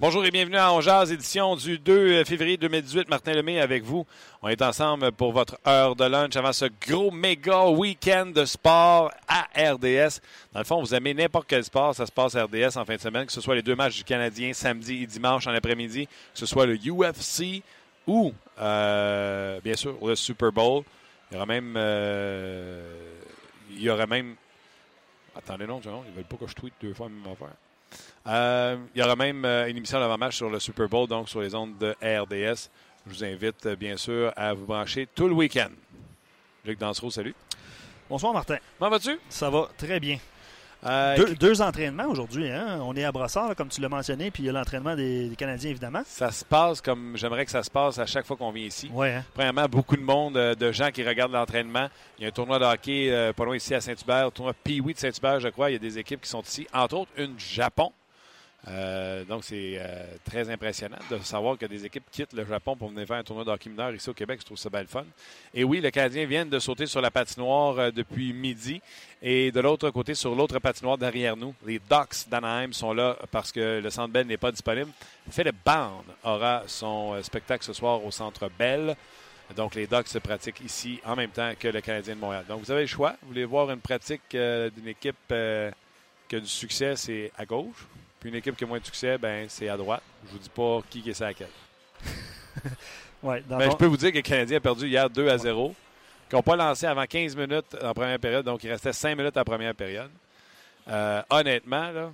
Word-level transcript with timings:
Bonjour 0.00 0.24
et 0.24 0.30
bienvenue 0.30 0.56
à 0.56 0.72
Ongeaz, 0.72 1.12
édition 1.12 1.56
du 1.56 1.78
2 1.78 2.24
février 2.24 2.56
2018. 2.56 3.10
Martin 3.10 3.34
Lemay 3.34 3.60
avec 3.60 3.84
vous. 3.84 4.06
On 4.40 4.48
est 4.48 4.62
ensemble 4.62 5.12
pour 5.12 5.32
votre 5.32 5.58
heure 5.66 5.94
de 5.94 6.06
lunch 6.06 6.34
avant 6.36 6.54
ce 6.54 6.64
gros 6.88 7.10
méga 7.10 7.66
week-end 7.66 8.32
de 8.34 8.46
sport 8.46 9.12
à 9.28 9.42
RDS. 9.54 10.20
Dans 10.54 10.60
le 10.60 10.64
fond, 10.64 10.80
vous 10.80 10.94
aimez 10.94 11.12
n'importe 11.12 11.44
quel 11.46 11.64
sport, 11.64 11.94
ça 11.94 12.06
se 12.06 12.12
passe 12.12 12.34
à 12.34 12.44
RDS 12.44 12.78
en 12.78 12.86
fin 12.86 12.96
de 12.96 13.00
semaine, 13.00 13.26
que 13.26 13.32
ce 13.32 13.42
soit 13.42 13.54
les 13.54 13.60
deux 13.60 13.76
matchs 13.76 13.98
du 13.98 14.04
Canadien 14.04 14.54
samedi 14.54 15.02
et 15.02 15.06
dimanche 15.06 15.46
en 15.46 15.52
après-midi, 15.52 16.06
que 16.06 16.38
ce 16.38 16.46
soit 16.46 16.64
le 16.64 16.78
UFC 16.78 17.62
ou, 18.06 18.32
euh, 18.58 19.60
bien 19.62 19.76
sûr, 19.76 19.98
le 20.02 20.14
Super 20.14 20.50
Bowl. 20.50 20.82
Il 21.30 21.34
y 21.34 21.36
aura 21.36 21.44
même... 21.44 21.74
Euh, 21.76 22.80
il 23.70 23.82
y. 23.82 23.90
Attendez, 23.90 25.66
non, 25.66 25.82
ils 25.84 26.14
veulent 26.14 26.24
pas 26.24 26.36
que 26.36 26.46
je 26.46 26.54
tweete 26.54 26.72
deux 26.80 26.94
fois 26.94 27.08
la 27.10 27.12
même 27.12 27.32
affaire. 27.34 27.54
Euh, 28.26 28.76
il 28.94 29.00
y 29.00 29.02
aura 29.04 29.16
même 29.16 29.44
euh, 29.44 29.66
une 29.68 29.76
émission 29.78 29.98
d'avant-match 29.98 30.36
sur 30.36 30.50
le 30.50 30.60
Super 30.60 30.88
Bowl, 30.88 31.08
donc 31.08 31.28
sur 31.28 31.40
les 31.40 31.54
ondes 31.54 31.76
de 31.78 31.92
RDS. 32.02 32.68
Je 33.06 33.14
vous 33.14 33.24
invite, 33.24 33.64
euh, 33.66 33.76
bien 33.76 33.96
sûr, 33.96 34.32
à 34.36 34.52
vous 34.52 34.66
brancher 34.66 35.08
tout 35.14 35.26
le 35.26 35.34
week-end. 35.34 35.70
Luc 36.64 36.78
Dansereau, 36.78 37.10
salut. 37.10 37.34
Bonsoir, 38.10 38.32
Martin. 38.34 38.58
Comment 38.78 38.90
vas-tu? 38.90 39.18
Ça 39.30 39.48
va 39.48 39.68
très 39.78 39.98
bien. 40.00 40.18
Euh, 40.84 41.14
Deux, 41.16 41.34
deux 41.34 41.60
entraînements 41.62 42.06
aujourd'hui. 42.06 42.50
Hein? 42.50 42.78
On 42.82 42.94
est 42.96 43.04
à 43.04 43.12
Brossard, 43.12 43.48
là, 43.48 43.54
comme 43.54 43.68
tu 43.68 43.80
l'as 43.82 43.88
mentionné, 43.90 44.30
puis 44.30 44.42
il 44.42 44.46
y 44.46 44.48
a 44.48 44.52
l'entraînement 44.52 44.96
des, 44.96 45.28
des 45.28 45.36
Canadiens, 45.36 45.70
évidemment. 45.70 46.02
Ça 46.06 46.30
se 46.30 46.42
passe 46.44 46.80
comme 46.80 47.16
j'aimerais 47.16 47.44
que 47.44 47.50
ça 47.50 47.62
se 47.62 47.70
passe 47.70 47.98
à 47.98 48.06
chaque 48.06 48.26
fois 48.26 48.36
qu'on 48.36 48.50
vient 48.50 48.64
ici. 48.66 48.90
Oui, 48.92 49.08
hein? 49.08 49.24
Premièrement, 49.34 49.66
beaucoup 49.66 49.96
de 49.96 50.02
monde, 50.02 50.34
de 50.34 50.72
gens 50.72 50.90
qui 50.90 51.02
regardent 51.06 51.32
l'entraînement. 51.32 51.88
Il 52.18 52.22
y 52.22 52.24
a 52.24 52.28
un 52.28 52.32
tournoi 52.32 52.58
de 52.58 52.64
hockey 52.64 53.10
euh, 53.10 53.32
pas 53.34 53.44
loin 53.44 53.56
ici 53.56 53.74
à 53.74 53.80
Saint-Hubert, 53.80 54.26
un 54.26 54.30
tournoi 54.30 54.54
Pee-Wee 54.54 54.94
de 54.94 54.98
Saint-Hubert, 54.98 55.40
je 55.40 55.48
crois. 55.48 55.70
Il 55.70 55.74
y 55.74 55.76
a 55.76 55.80
des 55.80 55.98
équipes 55.98 56.22
qui 56.22 56.28
sont 56.30 56.42
ici, 56.42 56.66
entre 56.72 56.96
autres 56.96 57.10
une 57.16 57.34
du 57.36 57.44
Japon. 57.44 57.92
Euh, 58.68 59.24
donc, 59.24 59.44
c'est 59.44 59.78
euh, 59.78 60.04
très 60.24 60.50
impressionnant 60.50 60.98
de 61.10 61.18
savoir 61.18 61.56
que 61.56 61.64
des 61.66 61.86
équipes 61.86 62.04
quittent 62.10 62.34
le 62.34 62.44
Japon 62.44 62.76
pour 62.76 62.90
venir 62.90 63.06
faire 63.06 63.16
un 63.16 63.22
tournoi 63.22 63.44
de 63.44 63.50
hockey 63.50 63.70
mineur 63.70 63.94
ici 63.94 64.10
au 64.10 64.14
Québec. 64.14 64.40
Je 64.40 64.46
trouve 64.46 64.58
ça 64.58 64.68
belle 64.68 64.86
fun. 64.86 65.04
Et 65.54 65.64
oui, 65.64 65.80
le 65.80 65.90
Canadien 65.90 66.26
vient 66.26 66.44
de 66.44 66.58
sauter 66.58 66.86
sur 66.86 67.00
la 67.00 67.10
patinoire 67.10 67.78
euh, 67.78 67.90
depuis 67.90 68.32
midi. 68.32 68.82
Et 69.22 69.50
de 69.50 69.60
l'autre 69.60 69.88
côté, 69.90 70.14
sur 70.14 70.34
l'autre 70.34 70.58
patinoire 70.58 70.98
derrière 70.98 71.36
nous, 71.36 71.54
les 71.66 71.78
Ducks 71.78 72.28
d'Anaheim 72.28 72.72
sont 72.72 72.92
là 72.92 73.16
parce 73.30 73.50
que 73.50 73.80
le 73.82 73.90
Centre 73.90 74.12
Bell 74.12 74.26
n'est 74.26 74.36
pas 74.36 74.52
disponible. 74.52 74.90
Philip 75.30 75.56
Bound 75.64 76.04
aura 76.24 76.62
son 76.66 77.22
spectacle 77.22 77.64
ce 77.64 77.72
soir 77.72 78.04
au 78.04 78.10
Centre 78.10 78.50
Bell. 78.58 78.94
Donc, 79.56 79.74
les 79.74 79.86
Ducks 79.86 80.08
se 80.08 80.18
pratiquent 80.18 80.60
ici 80.60 81.00
en 81.04 81.16
même 81.16 81.30
temps 81.30 81.52
que 81.58 81.68
le 81.68 81.80
Canadien 81.80 82.14
de 82.14 82.20
Montréal. 82.20 82.44
Donc, 82.48 82.60
vous 82.60 82.70
avez 82.70 82.82
le 82.82 82.86
choix. 82.86 83.14
Vous 83.22 83.28
voulez 83.28 83.44
voir 83.44 83.70
une 83.70 83.80
pratique 83.80 84.30
d'une 84.30 84.88
équipe 84.88 85.16
qui 85.28 86.36
a 86.36 86.40
du 86.40 86.46
succès, 86.46 86.94
c'est 86.96 87.32
à 87.36 87.44
gauche. 87.44 87.86
Puis 88.20 88.28
une 88.28 88.34
équipe 88.36 88.54
qui 88.56 88.64
a 88.64 88.66
moins 88.66 88.78
de 88.78 88.84
succès, 88.84 89.16
ben 89.18 89.46
c'est 89.48 89.68
à 89.68 89.76
droite. 89.76 90.02
Je 90.26 90.32
vous 90.32 90.38
dis 90.38 90.48
pas 90.50 90.80
qui 90.90 91.08
est 91.08 91.14
ça 91.14 91.24
à 91.26 91.28
laquelle. 91.28 91.48
Ouais, 93.22 93.42
dans 93.48 93.58
Ben, 93.58 93.66
ton- 93.66 93.72
je 93.72 93.76
peux 93.76 93.86
vous 93.86 93.96
dire 93.96 94.10
que 94.12 94.16
le 94.16 94.22
Canadien 94.22 94.56
a 94.58 94.60
perdu 94.60 94.86
hier 94.86 95.08
2 95.08 95.28
à 95.28 95.38
0. 95.38 95.74
Qu'ils 96.28 96.36
n'ont 96.36 96.42
pas 96.42 96.56
lancé 96.56 96.86
avant 96.86 97.04
15 97.06 97.34
minutes 97.36 97.76
en 97.82 97.92
première 97.92 98.18
période, 98.18 98.44
donc 98.44 98.62
il 98.62 98.70
restait 98.70 98.92
5 98.92 99.16
minutes 99.16 99.36
en 99.36 99.42
première 99.44 99.74
période. 99.74 100.10
Euh, 100.88 101.22
honnêtement, 101.28 101.90
là, 101.90 102.10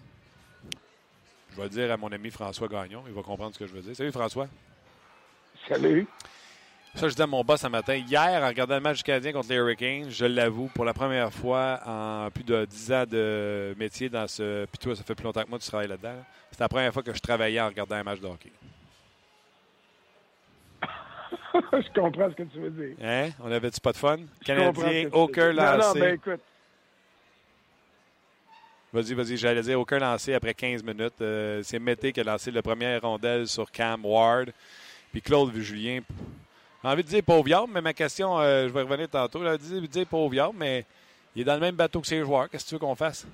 je 1.52 1.56
vais 1.56 1.62
le 1.64 1.68
dire 1.68 1.92
à 1.92 1.96
mon 1.96 2.10
ami 2.10 2.30
François 2.30 2.66
Gagnon, 2.68 3.02
il 3.06 3.12
va 3.12 3.22
comprendre 3.22 3.52
ce 3.54 3.58
que 3.58 3.66
je 3.66 3.72
veux 3.72 3.82
dire. 3.82 3.94
Salut 3.94 4.12
François. 4.12 4.48
Salut. 5.68 6.06
Ça, 6.96 7.10
je 7.10 7.14
dis 7.14 7.20
à 7.20 7.26
mon 7.26 7.44
boss 7.44 7.60
ce 7.60 7.66
matin. 7.66 7.94
Hier, 7.94 8.42
en 8.42 8.46
regardant 8.48 8.76
le 8.76 8.80
match 8.80 8.96
du 8.96 9.02
Canadien 9.02 9.32
contre 9.32 9.50
les 9.50 9.56
Hurricanes, 9.56 10.08
je 10.08 10.24
l'avoue, 10.24 10.68
pour 10.74 10.86
la 10.86 10.94
première 10.94 11.30
fois 11.30 11.78
en 11.84 12.30
plus 12.30 12.42
de 12.42 12.64
10 12.64 12.92
ans 12.92 13.04
de 13.04 13.74
métier 13.78 14.08
dans 14.08 14.26
ce. 14.26 14.64
Puis 14.64 14.78
toi, 14.78 14.96
ça 14.96 15.02
fait 15.02 15.14
plus 15.14 15.24
longtemps 15.24 15.42
que 15.42 15.50
moi 15.50 15.58
tu 15.58 15.68
travailles 15.68 15.88
là-dedans. 15.88 16.14
là. 16.14 16.24
C'était 16.50 16.64
la 16.64 16.68
première 16.70 16.94
fois 16.94 17.02
que 17.02 17.12
je 17.12 17.20
travaillais 17.20 17.60
en 17.60 17.66
regardant 17.66 17.96
un 17.96 18.02
match 18.02 18.20
de 18.20 18.26
hockey. 18.26 18.50
je 21.54 22.00
comprends 22.00 22.30
ce 22.30 22.34
que 22.34 22.44
tu 22.44 22.60
veux 22.60 22.70
dire. 22.70 22.96
Hein? 23.02 23.28
On 23.44 23.52
avait-tu 23.52 23.78
pas 23.78 23.92
de 23.92 23.98
fun? 23.98 24.16
Je 24.40 24.46
Canadien, 24.46 25.10
aucun 25.12 25.52
dire. 25.52 25.62
Non, 25.62 25.70
non, 25.72 25.76
lancé. 25.76 26.00
ben 26.00 26.14
écoute, 26.14 26.40
Vas-y, 28.94 29.12
vas-y, 29.12 29.36
j'allais 29.36 29.60
dire 29.60 29.78
aucun 29.78 29.98
lancé 29.98 30.32
après 30.32 30.54
15 30.54 30.82
minutes. 30.82 31.20
Euh, 31.20 31.60
c'est 31.62 31.78
Mété 31.78 32.10
qui 32.14 32.20
a 32.20 32.24
lancé 32.24 32.50
la 32.50 32.62
première 32.62 33.02
rondelle 33.02 33.46
sur 33.46 33.70
Cam 33.70 34.02
Ward. 34.02 34.50
Puis 35.12 35.20
Claude 35.20 35.54
Julien. 35.56 36.00
J'ai 36.86 36.92
envie 36.92 37.02
de 37.02 37.08
dire 37.08 37.22
pauvre 37.24 37.66
mais 37.68 37.80
ma 37.80 37.92
question, 37.92 38.38
euh, 38.38 38.68
je 38.68 38.72
vais 38.72 38.82
revenir 38.82 39.08
tantôt. 39.08 39.40
J'ai 39.42 39.48
envie 39.48 39.80
de 39.80 39.86
dire 39.88 40.06
pauvre 40.06 40.52
mais 40.56 40.84
il 41.34 41.42
est 41.42 41.44
dans 41.44 41.54
le 41.54 41.60
même 41.60 41.74
bateau 41.74 42.00
que 42.00 42.06
ses 42.06 42.20
joueurs. 42.20 42.48
Qu'est-ce 42.48 42.62
que 42.62 42.68
tu 42.68 42.74
veux 42.76 42.78
qu'on 42.78 42.94
fasse? 42.94 43.26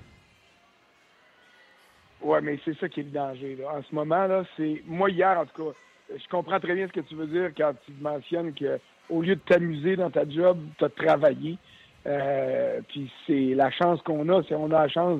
ouais, 2.23 2.41
mais 2.41 2.57
c'est 2.65 2.75
ça 2.79 2.89
qui 2.89 3.01
est 3.01 3.03
le 3.03 3.11
danger. 3.11 3.59
En 3.71 3.83
ce 3.83 3.93
moment, 3.93 4.25
là, 4.25 4.43
c'est. 4.57 4.81
Moi, 4.87 5.11
hier, 5.11 5.37
en 5.37 5.45
tout 5.45 5.65
cas, 5.65 5.77
je 6.17 6.27
comprends 6.31 6.59
très 6.59 6.73
bien 6.73 6.87
ce 6.87 6.93
que 6.93 7.01
tu 7.01 7.13
veux 7.13 7.27
dire 7.27 7.51
quand 7.55 7.73
tu 7.85 7.91
mentionnes 8.01 8.55
que 8.55 8.79
au 9.07 9.21
lieu 9.21 9.35
de 9.35 9.41
t'amuser 9.41 9.97
dans 9.97 10.09
ta 10.09 10.27
job, 10.27 10.57
tu 10.79 10.85
as 10.85 10.89
travaillé. 10.89 11.59
Euh, 12.07 12.81
puis 12.87 13.11
c'est 13.27 13.53
la 13.53 13.69
chance 13.69 14.01
qu'on 14.01 14.27
a, 14.29 14.41
c'est 14.49 14.55
on 14.55 14.71
a 14.71 14.81
la 14.81 14.89
chance 14.89 15.19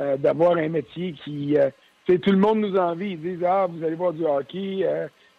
euh, 0.00 0.16
d'avoir 0.16 0.56
un 0.56 0.68
métier 0.70 1.12
qui. 1.12 1.56
euh, 1.56 1.70
tout 2.04 2.32
le 2.32 2.36
monde 2.36 2.58
nous 2.62 2.76
envie. 2.76 3.12
Ils 3.12 3.20
disent 3.20 3.44
Ah, 3.46 3.68
vous 3.70 3.84
allez 3.84 3.94
voir 3.94 4.12
du 4.12 4.24
hockey. 4.24 4.84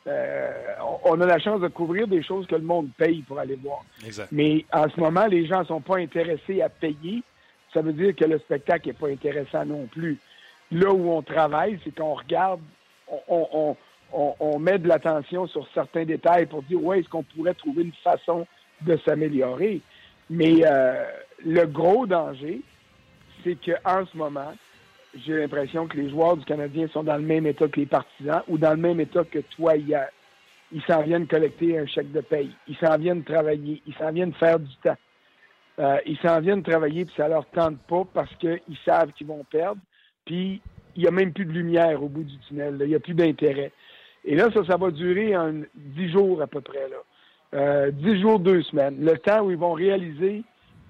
Euh, 0.08 0.52
on- 1.06 1.20
a 1.22 1.26
la 1.26 1.40
chance 1.40 1.62
de 1.62 1.68
couvrir 1.68 2.08
des 2.08 2.24
choses 2.24 2.48
que 2.48 2.56
le 2.56 2.62
monde 2.64 2.90
paye 2.98 3.22
pour 3.22 3.38
aller 3.40 3.56
voir. 3.56 3.84
Exact. 4.06 4.30
Mais 4.32 4.66
en 4.74 4.90
ce 4.90 5.00
moment, 5.00 5.28
les 5.28 5.46
gens 5.46 5.60
ne 5.60 5.66
sont 5.66 5.82
pas 5.82 5.98
intéressés 5.98 6.62
à 6.62 6.70
payer. 6.70 7.22
Ça 7.74 7.82
veut 7.82 7.94
dire 7.94 8.16
que 8.16 8.26
le 8.26 8.40
spectacle 8.40 8.88
n'est 8.88 8.94
pas 8.94 9.10
intéressant 9.10 9.66
non 9.66 9.86
plus. 9.86 10.18
Là 10.72 10.92
où 10.92 11.10
on 11.12 11.22
travaille, 11.22 11.80
c'est 11.84 11.94
qu'on 11.96 12.16
regarde, 12.16 12.62
on, 13.08 13.20
on, 13.28 13.48
on- 13.54 13.78
on- 14.14 14.36
on 14.40 14.60
met 14.60 14.80
de 14.80 14.88
l'attention 14.88 15.48
sur 15.48 15.68
certains 15.74 16.04
détails 16.06 16.46
pour 16.48 16.64
dire, 16.64 16.84
ouais, 16.84 17.00
est-ce 17.00 17.10
qu'on 17.10 17.24
pourrait 17.24 17.54
trouver 17.54 17.84
une 17.84 17.94
façon 18.04 18.46
de 18.82 18.98
s'améliorer? 19.06 19.82
Mais 20.30 20.62
euh, 20.66 21.04
le 21.46 21.66
gros 21.66 22.06
danger, 22.08 22.62
c'est 23.44 23.56
qu'en 23.56 24.06
ce 24.06 24.18
moment, 24.18 24.54
j'ai 25.14 25.38
l'impression 25.38 25.88
que 25.88 25.98
les 25.98 26.10
joueurs 26.10 26.38
du 26.38 26.46
Canadien 26.46 26.88
sont 26.90 27.04
dans 27.04 27.18
le 27.18 27.24
même 27.24 27.46
état 27.46 27.68
que 27.68 27.80
les 27.80 27.86
partisans 27.86 28.42
ou 28.48 28.58
dans 28.58 28.72
le 28.72 28.78
même 28.78 29.00
état 29.00 29.24
que 29.24 29.40
toi 29.56 29.76
hier. 29.76 30.08
Ils 30.72 30.82
s'en 30.84 31.02
viennent 31.02 31.28
collecter 31.28 31.78
un 31.78 31.86
chèque 31.86 32.12
de 32.12 32.22
paye. 32.22 32.52
Ils 32.68 32.78
s'en 32.78 32.98
viennent 32.98 33.24
travailler. 33.24 33.82
Ils 33.86 33.94
s'en 33.96 34.12
viennent 34.12 34.34
faire 34.34 34.60
du 34.60 34.74
temps. 34.84 34.98
Euh, 35.80 35.98
ils 36.06 36.18
s'en 36.20 36.40
viennent 36.40 36.64
travailler 36.64 37.06
puis 37.06 37.14
ça 37.18 37.28
leur 37.28 37.46
tente 37.48 37.80
pas 37.90 38.04
parce 38.14 38.34
qu'ils 38.36 38.78
savent 38.86 39.12
qu'ils 39.14 39.28
vont 39.28 39.44
perdre. 39.44 39.82
Puis 40.26 40.62
il 40.96 41.02
n'y 41.02 41.08
a 41.08 41.12
même 41.12 41.34
plus 41.34 41.46
de 41.46 41.52
lumière 41.52 42.02
au 42.02 42.08
bout 42.08 42.24
du 42.24 42.38
tunnel. 42.48 42.78
Il 42.80 42.88
n'y 42.88 42.96
a 42.96 43.00
plus 43.00 43.14
d'intérêt. 43.14 43.72
Et 44.24 44.36
là, 44.36 44.50
ça, 44.54 44.64
ça 44.66 44.78
va 44.78 44.92
durer 44.92 45.34
un, 45.34 45.62
dix 45.76 46.10
jours 46.10 46.42
à 46.42 46.48
peu 46.48 46.62
près. 46.62 46.88
Là. 46.90 46.98
Euh, 47.54 47.92
dix 47.92 48.22
jours, 48.22 48.40
deux 48.40 48.62
semaines. 48.64 49.04
Le 49.04 49.18
temps 49.18 49.42
où 49.42 49.52
ils 49.52 49.58
vont 49.58 49.74
réaliser 49.74 50.44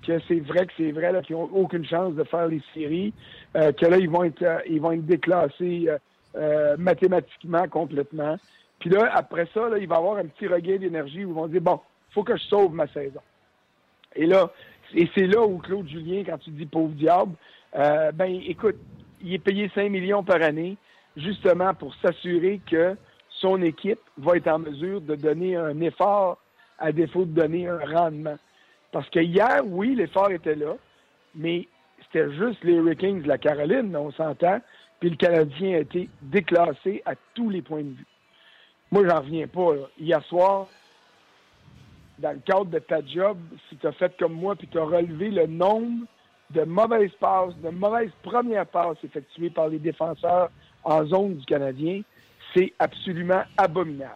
que 0.06 0.20
c'est 0.28 0.40
vrai 0.40 0.66
que 0.66 0.74
c'est 0.78 0.92
vrai, 0.92 1.14
qu'ils 1.24 1.36
n'ont 1.36 1.50
aucune 1.54 1.86
chance 1.86 2.14
de 2.16 2.24
faire 2.24 2.48
les 2.48 2.62
séries, 2.74 3.14
euh, 3.56 3.72
que 3.72 3.86
là, 3.86 3.98
ils 3.98 4.10
vont 4.10 4.24
être, 4.24 4.42
euh, 4.42 4.60
ils 4.68 4.82
vont 4.82 4.92
être 4.92 5.06
déclassés 5.06 5.86
euh, 5.88 5.98
euh, 6.36 6.76
mathématiquement 6.78 7.68
complètement. 7.68 8.38
Puis 8.80 8.90
là, 8.90 9.12
après 9.14 9.48
ça, 9.54 9.70
là, 9.70 9.78
il 9.78 9.88
va 9.88 9.96
y 9.96 9.98
avoir 9.98 10.18
un 10.18 10.26
petit 10.26 10.48
regain 10.48 10.78
d'énergie 10.78 11.24
où 11.26 11.30
ils 11.30 11.36
vont 11.36 11.48
dire, 11.48 11.62
bon, 11.62 11.80
faut 12.12 12.24
que 12.24 12.36
je 12.36 12.44
sauve 12.44 12.74
ma 12.74 12.88
saison. 12.88 13.22
Et 14.16 14.26
là, 14.26 14.52
et 14.94 15.10
c'est 15.16 15.28
là 15.28 15.42
où 15.42 15.58
Claude 15.60 15.88
Julien, 15.88 16.24
quand 16.26 16.38
tu 16.38 16.50
dis 16.52 16.66
pauvre 16.66 16.94
diable, 16.94 17.34
euh, 17.76 18.12
ben 18.12 18.42
écoute, 18.46 18.78
il 19.22 19.34
est 19.34 19.40
payé 19.40 19.72
5 19.74 19.90
millions 19.90 20.24
par 20.24 20.42
année 20.42 20.78
justement 21.16 21.74
pour 21.74 21.94
s'assurer 21.96 22.60
que 22.70 22.96
son 23.30 23.62
équipe 23.62 24.00
va 24.18 24.38
être 24.38 24.48
en 24.48 24.60
mesure 24.60 25.02
de 25.02 25.16
donner 25.16 25.56
un 25.56 25.80
effort 25.82 26.38
à 26.80 26.92
défaut 26.92 27.26
de 27.26 27.34
donner 27.34 27.68
un 27.68 27.80
rendement. 27.80 28.38
Parce 28.92 29.10
que 29.10 29.20
hier, 29.20 29.62
oui, 29.66 29.96
l'effort 29.96 30.32
était 30.32 30.56
là, 30.56 30.76
mais 31.36 31.68
c'était 32.04 32.32
juste 32.34 32.64
les 32.64 32.74
Hurricanes 32.74 33.22
de 33.22 33.28
la 33.28 33.38
Caroline, 33.38 33.96
on 33.96 34.12
s'entend, 34.12 34.60
puis 35.00 35.10
le 35.10 35.16
Canadien 35.16 35.76
a 35.76 35.80
été 35.80 36.10
déclassé 36.22 37.02
à 37.06 37.14
tous 37.34 37.50
les 37.50 37.62
points 37.62 37.84
de 37.84 37.90
vue. 37.90 38.06
Moi, 38.92 39.08
j'en 39.08 39.22
reviens 39.22 39.48
pas. 39.48 39.72
Hier 39.98 40.22
soir, 40.26 40.68
dans 42.20 42.34
le 42.34 42.40
cadre 42.40 42.66
de 42.66 42.80
ta 42.80 43.06
job, 43.06 43.38
si 43.70 43.78
tu 43.78 43.88
as 43.88 43.94
fait 43.94 44.16
comme 44.18 44.34
moi, 44.34 44.56
puis 44.56 44.68
tu 44.68 44.78
as 44.78 44.84
relevé 44.84 45.32
le 45.32 45.48
nombre 45.48 46.06
de 46.50 46.64
mauvaises 46.64 47.14
passes, 47.20 47.56
de 47.64 47.70
mauvaises 47.70 48.12
premières 48.22 48.68
passes 48.68 48.98
effectuées 49.04 49.50
par 49.50 49.70
les 49.70 49.80
défenseurs 49.80 50.50
en 50.84 51.06
zone 51.06 51.38
du 51.38 51.46
Canadien, 51.46 52.02
c'est 52.54 52.74
absolument 52.80 53.44
abominable. 53.58 54.16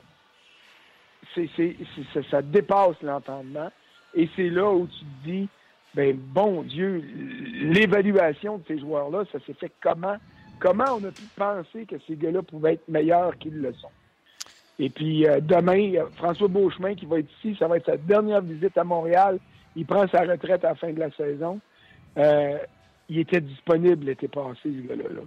Ça 2.30 2.42
dépasse 2.42 3.02
l'entendement. 3.02 3.72
Et 4.16 4.30
c'est 4.36 4.50
là 4.50 4.72
où 4.72 4.88
tu 4.88 5.00
te 5.00 5.30
dis, 5.30 5.50
ben 5.94 6.16
bon 6.18 6.64
Dieu, 6.64 7.04
l'évaluation 7.62 8.58
de 8.58 8.64
ces 8.68 8.80
joueurs-là, 8.80 9.24
ça 9.32 9.40
s'est 9.46 9.54
fait 9.54 9.72
comment? 9.82 10.16
Comment 10.60 10.98
on 10.98 11.04
a 11.04 11.12
pu 11.12 11.24
penser 11.36 11.86
que 11.86 11.96
ces 12.08 12.16
gars-là 12.16 12.42
pouvaient 12.42 12.74
être 12.74 12.88
meilleurs 12.88 13.38
qu'ils 13.38 13.58
le 13.58 13.74
sont? 13.74 13.90
Et 14.80 14.90
puis 14.90 15.28
euh, 15.28 15.40
demain, 15.42 16.06
François 16.16 16.48
Beauchemin 16.48 16.96
qui 16.96 17.06
va 17.06 17.20
être 17.20 17.30
ici, 17.40 17.56
ça 17.60 17.68
va 17.68 17.78
être 17.78 17.86
sa 17.86 17.98
dernière 17.98 18.42
visite 18.42 18.78
à 18.78 18.84
Montréal. 18.84 19.40
Il 19.76 19.86
prend 19.86 20.08
sa 20.08 20.22
retraite 20.22 20.64
à 20.64 20.70
la 20.70 20.76
fin 20.76 20.92
de 20.92 21.00
la 21.00 21.12
saison. 21.12 21.60
Euh, 22.18 22.58
il 23.10 23.20
était 23.20 23.42
disponible 23.42 24.06
l'été 24.06 24.28
passé, 24.28 24.62
ce 24.64 24.88
gars-là. 24.88 25.22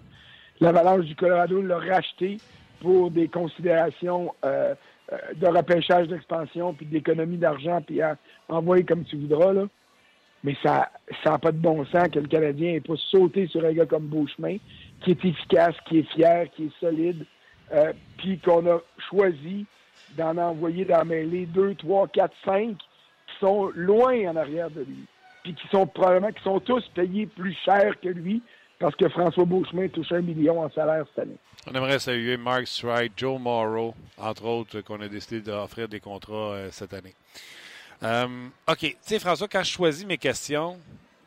L'Avalanche 0.61 1.05
du 1.05 1.14
Colorado 1.14 1.62
l'a 1.62 1.79
racheté 1.79 2.38
pour 2.81 3.11
des 3.11 3.29
considérations 3.29 4.34
euh, 4.44 4.75
de 5.37 5.46
repêchage 5.46 6.08
d'expansion, 6.08 6.75
puis 6.75 6.87
d'économie 6.87 7.38
d'argent, 7.38 7.81
puis 7.81 8.02
à 8.02 8.16
envoyer 8.49 8.84
comme 8.84 9.05
tu 9.05 9.16
voudras. 9.16 9.52
Là. 9.52 9.66
Mais 10.44 10.56
ça 10.62 10.90
n'a 11.25 11.38
pas 11.38 11.52
de 11.52 11.58
bon 11.58 11.84
sens 11.87 12.08
que 12.08 12.19
le 12.19 12.28
Canadien 12.28 12.72
n'ait 12.72 12.81
pas 12.81 12.96
sauté 13.10 13.46
sur 13.49 13.64
un 13.64 13.72
gars 13.72 13.87
comme 13.87 14.06
Beauchemin, 14.06 14.58
qui 15.00 15.12
est 15.12 15.25
efficace, 15.25 15.75
qui 15.87 15.99
est 15.99 16.12
fier, 16.12 16.46
qui 16.55 16.66
est 16.66 16.81
solide, 16.81 17.25
euh, 17.72 17.93
puis 18.19 18.38
qu'on 18.38 18.66
a 18.66 18.81
choisi 19.10 19.66
d'en 20.16 20.37
envoyer 20.37 20.84
la 20.84 21.05
mêlée 21.05 21.46
2, 21.46 21.75
3, 21.75 22.08
4, 22.08 22.34
5 22.44 22.76
qui 22.76 22.84
sont 23.40 23.70
loin 23.75 24.31
en 24.31 24.37
arrière 24.37 24.70
de 24.70 24.81
lui, 24.81 25.05
puis 25.43 25.55
qui 25.55 25.66
sont 25.69 25.87
probablement 25.87 26.32
qui 26.32 26.43
sont 26.43 26.60
tous 26.60 26.87
payés 26.94 27.26
plus 27.26 27.56
cher 27.64 27.99
que 28.00 28.08
lui 28.08 28.43
parce 28.79 28.95
que 28.97 29.09
François 29.09 29.45
Beauchemin 29.45 29.89
touche 29.89 30.13
un 30.13 30.21
million 30.21 30.61
en 30.61 30.71
salaire 30.71 31.05
cette 31.09 31.25
année. 31.25 31.37
On 31.67 31.75
aimerait 31.75 31.99
saluer 31.99 32.37
Mark 32.37 32.67
Stride, 32.67 33.13
Joe 33.17 33.41
Morrow, 33.41 33.95
entre 34.17 34.45
autres, 34.45 34.81
qu'on 34.81 35.01
a 35.01 35.09
décidé 35.09 35.41
d'offrir 35.41 35.89
des 35.89 36.01
contrats 36.01 36.53
euh, 36.53 36.69
cette 36.71 36.95
année. 36.95 37.15
Euh, 38.03 38.27
OK. 38.69 38.79
Tu 38.79 38.97
sais, 39.03 39.19
François, 39.19 39.49
quand 39.49 39.63
je 39.63 39.71
choisis 39.71 40.07
mes 40.07 40.19
questions, 40.19 40.79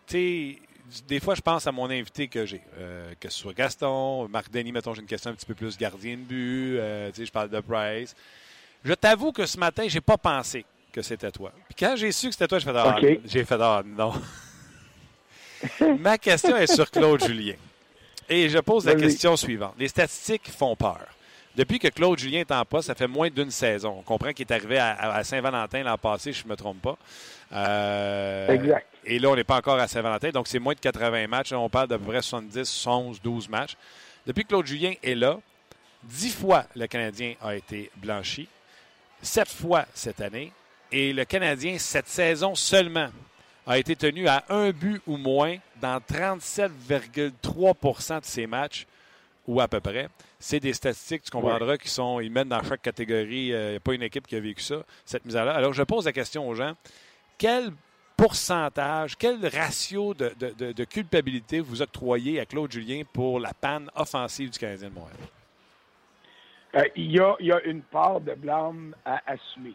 tu 0.07 0.15
sais, 0.15 0.59
des 1.07 1.19
fois, 1.19 1.35
je 1.35 1.41
pense 1.41 1.67
à 1.67 1.71
mon 1.71 1.89
invité 1.89 2.27
que 2.27 2.45
j'ai. 2.45 2.61
Euh, 2.77 3.13
que 3.19 3.29
ce 3.29 3.39
soit 3.39 3.53
Gaston, 3.53 4.27
Marc 4.27 4.51
Denis, 4.51 4.71
mettons, 4.71 4.93
j'ai 4.93 5.01
une 5.01 5.07
question 5.07 5.31
un 5.31 5.33
petit 5.33 5.45
peu 5.45 5.53
plus 5.53 5.77
gardien 5.77 6.17
de 6.17 6.21
but. 6.21 6.77
Euh, 6.77 7.11
je 7.13 7.31
parle 7.31 7.49
de 7.49 7.59
Price. 7.59 8.15
Je 8.83 8.93
t'avoue 8.93 9.31
que 9.31 9.45
ce 9.45 9.57
matin, 9.57 9.83
j'ai 9.87 10.01
pas 10.01 10.17
pensé 10.17 10.65
que 10.91 11.01
c'était 11.01 11.31
toi. 11.31 11.51
Puis 11.69 11.75
quand 11.79 11.95
j'ai 11.95 12.11
su 12.11 12.27
que 12.27 12.33
c'était 12.33 12.47
toi, 12.47 12.59
j'ai 12.59 12.65
fait 12.65 12.77
ah, 12.77 12.97
j'ai 13.25 13.45
fait 13.45 13.57
ah, 13.59 13.83
non. 13.85 14.13
Ma 15.99 16.17
question 16.17 16.55
est 16.57 16.73
sur 16.73 16.89
Claude 16.89 17.23
Julien. 17.23 17.55
Et 18.29 18.49
je 18.49 18.59
pose 18.59 18.85
la 18.85 18.95
question 18.95 19.35
suivante. 19.35 19.73
Les 19.77 19.87
statistiques 19.87 20.49
font 20.49 20.75
peur. 20.75 21.05
Depuis 21.55 21.79
que 21.79 21.89
Claude 21.89 22.17
Julien 22.17 22.39
est 22.39 22.51
en 22.51 22.63
poste, 22.63 22.87
ça 22.87 22.95
fait 22.95 23.07
moins 23.07 23.29
d'une 23.29 23.51
saison. 23.51 23.97
On 23.99 24.01
comprend 24.03 24.31
qu'il 24.31 24.47
est 24.47 24.53
arrivé 24.53 24.79
à, 24.79 25.21
Saint-Valentin 25.23 25.83
l'an 25.83 25.97
passé, 25.97 26.31
je 26.31 26.45
ne 26.45 26.49
me 26.49 26.55
trompe 26.55 26.81
pas. 26.81 26.97
Euh, 27.51 28.47
exact. 28.47 28.87
Et 29.03 29.19
là, 29.19 29.29
on 29.29 29.35
n'est 29.35 29.43
pas 29.43 29.57
encore 29.57 29.77
à 29.77 29.87
Saint-Valentin, 29.87 30.29
donc 30.29 30.47
c'est 30.47 30.59
moins 30.59 30.73
de 30.73 30.79
80 30.79 31.27
matchs. 31.27 31.51
On 31.51 31.69
parle 31.69 31.89
d'à 31.89 31.97
peu 31.97 32.05
près 32.05 32.21
70, 32.21 32.87
11, 32.87 33.21
12 33.21 33.49
matchs. 33.49 33.75
Depuis 34.25 34.43
que 34.43 34.49
Claude 34.49 34.65
Julien 34.65 34.93
est 35.03 35.15
là, 35.15 35.39
10 36.03 36.35
fois 36.35 36.63
le 36.75 36.87
Canadien 36.87 37.33
a 37.41 37.53
été 37.55 37.91
blanchi, 37.97 38.47
7 39.21 39.49
fois 39.49 39.85
cette 39.93 40.21
année, 40.21 40.53
et 40.91 41.11
le 41.11 41.25
Canadien, 41.25 41.77
cette 41.77 42.07
saison 42.07 42.55
seulement, 42.55 43.09
a 43.67 43.77
été 43.77 43.95
tenu 43.95 44.27
à 44.27 44.43
un 44.49 44.71
but 44.71 44.99
ou 45.07 45.17
moins 45.17 45.57
dans 45.79 45.99
37,3% 45.99 48.19
de 48.19 48.25
ses 48.25 48.47
matchs, 48.47 48.87
ou 49.47 49.61
à 49.61 49.67
peu 49.67 49.79
près. 49.79 50.07
C'est 50.39 50.59
des 50.59 50.73
statistiques, 50.73 51.21
tu 51.23 51.31
comprendras, 51.31 51.77
qui 51.77 51.89
sont, 51.89 52.19
ils 52.19 52.31
mènent 52.31 52.49
dans 52.49 52.63
chaque 52.63 52.81
catégorie. 52.81 53.47
Il 53.47 53.69
n'y 53.69 53.75
a 53.75 53.79
pas 53.79 53.93
une 53.93 54.03
équipe 54.03 54.27
qui 54.27 54.35
a 54.35 54.39
vécu 54.39 54.63
ça, 54.63 54.83
cette 55.05 55.25
misère-là. 55.25 55.53
Alors, 55.53 55.73
je 55.73 55.83
pose 55.83 56.05
la 56.05 56.13
question 56.13 56.47
aux 56.47 56.55
gens. 56.55 56.73
Quel 57.37 57.71
pourcentage, 58.21 59.17
quel 59.17 59.39
ratio 59.47 60.13
de, 60.13 60.83
culpabilité 60.83 61.59
vous 61.59 61.81
octroyez 61.81 62.39
à 62.39 62.45
Claude 62.45 62.71
Julien 62.71 63.01
pour 63.11 63.39
la 63.39 63.53
panne 63.53 63.89
offensive 63.95 64.51
du 64.51 64.59
Canadien 64.59 64.89
de 64.89 64.93
Montréal? 64.93 65.17
Euh, 66.75 66.83
il, 66.95 67.11
y 67.11 67.19
a, 67.19 67.65
une 67.65 67.81
part 67.81 68.21
de 68.21 68.33
blâme 68.33 68.95
à 69.03 69.21
assumer. 69.25 69.73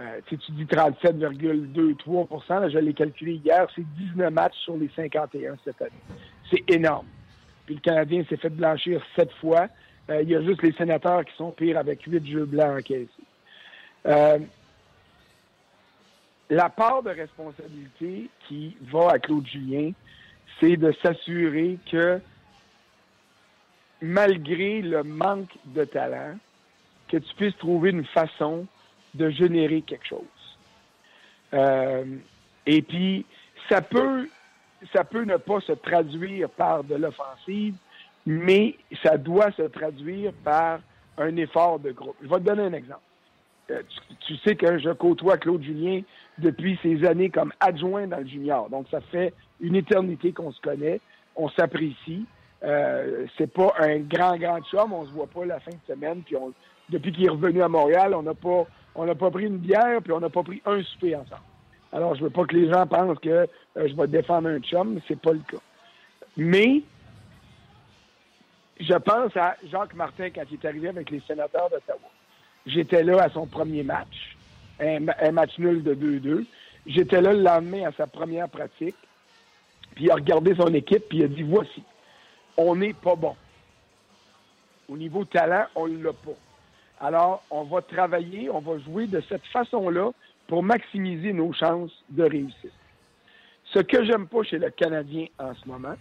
Euh, 0.00 0.20
tu 0.26 0.36
dis 0.36 0.64
37,23% 0.64 2.70
je 2.70 2.78
l'ai 2.78 2.94
calculé 2.94 3.34
hier, 3.34 3.68
c'est 3.76 3.84
19 3.96 4.32
matchs 4.32 4.56
sur 4.64 4.76
les 4.76 4.90
51 4.94 5.56
cette 5.64 5.80
année. 5.80 5.92
C'est 6.50 6.68
énorme. 6.68 7.06
Puis 7.64 7.76
le 7.76 7.80
Canadien 7.80 8.24
s'est 8.28 8.36
fait 8.36 8.50
blanchir 8.50 9.00
sept 9.14 9.30
fois. 9.34 9.68
Euh, 10.10 10.22
il 10.22 10.30
y 10.30 10.34
a 10.34 10.42
juste 10.42 10.62
les 10.62 10.72
sénateurs 10.72 11.24
qui 11.24 11.34
sont 11.36 11.52
pires 11.52 11.78
avec 11.78 12.02
huit 12.02 12.26
jeux 12.26 12.44
blancs 12.44 12.80
encaissés. 12.80 13.08
Euh, 14.06 14.40
la 16.50 16.68
part 16.68 17.04
de 17.04 17.10
responsabilité 17.10 18.28
qui 18.48 18.76
va 18.92 19.12
à 19.12 19.20
Claude 19.20 19.46
Julien, 19.46 19.92
c'est 20.60 20.76
de 20.76 20.92
s'assurer 21.02 21.78
que 21.90 22.20
malgré 24.02 24.82
le 24.82 25.04
manque 25.04 25.56
de 25.66 25.84
talent, 25.84 26.36
que 27.08 27.16
tu 27.16 27.34
puisses 27.36 27.56
trouver 27.58 27.90
une 27.90 28.04
façon 28.06 28.66
de 29.14 29.30
générer 29.30 29.82
quelque 29.82 30.06
chose. 30.06 30.20
Euh, 31.52 32.04
et 32.66 32.82
puis, 32.82 33.24
ça 33.68 33.80
peut, 33.80 34.28
ça 34.92 35.04
peut 35.04 35.24
ne 35.24 35.36
pas 35.36 35.60
se 35.60 35.72
traduire 35.72 36.48
par 36.50 36.84
de 36.84 36.94
l'offensive, 36.94 37.74
mais 38.26 38.76
ça 39.02 39.16
doit 39.16 39.52
se 39.52 39.62
traduire 39.62 40.32
par 40.44 40.80
un 41.18 41.36
effort 41.36 41.78
de 41.78 41.92
groupe. 41.92 42.16
Je 42.22 42.28
vais 42.28 42.36
te 42.36 42.44
donner 42.44 42.62
un 42.64 42.72
exemple. 42.72 43.00
Euh, 43.70 43.82
tu, 44.26 44.36
sais 44.38 44.56
que 44.56 44.78
je 44.78 44.90
côtoie 44.90 45.38
Claude 45.38 45.62
Julien 45.62 46.02
depuis 46.38 46.78
ses 46.82 47.04
années 47.06 47.30
comme 47.30 47.52
adjoint 47.60 48.06
dans 48.06 48.18
le 48.18 48.26
junior. 48.26 48.68
Donc, 48.68 48.86
ça 48.90 49.00
fait 49.00 49.32
une 49.60 49.76
éternité 49.76 50.32
qu'on 50.32 50.52
se 50.52 50.60
connaît, 50.60 51.00
on 51.36 51.48
s'apprécie. 51.48 52.26
Euh, 52.62 53.26
c'est 53.38 53.52
pas 53.52 53.74
un 53.78 53.98
grand, 54.00 54.36
grand 54.36 54.60
chum, 54.64 54.92
on 54.92 55.06
se 55.06 55.12
voit 55.12 55.26
pas 55.26 55.44
la 55.46 55.60
fin 55.60 55.70
de 55.70 55.94
semaine. 55.94 56.22
Puis 56.24 56.36
depuis 56.90 57.12
qu'il 57.12 57.26
est 57.26 57.30
revenu 57.30 57.62
à 57.62 57.68
Montréal, 57.68 58.14
on 58.14 58.22
n'a 58.22 58.34
pas, 58.34 58.66
on 58.94 59.04
n'a 59.04 59.14
pas 59.14 59.30
pris 59.30 59.44
une 59.46 59.58
bière, 59.58 60.00
puis 60.02 60.12
on 60.12 60.20
n'a 60.20 60.30
pas 60.30 60.42
pris 60.42 60.62
un 60.66 60.82
souper 60.82 61.16
ensemble. 61.16 61.42
Alors, 61.92 62.14
je 62.16 62.24
veux 62.24 62.30
pas 62.30 62.44
que 62.44 62.56
les 62.56 62.68
gens 62.68 62.86
pensent 62.86 63.18
que 63.20 63.28
euh, 63.28 63.46
je 63.76 63.94
vais 63.94 64.06
défendre 64.08 64.48
un 64.48 64.58
chum, 64.58 65.00
c'est 65.06 65.18
pas 65.18 65.32
le 65.32 65.42
cas. 65.48 65.62
Mais 66.36 66.82
je 68.80 68.94
pense 68.94 69.36
à 69.36 69.56
Jacques 69.70 69.94
Martin 69.94 70.30
quand 70.30 70.42
il 70.50 70.54
est 70.54 70.64
arrivé 70.66 70.88
avec 70.88 71.10
les 71.10 71.20
sénateurs 71.20 71.70
d'Ottawa. 71.70 72.10
J'étais 72.66 73.04
là 73.04 73.22
à 73.22 73.30
son 73.30 73.46
premier 73.46 73.82
match, 73.82 74.36
un, 74.80 75.30
match 75.30 75.58
nul 75.58 75.82
de 75.82 75.94
2-2. 75.94 76.46
J'étais 76.86 77.20
là 77.20 77.32
le 77.32 77.42
lendemain 77.42 77.88
à 77.88 77.92
sa 77.92 78.06
première 78.06 78.48
pratique. 78.48 78.96
Puis 79.94 80.06
il 80.06 80.10
a 80.10 80.14
regardé 80.14 80.54
son 80.56 80.72
équipe, 80.74 81.08
puis 81.08 81.18
il 81.18 81.24
a 81.24 81.28
dit 81.28 81.42
Voici, 81.42 81.82
on 82.56 82.74
n'est 82.74 82.94
pas 82.94 83.14
bon. 83.14 83.36
Au 84.88 84.96
niveau 84.96 85.24
talent, 85.24 85.66
on 85.76 85.86
ne 85.86 86.02
l'a 86.02 86.12
pas. 86.12 86.32
Alors, 87.04 87.42
on 87.50 87.64
va 87.64 87.82
travailler, 87.82 88.48
on 88.48 88.60
va 88.60 88.78
jouer 88.78 89.06
de 89.06 89.22
cette 89.28 89.44
façon-là 89.48 90.10
pour 90.48 90.62
maximiser 90.62 91.34
nos 91.34 91.52
chances 91.52 91.92
de 92.08 92.22
réussite. 92.22 92.72
Ce 93.64 93.80
que 93.80 94.02
j'aime 94.06 94.26
pas 94.26 94.42
chez 94.42 94.56
le 94.56 94.70
Canadien 94.70 95.26
en 95.38 95.54
ce 95.54 95.68
moment, 95.68 95.96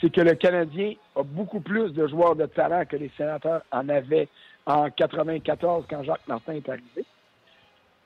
c'est 0.00 0.12
que 0.12 0.20
le 0.20 0.34
Canadien 0.34 0.94
a 1.14 1.22
beaucoup 1.22 1.60
plus 1.60 1.92
de 1.92 2.04
joueurs 2.08 2.34
de 2.34 2.46
talent 2.46 2.84
que 2.84 2.96
les 2.96 3.12
sénateurs 3.16 3.62
en 3.70 3.88
avaient 3.88 4.26
en 4.66 4.90
94 4.90 5.84
quand 5.88 6.02
Jacques 6.02 6.26
Martin 6.26 6.54
est 6.54 6.68
arrivé. 6.68 7.04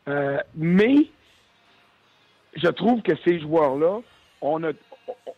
Euh, 0.08 0.38
mais 0.54 0.96
je 2.56 2.68
trouve 2.68 3.00
que 3.00 3.12
ces 3.24 3.40
joueurs-là, 3.40 4.00
on 4.42 4.58
ne 4.58 4.72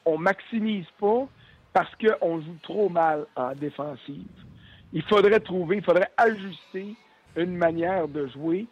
on 0.04 0.18
maximise 0.18 0.86
pas 0.98 1.28
parce 1.72 1.94
qu'on 1.94 2.40
joue 2.40 2.56
trop 2.64 2.88
mal 2.88 3.26
en 3.36 3.54
défensive. 3.54 4.26
Il 4.92 5.02
faudrait 5.02 5.40
trouver, 5.40 5.76
il 5.78 5.84
faudrait 5.84 6.10
ajuster 6.16 6.94
une 7.36 7.56
manière 7.56 8.08
de 8.08 8.26
jouer 8.28 8.66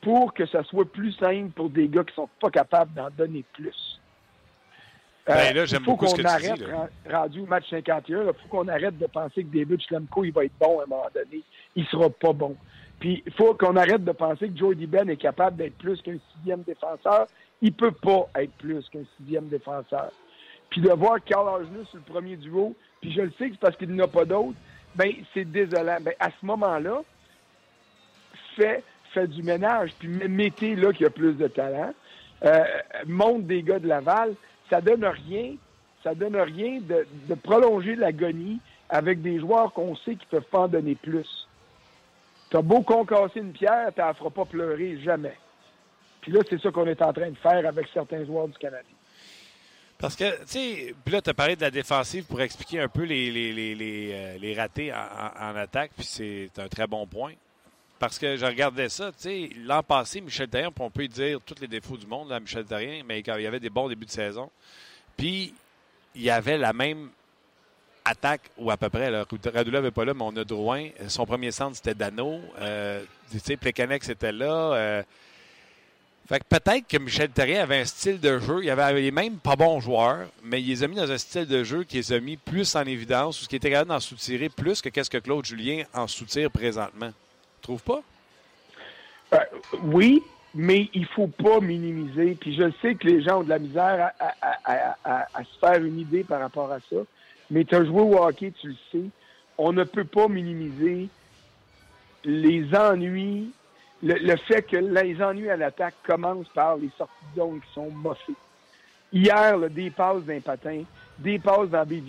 pour 0.00 0.32
que 0.32 0.46
ça 0.46 0.62
soit 0.64 0.90
plus 0.90 1.12
simple 1.12 1.50
pour 1.50 1.70
des 1.70 1.88
gars 1.88 2.04
qui 2.04 2.14
sont 2.14 2.28
pas 2.40 2.50
capables 2.50 2.92
d'en 2.94 3.10
donner 3.10 3.44
plus. 3.52 4.00
Ben 5.26 5.52
il 5.56 5.84
faut 5.84 5.96
qu'on 5.96 6.24
arrête, 6.24 6.62
rendu 7.10 7.40
au 7.40 7.46
match 7.46 7.68
51, 7.68 8.22
il 8.22 8.26
faut 8.26 8.48
qu'on 8.48 8.68
arrête 8.68 8.96
de 8.96 9.06
penser 9.06 9.42
que 9.42 9.58
David 9.58 9.80
Schlemko, 9.82 10.24
il 10.24 10.32
va 10.32 10.44
être 10.44 10.56
bon 10.60 10.78
à 10.78 10.84
un 10.84 10.86
moment 10.86 11.08
donné. 11.12 11.42
Il 11.74 11.84
sera 11.86 12.08
pas 12.08 12.32
bon. 12.32 12.56
Puis 13.00 13.24
il 13.26 13.32
faut 13.32 13.54
qu'on 13.54 13.74
arrête 13.74 14.04
de 14.04 14.12
penser 14.12 14.48
que 14.48 14.56
Jody 14.56 14.86
Ben 14.86 15.10
est 15.10 15.16
capable 15.16 15.56
d'être 15.56 15.76
plus 15.78 16.00
qu'un 16.00 16.18
sixième 16.36 16.62
défenseur. 16.62 17.26
Il 17.60 17.72
peut 17.72 17.90
pas 17.90 18.28
être 18.36 18.52
plus 18.52 18.88
qu'un 18.88 19.02
sixième 19.18 19.48
défenseur. 19.48 20.12
Puis 20.70 20.80
de 20.80 20.90
voir 20.90 21.18
Carl 21.24 21.48
Argenus 21.48 21.88
sur 21.88 21.98
le 21.98 22.04
premier 22.04 22.36
duo, 22.36 22.74
puis 23.00 23.12
je 23.12 23.22
le 23.22 23.32
sais 23.38 23.48
que 23.48 23.54
c'est 23.54 23.60
parce 23.60 23.76
qu'il 23.76 23.90
n'y 23.90 24.00
en 24.00 24.04
a 24.04 24.08
pas 24.08 24.24
d'autres, 24.24 24.56
ben 24.96 25.12
c'est 25.32 25.44
désolant. 25.44 25.98
Ben, 26.00 26.14
à 26.18 26.30
ce 26.30 26.44
moment-là, 26.46 27.02
fais, 28.56 28.82
du 29.28 29.42
ménage, 29.42 29.92
puis 29.98 30.08
mettez 30.08 30.76
là 30.76 30.92
qu'il 30.92 31.04
y 31.04 31.06
a 31.06 31.10
plus 31.10 31.32
de 31.34 31.48
talent, 31.48 31.94
euh, 32.44 32.64
monte 33.06 33.46
des 33.46 33.62
gars 33.62 33.78
de 33.78 33.88
Laval, 33.88 34.34
ça 34.68 34.82
donne 34.82 35.06
rien, 35.06 35.54
ça 36.02 36.14
donne 36.14 36.36
rien 36.36 36.80
de, 36.80 37.06
de 37.26 37.34
prolonger 37.34 37.96
l'agonie 37.96 38.60
avec 38.90 39.22
des 39.22 39.40
joueurs 39.40 39.72
qu'on 39.72 39.96
sait 39.96 40.16
qui 40.16 40.26
peuvent 40.26 40.42
pas 40.42 40.60
en 40.60 40.68
donner 40.68 40.94
plus. 40.96 41.48
T'as 42.50 42.62
beau 42.62 42.82
concasser 42.82 43.40
une 43.40 43.52
pierre, 43.52 43.90
la 43.96 44.14
feras 44.14 44.30
pas 44.30 44.44
pleurer 44.44 44.98
jamais. 45.00 45.36
Puis 46.20 46.32
là, 46.32 46.40
c'est 46.48 46.60
ça 46.60 46.70
qu'on 46.70 46.86
est 46.86 47.02
en 47.02 47.12
train 47.12 47.30
de 47.30 47.36
faire 47.36 47.66
avec 47.66 47.88
certains 47.92 48.24
joueurs 48.24 48.48
du 48.48 48.58
Canada. 48.58 48.84
Parce 49.98 50.14
que, 50.14 50.38
tu 50.42 50.46
sais, 50.46 50.94
puis 51.04 51.12
là, 51.14 51.22
tu 51.22 51.30
as 51.30 51.34
parlé 51.34 51.56
de 51.56 51.62
la 51.62 51.70
défensive 51.70 52.24
pour 52.24 52.40
expliquer 52.42 52.80
un 52.80 52.88
peu 52.88 53.04
les, 53.04 53.30
les, 53.30 53.52
les, 53.52 53.74
les, 53.74 54.12
euh, 54.12 54.54
ratés 54.56 54.92
en, 54.92 55.56
attaque, 55.56 55.92
puis 55.96 56.04
c'est 56.04 56.50
un 56.58 56.68
très 56.68 56.86
bon 56.86 57.06
point. 57.06 57.32
Parce 57.98 58.18
que 58.18 58.36
je 58.36 58.44
regardais 58.44 58.90
ça, 58.90 59.10
tu 59.12 59.22
sais, 59.22 59.50
l'an 59.64 59.82
passé, 59.82 60.20
Michel 60.20 60.48
Terrien, 60.48 60.70
on 60.78 60.90
peut 60.90 61.08
dire 61.08 61.40
tous 61.46 61.60
les 61.62 61.68
défauts 61.68 61.96
du 61.96 62.06
monde, 62.06 62.28
là, 62.28 62.38
Michel 62.38 62.66
Terrien, 62.66 63.02
mais 63.06 63.20
il 63.20 63.26
y 63.26 63.46
avait 63.46 63.60
des 63.60 63.70
bons 63.70 63.88
débuts 63.88 64.04
de 64.04 64.10
saison. 64.10 64.50
Puis, 65.16 65.54
il 66.14 66.22
y 66.22 66.30
avait 66.30 66.58
la 66.58 66.74
même 66.74 67.08
attaque, 68.04 68.50
ou 68.58 68.70
à 68.70 68.76
peu 68.76 68.88
près. 68.88 69.10
Là. 69.10 69.24
Radula 69.52 69.78
n'avait 69.78 69.90
pas 69.90 70.04
là, 70.04 70.14
mais 70.14 70.22
on 70.22 70.36
a 70.36 70.44
Drouin. 70.44 70.88
Son 71.08 71.26
premier 71.26 71.50
centre, 71.50 71.76
c'était 71.76 71.94
Dano. 71.94 72.40
Euh, 72.58 73.02
tu 73.30 73.38
sais, 73.38 73.56
Plekanec, 73.56 74.08
était 74.08 74.32
là. 74.32 74.72
Euh, 74.74 75.02
fait 76.28 76.40
que 76.40 76.44
peut-être 76.48 76.88
que 76.88 76.98
Michel 76.98 77.30
Terrien 77.30 77.62
avait 77.62 77.80
un 77.80 77.84
style 77.84 78.18
de 78.18 78.38
jeu. 78.38 78.60
Il 78.62 78.70
avait 78.70 79.00
les 79.00 79.10
mêmes 79.12 79.36
pas 79.36 79.54
bons 79.54 79.80
joueurs, 79.80 80.26
mais 80.42 80.60
il 80.60 80.68
les 80.68 80.82
a 80.82 80.88
mis 80.88 80.96
dans 80.96 81.10
un 81.10 81.18
style 81.18 81.46
de 81.46 81.62
jeu 81.62 81.84
qui 81.84 81.98
les 81.98 82.12
a 82.12 82.20
mis 82.20 82.36
plus 82.36 82.74
en 82.74 82.82
évidence, 82.82 83.40
ou 83.40 83.44
ce 83.44 83.48
qui 83.48 83.56
était 83.56 83.70
capable 83.70 83.90
d'en 83.90 84.00
soutirer 84.00 84.48
plus 84.48 84.82
que 84.82 84.88
qu'est-ce 84.88 85.10
que 85.10 85.18
Claude 85.18 85.44
Julien 85.44 85.84
en 85.94 86.08
soutire 86.08 86.50
présentement. 86.50 87.10
Tu 87.10 87.62
trouves 87.62 87.82
pas? 87.82 88.02
Euh, 89.34 89.38
oui, 89.84 90.20
mais 90.54 90.88
il 90.94 91.06
faut 91.06 91.28
pas 91.28 91.60
minimiser. 91.60 92.34
Puis 92.34 92.56
je 92.56 92.72
sais 92.82 92.96
que 92.96 93.06
les 93.06 93.22
gens 93.22 93.40
ont 93.40 93.44
de 93.44 93.50
la 93.50 93.58
misère 93.60 94.10
à, 94.18 94.96
à, 95.04 95.44
se 95.44 95.58
faire 95.60 95.84
une 95.84 96.00
idée 96.00 96.24
par 96.24 96.40
rapport 96.40 96.72
à 96.72 96.78
ça. 96.90 96.96
Mais 97.50 97.64
tu 97.64 97.76
as 97.76 97.84
joué 97.84 98.00
au 98.00 98.16
hockey, 98.16 98.52
tu 98.60 98.68
le 98.68 98.76
sais. 98.90 99.08
On 99.58 99.72
ne 99.72 99.84
peut 99.84 100.04
pas 100.04 100.26
minimiser 100.26 101.08
les 102.24 102.74
ennuis 102.74 103.52
le, 104.06 104.36
fait 104.36 104.62
que 104.62 104.76
les 104.76 105.22
ennuis 105.22 105.50
à 105.50 105.56
l'attaque 105.56 105.94
commencent 106.04 106.48
par 106.54 106.76
les 106.76 106.90
sorties 106.96 107.12
de 107.34 107.40
zone 107.40 107.60
qui 107.60 107.72
sont 107.74 107.90
moffées. 107.90 108.34
Hier, 109.12 109.58
des 109.70 109.90
passes 109.90 110.22
d'un 110.22 110.40
patin, 110.40 110.82
des 111.18 111.38
passes 111.38 111.68
dans 111.70 111.84
des. 111.84 112.02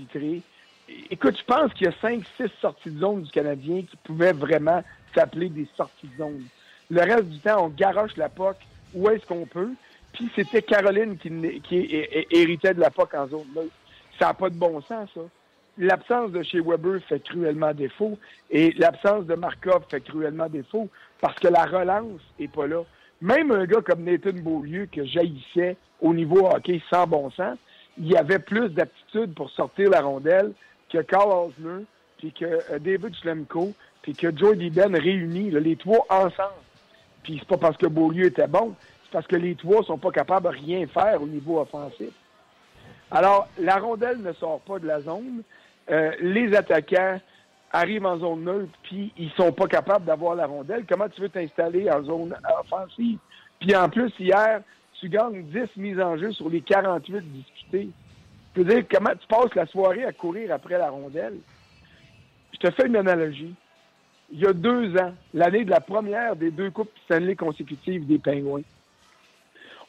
Écoute, 1.09 1.37
je 1.37 1.43
pense 1.43 1.73
qu'il 1.73 1.87
y 1.87 1.89
a 1.89 1.93
cinq, 2.01 2.23
six 2.37 2.51
sorties 2.61 2.91
de 2.91 2.99
zone 2.99 3.23
du 3.23 3.31
Canadien 3.31 3.81
qui 3.81 3.97
pouvaient 4.03 4.33
vraiment 4.33 4.83
s'appeler 5.13 5.49
des 5.49 5.67
sorties 5.75 6.07
de 6.07 6.17
zone. 6.17 6.43
Le 6.89 7.01
reste 7.01 7.29
du 7.29 7.39
temps, 7.39 7.65
on 7.65 7.69
garoche 7.69 8.15
la 8.15 8.29
POC 8.29 8.57
où 8.93 9.09
est-ce 9.09 9.25
qu'on 9.25 9.45
peut. 9.45 9.71
Puis 10.13 10.29
c'était 10.35 10.61
Caroline 10.61 11.17
qui, 11.17 11.29
qui 11.61 12.05
héritait 12.31 12.73
de 12.73 12.79
la 12.79 12.89
POC 12.89 13.13
en 13.13 13.27
zone 13.27 13.47
neutre. 13.55 13.73
Ça 14.17 14.27
n'a 14.27 14.33
pas 14.33 14.49
de 14.49 14.55
bon 14.55 14.81
sens, 14.81 15.09
ça. 15.13 15.21
L'absence 15.77 16.31
de 16.31 16.41
chez 16.41 16.59
Weber 16.59 17.01
fait 17.07 17.19
cruellement 17.19 17.73
défaut 17.73 18.17
et 18.49 18.71
l'absence 18.77 19.25
de 19.25 19.35
Markov 19.35 19.83
fait 19.89 20.01
cruellement 20.01 20.49
défaut 20.49 20.89
parce 21.21 21.37
que 21.39 21.47
la 21.47 21.65
relance 21.65 22.21
est 22.39 22.51
pas 22.51 22.67
là. 22.67 22.83
Même 23.21 23.51
un 23.51 23.65
gars 23.65 23.81
comme 23.81 24.03
Nathan 24.03 24.33
Beaulieu, 24.33 24.87
que 24.91 25.05
jaillissait 25.05 25.77
au 26.01 26.13
niveau 26.13 26.47
hockey 26.47 26.81
sans 26.89 27.05
bon 27.07 27.29
sens, 27.31 27.57
il 27.97 28.15
avait 28.15 28.39
plus 28.39 28.69
d'aptitude 28.69 29.33
pour 29.33 29.49
sortir 29.51 29.89
la 29.89 30.01
rondelle 30.01 30.53
que 30.89 30.99
Carl 30.99 31.31
Osner, 31.31 31.85
puis 32.17 32.31
que 32.31 32.45
euh, 32.45 32.79
David 32.79 33.15
Schlemko, 33.15 33.73
puis 34.01 34.13
que 34.13 34.35
Jordy 34.35 34.69
Ben 34.69 34.95
réunis, 34.95 35.51
les 35.51 35.75
trois 35.75 36.05
ensemble. 36.09 36.63
Puis 37.23 37.37
c'est 37.39 37.47
pas 37.47 37.57
parce 37.57 37.77
que 37.77 37.87
Beaulieu 37.87 38.27
était 38.27 38.47
bon, 38.47 38.73
c'est 39.03 39.11
parce 39.11 39.27
que 39.27 39.35
les 39.35 39.55
trois 39.55 39.83
sont 39.83 39.97
pas 39.97 40.11
capables 40.11 40.45
de 40.45 40.57
rien 40.57 40.87
faire 40.87 41.21
au 41.21 41.27
niveau 41.27 41.59
offensif. 41.59 42.11
Alors, 43.09 43.47
la 43.57 43.77
rondelle 43.77 44.21
ne 44.21 44.33
sort 44.33 44.59
pas 44.61 44.79
de 44.79 44.87
la 44.87 45.01
zone. 45.01 45.43
Euh, 45.89 46.11
les 46.19 46.55
attaquants 46.55 47.19
arrivent 47.71 48.05
en 48.05 48.17
zone 48.19 48.43
neutre, 48.43 48.71
puis 48.83 49.11
ils 49.17 49.31
sont 49.31 49.51
pas 49.51 49.67
capables 49.67 50.05
d'avoir 50.05 50.35
la 50.35 50.45
rondelle. 50.45 50.85
Comment 50.87 51.09
tu 51.09 51.21
veux 51.21 51.29
t'installer 51.29 51.89
en 51.89 52.03
zone 52.03 52.35
offensive? 52.59 53.19
Puis 53.59 53.75
en 53.75 53.89
plus, 53.89 54.11
hier, 54.19 54.61
tu 54.99 55.09
gagnes 55.09 55.43
10 55.43 55.77
mises 55.77 55.99
en 55.99 56.17
jeu 56.17 56.31
sur 56.31 56.49
les 56.49 56.61
48 56.61 57.21
discutées. 57.31 57.89
Je 58.55 58.61
veux 58.61 58.73
dire, 58.73 58.85
comment 58.89 59.11
tu 59.19 59.27
passes 59.27 59.53
la 59.55 59.65
soirée 59.67 60.05
à 60.05 60.11
courir 60.11 60.53
après 60.53 60.77
la 60.77 60.89
rondelle? 60.89 61.37
Je 62.53 62.57
te 62.57 62.71
fais 62.71 62.87
une 62.87 62.95
analogie. 62.95 63.53
Il 64.31 64.39
y 64.39 64.47
a 64.47 64.53
deux 64.53 64.95
ans, 64.97 65.13
l'année 65.33 65.63
de 65.63 65.69
la 65.69 65.79
première 65.79 66.35
des 66.35 66.51
deux 66.51 66.71
Coupes 66.71 66.91
Stanley 67.05 67.35
consécutives 67.35 68.05
des 68.05 68.17
Pingouins, 68.17 68.63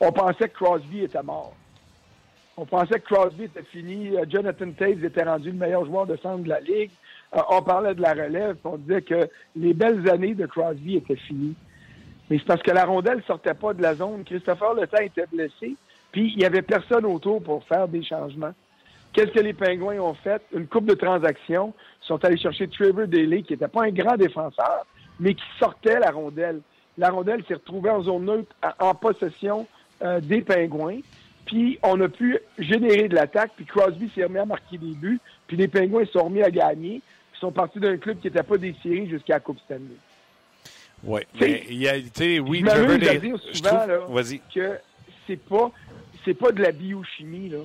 on 0.01 0.13
pensait 0.13 0.49
que 0.49 0.55
Crosby 0.55 1.01
était 1.01 1.23
mort. 1.23 1.55
On 2.61 2.67
pensait 2.67 2.99
que 2.99 3.15
Crosby 3.15 3.45
était 3.45 3.63
fini. 3.63 4.11
Jonathan 4.29 4.73
Taves 4.73 5.05
était 5.05 5.23
rendu 5.23 5.53
le 5.53 5.57
meilleur 5.57 5.85
joueur 5.85 6.07
de 6.07 6.17
centre 6.17 6.43
de 6.43 6.49
la 6.49 6.59
Ligue. 6.59 6.91
Euh, 7.37 7.41
on 7.51 7.63
parlait 7.63 7.95
de 7.95 8.03
la 8.03 8.15
relève, 8.15 8.57
on 8.65 8.77
disait 8.77 9.03
que 9.03 9.29
les 9.55 9.75
belles 9.75 10.11
années 10.11 10.35
de 10.35 10.45
Crosby 10.45 10.97
étaient 10.97 11.15
finies. 11.15 11.55
Mais 12.29 12.39
c'est 12.39 12.47
parce 12.47 12.63
que 12.63 12.73
la 12.73 12.85
rondelle 12.85 13.23
sortait 13.29 13.55
pas 13.55 13.75
de 13.75 13.83
la 13.83 13.95
zone. 13.95 14.25
Christopher 14.25 14.75
Le 14.75 14.83
était 15.05 15.27
blessé, 15.33 15.77
puis 16.11 16.33
il 16.35 16.43
y 16.43 16.45
avait 16.45 16.63
personne 16.63 17.07
autour 17.07 17.41
pour 17.41 17.63
faire 17.63 17.87
des 17.87 18.03
changements. 18.03 18.55
Qu'est-ce 19.13 19.31
que 19.31 19.41
les 19.41 19.53
Pingouins 19.53 20.01
ont 20.01 20.15
fait? 20.15 20.43
Une 20.53 20.67
coupe 20.67 20.87
de 20.87 20.95
transactions. 20.95 21.73
Ils 22.03 22.07
sont 22.07 22.25
allés 22.25 22.39
chercher 22.39 22.67
Trevor 22.67 23.07
Daly, 23.07 23.45
qui 23.45 23.53
n'était 23.53 23.69
pas 23.69 23.85
un 23.85 23.91
grand 23.91 24.17
défenseur, 24.17 24.85
mais 25.21 25.35
qui 25.35 25.45
sortait 25.61 26.01
la 26.01 26.11
rondelle. 26.11 26.61
La 26.97 27.11
rondelle 27.11 27.45
s'est 27.47 27.55
retrouvée 27.55 27.91
en 27.91 28.03
zone 28.03 28.25
neutre, 28.25 28.53
en 28.81 28.95
possession 28.97 29.69
euh, 30.03 30.21
des 30.21 30.43
Pingouins. 30.43 31.01
Puis 31.49 31.79
on 31.83 32.01
a 32.01 32.09
pu 32.09 32.39
générer 32.59 33.09
de 33.09 33.15
l'attaque, 33.17 33.51
puis 33.57 33.65
Crosby 33.65 34.11
s'est 34.15 34.25
remis 34.25 34.39
à 34.39 34.45
marquer 34.45 34.79
des 34.79 34.95
buts, 34.95 35.19
puis 35.49 35.57
les 35.57 35.67
Pingouins 35.67 36.05
sont 36.07 36.25
remis 36.25 36.43
à 36.43 36.51
gagner 36.51 37.03
sont 37.39 37.53
partis 37.53 37.79
d'un 37.79 37.97
club 37.97 38.19
qui 38.21 38.27
n'était 38.27 38.43
pas 38.43 38.59
des 38.59 38.75
séries 38.83 39.09
jusqu'à 39.09 39.35
la 39.35 39.41
Coupe 39.41 39.59
Stanley. 39.61 39.97
Oui, 41.05 41.21
mais 41.41 41.65
il 41.69 41.79
y 41.79 41.89
a, 41.89 41.95
tu 41.95 42.09
sais, 42.15 42.41
oui, 42.41 42.65
je 42.67 42.81
veux 42.81 42.99
dire 42.99 43.39
souvent 43.53 43.87
trouve... 44.07 44.39
que 44.53 44.79
c'est 45.27 45.37
pas, 45.37 45.71
c'est 46.25 46.35
pas 46.35 46.51
de 46.51 46.61
la 46.61 46.73
biochimie 46.73 47.51
là. 47.51 47.59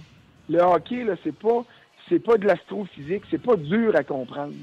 Le 0.50 0.60
hockey 0.60 1.04
là, 1.04 1.16
c'est 1.24 1.36
pas, 1.36 1.66
c'est 2.08 2.20
pas 2.20 2.38
de 2.38 2.46
l'astrophysique, 2.46 3.24
c'est 3.32 3.42
pas 3.42 3.56
dur 3.56 3.96
à 3.96 4.04
comprendre. 4.04 4.54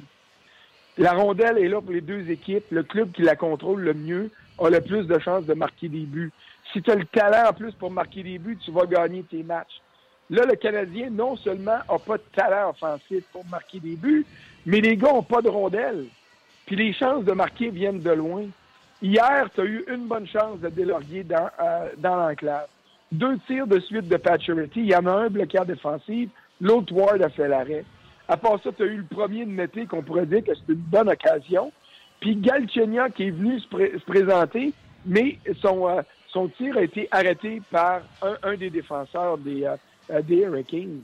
La 0.99 1.13
rondelle 1.15 1.59
est 1.59 1.69
là 1.69 1.81
pour 1.81 1.93
les 1.93 2.01
deux 2.01 2.31
équipes. 2.31 2.65
Le 2.71 2.83
club 2.83 3.11
qui 3.11 3.23
la 3.23 3.35
contrôle 3.35 3.81
le 3.81 3.95
mieux 3.95 4.31
a 4.59 4.69
le 4.71 4.81
plus 4.81 5.07
de 5.07 5.19
chances 5.19 5.47
de 5.47 5.55
marquer 5.55 5.89
des 5.89 6.05
buts. 6.05 6.31
Si 6.73 6.83
tu 6.83 6.91
as 6.91 6.95
le 6.95 7.07
talent 7.07 7.51
en 7.51 7.53
plus 7.53 7.73
pour 7.73 7.91
marquer 7.91 8.23
des 8.23 8.39
buts, 8.39 8.59
tu 8.65 8.71
vas 8.71 8.87
gagner 8.87 9.23
tes 9.23 9.43
matchs. 9.43 9.81
Là, 10.29 10.45
le 10.45 10.55
Canadien, 10.55 11.11
non 11.11 11.37
seulement 11.37 11.79
n'a 11.89 11.99
pas 11.99 12.17
de 12.17 12.23
talent 12.35 12.71
offensif 12.71 13.25
pour 13.33 13.45
marquer 13.47 13.81
des 13.81 13.97
buts, 13.97 14.25
mais 14.65 14.81
les 14.81 14.97
gars 14.97 15.13
n'ont 15.13 15.23
pas 15.23 15.43
de 15.43 15.49
rondelles. 15.49 16.07
Puis 16.67 16.77
les 16.77 16.93
chances 16.93 17.25
de 17.25 17.33
marquer 17.33 17.71
viennent 17.71 18.01
de 18.01 18.13
loin. 18.13 18.45
Hier, 19.03 19.49
tu 19.55 19.61
as 19.61 19.65
eu 19.65 19.85
une 19.89 20.07
bonne 20.07 20.29
chance 20.29 20.61
de 20.61 20.69
délaurier 20.69 21.25
dans, 21.25 21.51
euh, 21.61 21.89
dans 21.99 22.17
l'enclave. 22.17 22.69
Deux 23.11 23.39
tirs 23.47 23.67
de 23.67 23.81
suite 23.81 24.07
de 24.09 24.17
Patcherity. 24.17 24.81
Il 24.81 24.91
y 24.91 24.95
en 24.95 25.07
a 25.07 25.13
un 25.13 25.29
bloqué 25.29 25.59
défensif, 25.67 26.31
l'autre 26.61 26.93
Ward 26.93 27.21
a 27.23 27.29
fait 27.29 27.49
l'arrêt. 27.49 27.85
À 28.29 28.37
part 28.37 28.63
ça, 28.63 28.71
tu 28.71 28.85
as 28.85 28.87
eu 28.87 28.99
le 28.99 29.05
premier 29.05 29.45
de 29.45 29.51
Mété 29.51 29.87
qu'on 29.87 30.03
pourrait 30.03 30.27
dire 30.27 30.45
que 30.45 30.55
c'était 30.55 30.75
une 30.75 30.79
bonne 30.79 31.09
occasion. 31.09 31.73
Puis 32.21 32.37
Galchenia 32.37 33.11
qui 33.11 33.25
est 33.25 33.31
venu 33.31 33.59
se, 33.59 34.05
présenter, 34.05 34.73
mais 35.05 35.39
son, 35.61 35.89
euh, 35.89 36.03
son 36.33 36.49
tir 36.49 36.77
a 36.77 36.83
été 36.83 37.09
arrêté 37.11 37.63
par 37.71 38.03
un, 38.23 38.37
un 38.43 38.57
des 38.57 38.71
défenseurs 38.71 39.39
des, 39.39 39.65
euh, 39.65 40.23
des 40.23 40.37
Hurricanes. 40.37 41.01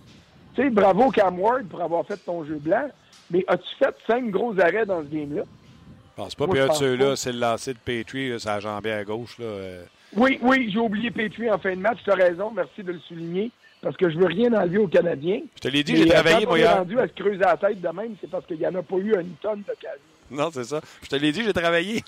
Tu 0.54 0.62
sais, 0.62 0.70
bravo 0.70 1.10
Cam 1.10 1.38
Ward 1.38 1.66
pour 1.66 1.82
avoir 1.82 2.06
fait 2.06 2.16
ton 2.16 2.44
jeu 2.44 2.56
blanc. 2.56 2.88
Mais 3.30 3.44
as-tu 3.48 3.68
fait 3.78 3.94
cinq 4.06 4.30
gros 4.30 4.58
arrêts 4.60 4.86
dans 4.86 5.02
ce 5.02 5.08
game-là? 5.08 5.42
Je 5.44 6.22
pense 6.22 6.34
pas. 6.34 6.46
Puis 6.46 6.60
un 6.60 6.68
de 6.68 6.72
ceux-là, 6.72 7.16
c'est 7.16 7.32
le 7.32 7.40
lancer 7.40 7.74
de 7.74 7.78
Petrie, 7.78 8.38
ça 8.40 8.54
a 8.54 8.60
jambé 8.60 8.92
à 8.92 9.04
gauche. 9.04 9.38
Là. 9.38 9.44
Euh. 9.44 9.84
Oui, 10.16 10.38
oui, 10.42 10.70
j'ai 10.72 10.78
oublié 10.78 11.10
Petrie 11.10 11.50
en 11.50 11.58
fin 11.58 11.74
de 11.74 11.80
match. 11.80 11.98
Tu 12.04 12.10
as 12.10 12.14
raison, 12.14 12.52
merci 12.54 12.82
de 12.82 12.92
le 12.92 13.00
souligner. 13.00 13.50
Parce 13.82 13.96
que 13.96 14.08
je 14.08 14.16
veux 14.16 14.26
rien 14.26 14.52
enlever 14.54 14.78
aux 14.78 14.88
Canadiens. 14.88 15.42
Je 15.56 15.60
te 15.60 15.68
l'ai 15.68 15.84
dit, 15.84 15.96
j'ai 15.96 16.08
travaillé, 16.08 16.46
moi. 16.46 16.58
On 16.58 16.76
rendu 16.78 16.98
à 16.98 17.06
se 17.06 17.12
creuser 17.12 17.36
la 17.36 17.56
tête 17.56 17.80
de 17.80 17.88
même, 17.88 18.16
c'est 18.20 18.30
parce 18.30 18.46
qu'il 18.46 18.58
n'y 18.58 18.66
en 18.66 18.74
a 18.74 18.82
pas 18.82 18.96
eu 18.96 19.14
une 19.14 19.34
tonne 19.42 19.62
d'occasion. 19.62 20.00
Non, 20.30 20.48
c'est 20.50 20.64
ça. 20.64 20.80
Je 21.02 21.08
te 21.08 21.16
l'ai 21.16 21.30
dit, 21.30 21.44
j'ai 21.44 21.52
travaillé. 21.52 22.02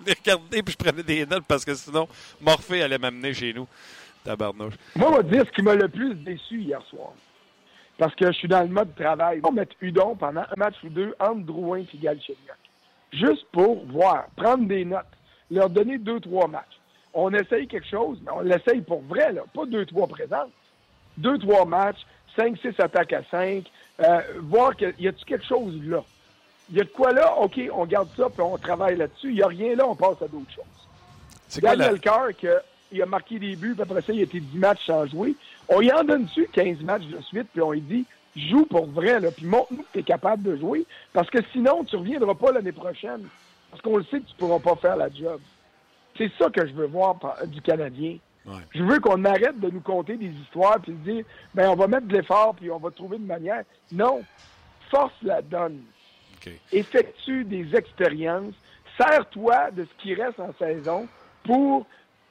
Regardez, 0.00 0.62
puis 0.62 0.76
je 0.78 0.84
prenais 0.84 1.02
des 1.02 1.26
notes 1.26 1.44
parce 1.46 1.64
que 1.64 1.74
sinon, 1.74 2.08
Morphée 2.40 2.82
allait 2.82 2.98
m'amener 2.98 3.32
chez 3.34 3.52
nous. 3.52 3.66
Tabarnouche. 4.24 4.74
Moi, 4.96 5.10
on 5.10 5.16
va 5.16 5.22
dire 5.22 5.44
ce 5.46 5.52
qui 5.52 5.62
m'a 5.62 5.74
le 5.74 5.88
plus 5.88 6.14
déçu 6.14 6.60
hier 6.60 6.82
soir 6.88 7.12
parce 7.98 8.14
que 8.14 8.26
je 8.26 8.32
suis 8.32 8.48
dans 8.48 8.62
le 8.62 8.68
mode 8.68 8.94
travail. 8.94 9.40
On 9.44 9.50
va 9.50 9.60
mettre 9.60 9.76
Udon 9.80 10.16
pendant 10.16 10.40
un 10.42 10.56
match 10.56 10.74
ou 10.82 10.88
deux 10.88 11.14
entre 11.20 11.40
Drouin 11.40 11.80
et 11.80 11.98
Galchenyuk. 11.98 12.38
Juste 13.12 13.46
pour 13.52 13.86
voir, 13.86 14.26
prendre 14.36 14.66
des 14.66 14.84
notes, 14.84 15.04
leur 15.50 15.70
donner 15.70 15.98
deux, 15.98 16.20
trois 16.20 16.48
matchs. 16.48 16.80
On 17.12 17.32
essaye 17.32 17.68
quelque 17.68 17.88
chose, 17.88 18.18
mais 18.24 18.32
on 18.32 18.40
l'essaye 18.40 18.80
pour 18.80 19.02
vrai, 19.02 19.32
là, 19.32 19.42
pas 19.54 19.66
deux, 19.66 19.86
trois 19.86 20.08
présents. 20.08 20.50
Deux, 21.16 21.38
trois 21.38 21.64
matchs, 21.64 22.00
cinq, 22.36 22.58
six 22.58 22.74
attaques 22.80 23.12
à 23.12 23.22
cinq, 23.30 23.64
euh, 24.00 24.20
voir 24.40 24.74
qu'il 24.74 24.94
y 24.98 25.06
a-tu 25.06 25.24
quelque 25.24 25.46
chose 25.46 25.80
là? 25.84 26.02
Il 26.70 26.78
y 26.78 26.80
a 26.80 26.84
de 26.84 26.88
quoi 26.88 27.12
là, 27.12 27.36
OK, 27.38 27.60
on 27.72 27.84
garde 27.84 28.08
ça, 28.16 28.28
puis 28.30 28.42
on 28.42 28.56
travaille 28.56 28.96
là-dessus. 28.96 29.28
Il 29.28 29.34
n'y 29.34 29.42
a 29.42 29.48
rien 29.48 29.74
là, 29.74 29.86
on 29.86 29.94
passe 29.94 30.22
à 30.22 30.28
d'autres 30.28 30.52
choses. 30.54 31.60
Daniel 31.60 32.00
Carr, 32.00 32.28
il 32.90 33.02
a 33.02 33.06
marqué 33.06 33.38
des 33.38 33.54
buts, 33.56 33.74
puis 33.74 33.82
après 33.82 34.00
ça, 34.00 34.12
il 34.12 34.20
a 34.20 34.22
été 34.22 34.40
10 34.40 34.58
matchs 34.58 34.86
sans 34.86 35.06
jouer. 35.06 35.34
On 35.68 35.80
y 35.80 35.92
en 35.92 36.04
donne 36.04 36.24
dessus 36.24 36.48
15 36.52 36.80
matchs 36.80 37.06
de 37.06 37.20
suite, 37.22 37.48
puis 37.52 37.62
on 37.62 37.72
lui 37.72 37.80
dit 37.80 38.04
joue 38.36 38.64
pour 38.66 38.86
vrai, 38.86 39.20
là, 39.20 39.30
puis 39.30 39.46
montre-nous 39.46 39.82
que 39.82 39.92
tu 39.92 39.98
es 40.00 40.02
capable 40.02 40.42
de 40.42 40.56
jouer, 40.56 40.86
parce 41.12 41.30
que 41.30 41.38
sinon, 41.52 41.84
tu 41.84 41.94
ne 41.94 42.00
reviendras 42.00 42.34
pas 42.34 42.50
l'année 42.50 42.72
prochaine. 42.72 43.28
Parce 43.70 43.82
qu'on 43.82 43.96
le 43.96 44.04
sait 44.04 44.20
que 44.20 44.26
tu 44.26 44.34
ne 44.34 44.38
pourras 44.38 44.60
pas 44.60 44.76
faire 44.76 44.96
la 44.96 45.08
job. 45.10 45.40
C'est 46.16 46.30
ça 46.38 46.48
que 46.48 46.64
je 46.64 46.72
veux 46.72 46.86
voir 46.86 47.16
du 47.46 47.60
Canadien. 47.60 48.18
Je 48.72 48.84
veux 48.84 49.00
qu'on 49.00 49.24
arrête 49.24 49.58
de 49.58 49.68
nous 49.68 49.80
conter 49.80 50.16
des 50.16 50.28
histoires 50.28 50.78
puis 50.80 50.92
de 50.92 51.12
dire 51.12 51.24
ben 51.54 51.70
on 51.70 51.74
va 51.74 51.88
mettre 51.88 52.06
de 52.06 52.12
l'effort 52.12 52.54
puis 52.54 52.70
on 52.70 52.78
va 52.78 52.90
trouver 52.90 53.16
une 53.16 53.26
manière. 53.26 53.64
Non. 53.90 54.22
Force 54.90 55.14
la 55.22 55.42
donne. 55.42 55.80
Effectue 56.72 57.44
des 57.44 57.74
expériences. 57.74 58.54
Sers-toi 58.98 59.70
de 59.72 59.84
ce 59.84 60.02
qui 60.02 60.14
reste 60.14 60.38
en 60.38 60.52
saison 60.58 61.08
pour 61.44 61.86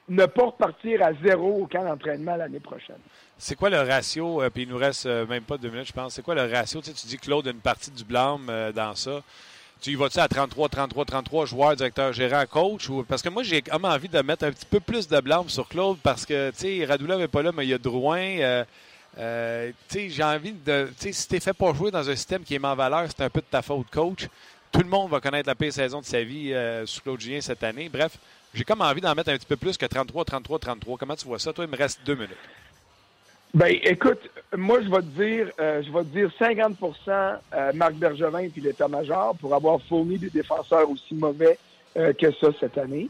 ne 0.10 0.25
pas 0.25 0.46
repartir 0.46 1.01
à 1.01 1.13
zéro 1.24 1.63
au 1.63 1.67
camp 1.67 1.84
d'entraînement 1.84 2.36
l'année 2.36 2.60
prochaine. 2.60 2.98
C'est 3.38 3.55
quoi 3.55 3.70
le 3.70 3.79
ratio, 3.79 4.41
euh, 4.41 4.50
puis 4.50 4.63
il 4.63 4.70
nous 4.70 4.77
reste 4.77 5.05
euh, 5.05 5.25
même 5.25 5.43
pas 5.43 5.58
deux 5.58 5.70
minutes, 5.70 5.88
je 5.88 5.93
pense. 5.93 6.13
C'est 6.13 6.22
quoi 6.22 6.36
le 6.36 6.51
ratio? 6.51 6.82
Tu, 6.82 6.88
sais, 6.88 6.93
tu 6.93 7.08
dis, 7.08 7.17
Claude, 7.17 7.48
une 7.48 7.60
partie 7.60 7.91
du 7.91 8.03
blâme 8.03 8.48
euh, 8.50 8.72
dans 8.72 8.96
ça. 8.96 9.22
Tu 9.82 9.91
y 9.91 9.96
vas-tu 9.96 10.20
à 10.20 10.27
33, 10.27 10.70
33, 10.70 11.05
33 11.05 11.46
joueurs, 11.46 11.75
directeur, 11.75 12.13
gérant, 12.13 12.46
coach? 12.46 12.89
Ou... 12.89 13.03
Parce 13.03 13.22
que 13.22 13.29
moi, 13.29 13.43
j'ai 13.43 13.62
comme 13.62 13.86
envie 13.86 14.08
de 14.08 14.22
mettre 14.22 14.46
un 14.46 14.51
petit 14.51 14.65
peu 14.65 14.79
plus 14.79 15.08
de 15.08 15.20
blâme 15.20 15.50
sur 15.50 15.67
Claude 15.67 15.98
parce 16.01 16.25
que, 16.25 16.51
tu 16.51 16.58
sais, 16.58 16.86
Radulov 16.86 17.20
n'est 17.20 17.27
pas 17.27 17.41
là, 17.41 17.51
mais 17.53 17.65
il 17.65 17.70
y 17.70 17.74
a 17.74 17.77
Drouin. 17.77 18.63
Sais, 19.15 20.10
j'ai 20.10 20.24
envie 20.24 20.53
de. 20.53 20.89
Si 20.98 21.27
t'es 21.27 21.39
fait 21.39 21.53
pas 21.53 21.74
jouer 21.74 21.91
dans 21.91 22.10
un 22.10 22.15
système 22.15 22.43
qui 22.43 22.55
est 22.55 22.65
en 22.65 22.75
valeur, 22.75 23.08
c'est 23.08 23.24
un 23.24 23.29
peu 23.29 23.41
de 23.41 23.46
ta 23.50 23.62
faute, 23.62 23.88
coach. 23.91 24.27
Tout 24.72 24.82
le 24.82 24.89
monde 24.89 25.12
va 25.12 25.20
connaître 25.20 25.48
la 25.48 25.55
pire 25.55 25.72
saison 25.72 26.01
de 26.01 26.05
sa 26.05 26.24
vie 26.24 26.53
sous 26.86 27.01
Claude 27.01 27.20
Julien 27.20 27.41
cette 27.41 27.63
année. 27.63 27.89
Bref, 27.89 28.17
j'ai 28.53 28.63
comme 28.63 28.82
envie 28.82 29.01
d'en 29.01 29.15
mettre 29.15 29.29
un 29.29 29.38
petit 29.38 29.46
peu 29.46 29.55
plus 29.55 29.77
que 29.77 29.86
33, 29.86 30.25
33, 30.25 30.60
33. 30.60 30.98
Comment 30.98 31.15
tu 31.15 31.25
vois 31.25 31.39
ça? 31.39 31.53
Toi, 31.53 31.65
il 31.65 31.72
me 31.72 31.77
reste 31.77 32.00
deux 32.05 32.15
minutes. 32.15 32.38
Ben, 33.53 33.75
écoute, 33.84 34.20
moi, 34.55 34.82
je 34.82 34.89
vais 34.89 35.01
te 35.01 35.24
dire, 35.24 35.51
euh, 35.60 35.84
je 35.84 35.91
vais 35.91 36.03
te 36.03 36.08
dire 36.08 36.32
50% 36.39 37.39
euh, 37.53 37.72
Marc 37.74 37.93
Bergevin 37.93 38.50
puis 38.50 38.62
l'état-major 38.62 39.36
pour 39.39 39.53
avoir 39.53 39.79
fourni 39.84 40.17
des 40.17 40.32
défenseurs 40.32 40.89
aussi 40.89 41.13
mauvais 41.13 41.60
euh, 41.96 42.13
que 42.13 42.32
ça 42.32 42.48
cette 42.60 42.79
année. 42.79 43.10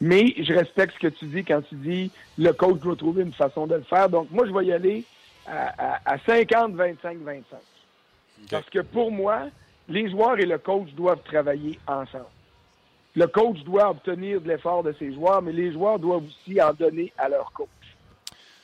Mais 0.00 0.34
je 0.38 0.52
respecte 0.54 0.94
ce 0.94 1.08
que 1.08 1.14
tu 1.14 1.26
dis 1.26 1.44
quand 1.44 1.60
tu 1.68 1.74
dis 1.74 2.10
le 2.38 2.52
coach 2.52 2.80
doit 2.80 2.96
trouver 2.96 3.22
une 3.22 3.34
façon 3.34 3.66
de 3.66 3.74
le 3.74 3.82
faire. 3.82 4.08
Donc, 4.08 4.30
moi, 4.30 4.46
je 4.46 4.52
vais 4.52 4.64
y 4.64 4.72
aller 4.72 5.04
à, 5.46 6.16
50, 6.26 6.74
25, 6.74 7.18
25. 7.18 7.58
Parce 8.50 8.68
que 8.70 8.80
pour 8.80 9.10
moi, 9.10 9.48
les 9.88 10.10
joueurs 10.10 10.38
et 10.38 10.46
le 10.46 10.58
coach 10.58 10.90
doivent 10.94 11.22
travailler 11.22 11.78
ensemble 11.86 12.26
le 13.16 13.26
coach 13.26 13.64
doit 13.64 13.90
obtenir 13.90 14.40
de 14.42 14.48
l'effort 14.48 14.82
de 14.82 14.94
ses 14.98 15.12
joueurs, 15.14 15.40
mais 15.40 15.52
les 15.52 15.72
joueurs 15.72 15.98
doivent 15.98 16.24
aussi 16.24 16.60
en 16.60 16.72
donner 16.74 17.12
à 17.16 17.28
leur 17.28 17.50
coach. 17.52 17.68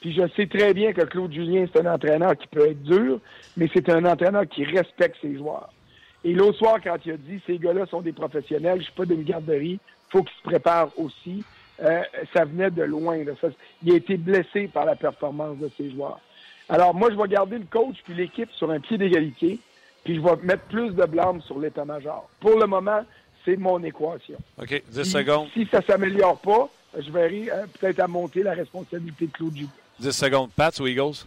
Puis 0.02 0.12
je 0.12 0.22
sais 0.36 0.46
très 0.46 0.74
bien 0.74 0.92
que 0.92 1.00
Claude 1.02 1.32
Julien, 1.32 1.64
c'est 1.72 1.80
un 1.80 1.94
entraîneur 1.94 2.36
qui 2.36 2.46
peut 2.48 2.68
être 2.68 2.82
dur, 2.82 3.18
mais 3.56 3.68
c'est 3.72 3.88
un 3.88 4.04
entraîneur 4.04 4.46
qui 4.46 4.64
respecte 4.64 5.16
ses 5.22 5.36
joueurs. 5.36 5.72
Et 6.22 6.34
l'autre 6.34 6.58
soir, 6.58 6.78
quand 6.84 6.96
il 7.06 7.12
a 7.12 7.16
dit 7.16 7.40
ces 7.46 7.58
gars-là 7.58 7.86
sont 7.86 8.02
des 8.02 8.12
professionnels, 8.12 8.80
je 8.80 8.84
suis 8.84 8.92
pas 8.92 9.06
d'une 9.06 9.22
garderie, 9.22 9.80
faut 10.10 10.22
qu'ils 10.22 10.36
se 10.36 10.42
préparent 10.42 10.90
aussi, 10.98 11.42
euh, 11.82 12.02
ça 12.34 12.44
venait 12.44 12.70
de 12.70 12.82
loin. 12.82 13.16
il 13.16 13.92
a 13.92 13.96
été 13.96 14.16
blessé 14.18 14.68
par 14.68 14.84
la 14.84 14.96
performance 14.96 15.56
de 15.58 15.70
ses 15.78 15.90
joueurs. 15.90 16.20
Alors 16.72 16.94
moi, 16.94 17.10
je 17.10 17.16
vais 17.16 17.28
garder 17.28 17.58
le 17.58 17.66
coach 17.70 17.96
puis 18.02 18.14
l'équipe 18.14 18.50
sur 18.52 18.70
un 18.70 18.80
pied 18.80 18.96
d'égalité, 18.96 19.58
puis 20.04 20.16
je 20.16 20.20
vais 20.22 20.36
mettre 20.42 20.62
plus 20.64 20.92
de 20.92 21.04
blâme 21.04 21.42
sur 21.42 21.58
l'état-major. 21.58 22.26
Pour 22.40 22.58
le 22.58 22.66
moment, 22.66 23.04
c'est 23.44 23.58
mon 23.58 23.82
équation. 23.84 24.38
OK, 24.58 24.82
10 24.88 25.04
secondes. 25.04 25.48
Si 25.52 25.68
ça 25.70 25.80
ne 25.80 25.84
s'améliore 25.84 26.38
pas, 26.38 26.70
je 26.98 27.12
verrai 27.12 27.50
euh, 27.52 27.66
peut-être 27.78 28.00
à 28.00 28.08
monter 28.08 28.42
la 28.42 28.52
responsabilité 28.52 29.26
de 29.26 29.32
Claude 29.32 29.54
Julien. 29.54 29.68
10 30.00 30.12
secondes. 30.12 30.50
Pats 30.56 30.70
ou 30.80 30.86
Eagles? 30.86 31.26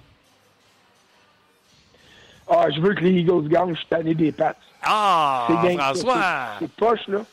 Ah, 2.50 2.66
je 2.76 2.82
veux 2.82 2.96
que 2.96 3.02
les 3.02 3.12
Eagles 3.12 3.48
gagnent. 3.48 3.76
Je 3.76 3.80
suis 3.80 3.88
tanné 3.88 4.16
des 4.16 4.32
Pats. 4.32 4.56
Ah, 4.82 5.48
François! 5.78 6.58
C'est 6.58 6.72
poche, 6.72 7.08
là. 7.08 7.24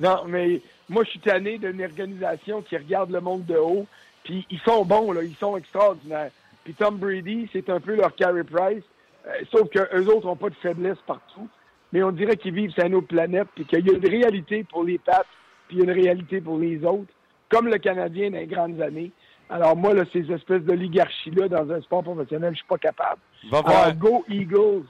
Non, 0.00 0.24
mais 0.26 0.62
moi, 0.88 1.04
je 1.04 1.10
suis 1.10 1.20
tanné 1.20 1.58
d'une 1.58 1.82
organisation 1.82 2.62
qui 2.62 2.74
regarde 2.78 3.10
le 3.10 3.20
monde 3.20 3.44
de 3.44 3.56
haut. 3.56 3.86
Puis 4.22 4.46
ils 4.48 4.60
sont 4.60 4.86
bons, 4.86 5.12
là. 5.12 5.22
Ils 5.22 5.36
sont 5.36 5.58
extraordinaires. 5.58 6.30
Puis 6.64 6.74
Tom 6.74 6.96
Brady, 6.96 7.48
c'est 7.52 7.68
un 7.70 7.80
peu 7.80 7.94
leur 7.94 8.14
Carey 8.14 8.44
Price. 8.44 8.84
Euh, 9.26 9.30
sauf 9.50 9.68
qu'eux 9.70 10.06
autres 10.06 10.26
n'ont 10.26 10.36
pas 10.36 10.50
de 10.50 10.54
faiblesse 10.56 10.98
partout 11.06 11.48
mais 11.94 12.02
on 12.02 12.10
dirait 12.10 12.36
qu'ils 12.36 12.52
vivent 12.52 12.72
sur 12.72 12.84
une 12.84 12.96
autre 12.96 13.06
planète, 13.06 13.46
puis 13.54 13.64
qu'il 13.64 13.86
y 13.86 13.90
a 13.90 13.94
une 13.94 14.06
réalité 14.06 14.64
pour 14.64 14.82
les 14.82 14.98
Pats, 14.98 15.24
puis 15.68 15.78
une 15.78 15.92
réalité 15.92 16.40
pour 16.40 16.58
les 16.58 16.84
autres, 16.84 17.12
comme 17.48 17.68
le 17.68 17.78
Canadien 17.78 18.32
dans 18.32 18.38
les 18.38 18.48
grandes 18.48 18.82
années. 18.82 19.12
Alors 19.48 19.76
moi, 19.76 19.94
là, 19.94 20.02
ces 20.12 20.30
espèces 20.32 20.62
d'oligarchie-là 20.62 21.48
dans 21.48 21.70
un 21.70 21.80
sport 21.82 22.02
professionnel, 22.02 22.50
je 22.52 22.58
suis 22.58 22.66
pas 22.66 22.78
capable. 22.78 23.20
Va 23.48 23.60
voir. 23.60 23.84
Alors, 23.84 23.94
go 23.94 24.24
Eagles! 24.28 24.86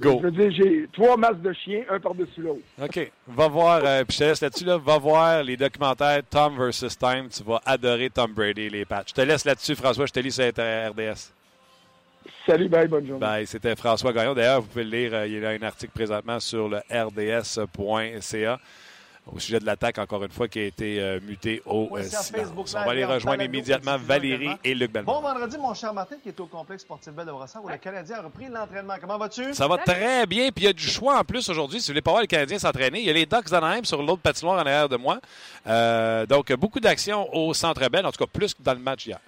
Go. 0.00 0.20
Je 0.22 0.28
veux 0.28 0.30
dire, 0.30 0.50
j'ai 0.50 0.88
trois 0.92 1.16
masses 1.16 1.38
de 1.38 1.52
chiens, 1.52 1.82
un 1.90 2.00
par-dessus 2.00 2.42
l'autre. 2.42 2.60
OK. 2.82 3.12
Va 3.28 3.48
voir, 3.48 3.80
euh, 3.84 4.04
puis 4.04 4.14
je 4.14 4.18
te 4.18 4.24
laisse 4.24 4.40
là-dessus, 4.40 4.64
là, 4.64 4.78
va 4.78 4.98
voir 4.98 5.42
les 5.42 5.56
documentaires 5.56 6.22
Tom 6.28 6.56
versus 6.56 6.96
Time. 6.96 7.28
Tu 7.30 7.42
vas 7.42 7.60
adorer 7.64 8.10
Tom 8.10 8.32
Brady, 8.32 8.68
les 8.68 8.84
Pats. 8.84 9.04
Je 9.06 9.14
te 9.14 9.20
laisse 9.20 9.44
là-dessus, 9.44 9.74
François. 9.74 10.06
Je 10.06 10.12
te 10.12 10.20
lis 10.20 10.32
sur 10.32 10.44
RDS. 10.44 11.32
Salut, 12.46 12.68
bye, 12.68 12.86
bonne 12.86 13.06
journée. 13.06 13.20
Bye, 13.20 13.46
c'était 13.46 13.74
François 13.76 14.12
Gagnon. 14.12 14.34
D'ailleurs, 14.34 14.60
vous 14.60 14.68
pouvez 14.68 14.84
le 14.84 14.90
lire, 14.90 15.14
euh, 15.14 15.26
il 15.26 15.40
y 15.40 15.44
a 15.44 15.50
un 15.50 15.62
article 15.62 15.92
présentement 15.92 16.38
sur 16.40 16.68
le 16.68 16.78
rds.ca 16.90 18.58
au 19.26 19.40
sujet 19.40 19.58
de 19.58 19.66
l'attaque, 19.66 19.98
encore 19.98 20.22
une 20.22 20.30
fois, 20.30 20.46
qui 20.46 20.60
a 20.60 20.64
été 20.64 21.00
euh, 21.00 21.18
muté 21.20 21.60
au 21.66 21.96
euh, 21.96 22.02
silence. 22.02 22.74
On 22.74 22.84
va 22.84 22.90
aller 22.92 23.04
rejoindre 23.04 23.42
immédiatement 23.42 23.98
Valérie 23.98 24.56
et 24.62 24.74
Luc 24.74 24.92
Belmont. 24.92 25.14
Bon 25.14 25.20
vendredi, 25.20 25.58
mon 25.58 25.74
cher 25.74 25.92
Martin, 25.92 26.16
qui 26.22 26.28
est 26.28 26.40
au 26.40 26.46
complexe 26.46 26.82
sportif 26.82 27.12
Belle 27.12 27.26
de 27.26 27.32
Brassard, 27.32 27.64
où 27.64 27.68
le 27.68 27.76
Canadien 27.78 28.18
a 28.18 28.22
repris 28.22 28.46
l'entraînement. 28.46 28.94
Comment 29.00 29.18
vas-tu? 29.18 29.52
Ça 29.52 29.66
va 29.66 29.78
très 29.78 30.26
bien, 30.26 30.50
puis 30.52 30.62
il 30.62 30.66
y 30.66 30.68
a 30.68 30.72
du 30.72 30.88
choix 30.88 31.18
en 31.18 31.24
plus 31.24 31.48
aujourd'hui. 31.48 31.80
Si 31.80 31.88
vous 31.88 31.92
voulez 31.92 32.02
pas 32.02 32.12
voir 32.12 32.22
le 32.22 32.28
Canadien 32.28 32.58
s'entraîner, 32.58 33.00
il 33.00 33.06
y 33.06 33.10
a 33.10 33.12
les 33.12 33.26
Ducks 33.26 33.50
d'Anaheim 33.50 33.84
sur 33.84 34.00
l'autre 34.02 34.22
patinoire 34.22 34.56
en 34.56 34.60
arrière 34.60 34.88
de 34.88 34.96
moi. 34.96 35.18
donc, 36.26 36.52
beaucoup 36.54 36.80
d'actions 36.80 37.28
au 37.34 37.52
Centre 37.52 37.88
Bell, 37.88 38.06
en 38.06 38.12
tout 38.12 38.24
cas 38.24 38.30
plus 38.32 38.54
que 38.54 38.62
dans 38.62 38.74
le 38.74 38.80
match 38.80 39.06
hier. 39.06 39.18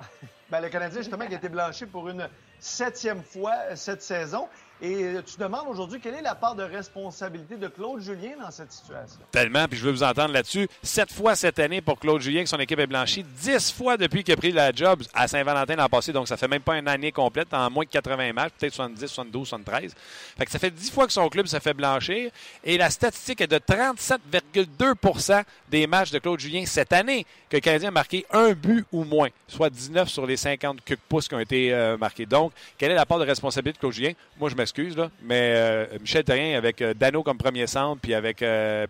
Ben, 0.50 0.62
le 0.62 0.70
Canadien, 0.70 1.02
justement, 1.02 1.26
qui 1.26 1.34
a 1.34 1.36
été 1.36 1.50
blanchi 1.50 1.84
pour 1.84 2.08
une 2.08 2.26
septième 2.58 3.22
fois 3.22 3.76
cette 3.76 4.00
saison. 4.00 4.48
Et 4.80 4.94
euh, 5.02 5.22
tu 5.26 5.36
demandes 5.38 5.66
aujourd'hui 5.68 5.98
quelle 6.00 6.14
est 6.14 6.22
la 6.22 6.36
part 6.36 6.54
de 6.54 6.62
responsabilité 6.62 7.56
de 7.56 7.66
Claude 7.66 8.00
Julien 8.00 8.36
dans 8.40 8.50
cette 8.50 8.70
situation? 8.70 9.18
Tellement, 9.32 9.66
puis 9.66 9.76
je 9.76 9.84
veux 9.84 9.90
vous 9.90 10.04
entendre 10.04 10.32
là-dessus. 10.32 10.68
Sept 10.84 11.12
fois 11.12 11.34
cette 11.34 11.58
année 11.58 11.80
pour 11.80 11.98
Claude 11.98 12.20
Julien 12.20 12.44
que 12.44 12.48
son 12.48 12.60
équipe 12.60 12.78
est 12.78 12.86
blanchie. 12.86 13.24
Dix 13.42 13.72
fois 13.72 13.96
depuis 13.96 14.22
qu'il 14.22 14.34
a 14.34 14.36
pris 14.36 14.52
la 14.52 14.70
job 14.72 15.02
à 15.14 15.26
Saint-Valentin 15.26 15.74
l'an 15.74 15.88
passé. 15.88 16.12
Donc, 16.12 16.28
ça 16.28 16.36
fait 16.36 16.46
même 16.46 16.62
pas 16.62 16.78
une 16.78 16.86
année 16.86 17.10
complète, 17.10 17.52
en 17.52 17.68
moins 17.70 17.84
de 17.84 17.90
80 17.90 18.32
matchs, 18.32 18.52
peut-être 18.56 18.74
70, 18.74 19.08
72, 19.08 19.48
73. 19.48 19.94
Fait 20.36 20.44
que 20.44 20.50
ça 20.50 20.60
fait 20.60 20.70
dix 20.70 20.90
fois 20.90 21.06
que 21.06 21.12
son 21.12 21.28
club 21.28 21.46
se 21.46 21.58
fait 21.58 21.74
blanchir. 21.74 22.30
Et 22.62 22.78
la 22.78 22.90
statistique 22.90 23.40
est 23.40 23.48
de 23.48 23.58
37,2% 23.58 25.42
des 25.68 25.88
matchs 25.88 26.12
de 26.12 26.20
Claude 26.20 26.38
Julien 26.38 26.64
cette 26.66 26.92
année 26.92 27.26
que 27.50 27.56
le 27.56 27.60
Canadien 27.60 27.88
a 27.88 27.92
marqué 27.92 28.26
un 28.30 28.52
but 28.52 28.86
ou 28.92 29.02
moins, 29.02 29.28
soit 29.48 29.70
19 29.70 30.08
sur 30.08 30.24
les 30.24 30.36
50 30.36 30.80
pouces 31.08 31.26
qui 31.26 31.34
ont 31.34 31.40
été 31.40 31.72
euh, 31.72 31.96
marqués. 31.96 32.26
Donc, 32.26 32.52
quelle 32.76 32.92
est 32.92 32.94
la 32.94 33.06
part 33.06 33.18
de 33.18 33.24
responsabilité 33.24 33.76
de 33.76 33.80
Claude 33.80 33.92
Julien? 33.92 34.12
Moi, 34.38 34.50
je 34.50 34.54
excuse, 34.68 34.96
là, 34.96 35.10
mais 35.22 35.52
euh, 35.54 35.86
Michel 36.00 36.24
Terrien, 36.24 36.56
avec 36.56 36.80
euh, 36.82 36.94
Dano 36.94 37.22
comme 37.22 37.38
premier 37.38 37.66
centre, 37.66 38.00
puis 38.00 38.14
avec 38.14 38.42
euh, 38.42 38.86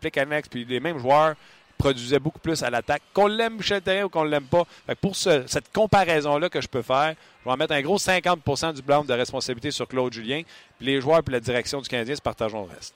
puis 0.51 0.65
les 0.65 0.81
mêmes 0.81 0.99
joueurs, 0.99 1.35
produisaient 1.77 2.19
beaucoup 2.19 2.41
plus 2.41 2.63
à 2.63 2.71
l'attaque. 2.71 3.03
Qu'on 3.15 3.29
l'aime, 3.29 3.57
Michel 3.57 3.81
Terrien, 3.81 4.05
ou 4.05 4.09
qu'on 4.09 4.25
ne 4.25 4.31
l'aime 4.31 4.47
pas. 4.47 4.65
pour 5.01 5.15
cette 5.15 5.73
comparaison-là 5.73 6.49
que 6.49 6.61
je 6.61 6.67
peux 6.67 6.83
faire, 6.83 7.15
je 7.41 7.45
vais 7.45 7.53
en 7.53 7.57
mettre 7.57 7.73
un 7.73 7.83
gros 7.83 7.99
50 7.99 8.75
du 8.75 8.83
blanc 8.83 9.05
de 9.05 9.13
responsabilité 9.13 9.71
sur 9.71 9.87
Claude 9.87 10.13
Julien. 10.13 10.43
Puis 10.79 10.87
les 10.87 11.01
joueurs 11.01 11.23
et 11.27 11.31
la 11.31 11.41
direction 11.41 11.81
du 11.81 11.89
Canadien 11.89 12.17
se 12.17 12.23
partageront 12.23 12.65
le 12.65 12.75
reste. 12.75 12.95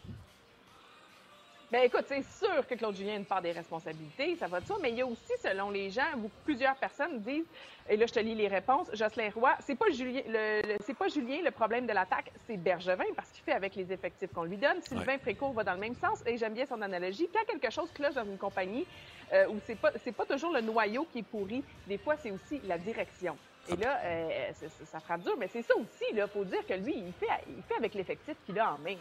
Bien, 1.73 1.85
écoute, 1.85 2.05
c'est 2.07 2.23
sûr 2.23 2.67
que 2.67 2.75
Claude 2.75 2.95
Julien 2.95 3.15
a 3.15 3.17
une 3.17 3.25
part 3.25 3.41
des 3.41 3.53
responsabilités, 3.53 4.37
ça 4.37 4.47
va 4.47 4.61
de 4.61 4.67
soi, 4.67 4.77
mais 4.83 4.91
il 4.91 4.99
y 4.99 5.01
a 5.01 5.07
aussi, 5.07 5.33
selon 5.43 5.71
les 5.71 5.89
gens, 5.89 6.05
plusieurs 6.45 6.77
personnes 6.77 7.21
disent, 7.21 7.47
et 7.89 7.97
là, 7.97 8.05
je 8.05 8.13
te 8.13 8.21
lis 8.21 8.35
les 8.35 8.47
réponses, 8.47 8.89
Jocelyn 8.93 9.31
Roy, 9.35 9.57
c'est 9.61 9.75
pas 9.75 9.89
Julien 9.89 10.21
le, 10.29 10.77
c'est 10.85 10.93
pas 10.93 11.09
Julien 11.09 11.41
le 11.43 11.51
problème 11.51 11.87
de 11.87 11.95
l'attaque, 11.95 12.31
c'est 12.47 12.59
Bergevin, 12.59 13.07
parce 13.17 13.31
qu'il 13.31 13.43
fait 13.43 13.55
avec 13.55 13.75
les 13.75 13.91
effectifs 13.91 14.31
qu'on 14.35 14.45
lui 14.45 14.59
donne. 14.59 14.83
Sylvain 14.83 15.17
Frécourt 15.17 15.55
va 15.55 15.65
dans 15.65 15.73
le 15.73 15.79
même 15.79 15.95
sens, 15.95 16.23
et 16.27 16.37
j'aime 16.37 16.53
bien 16.53 16.67
son 16.67 16.83
analogie. 16.83 17.27
Quand 17.33 17.47
quelque 17.47 17.73
chose 17.73 17.91
cloche 17.91 18.17
dans 18.17 18.27
une 18.27 18.37
compagnie, 18.37 18.87
euh, 19.33 19.47
où 19.49 19.59
c'est 19.65 19.77
pas, 19.77 19.93
c'est 20.05 20.13
pas 20.13 20.27
toujours 20.27 20.53
le 20.53 20.61
noyau 20.61 21.07
qui 21.11 21.21
est 21.21 21.23
pourri, 21.23 21.65
des 21.87 21.97
fois, 21.97 22.17
c'est 22.19 22.33
aussi 22.33 22.61
la 22.65 22.77
direction. 22.77 23.35
Et 23.71 23.77
là, 23.77 23.99
euh, 24.05 24.53
ça, 24.53 24.67
ça 24.85 25.01
frappe 25.01 25.23
dur, 25.23 25.37
mais 25.39 25.49
c'est 25.49 25.63
ça 25.63 25.75
aussi, 25.77 26.05
il 26.13 26.23
faut 26.35 26.45
dire 26.45 26.67
que 26.67 26.75
lui, 26.75 26.97
il 26.99 27.15
fait, 27.15 27.33
il 27.49 27.63
fait 27.63 27.77
avec 27.77 27.95
l'effectif 27.95 28.37
qu'il 28.45 28.59
a 28.59 28.75
en 28.75 28.79
main. 28.79 28.97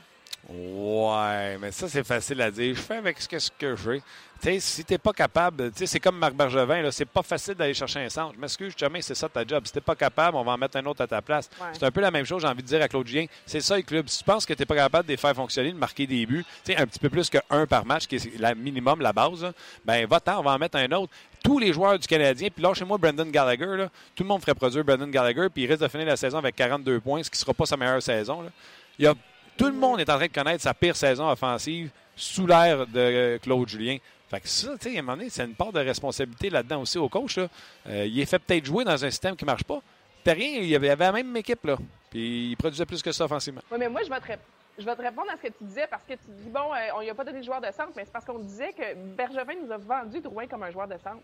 Ouais, 0.50 1.58
mais 1.60 1.72
ça, 1.72 1.88
c'est 1.88 2.04
facile 2.04 2.42
à 2.42 2.50
dire. 2.52 2.76
Je 2.76 2.82
fais 2.82 2.98
avec 2.98 3.22
ce 3.22 3.28
que, 3.28 3.40
ce 3.40 3.52
que 3.52 3.76
j'ai. 3.76 4.02
Tu 4.42 4.48
sais, 4.50 4.60
si 4.60 4.84
t'es 4.84 4.98
pas 4.98 5.14
capable, 5.14 5.72
tu 5.72 5.78
sais, 5.78 5.86
c'est 5.86 6.00
comme 6.00 6.18
Marc 6.18 6.34
Bergevin, 6.34 6.82
là, 6.82 6.92
c'est 6.92 7.06
pas 7.06 7.22
facile 7.22 7.54
d'aller 7.54 7.76
chercher 7.76 8.00
un 8.00 8.10
centre. 8.10 8.34
Je 8.36 8.40
m'excuse, 8.40 8.74
jamais 8.76 9.04
c'est 9.04 9.14
ça 9.14 9.30
ta 9.30 9.46
job. 9.46 9.62
Si 9.68 9.72
t'es 9.72 9.82
pas 9.82 9.96
capable, 9.96 10.36
on 10.36 10.44
va 10.44 10.54
en 10.54 10.58
mettre 10.58 10.78
un 10.78 10.86
autre 10.88 11.02
à 11.04 11.08
ta 11.08 11.22
place. 11.22 11.48
Ouais. 11.60 11.68
C'est 11.74 11.84
un 11.84 11.92
peu 11.92 12.02
la 12.02 12.10
même 12.10 12.26
chose, 12.26 12.42
j'ai 12.42 12.48
envie 12.48 12.64
de 12.64 12.68
dire 12.68 12.82
à 12.82 12.88
Claude 12.88 13.06
Julien. 13.06 13.28
C'est 13.46 13.62
ça, 13.62 13.78
le 13.78 13.84
club. 13.84 14.10
Si 14.10 14.18
tu 14.18 14.24
penses 14.24 14.48
que 14.48 14.54
t'es 14.56 14.66
pas 14.66 14.74
capable 14.74 15.06
de 15.06 15.12
les 15.12 15.18
faire 15.18 15.36
fonctionner, 15.36 15.72
de 15.72 15.78
marquer 15.78 16.08
des 16.08 16.26
buts, 16.26 16.44
tu 16.66 16.74
sais, 16.74 16.78
un 16.78 16.88
petit 16.88 16.98
peu 16.98 17.10
plus 17.10 17.30
que 17.30 17.38
un 17.52 17.68
par 17.68 17.86
match, 17.86 18.08
qui 18.08 18.16
est 18.16 18.40
la 18.40 18.56
minimum, 18.56 19.00
la 19.00 19.14
base, 19.14 19.44
là, 19.44 19.54
ben, 19.86 20.08
va-t'en, 20.08 20.40
on 20.40 20.44
va 20.44 20.54
en 20.54 20.58
mettre 20.58 20.78
un 20.80 20.92
autre. 20.94 21.14
Tous 21.44 21.60
les 21.60 21.72
joueurs 21.72 22.00
du 22.00 22.08
Canadien, 22.08 22.50
puis 22.54 22.64
là, 22.64 22.74
chez 22.74 22.86
moi, 22.86 22.98
Brendan 22.98 23.30
Gallagher, 23.30 23.78
là, 23.78 23.90
tout 24.16 24.24
le 24.24 24.28
monde 24.28 24.42
ferait 24.42 24.56
produire 24.56 24.84
Brendan 24.84 25.12
Gallagher, 25.12 25.50
puis 25.54 25.64
il 25.64 25.68
risque 25.68 25.82
de 25.82 25.88
finir 25.88 26.08
la 26.08 26.18
saison 26.18 26.40
avec 26.40 26.56
42 26.56 27.00
points, 27.00 27.22
ce 27.22 27.30
qui 27.30 27.38
sera 27.38 27.54
pas 27.54 27.68
sa 27.68 27.78
meilleure 27.78 28.02
saison. 28.02 28.42
là. 28.42 28.50
Il 28.98 29.06
y 29.06 29.08
a 29.08 29.14
tout 29.62 29.68
le 29.68 29.74
monde 29.74 30.00
est 30.00 30.10
en 30.10 30.16
train 30.16 30.26
de 30.26 30.32
connaître 30.32 30.64
sa 30.64 30.74
pire 30.74 30.96
saison 30.96 31.30
offensive 31.30 31.92
sous 32.16 32.48
l'ère 32.48 32.88
de 32.88 33.40
Claude 33.44 33.70
Julien. 33.70 33.98
Fait 34.28 34.42
que 34.42 34.48
ça, 34.48 34.72
tu 34.80 34.90
sais, 34.90 34.96
à 34.96 35.00
un 35.00 35.04
moment 35.04 35.18
donné, 35.18 35.30
c'est 35.30 35.46
une 35.46 35.54
part 35.54 35.72
de 35.72 35.80
responsabilité 35.80 36.50
là-dedans 36.50 36.82
aussi 36.82 36.98
au 36.98 37.08
coach. 37.10 37.38
Euh, 37.38 37.48
il 37.86 38.20
est 38.20 38.26
fait 38.26 38.40
peut-être 38.40 38.66
jouer 38.66 38.84
dans 38.84 39.06
un 39.06 39.10
système 39.12 39.36
qui 39.36 39.44
ne 39.46 39.52
marche 39.52 39.64
pas. 39.64 39.80
T'as 40.24 40.34
rien, 40.34 40.62
il 40.62 40.68
y 40.68 40.76
avait 40.76 40.96
la 40.96 41.12
même 41.12 41.36
équipe, 41.38 41.64
là. 41.66 41.78
Puis 42.10 42.50
il 42.52 42.58
produisait 42.58 42.86
plus 42.88 43.04
que 43.04 43.12
ça 43.12 43.26
offensivement. 43.26 43.62
Oui, 43.72 43.78
mais 43.80 43.88
moi, 43.88 44.02
je 44.04 44.10
vais, 44.10 44.96
te 44.96 45.02
répondre 45.02 45.30
à 45.32 45.38
ce 45.38 45.42
que 45.44 45.54
tu 45.56 45.64
disais 45.64 45.86
parce 45.88 46.04
que 46.06 46.14
tu 46.14 46.26
dis, 46.28 46.50
bon, 46.50 46.74
euh, 46.74 46.96
on 46.96 47.02
lui 47.02 47.10
a 47.12 47.14
pas 47.14 47.24
donné 47.24 47.40
de 47.40 47.46
joueur 47.46 47.62
de 47.62 47.68
centre, 47.68 47.92
mais 47.96 48.06
c'est 48.06 48.14
parce 48.14 48.26
qu'on 48.26 48.40
disait 48.40 48.74
que 48.74 48.96
Bergevin 49.16 49.56
nous 49.64 49.72
a 49.72 49.78
vendu 49.78 50.22
Drouin 50.22 50.48
comme 50.48 50.64
un 50.64 50.72
joueur 50.72 50.88
de 50.88 50.98
centre. 51.04 51.22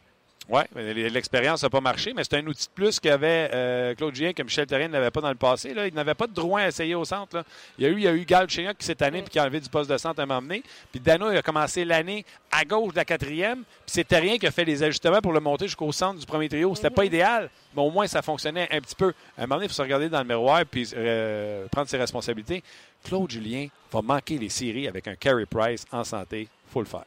Oui, 0.50 0.62
l'expérience 0.76 1.62
n'a 1.64 1.70
pas 1.70 1.82
marché, 1.82 2.14
mais 2.16 2.24
c'est 2.24 2.38
un 2.38 2.48
outil 2.48 2.68
de 2.68 2.72
plus 2.74 3.02
qu'avait 3.02 3.50
euh, 3.54 3.96
Claude 3.96 4.16
Julien 4.16 4.32
que 4.32 4.44
Michel 4.44 4.66
Terrien 4.66 4.88
n'avait 4.88 5.12
pas 5.12 5.20
dans 5.20 5.30
le 5.30 5.36
passé. 5.36 5.74
Là. 5.74 5.88
Il 5.88 5.94
n'avait 5.94 6.14
pas 6.14 6.26
de 6.26 6.34
droit 6.34 6.62
à 6.62 6.68
essayer 6.70 6.96
au 6.96 7.04
centre. 7.04 7.36
là. 7.36 7.44
Il 7.78 7.84
y 7.84 7.88
a 7.88 7.90
eu, 7.90 7.96
il 7.98 8.04
y 8.04 8.08
a 8.08 8.14
eu 8.14 8.24
Gal 8.24 8.50
Chignac 8.50 8.78
qui 8.78 8.86
s'est 8.86 8.96
tanné 8.96 9.22
puis 9.22 9.32
qui 9.32 9.40
a 9.40 9.44
enlevé 9.44 9.60
du 9.60 9.68
poste 9.68 9.90
de 9.90 9.98
centre 9.98 10.22
à 10.22 10.24
un 10.24 10.26
moment 10.26 10.42
donné. 10.42 10.64
Puis 10.90 11.02
Dano 11.02 11.30
il 11.32 11.38
a 11.38 11.42
commencé 11.42 11.84
l'année 11.84 12.26
à 12.50 12.64
gauche 12.64 12.94
de 12.94 12.98
la 12.98 13.04
quatrième. 13.04 13.64
Puis 13.64 13.88
c'est 13.88 14.08
Terrien 14.08 14.38
qui 14.38 14.48
a 14.48 14.52
fait 14.52 14.64
les 14.64 14.82
ajustements 14.84 15.20
pour 15.20 15.34
le 15.34 15.42
monter 15.42 15.66
jusqu'au 15.66 15.92
centre 15.92 16.18
du 16.18 16.26
premier 16.26 16.48
trio. 16.48 16.74
C'était 16.76 16.92
pas 16.92 17.04
idéal, 17.04 17.50
mais 17.76 17.82
au 17.82 17.92
moins 17.92 18.08
ça 18.08 18.22
fonctionnait 18.22 18.70
un 18.72 18.80
petit 18.80 18.96
peu. 18.96 19.14
À 19.38 19.44
un 19.44 19.48
moment 19.48 19.56
donné, 19.56 19.66
il 19.66 19.70
faut 19.70 19.76
se 19.76 19.82
regarder 19.82 20.08
dans 20.08 20.20
le 20.20 20.28
miroir 20.28 20.64
puis 20.66 20.90
euh, 20.96 21.68
prendre 21.68 21.90
ses 21.90 21.98
responsabilités. 21.98 22.64
Claude 23.04 23.30
Julien 23.30 23.68
va 23.92 24.02
manquer 24.02 24.38
les 24.38 24.50
séries 24.50 24.88
avec 24.88 25.10
un 25.10 25.16
Carey 25.16 25.46
Price 25.46 25.86
en 25.92 26.06
santé. 26.06 26.48
faut 26.72 26.80
le 26.80 26.88
faire. 26.88 27.04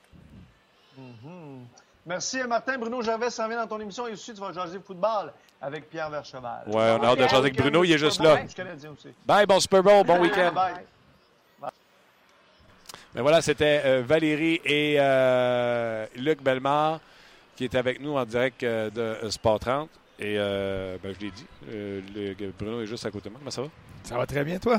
Merci, 2.06 2.38
Martin. 2.44 2.78
Bruno 2.78 3.02
Gervais 3.02 3.30
s'en 3.30 3.46
vient 3.48 3.58
dans 3.60 3.66
ton 3.66 3.80
émission 3.80 4.06
et 4.08 4.12
aussi 4.12 4.32
tu 4.34 4.40
vas 4.40 4.52
jaser 4.52 4.78
football 4.84 5.32
avec 5.60 5.88
Pierre 5.90 6.08
Vercheval. 6.10 6.62
Ouais, 6.66 6.96
on 6.98 7.02
a 7.02 7.08
hâte 7.08 7.18
de 7.18 7.22
jaser 7.24 7.36
avec 7.36 7.56
Bruno, 7.56 7.84
il 7.84 7.92
est 7.92 7.98
juste 7.98 8.20
là. 8.22 8.40
Je 8.48 8.54
Canadien 8.54 8.90
aussi. 8.92 9.08
Bye, 9.26 9.46
bon 9.46 9.60
Super 9.60 9.82
Bowl, 9.82 10.04
bon 10.06 10.20
week-end. 10.20 10.52
Bye. 10.54 10.74
Mais 13.14 13.22
voilà, 13.22 13.42
c'était 13.42 13.82
euh, 13.84 14.02
Valérie 14.06 14.60
et 14.64 14.96
euh, 15.00 16.06
Luc 16.14 16.40
Bellemare 16.42 17.00
qui 17.56 17.64
étaient 17.64 17.78
avec 17.78 18.00
nous 18.00 18.16
en 18.16 18.24
direct 18.24 18.62
euh, 18.62 18.88
de 19.22 19.28
Sport 19.30 19.58
30. 19.58 19.88
Et 20.20 20.36
euh, 20.38 20.96
ben, 21.02 21.12
je 21.18 21.24
l'ai 21.26 21.30
dit, 21.32 21.46
euh, 21.70 22.00
le- 22.14 22.52
Bruno 22.56 22.82
est 22.82 22.86
juste 22.86 23.04
à 23.06 23.10
côté 23.10 23.28
de 23.28 23.30
moi. 23.30 23.40
Comment 23.40 23.50
ça 23.50 23.62
va? 23.62 23.68
Ça 24.04 24.16
va 24.16 24.26
très 24.26 24.44
bien, 24.44 24.58
toi? 24.58 24.78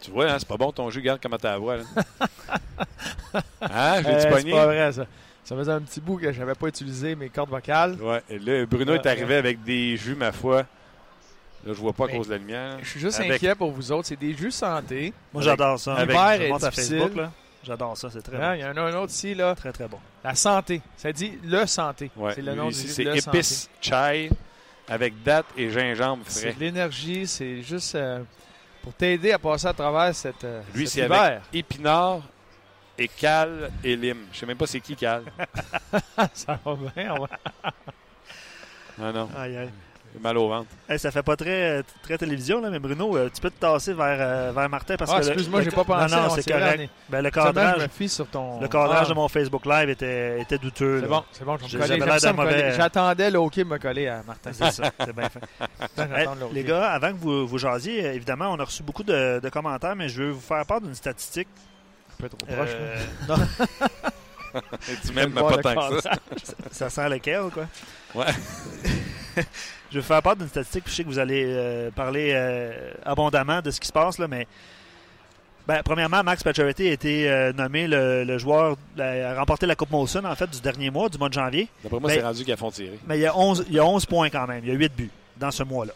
Tu 0.00 0.10
vois, 0.12 0.30
hein, 0.30 0.36
c'est 0.38 0.46
pas 0.46 0.56
bon 0.56 0.70
ton 0.70 0.90
jeu, 0.90 1.00
regarde 1.00 1.18
comment 1.20 1.38
t'as 1.38 1.50
la 1.52 1.58
voix. 1.58 1.76
Là. 1.78 1.84
hein, 3.62 4.02
je 4.02 4.08
l'ai 4.08 4.14
Euh, 4.14 4.16
dit 4.16 4.22
c'est 4.22 4.50
pas 4.56 4.66
vrai, 4.66 4.92
ça. 4.92 5.06
Ça 5.44 5.56
faisait 5.56 5.72
un 5.72 5.80
petit 5.80 6.00
bout 6.00 6.18
que 6.18 6.30
je 6.32 6.38
n'avais 6.38 6.54
pas 6.54 6.68
utilisé 6.68 7.14
mes 7.16 7.28
cordes 7.28 7.50
vocales. 7.50 7.96
Ouais, 8.00 8.22
et 8.30 8.38
là, 8.38 8.64
Bruno 8.66 8.94
est 8.94 9.06
arrivé 9.06 9.36
avec 9.36 9.62
des 9.64 9.96
jus, 9.96 10.14
ma 10.14 10.30
foi. 10.32 10.58
Là, 11.64 11.72
je 11.74 11.80
vois 11.80 11.92
pas 11.92 12.04
à 12.04 12.06
Mais- 12.08 12.16
cause 12.16 12.26
de 12.28 12.32
la 12.32 12.38
lumière. 12.38 12.78
Je 12.82 12.88
suis 12.88 13.00
juste 13.00 13.18
Avec- 13.20 13.32
inquiet 13.34 13.54
pour 13.54 13.70
vous 13.72 13.92
autres. 13.92 14.08
C'est 14.08 14.18
des 14.18 14.34
jus 14.34 14.50
santé. 14.50 15.12
Moi, 15.32 15.42
j'adore 15.42 15.78
ça. 15.78 15.94
avec- 15.94 16.10
Je 16.16 16.20
L'hiver 16.22 16.42
est 16.42 16.48
monte 16.48 16.64
à 16.64 16.70
difficile. 16.70 16.98
Facebook, 16.98 17.16
là. 17.16 17.32
J'adore 17.64 17.96
ça, 17.96 18.10
c'est 18.10 18.22
très 18.22 18.36
Hein, 18.36 18.50
bon. 18.50 18.54
Il 18.54 18.60
y 18.60 18.64
en 18.64 18.76
a 18.76 18.80
un 18.90 18.94
autre 18.96 19.12
ici, 19.12 19.34
là. 19.36 19.54
Très, 19.54 19.70
très 19.72 19.86
bon. 19.86 19.98
La 20.24 20.34
santé. 20.34 20.80
Ça 20.96 21.12
dit 21.12 21.38
le 21.44 21.64
santé. 21.66 22.10
Ouais, 22.16 22.32
C'est 22.34 22.42
le 22.42 22.50
lui, 22.52 22.58
nom 22.58 22.68
ici, 22.70 22.86
du 22.86 22.92
c'est 22.92 23.04
le 23.04 23.16
épice 23.16 23.68
chai 23.80 24.30
avec 24.88 25.22
date 25.22 25.46
et 25.56 25.70
gingembre 25.70 26.24
C'est 26.26 26.40
frais. 26.40 26.52
de 26.54 26.60
l'énergie. 26.60 27.26
C'est 27.28 27.62
juste 27.62 27.94
euh, 27.94 28.20
pour 28.82 28.92
t'aider 28.94 29.30
à 29.30 29.38
passer 29.38 29.68
à 29.68 29.72
travers 29.72 30.12
cette, 30.14 30.42
euh, 30.42 30.60
Lui, 30.74 30.88
cet 30.88 30.94
c'est 31.00 31.06
hiver. 31.06 31.20
avec 31.22 31.40
épinard 31.52 32.22
et 32.98 33.08
cal 33.08 33.70
et 33.82 33.96
lime. 33.96 34.26
Je 34.32 34.38
sais 34.38 34.46
même 34.46 34.56
pas 34.56 34.66
c'est 34.66 34.80
qui 34.80 34.96
cal. 34.96 35.22
ça 36.34 36.58
va 36.64 36.74
bien. 36.94 37.14
on 37.14 37.20
va- 37.22 37.28
Non, 38.98 39.12
non, 39.12 39.28
Aïe, 39.36 39.56
aïe. 39.56 39.70
j'ai 40.14 40.20
mal 40.20 40.36
au 40.36 40.48
ventre. 40.48 40.68
Hey, 40.88 40.98
ça 40.98 41.10
fait 41.10 41.22
pas 41.22 41.34
très, 41.34 41.82
très 42.02 42.18
télévision, 42.18 42.60
là, 42.60 42.68
mais 42.68 42.78
Bruno, 42.78 43.16
euh, 43.16 43.30
tu 43.34 43.40
peux 43.40 43.48
te 43.50 43.58
tasser 43.58 43.94
vers, 43.94 44.16
euh, 44.20 44.52
vers 44.54 44.68
Martin 44.68 44.96
parce 44.98 45.10
Ah, 45.10 45.20
que. 45.20 45.24
le- 45.24 45.28
excuse-moi, 45.32 45.62
j'ai 45.62 45.70
pas 45.70 45.84
pensé. 45.84 46.14
Non, 46.14 46.22
non, 46.22 46.28
on 46.30 46.34
c'est 46.34 46.52
correct. 46.52 46.90
Ben, 47.08 47.22
le 47.22 47.28
je 47.28 47.34
cadrage, 47.34 47.80
me 47.82 47.88
fie 47.88 48.08
sur 48.10 48.26
ton. 48.28 48.60
le 48.60 48.68
cadrage 48.68 49.06
Ah, 49.06 49.08
de 49.08 49.14
mon 49.14 49.28
Facebook 49.28 49.64
Live 49.64 49.88
était, 49.88 50.40
était 50.42 50.58
douteux. 50.58 51.00
C'est 51.00 51.08
bon, 51.08 51.24
c'est 51.32 51.44
bon, 51.44 51.56
je 51.66 51.78
vais 51.78 51.96
me 51.98 52.36
coller. 52.36 52.72
J'attendais 52.76 53.30
le 53.30 53.38
hockey 53.38 53.64
me 53.64 53.78
coller 53.78 54.08
à 54.08 54.22
Martin. 54.22 54.50
C'est 54.52 54.70
ça, 54.70 54.90
c'est 55.00 55.16
bien 55.16 55.30
fait. 55.30 55.40
Hey, 56.14 56.26
le 56.38 56.52
les 56.54 56.64
gars, 56.64 56.90
avant 56.90 57.08
que 57.12 57.16
vous, 57.18 57.46
vous 57.46 57.58
jasiez, 57.58 58.04
évidemment, 58.14 58.50
on 58.50 58.60
a 58.60 58.64
reçu 58.64 58.82
beaucoup 58.82 59.02
de, 59.02 59.40
de 59.42 59.48
commentaires, 59.48 59.96
mais 59.96 60.08
je 60.10 60.22
veux 60.22 60.30
vous 60.32 60.40
faire 60.40 60.64
part 60.66 60.80
d'une 60.82 60.94
statistique. 60.94 61.48
Trop 62.28 62.46
proche. 62.46 62.70
Euh, 62.72 62.96
non, 63.28 63.36
Et 64.54 64.96
tu 65.00 65.08
Je 65.08 65.12
m'aimes 65.12 65.34
le 65.34 65.40
pas 65.42 65.58
tant 65.58 65.88
le 65.90 65.96
que 65.96 66.02
ça. 66.02 66.12
ça 66.70 66.90
sent 66.90 67.08
lequel, 67.08 67.42
quoi? 67.52 67.66
Ouais. 68.14 68.26
je 69.90 69.94
vais 69.94 70.00
vous 70.00 70.02
faire 70.02 70.22
part 70.22 70.36
d'une 70.36 70.48
statistique, 70.48 70.84
puis 70.84 70.92
je 70.92 70.96
sais 70.98 71.04
que 71.04 71.08
vous 71.08 71.18
allez 71.18 71.44
euh, 71.46 71.90
parler 71.90 72.32
euh, 72.34 72.92
abondamment 73.04 73.60
de 73.62 73.70
ce 73.70 73.80
qui 73.80 73.88
se 73.88 73.92
passe, 73.92 74.18
là, 74.18 74.28
mais. 74.28 74.46
Ben, 75.64 75.80
premièrement, 75.84 76.24
Max 76.24 76.42
Pacioretty 76.42 76.88
a 76.88 76.92
été 76.92 77.30
euh, 77.30 77.52
nommé 77.52 77.86
le, 77.86 78.24
le 78.24 78.36
joueur, 78.36 78.76
la- 78.96 79.30
a 79.30 79.34
remporté 79.38 79.64
la 79.64 79.76
Coupe 79.76 79.92
Molson, 79.92 80.24
en 80.24 80.34
fait, 80.34 80.50
du 80.50 80.60
dernier 80.60 80.90
mois, 80.90 81.08
du 81.08 81.18
mois 81.18 81.28
de 81.28 81.34
janvier. 81.34 81.68
D'après 81.84 82.00
moi, 82.00 82.10
Ben- 82.10 82.16
c'est 82.18 82.24
rendu 82.26 82.44
qu'ils 82.44 82.56
font 82.56 82.72
tirer. 82.72 82.98
Mais 83.06 83.16
il 83.18 83.20
y, 83.22 83.26
a 83.26 83.36
11, 83.38 83.66
il 83.68 83.74
y 83.74 83.78
a 83.78 83.84
11 83.84 84.04
points 84.06 84.28
quand 84.28 84.48
même. 84.48 84.64
Il 84.64 84.70
y 84.70 84.72
a 84.72 84.74
8 84.74 84.92
buts 84.96 85.10
dans 85.36 85.52
ce 85.52 85.62
mois-là, 85.62 85.92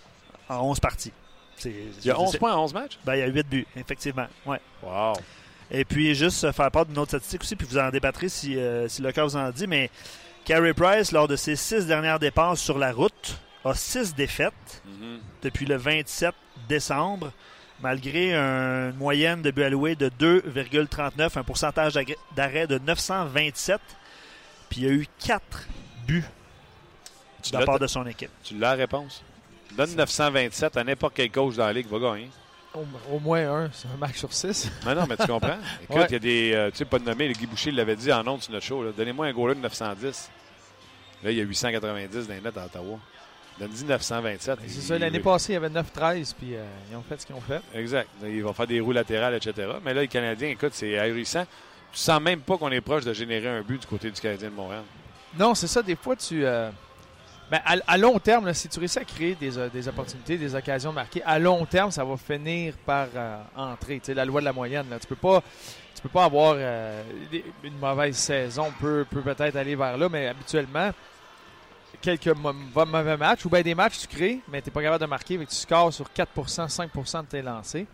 en 0.49 0.61
11 0.71 0.79
parties. 0.79 1.13
Il 1.65 1.73
y 2.05 2.11
a 2.13 2.21
11 2.21 2.31
c'est- 2.31 2.39
points 2.39 2.55
en 2.55 2.63
11 2.63 2.75
matchs? 2.75 2.97
Ben, 3.05 3.17
il 3.17 3.19
y 3.19 3.23
a 3.23 3.27
8 3.27 3.49
buts, 3.49 3.67
effectivement. 3.77 4.27
Ouais. 4.47 4.61
Wow. 4.85 5.15
Et 5.71 5.85
puis, 5.85 6.15
juste 6.15 6.51
faire 6.53 6.71
part 6.71 6.87
d'une 6.87 6.99
autre 6.99 7.11
statistique 7.11 7.43
aussi, 7.43 7.57
puis 7.57 7.67
vous 7.69 7.79
en 7.79 7.91
débattrez 7.91 8.29
si, 8.29 8.57
euh, 8.57 8.89
si 8.89 9.03
le 9.03 9.11
cœur 9.13 9.27
vous 9.27 9.37
en 9.37 9.51
dit, 9.51 9.67
mais 9.67 9.91
Carey 10.45 10.75
Price, 10.75 11.11
lors 11.13 11.27
de 11.27 11.35
ses 11.37 11.57
six 11.57 11.87
dernières 11.87 12.19
dépenses 12.21 12.61
sur 12.61 12.79
la 12.79 12.93
route, 12.93 13.39
a 13.65 13.75
six 13.75 14.15
défaites 14.15 14.83
Mhm. 14.85 15.19
depuis 15.43 15.67
le 15.67 15.77
27 15.77 16.35
décembre, 16.69 17.33
malgré 17.81 18.33
une 18.35 18.95
moyenne 18.97 19.43
de 19.43 19.51
buts 19.51 19.65
alloués 19.65 19.97
de 19.97 20.09
2,39, 20.09 21.37
un 21.37 21.43
pourcentage 21.43 21.95
d'arrêt 22.37 22.69
de 22.69 22.79
927, 22.79 23.81
puis 24.71 24.83
il 24.83 24.87
y 24.87 24.89
a 24.89 24.93
eu 24.93 25.07
4 25.19 25.67
buts 26.07 26.23
Tu 27.43 27.51
de 27.51 27.59
la 27.59 27.67
part 27.67 27.79
de 27.81 27.87
son 27.89 28.07
équipe. 28.07 28.31
tu 28.45 28.55
l'as 28.57 28.71
la 28.71 28.75
réponse? 28.77 29.23
Donne 29.77 29.95
927 29.97 30.77
à 30.77 30.85
n'importe 30.85 31.15
quel 31.17 31.31
coach 31.31 31.57
dans 31.57 31.67
la 31.67 31.73
ligue, 31.73 31.89
va 31.89 31.99
gagner. 31.99 32.31
Au, 32.77 33.17
au 33.17 33.19
moins 33.21 33.41
un, 33.65 33.71
c'est 33.73 33.89
un 33.89 33.97
match 33.97 34.19
sur 34.19 34.33
six. 34.33 34.71
Mais 34.87 34.95
non, 34.95 35.07
mais 35.09 35.17
tu 35.17 35.27
comprends? 35.27 35.57
Écoute, 35.83 35.97
Ouais. 35.97 36.07
il 36.11 36.13
y 36.13 36.17
a 36.17 36.19
des. 36.19 36.53
euh, 36.55 36.71
tu 36.71 36.77
sais, 36.79 36.85
pas 36.85 36.99
de 36.99 37.05
nommer, 37.05 37.29
le 37.29 37.35
Guy 37.35 37.47
Boucher 37.47 37.71
l'avait 37.71 37.97
dit 37.97 38.13
en 38.13 38.27
ondes 38.27 38.43
sur 38.43 38.53
notre 38.53 38.65
show. 38.67 38.85
Donnez-moi 38.93 39.27
un 39.27 39.33
goaler 39.33 39.55
de 39.55 39.61
910. 39.61 40.31
Là, 41.25 41.31
il 41.31 41.37
y 41.39 41.41
a 41.41 41.45
890 41.45 42.29
dans 42.29 42.35
les 42.35 42.41
nets 42.41 42.57
à 42.59 42.67
Ottawa. 42.67 42.99
Donne-y 43.59 43.85
927. 43.85 44.59
C'est 44.67 44.81
ça, 44.83 44.99
l'année 44.99 45.19
passée, 45.21 45.53
il 45.53 45.55
y 45.55 45.57
avait 45.57 45.71
9-13, 45.71 46.35
puis 46.39 46.55
euh, 46.55 46.63
ils 46.91 46.97
ont 46.97 47.03
fait 47.09 47.19
ce 47.19 47.25
qu'ils 47.27 47.35
ont 47.35 47.41
fait. 47.41 47.63
Exact. 47.75 48.07
Il 48.23 48.43
va 48.45 48.53
faire 48.53 48.67
des 48.67 48.81
roues 48.81 48.93
latérales, 48.93 49.35
etc. 49.35 49.69
Mais 49.83 49.95
là, 49.95 50.03
les 50.03 50.09
Canadiens, 50.09 50.49
écoute, 50.51 50.73
c'est 50.75 50.99
ahurissant. 50.99 51.45
Tu 51.91 51.99
sens 51.99 52.21
même 52.21 52.41
pas 52.41 52.59
qu'on 52.59 52.71
est 52.71 52.83
proche 52.83 53.05
de 53.05 53.15
générer 53.15 53.49
un 53.49 53.63
but 53.63 53.81
du 53.81 53.87
côté 53.87 54.11
du 54.11 54.21
Canadien 54.21 54.51
de 54.51 54.55
Montréal. 54.55 54.83
Non, 55.39 55.55
c'est 55.55 55.69
ça, 55.69 55.83
des 55.83 55.97
fois, 55.97 56.15
tu. 56.17 56.45
euh, 56.45 56.69
ben, 57.51 57.61
à, 57.65 57.97
long 57.97 58.19
terme, 58.19 58.53
si 58.53 58.69
tu 58.69 58.81
réussis 58.81 58.99
à 58.99 59.05
créer 59.05 59.37
des, 59.37 59.57
euh, 59.57 59.69
des 59.69 59.87
opportunités, 59.87 60.37
des 60.37 60.55
occasions 60.55 60.93
marquées, 60.93 61.23
à 61.25 61.39
long 61.39 61.65
terme, 61.65 61.93
ça 61.93 62.05
va 62.05 62.17
finir 62.17 62.75
par 62.85 63.07
euh, 63.15 63.39
entrer. 63.55 64.01
Tu 64.01 64.13
la 64.15 64.25
loi 64.25 64.41
de 64.41 64.47
la 64.47 64.53
moyenne. 64.53 64.87
Là. 64.91 64.99
Tu 64.99 65.07
peux 65.07 65.15
pas. 65.17 65.43
Tu 65.95 66.03
peux 66.03 66.09
pas 66.09 66.25
avoir 66.25 66.57
euh, 66.59 67.03
une 67.63 67.79
mauvaise 67.79 68.17
saison, 68.17 68.71
peut 68.79 69.07
peut 69.09 69.23
peut-être 69.23 69.57
aller 69.57 69.75
vers 69.75 69.97
là, 69.97 70.09
mais 70.11 70.27
habituellement, 70.27 70.91
quelques 72.03 72.29
mauvais 72.29 73.17
matchs 73.17 73.47
ou 73.47 73.49
bien 73.49 73.63
des 73.63 73.75
matchs 73.75 74.01
tu 74.01 74.07
crées, 74.07 74.41
mais 74.49 74.61
tu 74.61 74.69
n'es 74.69 74.73
pas 74.73 74.83
capable 74.83 75.01
de 75.01 75.09
marquer, 75.09 75.39
mais 75.39 75.47
tu 75.47 75.55
scores 75.55 75.95
sur 75.95 76.07
4% 76.15 76.69
5% 76.69 77.23
de 77.23 77.27
tes 77.27 77.41
lancers. 77.41 77.87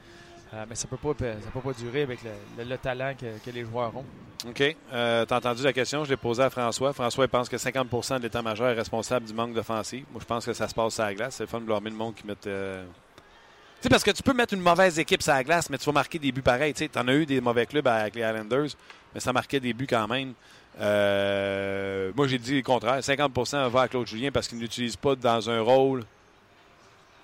Euh, 0.54 0.64
mais 0.68 0.74
ça 0.74 0.86
peut 0.86 0.98
pas 0.98 1.14
ça 1.18 1.50
peut 1.50 1.60
pas 1.60 1.72
durer 1.72 2.02
avec 2.02 2.22
le, 2.22 2.30
le- 2.58 2.68
le 2.68 2.76
talent 2.78 3.14
que, 3.18 3.50
les 3.50 3.64
joueurs 3.64 3.96
ont. 3.96 4.04
OK. 4.46 4.76
Euh, 4.92 5.24
T'as 5.24 5.36
entendu 5.38 5.62
la 5.62 5.72
question? 5.72 6.04
Je 6.04 6.10
l'ai 6.10 6.16
posée 6.16 6.42
à 6.42 6.50
François. 6.50 6.92
François 6.92 7.24
il 7.24 7.28
pense 7.28 7.48
que 7.48 7.56
50% 7.56 8.18
de 8.18 8.22
l'état-major 8.24 8.68
est 8.68 8.74
responsable 8.74 9.24
du 9.26 9.32
manque 9.32 9.54
d'offensive. 9.54 10.04
Moi, 10.10 10.20
je 10.20 10.26
pense 10.26 10.44
que 10.44 10.52
ça 10.52 10.68
se 10.68 10.74
passe 10.74 10.94
sur 10.94 11.04
la 11.04 11.14
glace. 11.14 11.36
C'est 11.36 11.44
le 11.44 11.48
fun 11.48 11.60
de 11.60 11.64
blâmer 11.64 11.88
le 11.90 11.96
monde 11.96 12.14
qui 12.14 12.26
met. 12.26 12.34
euh, 12.46 12.84
Tu 13.16 13.82
sais, 13.84 13.88
parce 13.88 14.02
que 14.04 14.10
tu 14.10 14.22
peux 14.22 14.34
mettre 14.34 14.52
une 14.52 14.60
mauvaise 14.60 14.98
équipe 14.98 15.22
sur 15.22 15.32
la 15.32 15.42
glace, 15.42 15.70
mais 15.70 15.78
tu 15.78 15.86
vas 15.86 15.92
marquer 15.92 16.18
des 16.18 16.32
buts 16.32 16.42
pareils. 16.42 16.74
Tu 16.74 16.86
en 16.96 17.08
as 17.08 17.14
eu 17.14 17.24
des 17.24 17.40
mauvais 17.40 17.64
clubs 17.64 17.86
avec 17.88 18.14
les 18.14 18.20
Islanders, 18.22 18.70
mais 19.14 19.20
ça 19.20 19.32
marquait 19.32 19.60
des 19.60 19.72
buts 19.72 19.86
quand 19.88 20.06
même. 20.06 20.34
Euh, 20.80 22.12
moi, 22.14 22.26
j'ai 22.28 22.38
dit 22.38 22.56
le 22.56 22.62
contraire. 22.62 22.98
50% 23.00 23.68
va 23.70 23.80
à 23.82 23.88
Claude 23.88 24.06
Julien 24.06 24.30
parce 24.30 24.48
qu'il 24.48 24.58
n'utilise 24.58 24.96
pas 24.96 25.14
dans 25.14 25.48
un 25.48 25.60
rôle 25.62 26.04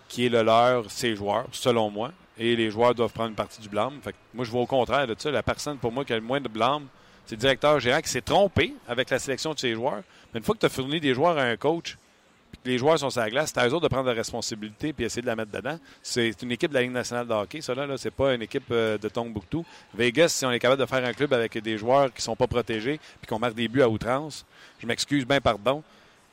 qui 0.08 0.24
est 0.24 0.28
le 0.30 0.42
leur 0.42 0.90
ses 0.90 1.14
joueurs, 1.14 1.46
selon 1.52 1.90
moi. 1.90 2.12
Et 2.38 2.56
les 2.56 2.70
joueurs 2.70 2.94
doivent 2.94 3.12
prendre 3.12 3.30
une 3.30 3.34
partie 3.34 3.60
du 3.60 3.68
blâme. 3.68 4.00
Moi, 4.32 4.44
je 4.44 4.50
vois 4.50 4.62
au 4.62 4.66
contraire 4.66 5.06
de 5.06 5.14
ça. 5.18 5.30
La 5.30 5.42
personne, 5.42 5.78
pour 5.78 5.92
moi, 5.92 6.04
qui 6.04 6.12
a 6.12 6.16
le 6.16 6.22
moins 6.22 6.40
de 6.40 6.48
blâme, 6.48 6.86
c'est 7.26 7.34
le 7.34 7.40
directeur 7.40 7.80
gérant 7.80 8.00
qui 8.00 8.08
s'est 8.08 8.22
trompé 8.22 8.74
avec 8.86 9.10
la 9.10 9.18
sélection 9.18 9.52
de 9.52 9.58
ses 9.58 9.74
joueurs. 9.74 10.02
Mais 10.32 10.38
une 10.38 10.44
fois 10.44 10.54
que 10.54 10.60
tu 10.60 10.66
as 10.66 10.70
fourni 10.70 11.00
des 11.00 11.14
joueurs 11.14 11.36
à 11.36 11.42
un 11.42 11.56
coach, 11.56 11.98
puis 12.50 12.60
que 12.64 12.68
les 12.68 12.78
joueurs 12.78 12.98
sont 12.98 13.10
sur 13.10 13.20
la 13.20 13.28
glace, 13.28 13.52
c'est 13.52 13.60
à 13.60 13.68
eux 13.68 13.74
autres 13.74 13.82
de 13.82 13.88
prendre 13.88 14.06
la 14.06 14.14
responsabilité 14.14 14.92
puis 14.92 15.04
essayer 15.04 15.20
de 15.20 15.26
la 15.26 15.36
mettre 15.36 15.50
dedans. 15.50 15.78
C'est 16.02 16.40
une 16.42 16.52
équipe 16.52 16.70
de 16.70 16.74
la 16.74 16.82
Ligue 16.82 16.92
nationale 16.92 17.26
de 17.26 17.34
hockey, 17.34 17.60
ça 17.60 17.74
là, 17.74 17.86
là 17.86 17.98
c'est 17.98 18.10
pas 18.10 18.34
une 18.34 18.40
équipe 18.40 18.64
euh, 18.70 18.96
de 18.96 19.08
Tombouctou. 19.08 19.66
Vegas, 19.94 20.28
si 20.28 20.46
on 20.46 20.50
est 20.50 20.58
capable 20.58 20.80
de 20.80 20.86
faire 20.86 21.04
un 21.04 21.12
club 21.12 21.32
avec 21.34 21.58
des 21.58 21.76
joueurs 21.76 22.12
qui 22.12 22.22
sont 22.22 22.36
pas 22.36 22.46
protégés 22.46 22.98
puis 23.20 23.28
qu'on 23.28 23.38
marque 23.38 23.54
des 23.54 23.68
buts 23.68 23.82
à 23.82 23.88
outrance, 23.88 24.46
je 24.78 24.86
m'excuse 24.86 25.26
bien, 25.26 25.40
pardon, 25.40 25.82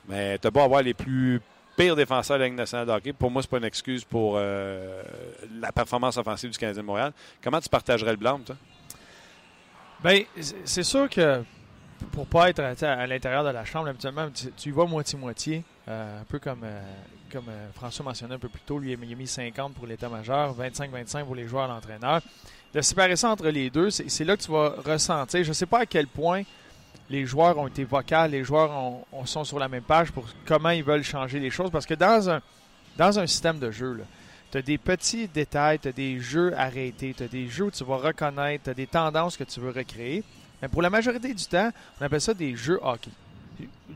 mais 0.08 0.38
t'as 0.38 0.52
beau 0.52 0.62
avoir 0.62 0.82
les 0.82 0.94
plus 0.94 1.41
pires 1.75 1.95
défenseurs 1.95 2.38
de 2.38 2.43
la 2.43 2.49
nationale 2.49 2.88
de 2.88 2.91
hockey, 2.91 3.13
pour 3.13 3.31
moi, 3.31 3.41
c'est 3.41 3.51
pas 3.51 3.57
une 3.57 3.65
excuse 3.65 4.03
pour 4.03 4.35
euh, 4.38 5.03
la 5.59 5.71
performance 5.71 6.17
offensive 6.17 6.49
du 6.49 6.57
Canadien 6.57 6.81
de 6.81 6.88
Montréal. 6.88 7.13
Comment 7.43 7.59
tu 7.59 7.69
partagerais 7.69 8.11
le 8.11 8.17
blâme, 8.17 8.43
toi? 8.43 8.55
Bien, 10.03 10.23
c'est 10.65 10.83
sûr 10.83 11.09
que 11.09 11.43
pour 12.11 12.27
pas 12.27 12.49
être 12.49 12.59
à 12.59 13.07
l'intérieur 13.07 13.43
de 13.43 13.49
la 13.49 13.65
chambre, 13.65 13.88
habituellement, 13.88 14.29
tu, 14.29 14.69
y 14.69 14.71
vas 14.71 14.85
moitié-moitié. 14.85 15.63
Euh, 15.88 16.21
un 16.21 16.23
peu 16.25 16.39
comme, 16.39 16.61
euh, 16.63 16.81
comme 17.31 17.45
François 17.73 18.05
mentionnait 18.05 18.35
un 18.35 18.39
peu 18.39 18.49
plus 18.49 18.61
tôt, 18.61 18.79
lui, 18.79 18.91
il 18.91 19.13
a 19.13 19.15
mis 19.15 19.27
50 19.27 19.73
pour 19.73 19.88
l'état-major, 19.88 20.55
25-25 20.55 21.25
pour 21.25 21.35
les 21.35 21.47
joueurs 21.47 21.67
l'entraîneur. 21.67 22.21
De 22.73 22.81
séparer 22.81 23.15
ça 23.15 23.29
entre 23.29 23.47
les 23.47 23.69
deux, 23.69 23.89
c'est 23.89 24.25
là 24.25 24.35
que 24.35 24.43
tu 24.43 24.51
vas 24.51 24.75
ressentir. 24.85 25.43
Je 25.43 25.49
ne 25.49 25.53
sais 25.53 25.65
pas 25.65 25.79
à 25.79 25.85
quel 25.85 26.07
point 26.07 26.43
les 27.10 27.26
joueurs 27.26 27.58
ont 27.58 27.68
été 27.68 27.84
vocaux, 27.84 28.28
les 28.30 28.44
joueurs 28.44 28.72
sont 29.26 29.44
sur 29.44 29.60
la 29.60 29.68
même 29.68 29.84
page 29.84 30.12
pour 30.12 30.26
comment 30.46 30.72
ils 30.72 30.84
veulent 30.84 31.04
changer 31.04 31.39
les 31.39 31.50
choses. 31.50 31.70
Parce 31.72 31.86
que 31.86 31.94
dans 31.94 32.30
un, 32.30 32.41
dans 32.98 33.20
un 33.20 33.28
système 33.28 33.60
de 33.60 33.72
jeu, 33.72 34.04
tu 34.52 34.58
as 34.58 34.62
des 34.62 34.78
petits 34.78 35.28
détails, 35.28 35.80
tu 35.80 35.89
as 35.89 35.91
des 35.91 36.20
jeux 36.20 36.54
arrêtés, 36.58 37.13
tu 37.15 37.24
as 37.24 37.28
des 37.28 37.48
jeux 37.48 37.65
où 37.65 37.72
tu 37.72 37.84
vas 37.84 37.98
reconnaître, 37.98 38.65
tu 38.65 38.70
as 38.70 38.74
des 38.74 38.88
tendances 38.88 39.38
que 39.38 39.44
tu 39.44 39.60
veux 39.60 39.72
recréer. 39.72 40.24
Mais 40.62 40.68
pour 40.68 40.82
la 40.82 40.89
majorité 40.89 41.34
du 41.34 41.46
temps, 41.46 41.72
on 42.00 42.06
appelle 42.06 42.22
ça 42.22 42.34
des 42.34 42.56
jeux 42.56 42.80
hockey 42.82 43.12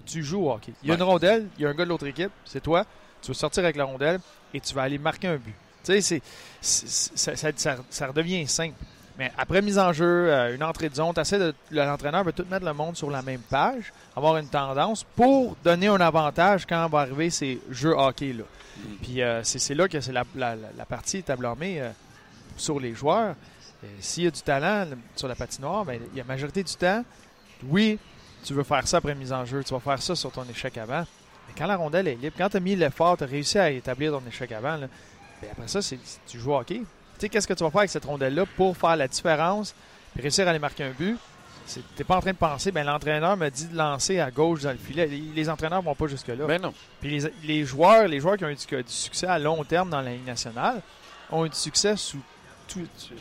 tu 0.06 0.24
joues 0.24 0.46
au 0.46 0.52
hockey. 0.52 0.74
Il 0.84 0.90
y 0.90 0.92
a 0.92 0.96
une 0.96 1.04
rondelle, 1.04 1.48
il 1.58 1.64
y 1.64 1.66
a 1.66 1.70
un 1.70 1.74
gars 1.74 1.86
de 1.86 1.90
l'autre 1.90 2.08
équipe, 2.08 2.32
c'est 2.46 2.62
toi. 2.62 2.86
Tu 3.22 3.30
vas 3.30 3.34
sortir 3.34 3.64
avec 3.64 3.76
la 3.76 3.86
rondelle 3.86 4.20
et 4.54 4.60
tu 4.60 4.74
vas 4.74 4.84
aller 4.84 4.98
marquer 4.98 5.28
un 5.28 5.38
but. 5.38 5.56
Tu 5.84 6.02
sais, 6.02 6.22
ça, 6.62 8.08
redevient 8.08 8.48
simple. 8.48 8.76
Mais 9.20 9.34
après 9.38 9.62
mise 9.62 9.78
en 9.78 9.92
jeu, 9.92 10.32
euh, 10.32 10.56
une 10.56 10.64
entrée 10.64 10.88
de 10.88 10.96
zone, 10.96 11.14
l'entraîneur 11.72 12.24
veut 12.24 12.32
tout 12.32 12.46
mettre 12.50 12.66
le 12.66 12.72
monde 12.72 12.96
sur 12.96 13.12
la 13.12 13.22
même 13.22 13.42
page, 13.42 13.92
avoir 14.16 14.38
une 14.38 14.48
tendance 14.48 15.04
pour 15.04 15.58
donner 15.62 15.88
un 15.88 16.00
avantage 16.00 16.66
quand 16.66 16.88
va 16.88 17.02
arriver 17.02 17.30
ces 17.30 17.60
jeux 17.70 17.94
hockey-là. 17.94 18.46
Mm. 18.46 18.82
Puis 19.02 19.22
euh, 19.22 19.44
c'est 19.44 19.76
là 19.76 19.90
que 19.90 20.00
c'est 20.00 20.14
la, 20.14 20.24
partie 20.88 21.18
est 21.18 21.30
euh, 21.30 21.90
sur 22.56 22.80
les 22.80 22.96
joueurs. 22.96 23.36
S'il 24.00 24.24
y 24.24 24.28
a 24.28 24.32
du 24.32 24.42
talent 24.42 24.88
sur 25.18 25.28
la 25.28 25.36
patinoire, 25.36 25.84
bien, 25.84 25.96
il 25.96 26.18
y 26.18 26.22
a 26.22 26.24
la 26.24 26.28
majorité 26.28 26.64
du 26.64 26.76
temps, 26.76 27.04
oui, 27.68 28.00
tu 28.46 28.54
veux 28.54 28.64
faire 28.64 28.88
ça 28.88 28.98
après 28.98 29.16
mise 29.16 29.34
en 29.34 29.44
jeu, 29.44 29.66
tu 29.66 29.74
vas 29.74 29.80
faire 29.82 30.02
ça 30.02 30.16
sur 30.16 30.32
ton 30.32 30.46
échec 30.50 30.78
avant. 30.78 31.06
Mais 31.48 31.54
quand 31.58 31.68
la 31.68 31.76
rondelle 31.76 32.08
est 32.08 32.16
libre, 32.16 32.36
quand 32.38 32.50
tu 32.50 32.58
as 32.58 32.62
mis 32.62 32.76
l'effort, 32.78 33.18
tu 33.18 33.26
as 33.26 33.28
réussi 33.28 33.60
à 33.60 33.70
établir 33.70 34.14
ton 34.14 34.22
échec 34.26 34.50
avant, 34.54 34.78
là, 34.78 34.88
ben 35.42 35.50
après 35.52 35.68
ça, 35.68 35.82
c'est, 35.82 36.00
tu 36.26 36.40
joues 36.40 36.54
au 36.54 36.60
hockey. 36.60 36.84
Tu 37.20 37.26
sais, 37.26 37.30
qu'est-ce 37.30 37.48
que 37.48 37.54
tu 37.54 37.66
vas 37.66 37.70
faire 37.70 37.80
avec 37.80 37.90
cette 37.90 38.06
rondelle-là 38.06 38.46
pour 38.56 38.78
faire 38.78 38.96
la 38.96 39.10
différence? 39.10 39.76
Et 40.18 40.22
réussir 40.22 40.48
à 40.48 40.52
aller 40.52 40.60
marquer 40.60 40.86
un 40.86 40.92
but? 40.92 41.18
Tu 41.72 41.82
n'es 41.98 42.06
pas 42.06 42.16
en 42.16 42.22
train 42.22 42.32
de 42.32 42.38
penser, 42.38 42.72
ben, 42.72 42.86
l'entraîneur 42.86 43.36
me 43.36 43.50
dit 43.50 43.68
de 43.68 43.78
lancer 43.78 44.22
à 44.22 44.32
gauche 44.32 44.62
dans 44.62 44.72
le 44.72 44.78
filet. 44.78 45.06
Les, 45.06 45.50
entraîneurs 45.50 45.82
vont 45.82 45.96
pas 45.96 46.08
jusque-là. 46.08 46.46
Ben 46.48 46.62
non. 46.62 46.74
Puis 47.02 47.22
les, 47.44 47.66
joueurs, 47.66 48.08
les 48.08 48.22
joueurs 48.22 48.38
qui 48.38 48.46
ont 48.46 48.50
eu 48.50 48.56
du, 48.56 48.84
succès 48.88 49.28
à 49.28 49.38
long 49.38 49.64
terme 49.66 49.90
dans 49.90 50.02
la 50.02 50.12
Ligue 50.12 50.26
nationale 50.26 50.82
ont 51.30 51.46
eu 51.46 51.50
du 51.50 51.58
succès 51.58 51.96
sous 51.98 52.22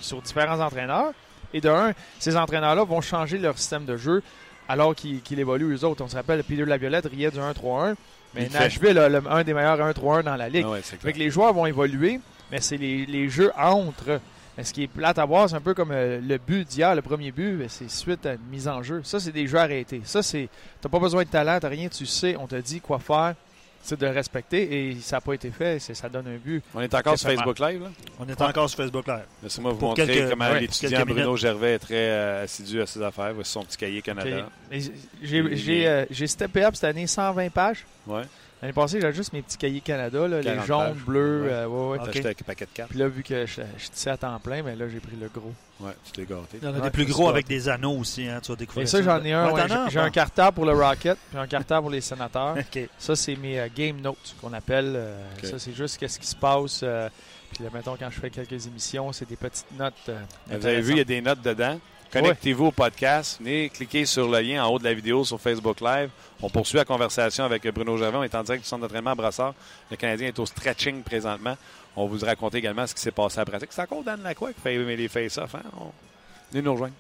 sur 0.01 0.23
différents 0.23 0.61
entraîneurs. 0.61 1.13
Et 1.53 1.61
de 1.61 1.69
un, 1.69 1.93
ces 2.19 2.37
entraîneurs-là 2.37 2.85
vont 2.85 3.01
changer 3.01 3.39
leur 3.39 3.59
système 3.59 3.85
de 3.85 3.97
jeu 3.97 4.23
alors 4.69 4.95
qu'il 4.95 5.41
évolue 5.41 5.75
eux 5.75 5.85
autres. 5.85 6.05
On 6.05 6.09
se 6.09 6.15
rappelle, 6.15 6.45
Peter 6.45 6.65
Laviolette 6.65 7.07
riait 7.07 7.31
du 7.31 7.39
1-3-1, 7.39 7.95
mais 8.35 8.49
Nashville 8.49 8.99
a 8.99 9.09
un 9.31 9.43
des 9.43 9.55
meilleurs 9.55 9.79
1-3-1 9.79 10.23
dans 10.23 10.37
la 10.37 10.49
ligue. 10.49 10.67
Ah 10.71 11.09
les 11.17 11.31
joueurs 11.31 11.55
vont 11.55 11.65
évoluer, 11.67 12.21
mais 12.51 12.61
c'est 12.61 12.77
les, 12.77 13.29
jeux 13.29 13.53
entre. 13.57 14.21
Mais 14.57 14.65
ce 14.65 14.73
qui 14.73 14.83
est 14.83 14.89
plate 14.89 15.19
à 15.19 15.25
voir, 15.25 15.49
c'est 15.49 15.55
un 15.55 15.61
peu 15.61 15.73
comme 15.73 15.93
euh, 15.93 16.21
le 16.21 16.37
but 16.39 16.67
d'hier, 16.67 16.95
le 16.95 17.03
premier 17.03 17.31
but, 17.31 17.53
ben, 17.53 17.69
c'est 17.69 17.89
suite 17.89 18.27
à 18.27 18.33
une 18.33 18.47
mise 18.51 18.67
en 18.67 18.83
jeu. 18.83 19.03
Ça, 19.05 19.21
c'est 19.21 19.31
des 19.31 19.47
jeux 19.47 19.59
arrêtés. 19.59 20.01
Ça, 20.05 20.23
c'est. 20.23 20.49
T'as 20.81 20.89
pas 20.89 20.99
besoin 20.99 21.23
de 21.23 21.29
talent, 21.29 21.59
t'as 21.61 21.69
rien, 21.69 21.89
tu 21.89 22.07
sais, 22.07 22.37
on 22.37 22.47
t'a 22.47 22.61
dit 22.61 22.81
quoi 22.81 22.99
faire 22.99 23.35
c'est 23.83 23.99
de 23.99 24.07
respecter 24.07 24.91
et 24.91 24.97
ça 25.01 25.17
n'a 25.17 25.21
pas 25.21 25.35
été 25.35 25.51
fait. 25.51 25.79
Ça 25.79 26.09
donne 26.09 26.27
un 26.27 26.37
but. 26.37 26.63
On 26.75 26.81
est 26.81 26.95
encore 26.95 27.19
sur 27.19 27.31
Facebook 27.31 27.59
Live. 27.59 27.83
Là? 27.83 27.91
On 28.19 28.29
est 28.29 28.41
encore 28.41 28.69
sur 28.69 28.77
Facebook 28.77 29.07
Live. 29.07 29.25
Laissez-moi 29.43 29.73
vous 29.73 29.87
montrer 29.87 30.27
comment 30.29 30.53
l'étudiant 30.55 31.05
Bruno 31.07 31.37
Gervais 31.37 31.75
est 31.75 31.79
très 31.79 31.95
euh, 32.11 32.45
assidu 32.45 32.81
à 32.81 32.87
ses 32.87 33.03
affaires. 33.03 33.33
Voici 33.35 33.53
son 33.53 33.63
petit 33.63 33.77
cahier 33.77 34.03
Canada. 34.03 34.49
J'ai 35.23 35.87
euh, 35.87 36.27
steppé 36.27 36.65
up 36.65 36.75
cette 36.75 36.85
année 36.85 37.07
120 37.07 37.51
pages. 37.51 37.85
Ouais. 38.07 38.23
L'année 38.61 38.73
passée, 38.73 39.01
j'avais 39.01 39.15
juste 39.15 39.33
mes 39.33 39.43
petits 39.43 39.57
cahiers 39.57 39.81
Canada, 39.81 40.27
là, 40.27 40.41
les 40.41 40.61
jaunes, 40.67 40.95
bleus. 41.07 41.43
Ouais. 41.43 41.51
Euh, 41.53 41.67
ouais, 41.67 41.99
ouais. 41.99 42.09
acheté 42.09 42.29
un 42.29 42.45
paquet 42.45 42.65
de 42.65 42.71
cartes. 42.75 42.91
Puis 42.91 42.99
là, 42.99 43.07
vu 43.07 43.23
que 43.23 43.47
je, 43.47 43.63
suis 43.93 44.11
à 44.11 44.17
temps 44.17 44.39
plein, 44.41 44.65
mais 44.65 44.75
là, 44.75 44.89
j'ai 44.89 44.99
pris 44.99 45.17
le 45.21 45.29
gros. 45.29 45.53
Ouais, 45.79 45.93
tu 46.05 46.11
t'es 46.11 46.25
gâté. 46.25 46.59
Il 46.61 46.65
y 46.65 46.69
en 46.69 46.75
a 46.75 46.81
des 46.81 46.91
plus 46.91 47.07
gros 47.07 47.29
avec 47.29 47.47
des 47.47 47.69
anneaux 47.69 47.97
aussi, 47.97 48.27
hein, 48.27 48.41
tu 48.43 48.51
vas 48.51 48.57
découvrir. 48.57 48.83
Et 48.83 48.87
ça, 48.87 49.01
j'en 49.01 49.23
ai 49.25 49.33
un. 49.33 49.89
j'ai 49.89 50.01
un 50.01 50.11
cartable 50.11 50.57
pour 50.57 50.65
le 50.65 50.73
Rocket, 50.73 51.17
puis 51.31 51.39
un 51.39 51.47
cartable 51.47 51.83
pour 51.83 51.91
les 51.91 52.01
sénateurs. 52.01 52.57
Ça, 52.99 53.15
c'est 53.15 53.37
mes 53.37 53.61
euh, 53.61 53.69
game 53.75 54.01
notes 54.01 54.35
qu'on 54.41 54.53
appelle. 54.53 54.95
Euh, 54.97 55.25
ça, 55.43 55.59
c'est 55.59 55.75
juste 55.75 55.99
qu'est-ce 55.99 56.19
qui 56.19 56.27
se 56.27 56.37
passe. 56.37 56.85
puis 57.53 57.65
là, 57.65 57.71
mettons, 57.73 57.97
quand 57.97 58.11
je 58.11 58.21
fais 58.21 58.31
quelques 58.31 58.67
émissions, 58.67 59.13
c'est 59.13 59.29
des 59.29 59.37
petites 59.37 59.71
notes. 59.79 60.11
Vous 60.49 60.67
avez 60.67 60.81
vu, 60.81 60.93
il 60.93 60.99
y 60.99 61.01
a 61.01 61.05
des 61.05 61.21
notes 61.21 61.43
dedans. 61.43 61.79
Connectez-vous 62.13 62.67
au 62.67 62.73
podcast. 62.73 63.39
Venez 63.39 63.69
cliquer 63.69 64.07
sur 64.07 64.29
le 64.29 64.41
lien 64.41 64.65
en 64.65 64.73
haut 64.73 64.79
de 64.79 64.85
la 64.85 64.95
vidéo 64.95 65.25
sur 65.25 65.39
Facebook 65.39 65.81
Live. 65.83 66.09
On 66.41 66.49
poursuit 66.49 66.79
la 66.79 66.87
conversation 66.87 67.45
avec 67.45 67.67
Bruno 67.69 67.99
Gervais. 67.99 68.17
On 68.17 68.23
est 68.23 68.35
en 68.35 68.43
direct 68.43 68.63
du 68.63 68.69
centre 68.69 68.83
d'entraînement 68.83 69.11
à 69.11 69.15
Brassard. 69.15 69.55
Le 69.91 69.97
Canadien 69.97 70.29
est 70.29 70.39
au 70.39 70.47
stretching 70.47 71.03
présentement. 71.03 71.57
On 71.95 72.07
vous 72.07 72.25
raconter 72.25 72.59
également 72.59 72.87
ce 72.87 72.95
qui 72.95 73.03
s'est 73.03 73.11
passé 73.11 73.41
à 73.41 73.45
pratique. 73.45 73.69
C'est 73.73 73.83
encore 73.83 74.03
Dan 74.03 74.23
Lacroix 74.23 74.55
qui 74.55 74.61
fait 74.61 74.79
les 74.97 75.09
face-off. 75.09 75.55
Hein? 75.55 75.63
Venez 76.51 76.63
nous 76.63 76.73
rejoindre. 76.73 76.95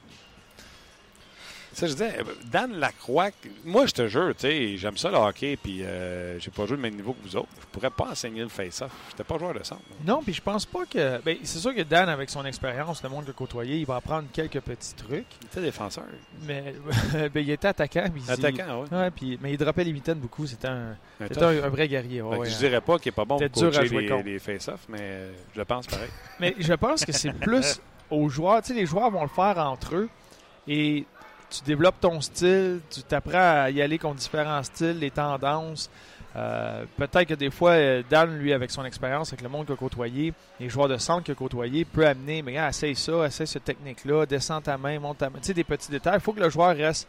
Ça, 1.78 1.86
je 1.86 1.92
disais, 1.92 2.12
Dan 2.50 2.72
Lacroix, 2.72 3.30
moi, 3.64 3.86
je 3.86 3.92
te 3.92 4.08
jure, 4.08 4.34
tu 4.34 4.48
sais, 4.48 4.76
j'aime 4.76 4.96
ça 4.96 5.12
le 5.12 5.16
hockey, 5.16 5.56
puis 5.56 5.84
euh, 5.84 6.36
j'ai 6.40 6.50
pas 6.50 6.66
joué 6.66 6.74
le 6.74 6.82
même 6.82 6.96
niveau 6.96 7.12
que 7.12 7.22
vous 7.22 7.36
autres. 7.36 7.46
Je 7.60 7.66
pourrais 7.66 7.90
pas 7.90 8.08
enseigner 8.10 8.42
le 8.42 8.48
face-off. 8.48 8.90
J'étais 9.10 9.22
pas 9.22 9.38
joueur 9.38 9.54
de 9.54 9.62
centre. 9.62 9.82
Non, 10.04 10.20
puis 10.20 10.34
je 10.34 10.42
pense 10.42 10.66
pas 10.66 10.86
que. 10.86 11.22
Ben, 11.22 11.36
c'est 11.44 11.60
sûr 11.60 11.72
que 11.72 11.82
Dan, 11.82 12.08
avec 12.08 12.30
son 12.30 12.44
expérience, 12.44 13.00
le 13.04 13.10
monde 13.10 13.26
de 13.26 13.30
côtoyer, 13.30 13.76
il 13.76 13.86
va 13.86 13.94
apprendre 13.94 14.26
quelques 14.32 14.58
petits 14.58 14.94
trucs. 14.94 15.26
Il 15.40 15.46
était 15.46 15.60
défenseur. 15.60 16.02
Mais 16.42 16.74
ben, 17.12 17.44
il 17.44 17.50
était 17.50 17.68
attaquant. 17.68 18.06
attaquant, 18.28 18.82
oui. 18.82 18.98
Ouais, 18.98 19.10
puis, 19.12 19.38
mais 19.40 19.52
il 19.52 19.56
droppait 19.56 19.84
les 19.84 19.92
mitaines 19.92 20.18
beaucoup. 20.18 20.48
C'était 20.48 20.66
un, 20.66 20.96
un, 21.20 21.68
vrai 21.68 21.86
guerrier. 21.86 22.22
Ouais, 22.22 22.50
je 22.50 22.56
dirais 22.56 22.80
pas 22.80 22.98
qu'il 22.98 23.10
est 23.10 23.12
pas 23.12 23.24
bon 23.24 23.38
pour 23.38 23.48
coacher 23.52 23.88
les, 23.88 24.22
les 24.24 24.38
face-off, 24.40 24.80
mais 24.88 25.28
je 25.54 25.62
pense 25.62 25.86
pareil. 25.86 26.10
mais 26.40 26.56
je 26.58 26.74
pense 26.74 27.04
que 27.04 27.12
c'est 27.12 27.32
plus 27.34 27.80
aux 28.10 28.28
joueurs. 28.28 28.62
Tu 28.62 28.68
sais, 28.68 28.74
les 28.74 28.86
joueurs 28.86 29.12
vont 29.12 29.22
le 29.22 29.28
faire 29.28 29.58
entre 29.58 29.94
eux. 29.94 30.08
Et 30.66 31.06
tu 31.50 31.62
développes 31.64 32.00
ton 32.00 32.20
style, 32.20 32.80
tu 32.90 33.02
t'apprends 33.02 33.62
à 33.62 33.70
y 33.70 33.80
aller 33.80 33.98
contre 33.98 34.16
différents 34.16 34.62
styles, 34.62 34.98
les 34.98 35.10
tendances. 35.10 35.90
Euh, 36.36 36.84
peut-être 36.96 37.24
que 37.24 37.34
des 37.34 37.50
fois, 37.50 37.72
euh, 37.72 38.02
Dan, 38.08 38.38
lui, 38.38 38.52
avec 38.52 38.70
son 38.70 38.84
expérience, 38.84 39.28
avec 39.32 39.42
le 39.42 39.48
monde 39.48 39.64
qu'il 39.64 39.74
a 39.74 39.76
côtoyé, 39.76 40.34
les 40.60 40.68
joueurs 40.68 40.88
de 40.88 40.98
centre 40.98 41.24
qu'il 41.24 41.32
a 41.32 41.34
côtoyé, 41.34 41.84
peut 41.84 42.06
amener, 42.06 42.42
mais 42.42 42.52
regarde, 42.52 42.70
essaye 42.70 42.94
ça, 42.94 43.26
essaye 43.26 43.46
cette 43.46 43.64
technique-là, 43.64 44.26
descends 44.26 44.60
ta 44.60 44.76
main, 44.76 44.98
monte 45.00 45.18
ta 45.18 45.30
main. 45.30 45.38
Tu 45.38 45.46
sais, 45.46 45.54
des 45.54 45.64
petits 45.64 45.90
détails. 45.90 46.16
Il 46.16 46.20
faut 46.20 46.32
que 46.32 46.40
le 46.40 46.50
joueur 46.50 46.76
reste 46.76 47.08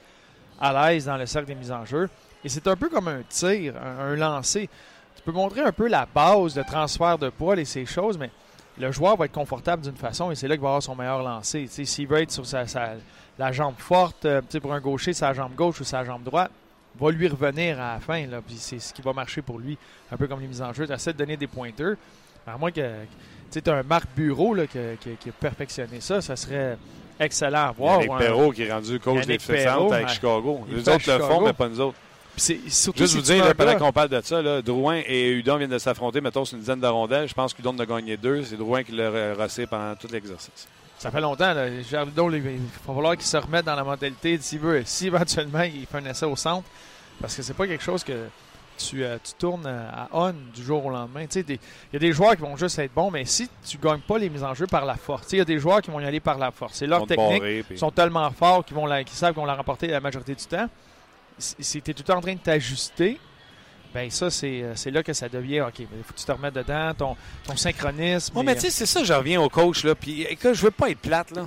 à 0.59 0.91
l'aise 0.91 1.05
dans 1.05 1.17
le 1.17 1.25
cercle 1.25 1.47
des 1.47 1.55
mises 1.55 1.71
en 1.71 1.85
jeu. 1.85 2.09
Et 2.43 2.49
c'est 2.49 2.65
un 2.67 2.75
peu 2.75 2.89
comme 2.89 3.07
un 3.07 3.21
tir, 3.27 3.73
un, 3.77 4.15
lancer. 4.15 4.69
Tu 5.15 5.21
peux 5.23 5.31
montrer 5.31 5.61
un 5.61 5.73
peu 5.73 5.87
la 5.87 6.05
base 6.05 6.53
de 6.53 6.63
transfert 6.63 7.17
de 7.17 7.29
poids 7.29 7.57
et 7.57 7.65
ces 7.65 7.85
choses, 7.85 8.17
mais 8.17 8.31
le 8.77 8.91
joueur 8.93 9.17
va 9.17 9.25
être 9.25 9.33
confortable 9.33 9.83
d'une 9.83 9.97
façon 9.97 10.31
et 10.31 10.35
c'est 10.35 10.47
là 10.47 10.55
qu'il 10.55 10.61
va 10.61 10.69
avoir 10.69 10.83
son 10.83 10.95
meilleur 10.95 11.21
lancer. 11.21 11.67
S'il 11.67 12.07
veut 12.07 12.21
être 12.21 12.31
sur 12.31 12.45
sa 12.45 12.65
la 13.39 13.53
jambe 13.53 13.75
forte, 13.77 14.25
euh, 14.25 14.41
pour 14.61 14.73
un 14.73 14.81
gaucher, 14.81 15.13
sa 15.13 15.33
jambe 15.33 15.55
gauche 15.55 15.79
ou 15.79 15.85
sa 15.85 16.03
jambe 16.03 16.23
droite, 16.23 16.51
va 16.99 17.09
lui 17.09 17.27
revenir 17.27 17.79
à 17.79 17.93
la 17.93 17.99
fin. 17.99 18.27
Là, 18.27 18.41
puis 18.45 18.57
c'est 18.57 18.79
ce 18.79 18.93
qui 18.93 19.01
va 19.01 19.13
marcher 19.13 19.41
pour 19.41 19.57
lui, 19.57 19.77
un 20.11 20.17
peu 20.17 20.27
comme 20.27 20.41
les 20.41 20.47
mises 20.47 20.61
en 20.61 20.73
jeu. 20.73 20.85
Tu 20.85 20.93
essaies 20.93 21.13
de 21.13 21.17
donner 21.17 21.37
des 21.37 21.47
pointeurs. 21.47 21.95
À 22.45 22.57
moins 22.57 22.71
que 22.71 22.81
tu 23.51 23.69
un 23.69 23.83
Marc 23.83 24.07
Bureau 24.15 24.53
là, 24.53 24.67
qui, 24.67 24.77
a 24.77 25.31
perfectionné 25.39 26.01
ça, 26.01 26.21
ça 26.21 26.35
serait 26.35 26.77
excellent 27.19 27.67
à 27.67 27.71
voir. 27.71 28.01
Yannick 28.01 28.17
Perrault 28.17 28.51
qui 28.51 28.63
est 28.63 28.73
rendu 28.73 28.99
coach 28.99 29.25
des 29.25 29.37
avec 29.51 30.09
Chicago. 30.09 30.61
Les 30.69 30.89
autres 30.89 31.11
le 31.11 31.19
font, 31.19 31.41
mais 31.41 31.53
pas 31.53 31.69
nous 31.69 31.79
autres. 31.79 31.97
Juste 32.37 33.15
vous 33.15 33.21
dire, 33.21 33.55
pendant 33.55 33.77
qu'on 33.77 33.91
parle 33.91 34.09
de 34.09 34.21
ça, 34.21 34.41
là, 34.41 34.61
Drouin 34.61 35.01
et 35.05 35.29
Udon 35.31 35.57
viennent 35.57 35.69
de 35.69 35.77
s'affronter, 35.77 36.21
mettons, 36.21 36.45
sur 36.45 36.55
une 36.55 36.61
dizaine 36.61 36.79
de 36.79 36.87
rondelles. 36.87 37.27
Je 37.27 37.33
pense 37.33 37.53
qu'Udon 37.53 37.77
a 37.77 37.85
gagné 37.85 38.17
deux. 38.17 38.43
C'est 38.43 38.55
Drouin 38.57 38.83
qui 38.83 38.93
l'a 38.93 39.33
rossé 39.33 39.65
pendant 39.67 39.95
tout 39.95 40.07
l'exercice. 40.11 40.67
Ça 40.99 41.09
fait 41.11 41.21
longtemps. 41.21 41.53
Là. 41.53 41.67
il 41.69 41.81
va 41.83 42.05
falloir 42.85 43.15
qu'il 43.15 43.25
se 43.25 43.37
remette 43.37 43.65
dans 43.65 43.75
la 43.75 43.83
mentalité 43.83 44.37
s'il 44.39 44.59
veut, 44.59 44.83
si 44.85 45.07
éventuellement 45.07 45.63
il 45.63 45.85
fait 45.85 45.97
un 45.97 46.05
essai 46.05 46.25
au 46.25 46.35
centre. 46.35 46.67
Parce 47.19 47.35
que 47.35 47.41
c'est 47.41 47.53
pas 47.53 47.67
quelque 47.67 47.83
chose 47.83 48.03
que 48.03 48.27
tu, 48.77 49.03
euh, 49.03 49.17
tu 49.23 49.33
tournes 49.33 49.67
à 49.67 50.07
on 50.13 50.33
du 50.53 50.63
jour 50.63 50.85
au 50.85 50.89
lendemain. 50.89 51.25
Il 51.35 51.57
y 51.93 51.95
a 51.95 51.99
des 51.99 52.13
joueurs 52.13 52.35
qui 52.35 52.41
vont 52.41 52.55
juste 52.55 52.79
être 52.79 52.93
bons, 52.93 53.11
mais 53.11 53.25
si 53.25 53.49
tu 53.67 53.77
gagnes 53.77 53.99
pas 53.99 54.17
les 54.17 54.29
mises 54.29 54.43
en 54.43 54.53
jeu 54.53 54.67
par 54.67 54.85
la 54.85 54.95
force, 54.95 55.31
il 55.33 55.39
y 55.39 55.41
a 55.41 55.45
des 55.45 55.59
joueurs 55.59 55.81
qui 55.81 55.91
vont 55.91 55.99
y 55.99 56.05
aller 56.05 56.19
par 56.21 56.37
la 56.37 56.51
force. 56.51 56.75
C'est 56.75 56.87
leur 56.87 57.01
technique. 57.07 57.41
puis- 57.63 57.75
Ils 57.75 57.79
sont 57.79 57.91
tellement 57.91 58.29
forts 58.31 58.63
qu'ils 58.63 58.75
vont 58.75 58.85
la, 58.85 59.05
savent 59.07 59.33
qu'ils 59.33 59.41
vont 59.41 59.45
la 59.45 59.55
remporter 59.55 59.87
la 59.87 59.99
majorité 59.99 60.33
du 60.35 60.45
temps. 60.45 60.69
Si 61.37 61.55
si 61.59 61.81
tu 61.81 61.91
es 61.91 61.93
tout 61.93 62.03
le 62.03 62.07
temps 62.13 62.17
en 62.17 62.21
train 62.21 62.33
de 62.33 62.39
t'ajuster, 62.39 63.19
ben 63.93 64.09
ça, 64.11 64.29
c'est 64.29 64.61
euh, 64.61 64.75
c'est 64.75 64.91
là 64.91 65.01
que 65.01 65.13
ça 65.13 65.29
devient 65.29 65.61
OK. 65.61 65.79
Il 65.79 65.87
faut 66.03 66.13
que 66.13 66.19
tu 66.19 66.25
te 66.25 66.31
remettes 66.31 66.53
dedans, 66.53 66.93
ton, 66.93 67.17
ton 67.45 67.57
synchronisme. 67.57 68.35
Ouais, 68.35 68.43
et, 68.43 68.45
mais 68.45 68.55
tu 68.55 68.61
sais, 68.61 68.69
c'est 68.69 68.85
ça, 68.85 69.03
je 69.03 69.13
reviens 69.13 69.41
au 69.41 69.49
coach, 69.49 69.83
là. 69.83 69.95
Puis, 69.95 70.23
écoute, 70.23 70.53
je 70.53 70.61
veux 70.61 70.71
pas 70.71 70.89
être 70.89 70.99
plate, 70.99 71.31
là. 71.31 71.45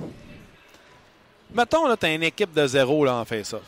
Mettons, 1.53 1.87
là, 1.87 1.95
t'as 1.95 2.13
une 2.13 2.23
équipe 2.23 2.53
de 2.53 2.67
zéro, 2.67 3.05
là, 3.05 3.15
en 3.15 3.25
face-off. 3.25 3.61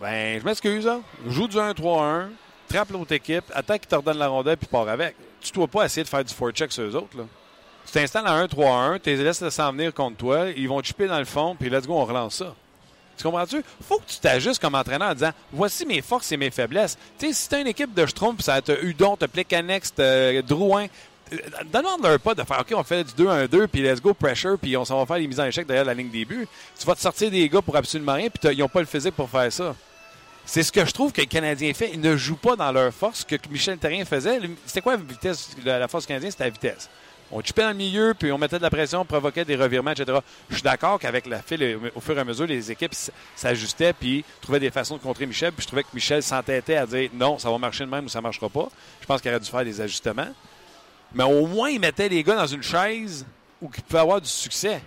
Ben, 0.00 0.40
je 0.40 0.44
m'excuse, 0.44 0.86
là. 0.86 1.00
Joue 1.26 1.48
du 1.48 1.56
1-3-1, 1.56 2.28
trappe 2.68 2.90
l'autre 2.90 3.12
équipe, 3.12 3.44
attends 3.52 3.76
qu'ils 3.76 3.88
te 3.88 3.94
redonnent 3.94 4.18
la 4.18 4.28
rondelle, 4.28 4.56
puis 4.56 4.68
pars 4.68 4.88
avec. 4.88 5.16
Tu 5.40 5.52
dois 5.52 5.68
pas 5.68 5.84
essayer 5.84 6.04
de 6.04 6.08
faire 6.08 6.24
du 6.24 6.32
forecheck 6.32 6.72
sur 6.72 6.84
eux 6.84 6.96
autres, 6.96 7.18
là. 7.18 7.24
Tu 7.86 7.92
t'installes 7.92 8.26
à 8.26 8.46
1-3-1, 8.46 9.00
tu 9.00 9.10
les 9.10 9.22
laisses 9.22 9.46
s'en 9.50 9.72
venir 9.72 9.92
contre 9.92 10.16
toi, 10.16 10.46
ils 10.56 10.68
vont 10.68 10.80
te 10.80 10.86
chipper 10.86 11.06
dans 11.06 11.18
le 11.18 11.26
fond, 11.26 11.54
puis 11.58 11.68
let's 11.68 11.86
go, 11.86 11.94
on 11.94 12.06
relance 12.06 12.36
ça. 12.36 12.54
Tu 13.16 13.24
comprends-tu? 13.24 13.62
Faut 13.86 13.98
que 13.98 14.06
tu 14.06 14.18
t'ajustes 14.18 14.60
comme 14.60 14.74
entraîneur 14.74 15.10
en 15.10 15.14
disant 15.14 15.32
voici 15.52 15.86
mes 15.86 16.02
forces 16.02 16.32
et 16.32 16.36
mes 16.36 16.50
faiblesses. 16.50 16.98
Tu 17.18 17.28
sais, 17.28 17.32
si 17.32 17.48
t'as 17.48 17.60
une 17.60 17.66
équipe 17.66 17.94
de 17.94 18.06
Schtroumpf, 18.06 18.42
ça 18.42 18.60
t'as 18.60 18.76
Udon, 18.80 19.16
t'as 19.16 19.28
Plekanex, 19.28 19.94
t'as 19.94 20.42
Drouin, 20.42 20.86
euh, 21.32 21.36
demande-leur 21.72 22.20
pas 22.20 22.34
de 22.34 22.42
faire 22.42 22.60
OK, 22.60 22.72
on 22.76 22.82
fait 22.82 23.04
du 23.04 23.24
2-1-2, 23.24 23.66
puis 23.68 23.82
let's 23.82 24.00
go, 24.00 24.14
pressure, 24.14 24.58
puis 24.60 24.76
on 24.76 24.84
s'en 24.84 24.98
va 24.98 25.06
faire 25.06 25.18
les 25.18 25.26
mises 25.26 25.40
en 25.40 25.44
échec 25.46 25.66
derrière 25.66 25.84
la 25.84 25.94
ligne 25.94 26.10
des 26.10 26.24
buts. 26.24 26.46
Tu 26.78 26.86
vas 26.86 26.94
te 26.94 27.00
sortir 27.00 27.30
des 27.30 27.48
gars 27.48 27.62
pour 27.62 27.76
absolument 27.76 28.14
rien, 28.14 28.28
puis 28.28 28.52
ils 28.52 28.58
n'ont 28.58 28.68
pas 28.68 28.80
le 28.80 28.86
physique 28.86 29.14
pour 29.14 29.30
faire 29.30 29.50
ça. 29.52 29.74
C'est 30.46 30.62
ce 30.62 30.70
que 30.70 30.84
je 30.84 30.92
trouve 30.92 31.10
que 31.10 31.22
le 31.22 31.26
Canadien 31.26 31.72
fait. 31.72 31.90
Ils 31.94 32.00
ne 32.00 32.16
jouent 32.16 32.36
pas 32.36 32.54
dans 32.54 32.70
leur 32.70 32.92
force 32.92 33.24
que 33.24 33.36
Michel 33.50 33.78
Terrien 33.78 34.04
faisait. 34.04 34.40
C'était 34.66 34.82
quoi 34.82 34.96
la 34.96 35.02
vitesse? 35.02 35.50
La 35.64 35.88
force 35.88 36.04
du 36.04 36.08
Canadien, 36.08 36.30
c'était 36.30 36.44
la 36.44 36.50
vitesse. 36.50 36.90
On 37.36 37.42
chipait 37.42 37.62
dans 37.62 37.70
le 37.70 37.74
milieu, 37.74 38.14
puis 38.16 38.30
on 38.30 38.38
mettait 38.38 38.58
de 38.58 38.62
la 38.62 38.70
pression, 38.70 39.00
on 39.00 39.04
provoquait 39.04 39.44
des 39.44 39.56
revirements, 39.56 39.90
etc. 39.90 40.18
Je 40.48 40.54
suis 40.54 40.62
d'accord 40.62 41.00
qu'avec 41.00 41.26
la 41.26 41.42
file, 41.42 41.80
au 41.96 42.00
fur 42.00 42.16
et 42.16 42.20
à 42.20 42.24
mesure, 42.24 42.46
les 42.46 42.70
équipes 42.70 42.94
s'ajustaient, 43.34 43.92
puis 43.92 44.24
trouvaient 44.40 44.60
des 44.60 44.70
façons 44.70 44.96
de 44.96 45.02
contrer 45.02 45.26
Michel. 45.26 45.50
Puis 45.50 45.62
je 45.62 45.66
trouvais 45.66 45.82
que 45.82 45.88
Michel 45.92 46.22
s'entêtait 46.22 46.76
à 46.76 46.86
dire 46.86 47.10
non, 47.12 47.36
ça 47.40 47.50
va 47.50 47.58
marcher 47.58 47.84
de 47.84 47.90
même 47.90 48.04
ou 48.04 48.08
ça 48.08 48.20
ne 48.20 48.22
marchera 48.22 48.48
pas. 48.48 48.68
Je 49.00 49.06
pense 49.06 49.20
qu'il 49.20 49.32
aurait 49.32 49.40
dû 49.40 49.50
faire 49.50 49.64
des 49.64 49.80
ajustements. 49.80 50.32
Mais 51.12 51.24
au 51.24 51.48
moins, 51.48 51.70
il 51.70 51.80
mettait 51.80 52.08
les 52.08 52.22
gars 52.22 52.36
dans 52.36 52.46
une 52.46 52.62
chaise 52.62 53.26
où 53.60 53.68
ils 53.76 53.82
pouvaient 53.82 53.98
avoir 53.98 54.20
du 54.20 54.28
succès. 54.28 54.80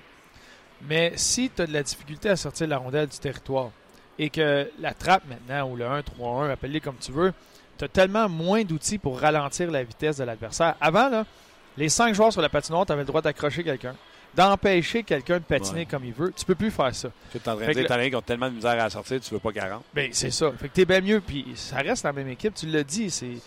Mais 0.84 1.12
si 1.18 1.50
tu 1.54 1.64
as 1.64 1.68
de 1.68 1.74
la 1.74 1.84
difficulté 1.84 2.30
à 2.30 2.38
sortir 2.38 2.68
la 2.68 2.78
rondelle 2.78 3.08
du 3.08 3.18
territoire 3.18 3.72
et 4.18 4.30
que 4.30 4.72
la 4.80 4.94
trappe 4.94 5.24
maintenant, 5.28 5.70
ou 5.70 5.76
le 5.76 5.84
1-3-1, 5.84 6.52
appelle-les 6.52 6.80
comme 6.80 6.98
tu 6.98 7.12
veux, 7.12 7.34
tu 7.78 7.84
as 7.84 7.90
tellement 7.90 8.30
moins 8.30 8.64
d'outils 8.64 9.00
pour 9.00 9.20
ralentir 9.20 9.70
la 9.70 9.84
vitesse 9.84 10.16
de 10.16 10.24
l'adversaire. 10.24 10.76
Avant, 10.80 11.10
là, 11.10 11.26
les 11.78 11.90
cinq 11.90 12.14
joueurs 12.16 12.32
sur 12.34 12.42
la 12.42 12.50
patinoire, 12.50 12.86
tu 12.86 12.92
avais 12.92 13.02
le 13.02 13.08
droit 13.08 13.22
d'accrocher 13.22 13.64
quelqu'un, 13.64 13.96
d'empêcher 14.36 15.04
quelqu'un 15.04 15.36
de 15.40 15.44
patiner 15.44 15.80
Ouais. 15.82 15.86
comme 15.86 16.06
il 16.06 16.14
veut. 16.14 16.34
Tu 16.36 16.46
peux 16.46 16.56
plus 16.56 16.72
faire 16.72 16.94
ça. 16.94 17.10
Tu 17.32 17.38
es 17.38 17.42
en 17.42 17.56
train 17.56 17.56
de 17.56 17.66
Fait 17.66 17.74
dire 17.74 17.84
le- 17.84 17.88
t'en 17.90 17.96
as 17.96 18.00
un 18.02 18.10
qui 18.10 18.16
ont 18.16 18.22
tellement 18.22 18.50
de 18.50 18.56
misère 18.56 18.84
à 18.84 18.90
sortir, 18.90 19.20
tu 19.20 19.34
veux 19.34 19.40
pas 19.40 19.52
40. 19.52 19.84
Ben, 19.94 20.10
c'est 20.12 20.32
ça. 20.32 20.52
Fait 20.60 20.68
que 20.70 20.74
t'es 20.74 20.86
bien 20.86 21.02
mieux. 21.02 21.22
Puis 21.22 21.46
ça 21.56 21.78
reste 21.78 22.04
la 22.04 22.14
même 22.14 22.28
équipe. 22.30 22.54
Tu 22.54 22.66
l'as 22.68 22.84
dit, 22.84 23.10
c'est, 23.10 23.38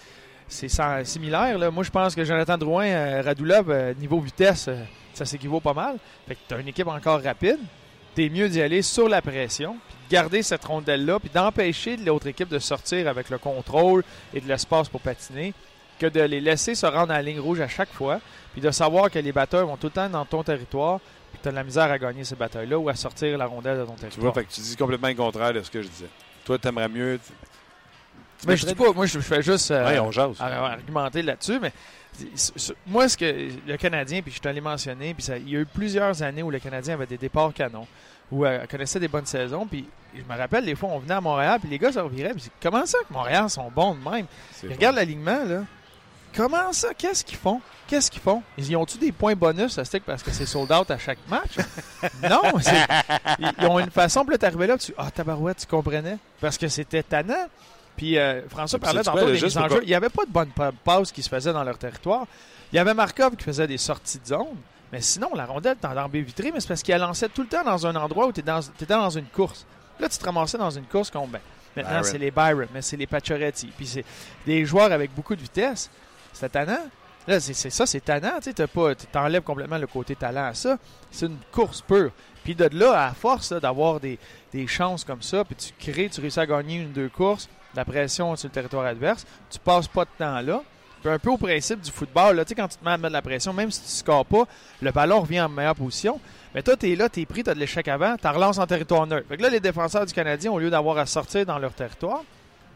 c'est 0.48 0.68
similaire. 1.04 1.58
Là. 1.58 1.70
Moi, 1.70 1.84
je 1.84 1.90
pense 1.90 2.14
que 2.14 2.24
Jonathan 2.24 2.58
Drouin, 2.58 2.86
euh, 2.86 3.22
Radulov, 3.24 3.70
euh, 3.70 3.94
niveau 3.94 4.20
vitesse, 4.20 4.66
euh, 4.68 4.82
ça 5.14 5.24
s'équivaut 5.24 5.60
pas 5.60 5.74
mal. 5.74 5.96
Fait 6.26 6.34
que 6.34 6.40
t'as 6.48 6.58
une 6.60 6.68
équipe 6.68 6.88
encore 6.88 7.22
rapide. 7.22 7.58
T'es 8.14 8.28
mieux 8.28 8.48
d'y 8.48 8.60
aller 8.60 8.82
sur 8.82 9.08
la 9.08 9.22
pression, 9.22 9.76
puis 9.88 9.96
de 10.08 10.12
garder 10.12 10.42
cette 10.42 10.64
rondelle-là, 10.64 11.20
puis 11.20 11.30
d'empêcher 11.32 11.96
l'autre 11.96 12.26
équipe 12.26 12.48
de 12.48 12.58
sortir 12.58 13.06
avec 13.06 13.30
le 13.30 13.38
contrôle 13.38 14.02
et 14.34 14.40
de 14.40 14.48
l'espace 14.48 14.88
pour 14.88 15.00
patiner, 15.00 15.54
que 16.00 16.06
de 16.06 16.20
les 16.22 16.40
laisser 16.40 16.74
se 16.74 16.86
rendre 16.86 17.12
à 17.12 17.16
la 17.16 17.22
ligne 17.22 17.38
rouge 17.40 17.60
à 17.60 17.68
chaque 17.68 17.92
fois, 17.92 18.20
puis 18.52 18.60
de 18.60 18.70
savoir 18.72 19.10
que 19.10 19.18
les 19.20 19.30
batteurs 19.32 19.66
vont 19.66 19.76
tout 19.76 19.86
le 19.88 19.92
temps 19.92 20.08
dans 20.08 20.24
ton 20.24 20.42
territoire, 20.42 20.98
puis 21.30 21.38
que 21.38 21.44
t'as 21.44 21.50
de 21.50 21.56
la 21.56 21.62
misère 21.64 21.84
à 21.90 21.98
gagner 21.98 22.24
ces 22.24 22.34
batailles-là 22.34 22.76
ou 22.78 22.88
à 22.88 22.94
sortir 22.96 23.38
la 23.38 23.46
rondelle 23.46 23.78
de 23.78 23.84
ton 23.84 23.94
Tu 23.94 24.00
vois, 24.00 24.08
territoire. 24.10 24.34
fait 24.34 24.44
que 24.46 24.50
tu 24.52 24.60
dis 24.62 24.76
complètement 24.76 25.08
le 25.08 25.14
contraire 25.14 25.52
de 25.52 25.62
ce 25.62 25.70
que 25.70 25.82
je 25.82 25.88
disais. 25.88 26.08
Toi, 26.44 26.58
t'aimerais 26.58 26.88
mieux. 26.88 27.20
tu- 27.24 27.32
Mais 28.48 28.56
je 28.56 28.64
dis 28.66 28.74
pas, 28.74 28.90
moi 28.94 29.04
je 29.06 29.12
je 29.12 29.18
fais 29.20 29.42
juste 29.42 29.70
euh, 29.70 29.84
Ouais, 29.86 29.98
on 30.00 30.10
jase. 30.10 30.40
ar- 30.40 30.64
argumenter 30.64 31.20
là-dessus, 31.22 31.58
mais 31.60 31.72
moi 32.86 33.08
ce 33.08 33.16
que 33.16 33.48
le 33.66 33.76
Canadien, 33.76 34.22
puis 34.22 34.32
je 34.32 34.40
t'allais 34.40 34.60
mentionner, 34.62 35.12
puis 35.14 35.22
ça- 35.22 35.36
il 35.36 35.48
y 35.50 35.56
a 35.56 35.60
eu 35.60 35.66
plusieurs 35.66 36.22
années 36.22 36.42
où 36.42 36.50
le 36.50 36.58
Canadien 36.58 36.94
avait 36.94 37.06
des 37.06 37.18
départs 37.18 37.52
canons, 37.52 37.86
où 38.32 38.44
euh, 38.46 38.64
connaissait 38.66 38.98
des 39.00 39.08
bonnes 39.08 39.26
saisons, 39.26 39.66
puis 39.66 39.86
je 40.14 40.22
me 40.22 40.36
rappelle 40.38 40.64
des 40.64 40.74
fois 40.74 40.88
on 40.90 40.98
venait 40.98 41.14
à 41.14 41.20
Montréal, 41.20 41.58
puis 41.60 41.68
les 41.68 41.78
gars 41.78 41.92
se 41.92 41.98
reviraient, 41.98 42.32
puis 42.32 42.44
comment 42.62 42.86
ça 42.86 42.98
que 43.06 43.12
Montréal 43.12 43.48
sont 43.50 43.70
bons 43.70 43.94
de 43.94 44.08
même 44.10 44.26
regardent 44.68 44.96
l'alignement 44.96 45.44
là. 45.44 45.64
Comment 46.34 46.72
ça? 46.72 46.94
Qu'est-ce 46.94 47.24
qu'ils 47.24 47.38
font? 47.38 47.60
Qu'est-ce 47.86 48.10
qu'ils 48.10 48.20
font? 48.20 48.42
Ils 48.56 48.70
y 48.70 48.76
ont-tu 48.76 48.98
des 48.98 49.10
points 49.10 49.34
bonus 49.34 49.76
à 49.78 49.84
stick 49.84 50.04
parce 50.04 50.22
que 50.22 50.30
c'est 50.30 50.46
sold 50.46 50.70
out 50.70 50.90
à 50.90 50.98
chaque 50.98 51.18
match? 51.28 51.56
Non, 52.22 52.42
ils, 53.38 53.66
ont 53.66 53.78
une 53.78 53.90
façon. 53.90 54.24
Puis 54.24 54.32
là, 54.32 54.38
t'arrivais 54.38 54.66
là, 54.66 54.78
tu 54.78 54.94
ah 54.96 55.10
tabarouette, 55.10 55.58
tu 55.58 55.66
comprenais? 55.66 56.18
Parce 56.40 56.56
que 56.56 56.68
c'était 56.68 57.02
tannant. 57.02 57.48
Puis 57.96 58.16
euh, 58.16 58.42
François 58.48 58.78
Puis 58.78 58.86
parlait 58.86 59.02
tantôt 59.02 59.18
quoi, 59.18 59.32
des 59.32 59.40
mises 59.40 59.58
en 59.58 59.68
jeu. 59.68 59.80
Il 59.82 59.88
n'y 59.88 59.94
avait 59.94 60.08
pas 60.08 60.24
de 60.24 60.30
bonnes 60.30 60.50
pa- 60.50 60.72
passes 60.72 61.12
qui 61.12 61.22
se 61.22 61.28
faisaient 61.28 61.52
dans 61.52 61.64
leur 61.64 61.78
territoire. 61.78 62.26
Il 62.72 62.76
y 62.76 62.78
avait 62.78 62.94
Markov 62.94 63.36
qui 63.36 63.44
faisait 63.44 63.66
des 63.66 63.78
sorties 63.78 64.20
de 64.20 64.26
zone. 64.26 64.56
Mais 64.92 65.00
sinon, 65.00 65.30
la 65.34 65.46
rondelle, 65.46 65.76
t'en 65.76 65.94
dans 65.94 66.08
vitré, 66.08 66.50
mais 66.52 66.60
c'est 66.60 66.68
parce 66.68 66.82
qu'il 66.82 66.92
la 66.92 66.98
lançait 66.98 67.28
tout 67.28 67.42
le 67.42 67.48
temps 67.48 67.64
dans 67.64 67.86
un 67.86 67.94
endroit 67.96 68.26
où 68.26 68.32
tu 68.32 68.40
étais 68.40 68.86
dans 68.86 69.10
une 69.10 69.26
course. 69.26 69.66
Là, 70.00 70.08
tu 70.08 70.18
te 70.18 70.24
ramassais 70.24 70.58
dans 70.58 70.70
une 70.70 70.86
course 70.86 71.10
qu'on. 71.10 71.28
Ben, 71.28 71.40
maintenant, 71.76 72.02
c'est 72.02 72.18
les 72.18 72.30
Byron, 72.30 72.66
mais 72.72 72.82
c'est 72.82 72.96
les 72.96 73.06
Pacioretty. 73.06 73.72
Puis 73.76 73.86
c'est 73.86 74.04
des 74.46 74.64
joueurs 74.64 74.90
avec 74.90 75.14
beaucoup 75.14 75.36
de 75.36 75.42
vitesse. 75.42 75.90
C'était 76.32 76.48
tannant. 76.48 76.88
Là, 77.26 77.38
c'est 77.38 77.54
c'est 77.54 77.70
ça, 77.70 77.86
c'est 77.86 78.00
tannant. 78.00 78.40
Tu 78.42 78.52
t'enlèves 79.12 79.42
complètement 79.42 79.78
le 79.78 79.86
côté 79.86 80.16
talent 80.16 80.44
à 80.44 80.54
ça. 80.54 80.78
C'est 81.10 81.26
une 81.26 81.38
course 81.52 81.82
pure. 81.82 82.12
Puis 82.44 82.54
de 82.54 82.68
là, 82.72 83.06
à 83.06 83.12
force 83.12 83.52
d'avoir 83.52 84.00
des, 84.00 84.18
chances 84.66 85.04
comme 85.04 85.22
ça, 85.22 85.44
puis 85.44 85.54
tu 85.54 85.72
crées, 85.78 86.08
tu 86.08 86.20
réussis 86.20 86.40
à 86.40 86.46
gagner 86.46 86.78
une 86.78 86.92
deux 86.92 87.08
courses, 87.08 87.48
la 87.74 87.84
pression 87.84 88.34
sur 88.36 88.48
le 88.48 88.52
territoire 88.52 88.86
adverse, 88.86 89.26
tu 89.50 89.58
passes 89.58 89.88
pas 89.88 90.04
de 90.04 90.10
temps 90.18 90.40
là. 90.40 90.62
Puis 91.02 91.10
un 91.10 91.18
peu 91.18 91.30
au 91.30 91.38
principe 91.38 91.80
du 91.80 91.90
football, 91.90 92.36
là, 92.36 92.44
quand 92.44 92.68
tu 92.68 92.76
te 92.76 92.84
mets 92.84 92.90
à 92.90 92.96
mettre 92.98 93.08
de 93.08 93.14
la 93.14 93.22
pression, 93.22 93.52
même 93.52 93.70
si 93.70 93.80
tu 93.80 93.86
ne 93.86 93.90
scores 93.90 94.26
pas, 94.26 94.44
le 94.82 94.90
ballon 94.90 95.20
revient 95.20 95.40
en 95.40 95.48
meilleure 95.48 95.74
position. 95.74 96.20
Mais 96.54 96.62
toi, 96.62 96.76
tu 96.76 96.92
es 96.92 96.96
là, 96.96 97.08
tu 97.08 97.20
es 97.20 97.26
pris, 97.26 97.42
tu 97.42 97.50
as 97.50 97.54
de 97.54 97.58
l'échec 97.58 97.88
avant, 97.88 98.16
tu 98.16 98.26
relances 98.26 98.58
en 98.58 98.66
territoire 98.66 99.06
neutre. 99.06 99.26
Fait 99.28 99.36
que 99.36 99.42
là, 99.42 99.48
les 99.48 99.60
défenseurs 99.60 100.04
du 100.04 100.12
Canadien, 100.12 100.50
au 100.50 100.58
lieu 100.58 100.68
d'avoir 100.68 100.98
à 100.98 101.06
sortir 101.06 101.46
dans 101.46 101.58
leur 101.58 101.72
territoire, 101.72 102.22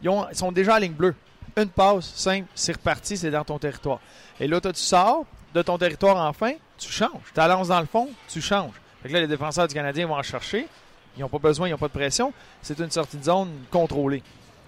ils, 0.01 0.09
ils 0.09 0.35
sont 0.35 0.51
déjà 0.51 0.75
en 0.75 0.77
ligne 0.77 0.93
bleue. 0.93 1.13
Une 1.57 1.69
passe, 1.69 2.13
simple, 2.15 2.47
c'est 2.53 2.73
reparti, 2.73 3.15
c'est 3.15 3.31
dans 3.31 3.43
ton 3.43 3.57
territoire. 3.57 3.99
Et 4.39 4.47
là, 4.47 4.59
toi, 4.59 4.73
tu 4.73 4.81
sors 4.81 5.25
de 5.53 5.61
ton 5.61 5.77
territoire 5.77 6.17
enfin, 6.17 6.51
tu 6.77 6.91
changes. 6.91 7.31
Tu 7.33 7.37
la 7.37 7.47
lances 7.47 7.69
dans 7.69 7.79
le 7.79 7.85
fond, 7.85 8.09
tu 8.27 8.41
changes. 8.41 8.73
Fait 9.01 9.07
que 9.07 9.13
là, 9.13 9.21
les 9.21 9.27
défenseurs 9.27 9.67
du 9.67 9.73
Canadien 9.73 10.05
vont 10.05 10.15
en 10.15 10.23
chercher. 10.23 10.67
Ils 11.15 11.21
n'ont 11.21 11.29
pas 11.29 11.39
besoin, 11.39 11.67
ils 11.67 11.71
n'ont 11.71 11.77
pas 11.77 11.87
de 11.87 11.93
pression. 11.93 12.33
C'est 12.61 12.77
une 12.79 12.91
sortie 12.91 13.17
de 13.17 13.23
zone 13.23 13.49
contrôlée. 13.71 14.21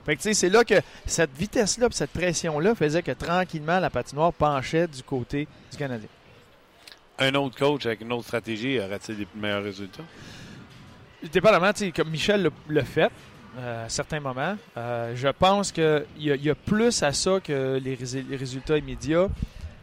Fait 0.06 0.16
que 0.16 0.22
tu 0.22 0.30
sais, 0.30 0.34
c'est 0.34 0.50
là 0.50 0.64
que 0.64 0.76
cette 1.06 1.36
vitesse-là, 1.36 1.88
cette 1.92 2.12
pression-là 2.12 2.74
faisait 2.76 3.04
que 3.04 3.12
tranquillement, 3.12 3.82
la 3.82 3.90
patinoire 3.90 4.32
penchait 4.32 4.88
du 4.88 5.04
côté 5.04 5.46
du 5.70 5.78
Canadien. 5.78 6.08
Un 7.20 7.36
autre 7.36 7.58
coach 7.58 7.86
avec 7.86 8.00
une 8.00 8.14
autre 8.14 8.24
stratégie 8.28 8.80
aurait-il 8.80 9.18
des 9.18 9.28
meilleurs 9.36 9.64
résultats? 9.64 10.04
Dépendamment, 11.34 11.74
tu 11.74 11.80
sais, 11.80 11.92
comme 11.92 12.10
Michel 12.10 12.50
l'a 12.70 12.86
fait 12.86 13.12
euh, 13.58 13.86
à 13.86 13.90
certains 13.90 14.20
moments, 14.20 14.56
euh, 14.78 15.14
je 15.16 15.28
pense 15.30 15.72
qu'il 15.72 16.06
y, 16.18 16.28
y 16.30 16.50
a 16.50 16.56
plus 16.56 17.02
à 17.04 17.12
ça 17.14 17.40
que 17.44 17.80
les, 17.84 17.96
rés- 17.96 18.26
les 18.30 18.36
résultats 18.38 18.78
immédiats. 18.78 19.28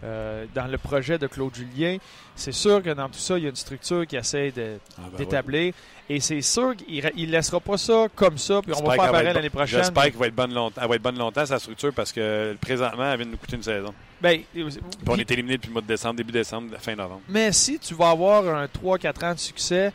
Euh, 0.03 0.45
dans 0.55 0.67
le 0.67 0.77
projet 0.77 1.17
de 1.17 1.27
Claude 1.27 1.55
Julien, 1.55 1.97
c'est 2.37 2.53
sûr 2.53 2.83
que 2.83 2.91
dans 2.91 3.09
tout 3.09 3.19
ça, 3.19 3.39
il 3.39 3.45
y 3.45 3.47
a 3.47 3.49
une 3.49 3.57
structure 3.57 4.07
qui 4.07 4.17
essaie 4.17 4.53
Ah, 4.99 5.01
ben 5.11 5.17
d'établir. 5.17 5.73
Et 6.11 6.21
c'est 6.21 6.43
sûr 6.43 6.77
qu'il 6.77 7.03
ne 7.03 7.33
laissera 7.33 7.59
pas 7.59 7.79
ça 7.79 8.09
comme 8.15 8.37
ça, 8.37 8.61
puis 8.61 8.73
on 8.77 8.85
va 8.87 8.97
faire 8.97 9.11
pareil 9.13 9.33
l'année 9.33 9.49
prochaine. 9.49 9.79
J'espère 9.79 10.03
qu'elle 10.03 10.17
va 10.17 10.27
être 10.27 10.35
bonne 10.35 10.53
longtemps. 10.53 10.79
Elle 10.83 10.89
va 10.91 10.97
être 10.97 11.03
bonne 11.03 11.17
longtemps, 11.17 11.47
sa 11.47 11.59
structure, 11.59 11.95
parce 11.95 12.13
que 12.13 12.55
présentement, 12.61 13.11
elle 13.13 13.17
vient 13.17 13.25
de 13.27 13.31
nous 13.31 13.39
coûter 13.39 13.57
une 13.57 13.63
saison. 13.63 13.95
Ben, 14.21 14.43
Puis 14.53 14.67
on 15.09 15.17
est 15.17 15.31
éliminé 15.31 15.55
depuis 15.57 15.69
le 15.69 15.73
mois 15.73 15.81
de 15.81 15.87
décembre, 15.87 16.17
début 16.17 16.33
décembre, 16.33 16.77
fin 16.81 16.95
novembre. 16.95 17.23
Mais 17.31 17.51
si 17.53 17.79
tu 17.79 17.95
vas 17.95 18.11
avoir 18.11 18.47
un 18.47 18.67
3-4 18.67 19.25
ans 19.25 19.33
de 19.33 19.39
succès, 19.39 19.91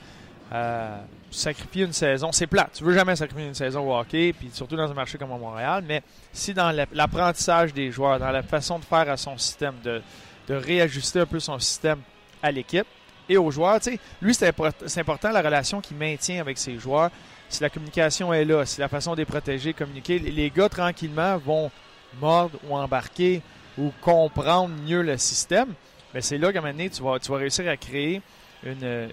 euh, 0.52 0.98
sacrifier 1.32 1.86
une 1.86 1.94
saison, 1.94 2.32
c'est 2.32 2.48
plate. 2.48 2.72
Tu 2.74 2.84
veux 2.84 2.94
jamais 2.94 3.16
sacrifier 3.16 3.48
une 3.48 3.54
saison 3.54 3.90
au 3.90 3.98
hockey, 3.98 4.34
puis 4.34 4.50
surtout 4.54 4.76
dans 4.76 4.90
un 4.90 4.94
marché 4.94 5.18
comme 5.18 5.32
à 5.32 5.38
Montréal. 5.38 5.84
Mais 5.88 6.02
si 6.34 6.54
dans 6.54 6.72
la- 6.72 6.86
l'apprentissage 6.92 7.74
des 7.74 7.92
joueurs, 7.92 8.20
dans 8.20 8.32
la 8.32 8.44
façon 8.44 8.80
de 8.80 8.86
faire 8.86 9.10
à 9.10 9.18
son 9.18 9.38
système, 9.38 9.76
de, 9.84 10.02
de 10.48 10.56
réajuster 10.56 11.20
un 11.20 11.26
peu 11.26 11.40
son 11.40 11.60
système 11.60 12.00
à 12.42 12.52
l'équipe 12.52 12.88
et 13.28 13.38
aux 13.38 13.52
joueurs, 13.52 13.80
tu 13.80 13.92
sais, 13.92 14.00
lui, 14.22 14.34
c'est 14.34 14.48
import- 14.48 14.72
c'est 14.88 15.02
important 15.02 15.32
la 15.32 15.42
relation 15.42 15.82
qu'il 15.82 15.98
maintient 15.98 16.42
avec 16.42 16.58
ses 16.58 16.78
joueurs. 16.80 17.12
Si 17.48 17.62
la 17.62 17.70
communication 17.70 18.34
est 18.34 18.46
là, 18.46 18.66
si 18.66 18.80
la 18.80 18.88
façon 18.88 19.14
de 19.14 19.18
les 19.18 19.26
protéger, 19.26 19.74
communiquer, 19.74 20.20
les- 20.20 20.50
gars 20.50 20.70
tranquillement 20.70 21.38
vont 21.38 21.72
mordre 22.20 22.58
ou 22.68 22.76
embarquer 22.76 23.42
ou 23.78 23.92
comprendre 24.02 24.74
mieux 24.86 25.02
le 25.04 25.18
système. 25.18 25.74
Mais 26.14 26.22
c'est 26.22 26.38
là 26.40 26.52
qu'à 26.52 26.58
un 26.60 26.62
moment 26.62 26.74
donné, 26.74 26.90
tu 26.90 27.04
vas, 27.04 27.38
réussir 27.38 27.70
à 27.70 27.78
créer 27.78 28.22
une- 28.64 28.78
euh, 28.84 29.08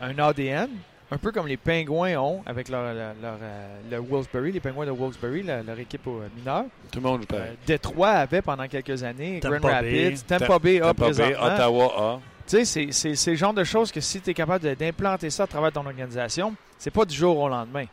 un 0.00 0.18
ADN 0.18 0.70
un 1.10 1.16
peu 1.18 1.32
comme 1.32 1.46
les 1.46 1.56
Pingouins 1.56 2.16
ont 2.16 2.42
avec 2.44 2.68
leur, 2.68 2.82
leur, 2.82 3.14
leur, 3.22 3.38
euh, 3.42 3.78
le 3.90 3.98
Wilkes-Barre, 3.98 4.42
les 4.42 4.60
Pingouins 4.60 4.86
de 4.86 4.90
Wilkes-Barre, 4.90 5.44
la- 5.44 5.62
leur 5.62 5.78
équipe 5.78 6.06
au- 6.06 6.20
mineure. 6.36 6.64
Tout 6.92 7.00
le 7.00 7.06
monde 7.08 7.20
joue 7.22 7.26
Euh, 7.34 7.38
pareil. 7.38 7.56
Détroit 7.66 8.10
avait 8.10 8.42
pendant 8.42 8.66
quelques 8.68 9.02
années, 9.02 9.40
Tampa 9.40 9.58
Grand. 9.58 9.68
Rapids, 9.68 10.22
Tampa 10.26 10.58
Bay 10.58 10.80
a 10.82 10.92
présentement. 10.94 11.42
Ottawa 11.46 11.92
A. 11.96 12.20
Tu 12.46 12.56
sais, 12.56 12.64
c'est- 12.64 12.92
c'est 12.92 13.14
c'est 13.14 13.30
le 13.32 13.36
genre 13.36 13.52
de 13.54 13.64
choses 13.64 13.92
que 13.92 14.00
si 14.00 14.20
tu 14.20 14.30
es 14.30 14.34
capable 14.34 14.74
d'implanter 14.74 15.30
ça 15.30 15.42
à 15.44 15.46
travers 15.46 15.70
ton 15.72 15.84
organisation, 15.84 16.54
c'est 16.78 16.90
pas 16.90 17.04
du 17.04 17.14
jour 17.14 17.38
au 17.38 17.48
lendemain. 17.48 17.84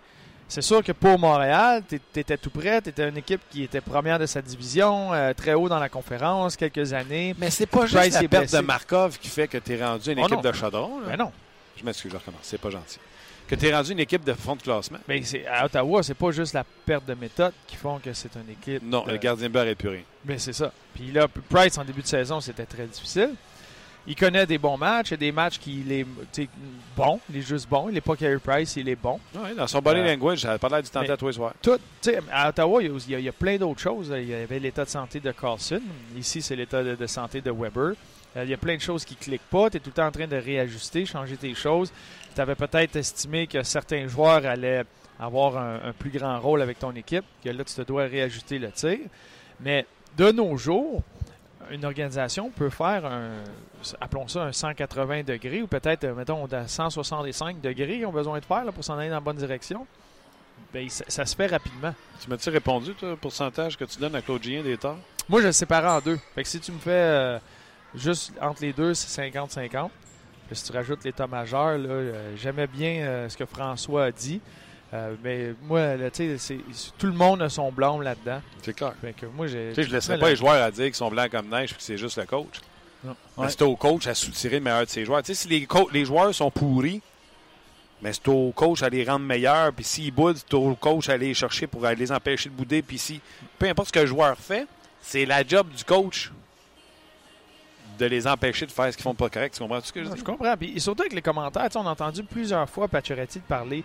C'est 0.48 0.62
sûr 0.62 0.84
que 0.84 0.92
pour 0.92 1.18
Montréal, 1.18 1.82
tu 1.90 2.00
étais 2.20 2.38
tout 2.38 2.52
prêt, 2.52 2.80
tu 2.82 2.90
étais 2.90 3.10
une 3.10 3.18
équipe 3.18 3.42
qui 3.50 3.64
était 3.64 3.82
première 3.82 4.20
de 4.20 4.28
sa 4.28 4.42
division, 4.44 5.12
euh, 5.12 5.34
très 5.34 5.56
haut 5.56 5.68
dans 5.68 5.80
la 5.80 5.90
conférence, 5.90 6.56
quelques 6.56 6.94
années. 6.94 7.36
Mais 7.40 7.50
c'est 7.50 7.66
pas 7.66 7.80
Price 7.86 7.92
juste 7.92 8.14
la 8.22 8.28
perte 8.28 8.44
blessé. 8.44 8.58
de 8.58 8.62
Markov 8.62 9.18
qui 9.18 9.28
fait 9.28 9.48
que 9.48 9.58
tu 9.58 9.74
es 9.74 9.84
rendu 9.84 10.12
une 10.12 10.20
Oh 10.20 10.28
équipe 10.28 10.36
non. 10.36 10.42
de 10.42 10.52
chaudron. 10.52 11.00
là. 11.00 11.06
Mais 11.10 11.18
non. 11.18 11.32
Je 11.78 11.84
m'excuse, 11.84 12.12
je 12.12 12.18
recommence. 12.18 12.42
C'est 12.44 12.60
pas 12.60 12.70
gentil. 12.70 13.00
Que 13.48 13.54
tu 13.56 13.68
es 13.68 13.76
rendu 13.76 13.92
une 13.92 14.00
équipe 14.00 14.24
de 14.24 14.34
fond 14.34 14.56
de 14.56 14.62
classement? 14.62 14.98
Mais 15.08 15.22
c'est- 15.24 15.46
à 15.46 15.66
Ottawa, 15.66 16.02
c'est 16.02 16.16
pas 16.16 16.32
juste 16.32 16.54
la 16.54 16.64
perte 16.64 17.06
de 17.06 17.14
méthode 17.14 17.54
qui 17.68 17.76
font 17.76 18.00
que 18.00 18.12
c'est 18.14 18.32
une 18.36 18.50
équipe. 18.50 18.82
Non, 18.84 19.04
de- 19.06 19.12
le 19.12 19.18
gardien 19.18 19.48
de 19.50 19.54
but 19.54 19.60
est 19.86 19.88
rien. 19.88 20.02
Mais 20.26 20.40
c'est 20.40 20.54
ça. 20.54 20.72
Puis 20.96 21.12
là, 21.12 21.28
Price, 21.50 21.78
en 21.78 21.84
début 21.86 22.02
de 22.02 22.08
saison, 22.08 22.42
c'était 22.42 22.66
très 22.66 22.86
difficile. 22.88 23.36
Il 24.08 24.16
connaît 24.16 24.46
des 24.46 24.60
bons 24.60 24.78
matchs 24.78 25.12
et 25.14 25.18
des 25.18 25.32
matchs 25.32 25.58
qu'il 25.60 25.92
est 25.92 26.06
tu 26.32 26.44
sais, 26.44 26.50
bon. 26.96 27.20
Il 27.30 27.38
est 27.38 27.42
juste 27.42 27.68
bon. 27.68 27.88
Il 27.90 27.94
n'est 27.96 28.02
pas 28.02 28.16
Carey 28.16 28.38
Price, 28.38 28.76
il 28.78 28.88
est 28.90 28.96
bon. 28.96 29.20
Ouais, 29.36 29.54
dans 29.56 29.66
son 29.68 29.80
body 29.82 30.00
Euh, 30.00 30.06
language, 30.06 30.40
ça 30.42 30.50
n'a 30.50 30.60
pas 30.60 30.70
l'air 30.70 30.84
du 30.84 30.90
tenter 30.90 31.12
à 31.12 31.18
tous 31.18 31.28
les 31.28 31.34
soirs. 31.34 31.54
Tout, 31.62 31.78
tu 32.02 32.12
sais, 32.12 32.20
à 32.32 32.50
Ottawa, 32.50 32.82
il 32.84 32.88
y 32.88 32.92
a, 32.92 32.98
il 33.08 33.12
y 33.12 33.16
a- 33.16 33.20
il 33.20 33.26
y 33.26 33.30
a 33.30 33.32
plein 33.32 33.58
d'autres 33.58 33.80
choses. 33.82 34.12
Il 34.16 34.28
y 34.28 34.34
avait 34.34 34.60
l'état 34.60 34.86
de 34.86 34.90
santé 34.90 35.20
de 35.20 35.32
Carlson. 35.32 35.82
Ici, 36.16 36.42
c'est 36.44 36.56
l'état 36.56 36.84
de, 36.84 36.94
de 36.96 37.08
santé 37.08 37.42
de 37.42 37.50
Weber. 37.52 37.94
Euh, 38.36 38.44
Il 38.44 38.50
y 38.50 38.54
a 38.54 38.58
plein 38.58 38.76
de 38.76 38.82
choses 38.82 39.06
qui 39.06 39.16
ne 39.16 39.20
cliquent 39.20 39.50
pas. 39.50 39.70
Tu 39.70 39.78
es 39.78 39.80
tout 39.80 39.90
le 39.90 39.94
temps 39.94 40.08
en 40.08 40.12
train 40.12 40.28
de 40.28 40.36
réajuster, 40.36 41.06
changer 41.06 41.38
tes 41.38 41.54
choses. 41.54 41.92
Tu 42.34 42.42
avais 42.42 42.56
peut-être 42.56 42.96
estimé 42.96 43.48
que 43.48 43.64
certains 43.64 44.08
joueurs 44.08 44.46
allaient 44.46 44.84
avoir 45.20 45.58
un, 45.58 45.80
un 45.86 45.94
plus 45.94 46.10
grand 46.10 46.40
rôle 46.40 46.62
avec 46.62 46.80
ton 46.80 46.92
équipe, 46.92 47.24
que 47.44 47.50
là, 47.50 47.64
tu 47.64 47.74
te 47.74 47.82
dois 47.82 48.04
réajuster 48.04 48.60
le 48.60 48.72
tir. 48.72 49.00
Mais 49.62 49.86
de 50.18 50.32
nos 50.32 50.58
jours, 50.58 51.02
une 51.72 51.86
organisation 51.86 52.50
peut 52.52 52.70
faire 52.70 53.06
un, 53.06 53.30
appelons 54.02 54.28
ça 54.28 54.44
un 54.44 54.52
180 54.52 55.24
degrés, 55.24 55.62
ou 55.62 55.68
peut-être, 55.68 56.06
mettons, 56.08 56.46
à 56.52 56.68
165 56.68 57.62
degrés, 57.62 57.98
ils 57.98 58.06
ont 58.06 58.12
besoin 58.12 58.40
de 58.40 58.46
faire 58.46 58.66
là, 58.66 58.72
pour 58.72 58.84
s'en 58.84 58.98
aller 58.98 59.10
dans 59.10 59.16
la 59.16 59.22
bonne 59.22 59.38
direction. 59.38 59.88
Ben, 60.74 60.90
ça, 60.90 61.06
ça 61.08 61.26
se 61.26 61.36
fait 61.36 61.48
rapidement. 61.48 61.94
Tu 62.22 62.30
m'as-tu 62.30 62.50
répondu, 62.50 62.94
toi, 62.94 63.10
le 63.10 63.16
pourcentage 63.16 63.78
que 63.78 63.86
tu 63.86 64.00
donnes 64.00 64.16
à 64.16 64.22
Claude 64.22 64.44
Gien 64.44 64.62
des 64.62 64.78
torts? 64.78 64.98
Moi, 65.30 65.42
je 65.42 65.48
le 65.48 65.54
sépare 65.54 65.86
en 65.96 66.02
deux. 66.02 66.20
Fait 66.36 66.44
que 66.44 66.50
si 66.50 66.60
tu 66.60 66.72
me 66.72 66.80
fais 66.80 66.92
euh, 66.92 67.40
juste 67.98 68.34
entre 68.42 68.62
les 68.62 68.74
deux, 68.74 68.94
c'est 68.94 69.30
50-50. 69.32 69.90
Puis 70.48 70.56
Si 70.56 70.64
tu 70.66 70.72
rajoutes 70.74 71.04
l'état 71.04 71.28
majeur, 71.28 71.78
là, 71.78 71.90
euh, 71.90 72.36
j'aimais 72.38 72.68
bien 72.68 73.02
euh, 73.02 73.30
ce 73.30 73.38
que 73.38 73.46
François 73.46 74.06
a 74.06 74.12
dit. 74.12 74.40
Euh, 74.94 75.16
mais 75.24 75.54
moi, 75.64 75.96
là, 75.96 76.10
tout 76.12 77.08
le 77.08 77.14
monde 77.14 77.42
a 77.42 77.50
son 77.50 77.72
blâme 77.72 78.02
là-dedans. 78.04 78.42
C'est 78.62 78.74
clair. 78.76 78.94
Fait 79.02 79.14
que 79.14 79.26
moi, 79.26 79.48
je 79.48 79.58
ne 79.58 79.74
laisserais 79.74 80.16
Mais 80.16 80.20
pas 80.22 80.30
les 80.30 80.36
joueurs 80.36 80.64
à 80.64 80.70
dire 80.72 80.86
qu'ils 80.86 80.96
sont 80.96 81.10
blancs 81.10 81.32
comme 81.32 81.50
neige 81.50 81.72
et 81.72 81.76
que 81.76 81.82
c'est 81.82 81.98
juste 81.98 82.18
le 82.18 82.26
coach. 82.26 82.62
Non. 83.04 83.16
Mais 83.38 83.50
C'est 83.50 83.64
au 83.64 83.76
coach 83.76 84.06
à 84.08 84.14
soutirer 84.14 84.58
le 84.60 84.64
meilleur 84.66 84.86
de 84.86 84.90
ses 84.90 85.04
joueurs. 85.04 85.22
Tu 85.24 85.34
sais, 85.34 85.42
si 85.42 85.48
les, 85.48 85.66
co- 85.66 85.90
les 85.92 86.06
joueurs 86.06 86.34
sont 86.34 86.52
pourris, 86.52 87.02
mais 88.02 88.14
c'est 88.14 88.28
au 88.28 88.52
coach 88.52 88.84
à 88.84 88.90
les 88.90 89.04
rendre 89.04 89.26
meilleurs. 89.26 89.74
Puis 89.74 89.84
s'ils 89.84 90.12
boudent, 90.14 90.38
c'est 90.38 90.54
au 90.54 90.76
coach 90.76 91.10
à 91.10 91.18
les 91.18 91.34
chercher 91.34 91.66
pour 91.66 91.86
les 91.88 92.12
empêcher 92.12 92.50
de 92.50 92.54
bouder. 92.56 92.82
Puis 92.84 93.00
si, 93.00 93.20
peu 93.58 93.68
importe 93.68 93.88
ce 93.88 93.94
que 93.94 94.00
le 94.00 94.06
joueur 94.06 94.38
fait, 94.38 94.68
c'est 95.02 95.26
la 95.26 95.46
job 95.46 95.68
du 95.76 95.84
coach 95.84 96.32
de 97.98 98.06
les 98.06 98.28
empêcher 98.28 98.66
de 98.66 98.72
faire 98.72 98.92
ce 98.92 98.98
qu'ils 98.98 99.04
font 99.04 99.16
pas 99.16 99.30
correct. 99.30 99.54
Tu 99.56 99.60
comprends 99.62 99.80
ce 99.82 99.92
que 99.94 100.04
je 100.04 100.10
dis? 100.10 100.18
je 100.20 100.24
comprends. 100.24 100.56
Puis, 100.58 100.74
et 100.76 100.80
surtout 100.80 101.02
avec 101.04 101.14
les 101.14 101.22
commentaires, 101.22 101.68
on 101.76 101.86
a 101.88 101.92
entendu 101.92 102.24
plusieurs 102.24 102.70
fois 102.70 102.88
Pacioretty 102.88 103.40
parler. 103.40 103.84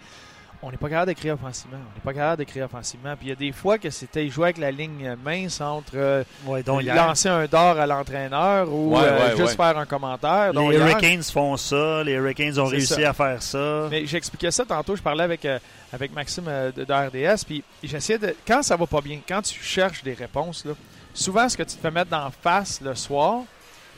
On 0.63 0.71
n'est 0.71 0.77
pas 0.77 0.91
capable 0.91 1.07
d'écrire 1.07 1.33
offensivement. 1.35 1.79
On 1.79 1.95
n'est 1.95 2.03
pas 2.05 2.13
capable 2.13 2.37
d'écrire 2.45 2.67
offensivement. 2.67 3.17
Puis 3.17 3.29
il 3.29 3.31
y 3.31 3.33
a 3.33 3.35
des 3.35 3.51
fois 3.51 3.79
que 3.79 3.89
c'était 3.89 4.29
jouait 4.29 4.49
avec 4.49 4.59
la 4.59 4.71
ligne 4.71 5.17
mince 5.25 5.59
entre 5.63 5.93
euh, 5.95 6.23
Ouais, 6.45 6.63
donc 6.63 6.83
hier, 6.83 6.95
lancer 6.95 7.31
un 7.31 7.47
d'or 7.47 7.79
à 7.81 7.87
l'entraîneur 7.87 8.71
ou 8.71 8.95
Ouais, 8.95 9.03
euh, 9.05 9.37
juste 9.39 9.41
ouais. 9.41 9.57
faire 9.57 9.79
un 9.79 9.87
commentaire. 9.87 10.53
Donc, 10.53 10.71
les 10.73 10.77
hier- 10.77 10.87
Hurricanes 10.87 11.23
font 11.23 11.57
ça. 11.57 12.05
Les 12.05 12.13
Hurricanes 12.13 12.59
ont 12.59 12.67
réussi 12.67 12.93
ça. 13.03 13.09
à 13.09 13.13
faire 13.15 13.43
ça. 13.43 13.89
Mais 13.91 14.05
j'expliquais 14.05 14.51
ça 14.51 14.67
tantôt, 14.67 14.95
je 14.97 15.01
parlais 15.03 15.25
avec, 15.25 15.43
euh, 15.47 15.59
avec 15.95 16.13
Maxime 16.13 16.45
euh, 16.47 16.71
de, 16.71 16.85
de 16.85 16.93
RDS, 16.93 17.43
puis 17.47 17.65
j'essayais 17.83 18.19
de. 18.19 18.35
Quand 18.47 18.63
ça 18.63 18.77
va 18.77 18.87
pas 18.87 19.01
bien, 19.01 19.19
quand 19.27 19.41
tu 19.41 19.59
cherches 19.63 20.03
des 20.03 20.13
réponses, 20.13 20.67
là, 20.67 20.73
souvent 21.15 21.49
ce 21.49 21.57
que 21.57 21.63
tu 21.63 21.77
te 21.77 21.81
fais 21.81 21.91
mettre 21.91 22.11
d'en 22.11 22.31
face 22.31 22.83
le 22.83 22.95
soir, 22.95 23.45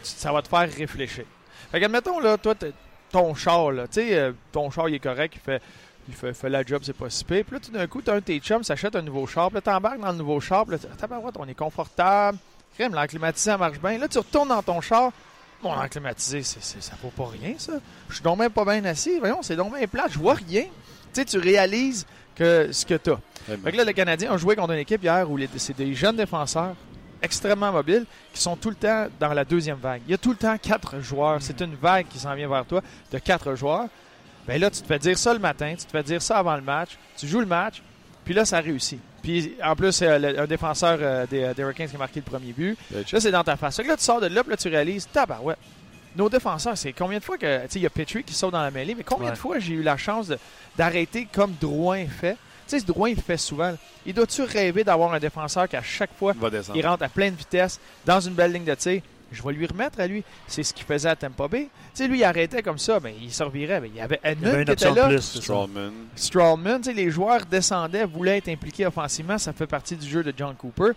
ça 0.02 0.32
va 0.32 0.42
te 0.42 0.48
faire 0.48 0.68
réfléchir. 0.72 1.24
Fait 1.70 1.80
que, 1.80 1.84
admettons, 1.84 2.20
là, 2.20 2.36
toi, 2.38 2.54
ton 3.10 3.34
char, 3.34 3.70
là, 3.72 3.86
tu 3.86 3.94
sais, 4.00 4.16
euh, 4.18 4.32
ton 4.52 4.70
char, 4.70 4.88
il 4.88 4.94
est 4.96 4.98
correct, 5.00 5.34
il 5.36 5.40
fait. 5.40 5.62
Il 6.08 6.14
fait, 6.14 6.34
fait 6.34 6.48
la 6.48 6.64
job, 6.64 6.82
c'est 6.84 6.96
pas 6.96 7.08
si 7.10 7.22
pire. 7.24 7.44
Puis 7.44 7.54
là, 7.54 7.60
tout 7.60 7.70
d'un 7.70 7.86
coup, 7.86 8.02
t'as 8.02 8.14
un 8.14 8.16
de 8.16 8.20
tes 8.22 8.40
chums, 8.40 8.64
s'achète 8.64 8.96
un 8.96 9.02
nouveau 9.02 9.24
char. 9.28 9.50
Puis 9.50 9.54
là, 9.56 9.60
t'embarques 9.60 10.00
dans 10.00 10.10
le 10.10 10.18
nouveau 10.18 10.40
char. 10.40 10.66
Puis 10.66 10.72
là, 10.74 10.78
t'as 10.82 10.96
tabarouette, 10.96 11.36
on 11.38 11.46
est 11.46 11.54
confortable. 11.54 12.38
Crème, 12.74 12.92
l'air 12.92 13.06
climatisé, 13.06 13.50
ça 13.52 13.56
marche 13.56 13.78
bien. 13.78 13.98
Là, 13.98 14.08
tu 14.08 14.18
retournes 14.18 14.48
dans 14.48 14.62
ton 14.64 14.80
char. 14.80 15.12
Mon 15.62 15.76
climatisé, 15.88 16.42
c'est, 16.42 16.60
c'est- 16.60 16.82
ça 16.82 16.94
vaut 17.00 17.10
pas 17.10 17.28
rien, 17.30 17.54
ça. 17.56 17.74
Je 18.08 18.14
suis 18.14 18.22
donc 18.24 18.36
même 18.40 18.50
pas 18.50 18.64
bien 18.64 18.84
assis. 18.84 19.16
Voyons, 19.20 19.42
c'est 19.42 19.54
donc 19.54 19.76
bien 19.78 19.86
plat. 19.86 20.06
Je 20.10 20.18
vois 20.18 20.34
rien. 20.34 20.62
Tu 20.64 20.68
sais, 21.12 21.24
tu 21.24 21.38
réalises 21.38 22.04
que 22.34 22.72
ce 22.72 22.84
que 22.84 22.94
t'as. 22.94 23.18
Fait 23.62 23.70
que 23.70 23.76
là, 23.76 23.84
le 23.84 23.92
Canadien 23.92 24.32
a 24.32 24.36
joué 24.38 24.56
contre 24.56 24.72
une 24.72 24.80
équipe 24.80 25.04
hier 25.04 25.30
où 25.30 25.36
les- 25.36 25.48
c'est 25.56 25.76
des 25.76 25.94
jeunes 25.94 26.16
défenseurs 26.16 26.74
extrêmement 27.22 27.72
mobiles 27.72 28.04
qui 28.32 28.40
sont 28.40 28.56
tout 28.56 28.70
le 28.70 28.76
temps 28.76 29.06
dans 29.20 29.32
la 29.32 29.44
deuxième 29.44 29.78
vague. 29.78 30.02
Il 30.06 30.10
y 30.10 30.14
a 30.14 30.18
tout 30.18 30.30
le 30.30 30.36
temps 30.36 30.56
quatre 30.58 31.00
joueurs. 31.00 31.38
C'est 31.40 31.60
une 31.60 31.74
vague 31.74 32.06
qui 32.08 32.18
s'en 32.18 32.34
vient 32.34 32.48
vers 32.48 32.64
toi 32.66 32.82
de 33.10 33.18
quatre 33.18 33.54
joueurs. 33.54 33.86
Ben 34.46 34.60
là, 34.60 34.70
tu 34.70 34.80
te 34.82 34.86
fais 34.86 34.98
dire 34.98 35.16
ça 35.16 35.32
le 35.32 35.38
matin, 35.38 35.74
tu 35.78 35.84
te 35.86 35.90
fais 35.90 36.02
dire 36.02 36.20
ça 36.20 36.38
avant 36.38 36.56
le 36.56 36.62
match, 36.62 36.90
tu 37.16 37.28
joues 37.28 37.38
le 37.40 37.46
match, 37.46 37.80
puis 38.24 38.34
là, 38.34 38.44
ça 38.44 38.58
réussit. 38.60 38.98
Puis 39.22 39.54
en 39.62 39.76
plus, 39.76 39.92
c'est 39.92 40.18
le- 40.18 40.40
un 40.40 40.46
défenseur 40.46 40.98
euh, 41.00 41.26
des, 41.28 41.54
des 41.54 41.62
Hurricanes 41.62 41.88
qui 41.88 41.94
a 41.94 41.98
marqué 41.98 42.18
le 42.18 42.28
premier 42.28 42.52
but. 42.52 42.76
Là, 42.92 43.20
c'est 43.20 43.30
dans 43.30 43.44
ta 43.44 43.56
face. 43.56 43.78
Là, 43.78 43.96
tu 43.96 44.02
sors 44.02 44.20
de 44.20 44.26
là, 44.26 44.42
puis 44.42 44.50
là, 44.50 44.56
tu 44.56 44.68
réalises, 44.68 45.06
tabarouette. 45.12 45.58
Nos 46.16 46.28
défenseurs, 46.28 46.76
c'est 46.76 46.92
combien 46.92 47.18
de 47.20 47.24
fois 47.24 47.38
que. 47.38 47.62
Tu 47.62 47.68
sais, 47.70 47.78
il 47.78 47.82
y 47.82 47.86
a 47.86 47.90
Petrie 47.90 48.24
qui 48.24 48.34
saute 48.34 48.50
dans 48.52 48.60
la 48.62 48.70
mêlée, 48.72 48.94
mais 48.96 49.04
combien 49.04 49.28
Ouais. 49.28 49.32
de 49.34 49.38
fois 49.38 49.58
j'ai 49.60 49.74
eu 49.74 49.82
la 49.82 49.96
chance 49.96 50.30
d'arrêter 50.76 51.26
comme 51.32 51.54
Drouin 51.60 52.04
fait? 52.06 52.36
Tu 52.72 52.78
sais, 52.78 52.86
ce 52.86 52.90
Drouin, 52.90 53.10
il 53.10 53.16
le 53.16 53.20
fait 53.20 53.36
souvent. 53.36 53.74
Il 54.06 54.14
doit-tu 54.14 54.40
rêver 54.40 54.82
d'avoir 54.82 55.12
un 55.12 55.18
défenseur 55.18 55.68
qui, 55.68 55.76
à 55.76 55.82
chaque 55.82 56.14
fois, 56.16 56.32
il 56.74 56.86
rentre 56.86 57.02
à 57.02 57.08
pleine 57.10 57.34
vitesse 57.34 57.78
dans 58.06 58.18
une 58.18 58.32
belle 58.32 58.50
ligne 58.50 58.64
de 58.64 58.74
tir? 58.74 59.02
Je 59.30 59.42
vais 59.42 59.52
lui 59.52 59.66
remettre 59.66 60.00
à 60.00 60.06
lui. 60.06 60.24
C'est 60.46 60.62
ce 60.62 60.72
qu'il 60.72 60.86
faisait 60.86 61.10
à 61.10 61.16
Tampa 61.16 61.48
Bay. 61.48 61.64
Tu 61.64 61.68
sais, 61.92 62.08
lui, 62.08 62.20
il 62.20 62.24
arrêtait 62.24 62.62
comme 62.62 62.78
ça, 62.78 62.98
ben, 62.98 63.12
il 63.20 63.30
servirait. 63.30 63.78
Ben, 63.78 63.90
il 63.92 63.98
y 63.98 64.00
avait 64.00 64.20
Edmund 64.24 64.64
qui 64.64 64.72
était 64.72 64.90
là. 64.90 65.08
plus. 65.08 65.20
Strawman. 65.20 65.92
Strawman, 66.16 66.78
tu 66.78 66.84
sais, 66.84 66.92
les 66.94 67.10
joueurs 67.10 67.44
descendaient, 67.44 68.06
voulaient 68.06 68.38
être 68.38 68.48
impliqués 68.48 68.86
offensivement. 68.86 69.36
Ça 69.36 69.52
fait 69.52 69.66
partie 69.66 69.96
du 69.96 70.08
jeu 70.08 70.22
de 70.22 70.32
John 70.34 70.54
Cooper. 70.54 70.92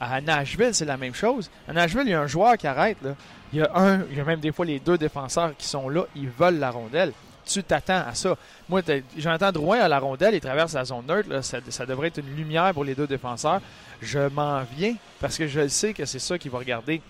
À 0.00 0.20
Nashville, 0.20 0.74
c'est 0.74 0.84
la 0.84 0.96
même 0.96 1.14
chose. 1.14 1.50
À 1.66 1.72
Nashville, 1.72 2.02
il 2.04 2.10
y 2.10 2.14
a 2.14 2.20
un 2.20 2.26
joueur 2.28 2.56
qui 2.56 2.68
arrête. 2.68 2.98
Là. 3.02 3.16
Il 3.52 3.58
y 3.58 3.62
a 3.62 3.70
un, 3.74 4.02
il 4.10 4.16
y 4.16 4.20
a 4.20 4.24
même 4.24 4.40
des 4.40 4.52
fois 4.52 4.64
les 4.64 4.78
deux 4.78 4.98
défenseurs 4.98 5.56
qui 5.56 5.66
sont 5.66 5.88
là, 5.88 6.04
ils 6.14 6.28
veulent 6.28 6.58
la 6.60 6.70
rondelle. 6.70 7.12
Tu 7.46 7.62
t'attends 7.62 8.02
à 8.08 8.14
ça? 8.14 8.36
Moi, 8.68 8.82
Jonathan 9.16 9.52
Drouin 9.52 9.78
à 9.78 9.88
la 9.88 9.98
rondelle, 10.00 10.34
il 10.34 10.40
traverse 10.40 10.74
la 10.74 10.84
zone 10.84 11.06
neutre. 11.06 11.28
là. 11.30 11.42
Ça, 11.42 11.58
ça 11.68 11.86
devrait 11.86 12.08
être 12.08 12.18
une 12.18 12.34
lumière 12.36 12.72
pour 12.74 12.84
les 12.84 12.94
deux 12.94 13.06
défenseurs. 13.06 13.60
Je 14.02 14.18
m'en 14.28 14.62
viens 14.76 14.94
parce 15.20 15.38
que 15.38 15.46
je 15.46 15.68
sais 15.68 15.94
que 15.94 16.04
c'est 16.04 16.18
ça 16.18 16.38
qu'il 16.38 16.50
va 16.50 16.58
regarder. 16.58 17.00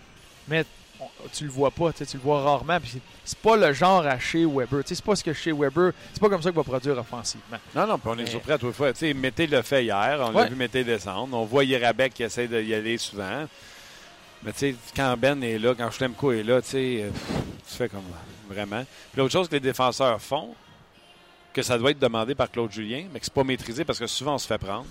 Mais 0.46 0.64
on- 1.00 1.04
tu 1.32 1.44
le 1.44 1.50
vois 1.50 1.70
pas, 1.70 1.92
tu 1.92 2.04
le 2.12 2.20
vois 2.22 2.42
rarement. 2.42 2.78
Puis 2.80 3.00
c'est- 3.24 3.38
pas 3.38 3.56
le 3.56 3.72
genre 3.72 4.06
à 4.06 4.18
chez 4.18 4.44
Weber. 4.44 4.82
C'est 4.84 5.02
pas 5.02 5.16
ce 5.16 5.24
que 5.24 5.32
chez 5.32 5.52
Weber, 5.52 5.92
c'est 6.12 6.20
pas 6.20 6.28
comme 6.28 6.42
ça 6.42 6.50
qu'il 6.50 6.56
va 6.58 6.62
produire 6.64 6.96
offensivement. 6.98 7.56
Non, 7.74 7.86
non, 7.86 7.98
puis 7.98 8.08
on 8.10 8.18
est 8.18 8.24
Mais- 8.24 8.30
surpris 8.30 8.52
à 8.52 8.58
toute 8.58 8.74
fois. 8.74 8.92
Mété 9.14 9.46
le 9.46 9.62
fait 9.62 9.84
hier. 9.84 10.18
On 10.20 10.30
l'a 10.30 10.44
vu 10.46 10.54
Mété 10.54 10.84
descendre. 10.84 11.36
On 11.36 11.44
voit 11.44 11.64
Yerabek 11.64 12.12
qui 12.14 12.22
essaie 12.22 12.46
d'y 12.46 12.74
aller 12.74 12.98
souvent. 12.98 13.46
Mais 14.42 14.52
tu 14.52 14.58
sais, 14.58 14.74
quand 14.94 15.16
Ben 15.18 15.42
est 15.42 15.58
là, 15.58 15.74
quand 15.74 15.90
Schlemko 15.90 16.32
est 16.32 16.42
là, 16.42 16.62
tu 16.62 16.68
sais, 16.68 17.02
euh, 17.02 17.10
tu 17.68 17.74
fais 17.74 17.88
comme 17.88 18.04
vraiment. 18.48 18.84
Puis 19.12 19.20
l'autre 19.20 19.32
chose 19.32 19.48
que 19.48 19.54
les 19.54 19.60
défenseurs 19.60 20.20
font, 20.20 20.54
que 21.52 21.62
ça 21.62 21.78
doit 21.78 21.90
être 21.90 21.98
demandé 21.98 22.34
par 22.34 22.50
Claude 22.50 22.70
Julien, 22.70 23.06
mais 23.12 23.18
que 23.18 23.24
c'est 23.24 23.34
pas 23.34 23.44
maîtrisé 23.44 23.84
parce 23.84 23.98
que 23.98 24.06
souvent 24.06 24.34
on 24.34 24.38
se 24.38 24.46
fait 24.46 24.58
prendre. 24.58 24.86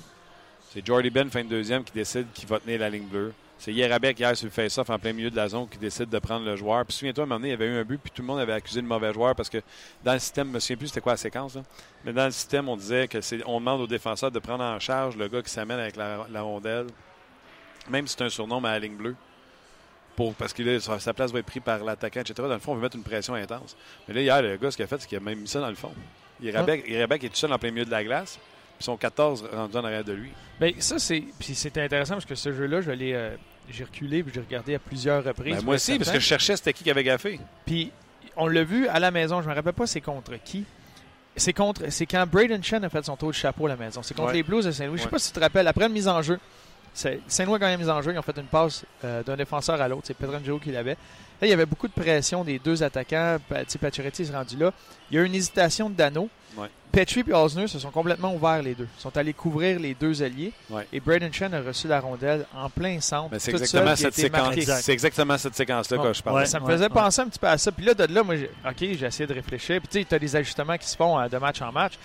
C'est 0.73 0.85
Jordy 0.85 1.09
Ben, 1.09 1.29
fin 1.29 1.43
de 1.43 1.49
deuxième, 1.49 1.83
qui 1.83 1.93
décide 1.93 2.27
qui 2.33 2.45
va 2.45 2.59
tenir 2.59 2.79
la 2.79 2.89
ligne 2.89 3.07
bleue. 3.07 3.33
C'est 3.57 3.73
Yerabek 3.73 4.19
hier 4.19 4.35
sur 4.35 4.45
le 4.45 4.51
face-off 4.51 4.89
en 4.89 4.99
plein 4.99 5.13
milieu 5.13 5.31
de 5.31 5.35
la 5.35 5.47
zone 5.47 5.67
qui 5.69 5.77
décide 5.77 6.09
de 6.09 6.19
prendre 6.19 6.45
le 6.45 6.55
joueur. 6.55 6.85
Puis 6.85 6.97
souviens-toi, 6.97 7.23
à 7.23 7.25
un 7.25 7.27
moment 7.27 7.39
donné, 7.39 7.49
il 7.49 7.51
y 7.51 7.53
avait 7.53 7.67
eu 7.67 7.77
un 7.77 7.83
but, 7.83 7.97
puis 7.97 8.11
tout 8.13 8.21
le 8.21 8.27
monde 8.27 8.39
avait 8.39 8.53
accusé 8.53 8.81
le 8.81 8.87
mauvais 8.87 9.13
joueur 9.13 9.35
parce 9.35 9.49
que 9.49 9.59
dans 10.03 10.13
le 10.13 10.19
système, 10.19 10.49
je 10.49 10.53
me 10.53 10.59
souviens 10.59 10.77
plus 10.77 10.87
c'était 10.87 11.01
quoi 11.01 11.13
la 11.13 11.17
séquence, 11.17 11.55
là. 11.55 11.63
mais 12.03 12.11
dans 12.11 12.25
le 12.25 12.31
système, 12.31 12.67
on 12.67 12.75
disait 12.75 13.07
que 13.07 13.17
on 13.45 13.59
demande 13.59 13.81
aux 13.81 13.87
défenseurs 13.87 14.31
de 14.31 14.39
prendre 14.39 14.63
en 14.63 14.79
charge 14.79 15.15
le 15.15 15.27
gars 15.27 15.41
qui 15.41 15.49
s'amène 15.49 15.79
avec 15.79 15.95
la, 15.95 16.41
rondelle, 16.41 16.87
même 17.89 18.07
si 18.07 18.15
c'est 18.17 18.25
un 18.25 18.29
surnom, 18.29 18.63
à 18.63 18.71
la 18.71 18.79
ligne 18.79 18.95
bleue. 18.95 19.15
Pour, 20.15 20.33
parce 20.35 20.53
que 20.53 20.63
là, 20.63 20.79
sa 20.99 21.13
place 21.13 21.31
va 21.31 21.39
être 21.39 21.45
prise 21.45 21.61
par 21.63 21.83
l'attaquant, 21.83 22.21
etc. 22.21 22.33
Dans 22.37 22.47
le 22.53 22.59
fond, 22.59 22.71
on 22.71 22.75
veut 22.75 22.81
mettre 22.81 22.95
une 22.95 23.03
pression 23.03 23.33
intense. 23.33 23.75
Mais 24.07 24.13
là, 24.13 24.21
hier, 24.21 24.41
le 24.41 24.57
gars, 24.57 24.71
ce 24.71 24.77
qu'il 24.77 24.85
a 24.85 24.87
fait, 24.87 24.99
c'est 25.01 25.07
qu'il 25.07 25.17
a 25.17 25.21
même 25.21 25.39
mis 25.39 25.47
ça 25.47 25.59
dans 25.59 25.69
le 25.69 25.75
fond. 25.75 25.91
Irabek, 26.41 26.85
Irabek 26.87 27.23
est 27.25 27.29
tout 27.29 27.35
seul 27.35 27.51
en 27.53 27.57
plein 27.59 27.71
milieu 27.71 27.85
de 27.85 27.91
la 27.91 28.03
glace, 28.03 28.39
puis 28.77 28.83
son 28.85 28.97
14 28.97 29.45
rendu 29.53 29.75
en 29.77 29.83
arrière 29.85 30.03
de 30.03 30.13
lui. 30.13 30.29
Ben, 30.59 30.73
ça, 30.79 30.99
c'est. 30.99 31.23
Puis 31.39 31.55
c'est 31.55 31.77
intéressant 31.77 32.13
parce 32.15 32.25
que 32.25 32.35
ce 32.35 32.53
jeu-là, 32.53 32.81
je 32.81 32.91
l'ai. 32.91 33.13
euh, 33.13 33.35
j'ai 33.69 33.83
reculé 33.83 34.21
puis 34.21 34.31
j'ai 34.33 34.41
regardé 34.41 34.75
à 34.75 34.79
plusieurs 34.79 35.23
reprises. 35.23 35.55
Ben, 35.57 35.63
moi 35.65 35.75
aussi, 35.75 35.97
parce 35.97 36.11
que 36.11 36.19
je 36.19 36.25
cherchais 36.25 36.55
c'était 36.55 36.71
qui 36.73 36.83
qui 36.83 36.91
avait 36.91 37.03
gaffé. 37.03 37.39
Puis 37.65 37.91
on 38.37 38.47
l'a 38.47 38.63
vu 38.63 38.87
à 38.87 38.99
la 38.99 39.09
maison, 39.11 39.41
je 39.41 39.49
me 39.49 39.55
rappelle 39.55 39.73
pas 39.73 39.87
c'est 39.87 40.01
contre 40.01 40.33
qui. 40.43 40.65
c'est 41.35 41.51
contre, 41.53 41.81
c'est 41.89 42.05
quand 42.05 42.25
Braden 42.27 42.63
Chen 42.63 42.83
a 42.85 42.89
fait 42.89 43.03
son 43.03 43.15
tour 43.17 43.29
de 43.29 43.33
chapeau 43.35 43.65
à 43.65 43.69
la 43.69 43.75
maison. 43.75 44.03
C'est 44.03 44.13
contre 44.13 44.27
Ouais. 44.29 44.35
les 44.35 44.43
Blues 44.43 44.65
de 44.65 44.71
Saint-Louis. 44.71 44.99
Je 44.99 45.03
sais 45.03 45.09
pas 45.09 45.17
si 45.19 45.29
tu 45.31 45.35
te 45.35 45.39
rappelles, 45.39 45.67
après 45.67 45.85
une 45.87 45.93
mise 45.93 46.07
en 46.07 46.21
jeu, 46.21 46.39
Saint-Louis 46.95 47.55
a 47.55 47.59
gagné 47.59 47.73
la 47.73 47.77
mise 47.77 47.89
en 47.89 48.01
jeu. 48.01 48.11
Ils 48.13 48.19
ont 48.19 48.23
fait 48.23 48.37
une 48.37 48.43
passe 48.45 48.83
euh, 49.03 49.21
d'un 49.23 49.35
défenseur 49.35 49.81
à 49.81 49.87
l'autre. 49.87 50.03
C'est 50.05 50.13
Petrangelo 50.15 50.59
qui 50.59 50.71
l'avait. 50.71 50.91
Là, 51.41 51.47
il 51.47 51.49
y 51.49 51.53
avait 51.53 51.65
beaucoup 51.65 51.87
de 51.87 51.93
pression 51.93 52.43
des 52.43 52.59
deux 52.59 52.81
attaquants. 52.83 53.37
Pacioretty 53.81 54.23
est 54.23 54.31
rendu 54.35 54.55
là. 54.57 54.71
Il 55.11 55.17
y 55.17 55.19
a 55.19 55.23
eu 55.23 55.25
une 55.25 55.35
hésitation 55.35 55.89
de 55.89 55.95
Dano. 55.95 56.29
Ouais. 56.57 56.69
Petrie 56.93 57.25
et 57.27 57.33
Osner 57.33 57.67
se 57.67 57.77
sont 57.79 57.91
complètement 57.91 58.33
ouverts 58.33 58.61
les 58.63 58.73
deux. 58.73 58.87
Ils 58.97 59.01
sont 59.01 59.17
allés 59.17 59.33
couvrir 59.33 59.77
les 59.77 59.93
deux 59.93 60.23
alliés. 60.23 60.53
Ouais. 60.69 60.87
Et 60.93 61.01
Braden 61.01 61.33
Chen 61.33 61.53
a 61.53 61.59
reçu 61.61 61.89
la 61.89 61.99
rondelle 61.99 62.45
en 62.55 62.69
plein 62.69 63.01
centre. 63.01 63.35
C'est 63.39 63.51
exactement, 63.51 63.93
cette 63.97 64.13
séquence, 64.13 64.87
exactement 64.87 65.37
cette 65.37 65.55
séquence-là 65.55 65.97
Bon. 65.97 66.03
que 66.03 66.13
je 66.13 66.23
parlais. 66.23 66.39
Ouais. 66.39 66.45
Ça 66.45 66.61
me 66.61 66.65
faisait 66.67 66.87
penser 66.87 67.19
un 67.21 67.27
petit 67.27 67.39
peu 67.39 67.47
à 67.47 67.57
ça. 67.57 67.69
Puis 67.73 67.83
là, 67.85 67.93
de 67.93 68.05
là, 68.13 68.23
moi, 68.23 68.37
j'ai- 68.37 68.49
OK, 68.65 68.77
j'ai 68.97 69.05
essayé 69.05 69.27
de 69.27 69.33
réfléchir. 69.33 69.81
Puis 69.81 69.89
tu 69.89 69.99
sais, 69.99 70.05
tu 70.07 70.15
as 70.15 70.19
des 70.19 70.33
ajustements 70.37 70.77
qui 70.77 70.87
se 70.87 70.95
font 70.95 71.19
euh, 71.19 71.27
de 71.27 71.37
match 71.37 71.61
en 71.61 71.73
match. 71.73 71.95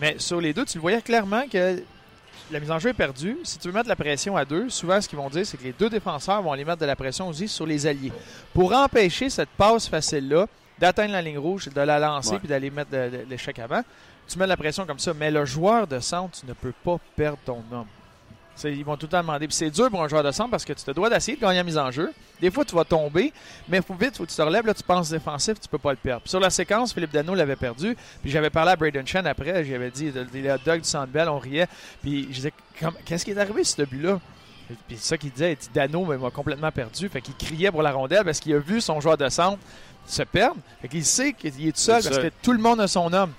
Mais 0.00 0.16
sur 0.18 0.40
les 0.40 0.52
deux, 0.52 0.64
tu 0.64 0.78
le 0.78 0.82
voyais 0.82 1.00
clairement 1.02 1.44
que 1.48 1.80
la 2.52 2.60
mise 2.60 2.70
en 2.70 2.78
jeu 2.78 2.90
est 2.90 2.94
perdue. 2.94 3.38
Si 3.44 3.58
tu 3.58 3.68
veux 3.68 3.74
mettre 3.74 3.88
la 3.88 3.96
pression 3.96 4.36
à 4.36 4.44
deux, 4.44 4.68
souvent, 4.68 5.00
ce 5.00 5.08
qu'ils 5.08 5.18
vont 5.18 5.28
dire, 5.30 5.46
c'est 5.46 5.56
que 5.56 5.64
les 5.64 5.72
deux 5.72 5.88
défenseurs 5.90 6.40
vont 6.42 6.52
aller 6.52 6.64
mettre 6.64 6.80
de 6.80 6.86
la 6.86 6.94
pression 6.96 7.28
aussi 7.28 7.48
sur 7.48 7.66
les 7.66 7.86
alliés. 7.86 8.12
Pour 8.52 8.72
empêcher 8.74 9.30
cette 9.30 9.48
passe 9.50 9.88
facile-là 9.88 10.46
d'atteindre 10.78 11.12
la 11.12 11.22
ligne 11.22 11.38
rouge, 11.38 11.68
de 11.68 11.80
la 11.80 11.98
lancer 11.98 12.32
Ouais. 12.32 12.38
puis 12.38 12.48
d'aller 12.48 12.70
mettre 12.70 12.90
de- 12.90 13.08
de- 13.10 13.24
l'échec 13.28 13.58
avant, 13.58 13.82
tu 14.28 14.38
mets 14.38 14.44
de 14.44 14.50
la 14.50 14.56
pression 14.56 14.84
comme 14.86 14.98
ça. 14.98 15.12
Mais 15.14 15.30
le 15.30 15.44
joueur 15.44 15.86
de 15.86 15.98
centre, 16.00 16.38
tu 16.40 16.46
ne 16.46 16.52
peux 16.52 16.72
pas 16.84 16.98
perdre 17.16 17.38
ton 17.44 17.62
homme. 17.72 17.86
Ils 18.64 18.84
vont 18.84 18.96
tout 18.96 19.06
le 19.06 19.10
temps 19.10 19.20
demander. 19.20 19.46
Puis 19.46 19.56
c'est 19.56 19.70
dur 19.70 19.90
pour 19.90 20.02
un 20.02 20.08
joueur 20.08 20.22
de 20.22 20.30
centre 20.30 20.50
parce 20.50 20.64
que 20.64 20.72
tu 20.72 20.84
te 20.84 20.90
dois 20.90 21.10
d'essayer 21.10 21.36
de 21.36 21.42
gagner 21.42 21.58
la 21.58 21.64
mise 21.64 21.78
en 21.78 21.90
jeu. 21.90 22.12
Des 22.40 22.50
fois, 22.50 22.64
tu 22.64 22.74
vas 22.74 22.84
tomber, 22.84 23.32
mais 23.68 23.78
il 23.78 23.82
faut 23.82 23.94
vite, 23.94 24.16
faut 24.16 24.24
que 24.24 24.30
tu 24.30 24.36
te 24.36 24.42
relèves. 24.42 24.66
Là, 24.66 24.74
tu 24.74 24.82
penses 24.82 25.10
défensif, 25.10 25.60
tu 25.60 25.68
peux 25.68 25.78
pas 25.78 25.92
le 25.92 25.96
perdre. 25.96 26.22
Puis 26.22 26.30
sur 26.30 26.40
la 26.40 26.50
séquence, 26.50 26.92
Philippe 26.92 27.12
Dano 27.12 27.34
l'avait 27.34 27.56
perdu. 27.56 27.96
Puis 28.20 28.30
j'avais 28.30 28.50
parlé 28.50 28.72
à 28.72 28.76
Braden 28.76 29.06
Chen 29.06 29.26
après. 29.26 29.64
J'avais 29.64 29.90
dit, 29.90 30.12
les 30.32 30.50
hot 30.50 30.56
dogs 30.64 30.80
du 30.80 30.88
Centre 30.88 31.08
Bell, 31.08 31.28
on 31.28 31.38
riait. 31.38 31.66
Puis 32.02 32.24
je 32.30 32.34
disais, 32.34 32.52
qu'est-ce 33.04 33.24
qui 33.24 33.30
est 33.30 33.38
arrivé 33.38 33.64
ce 33.64 33.82
but-là? 33.82 34.20
Puis 34.88 34.96
c'est 34.96 35.08
ça 35.08 35.18
qu'il 35.18 35.30
disait, 35.30 35.52
il 35.52 35.56
dit, 35.56 35.68
Dano 35.72 36.04
m'a 36.04 36.30
complètement 36.30 36.72
perdu. 36.72 37.08
Fait 37.08 37.20
qu'il 37.20 37.34
criait 37.34 37.70
pour 37.70 37.82
la 37.82 37.92
rondelle 37.92 38.24
parce 38.24 38.40
qu'il 38.40 38.54
a 38.54 38.58
vu 38.58 38.80
son 38.80 39.00
joueur 39.00 39.16
de 39.16 39.28
centre 39.28 39.58
se 40.06 40.22
perdre. 40.22 40.56
Fait 40.80 40.88
qu'il 40.88 41.04
sait 41.04 41.32
qu'il 41.32 41.48
est 41.48 41.72
tout 41.72 41.78
seul 41.78 42.02
parce 42.02 42.18
que 42.18 42.30
tout 42.42 42.52
le 42.52 42.58
monde 42.58 42.80
a 42.80 42.88
son 42.88 43.12
homme. 43.12 43.32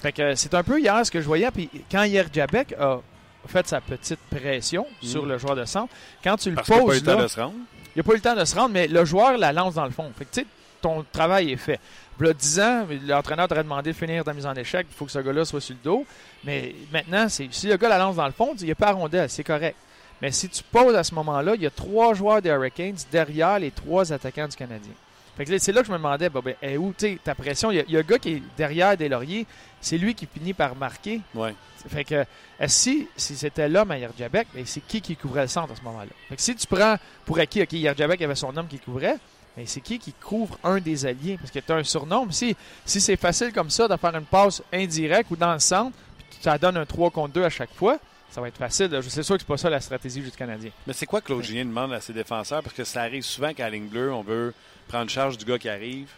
Fait 0.00 0.12
que 0.12 0.34
c'est 0.34 0.54
un 0.54 0.62
peu 0.62 0.80
hier 0.80 1.04
ce 1.04 1.10
que 1.10 1.20
je 1.20 1.26
voyais. 1.26 1.50
Puis 1.50 1.70
quand 1.90 2.02
hier 2.02 2.26
Jabek 2.32 2.72
a 2.72 3.00
fait 3.48 3.66
sa 3.66 3.80
petite 3.80 4.20
pression 4.30 4.86
Mm. 5.02 5.06
sur 5.06 5.26
le 5.26 5.38
joueur 5.38 5.56
de 5.56 5.64
centre, 5.64 5.92
quand 6.22 6.36
tu 6.36 6.50
le 6.50 6.56
Parce 6.56 6.68
qu'il 6.68 6.76
n'a 6.76 6.82
pas 6.82 6.84
eu 6.84 7.00
poses 7.00 7.04
le 7.04 7.12
temps 7.16 7.22
de 7.22 7.26
se 7.28 7.40
rendre. 7.40 7.54
il 7.94 7.98
n'a 7.98 8.02
pas 8.02 8.12
eu 8.12 8.16
le 8.16 8.20
temps 8.20 8.36
de 8.36 8.44
se 8.44 8.54
rendre, 8.54 8.70
mais 8.70 8.86
le 8.88 9.04
joueur 9.04 9.38
la 9.38 9.52
lance 9.52 9.74
dans 9.74 9.84
le 9.84 9.90
fond. 9.90 10.10
Fait 10.18 10.24
que, 10.24 10.30
tu 10.34 10.40
sais, 10.40 10.46
ton 10.80 11.04
travail 11.12 11.52
est 11.52 11.56
fait. 11.56 11.78
Là, 12.18 12.32
10 12.34 12.60
ans, 12.60 12.86
l'entraîneur 13.06 13.48
t'aurait 13.48 13.62
demandé 13.62 13.92
de 13.92 13.96
finir 13.96 14.22
ta 14.24 14.34
mise 14.34 14.44
en 14.46 14.54
échec, 14.54 14.86
il 14.90 14.94
faut 14.94 15.06
que 15.06 15.10
ce 15.12 15.18
gars-là 15.20 15.44
soit 15.46 15.60
sur 15.60 15.74
le 15.74 15.80
dos. 15.82 16.04
Mais 16.44 16.74
maintenant, 16.92 17.28
si 17.30 17.48
le 17.64 17.76
gars 17.76 17.88
la 17.88 17.98
lance 17.98 18.16
dans 18.16 18.26
le 18.26 18.32
fond, 18.32 18.54
il 18.60 18.66
n'y 18.66 18.72
a 18.72 18.74
pas 18.74 18.88
à 18.88 18.92
rondelle, 18.92 19.30
c'est 19.30 19.44
correct. 19.44 19.76
Mais 20.20 20.30
si 20.30 20.50
tu 20.50 20.62
poses 20.62 20.94
à 20.96 21.02
ce 21.02 21.14
moment-là, 21.14 21.54
il 21.54 21.62
y 21.62 21.66
a 21.66 21.70
trois 21.70 22.12
joueurs 22.12 22.42
des 22.42 22.50
Hurricanes 22.50 22.96
derrière 23.10 23.58
les 23.58 23.70
trois 23.70 24.12
attaquants 24.12 24.48
du 24.48 24.54
Canadien. 24.56 24.92
Fait 25.34 25.46
que 25.46 25.52
là, 25.52 25.58
c'est 25.58 25.72
là 25.72 25.80
que 25.80 25.86
je 25.86 25.92
me 25.92 25.96
demandais, 25.96 26.28
bah, 26.28 26.40
ben, 26.44 26.54
eh, 26.60 26.76
où 26.76 26.92
ta 27.24 27.34
pression? 27.34 27.70
Il 27.70 27.76
y, 27.78 27.80
a, 27.80 27.84
il 27.88 27.94
y 27.94 27.96
a 27.96 28.00
un 28.00 28.02
gars 28.02 28.18
qui 28.18 28.32
est 28.34 28.42
derrière 28.58 28.94
des 28.98 29.08
lauriers, 29.08 29.46
c'est 29.80 29.98
lui 29.98 30.14
qui 30.14 30.26
finit 30.26 30.54
par 30.54 30.76
marquer. 30.76 31.20
Ouais. 31.34 31.54
Fait 31.88 32.04
que 32.04 32.14
euh, 32.14 32.24
si, 32.66 33.08
si 33.16 33.36
c'était 33.36 33.68
l'homme 33.68 33.90
à 33.90 33.98
Yerjabek, 33.98 34.48
mais 34.54 34.64
c'est 34.66 34.80
qui 34.80 35.00
qui 35.00 35.16
couvrait 35.16 35.42
le 35.42 35.48
centre 35.48 35.72
à 35.72 35.76
ce 35.76 35.82
moment-là? 35.82 36.10
Fait 36.28 36.36
que 36.36 36.42
si 36.42 36.54
tu 36.54 36.66
prends 36.66 36.96
pour 37.24 37.38
acquis, 37.38 37.62
OK, 37.62 37.72
Yerjabek 37.72 38.20
avait 38.22 38.34
son 38.34 38.54
homme 38.56 38.68
qui 38.68 38.78
couvrait, 38.78 39.16
mais 39.56 39.66
c'est 39.66 39.80
qui 39.80 39.98
qui 39.98 40.12
couvre 40.12 40.58
un 40.62 40.78
des 40.78 41.06
alliés? 41.06 41.38
Parce 41.38 41.50
que 41.50 41.58
tu 41.58 41.72
as 41.72 41.76
un 41.76 41.84
surnom. 41.84 42.30
Si, 42.30 42.54
si 42.84 43.00
c'est 43.00 43.16
facile 43.16 43.52
comme 43.52 43.70
ça 43.70 43.88
de 43.88 43.96
faire 43.96 44.14
une 44.14 44.24
passe 44.24 44.62
indirecte 44.72 45.30
ou 45.30 45.36
dans 45.36 45.52
le 45.52 45.58
centre, 45.58 45.96
puis 46.28 46.38
ça 46.42 46.58
donne 46.58 46.76
un 46.76 46.86
3 46.86 47.10
contre 47.10 47.32
2 47.34 47.44
à 47.44 47.50
chaque 47.50 47.74
fois, 47.74 47.98
ça 48.30 48.40
va 48.40 48.48
être 48.48 48.58
facile. 48.58 48.90
Je 48.92 49.08
sais 49.08 49.22
sûr 49.22 49.36
que 49.36 49.40
c'est 49.40 49.48
pas 49.48 49.56
ça 49.56 49.70
la 49.70 49.80
stratégie 49.80 50.20
du 50.20 50.30
Canadien. 50.30 50.70
Mais 50.86 50.92
c'est 50.92 51.06
quoi 51.06 51.20
que 51.20 51.26
Claude 51.26 51.42
Julien 51.42 51.64
demande 51.64 51.92
à 51.92 52.00
ses 52.00 52.12
défenseurs? 52.12 52.62
Parce 52.62 52.74
que 52.74 52.84
ça 52.84 53.02
arrive 53.02 53.22
souvent 53.24 53.52
qu'à 53.52 53.64
la 53.64 53.70
ligne 53.70 53.88
bleue, 53.88 54.12
on 54.12 54.22
veut 54.22 54.54
prendre 54.86 55.10
charge 55.10 55.36
du 55.36 55.44
gars 55.44 55.58
qui 55.58 55.68
arrive, 55.68 56.08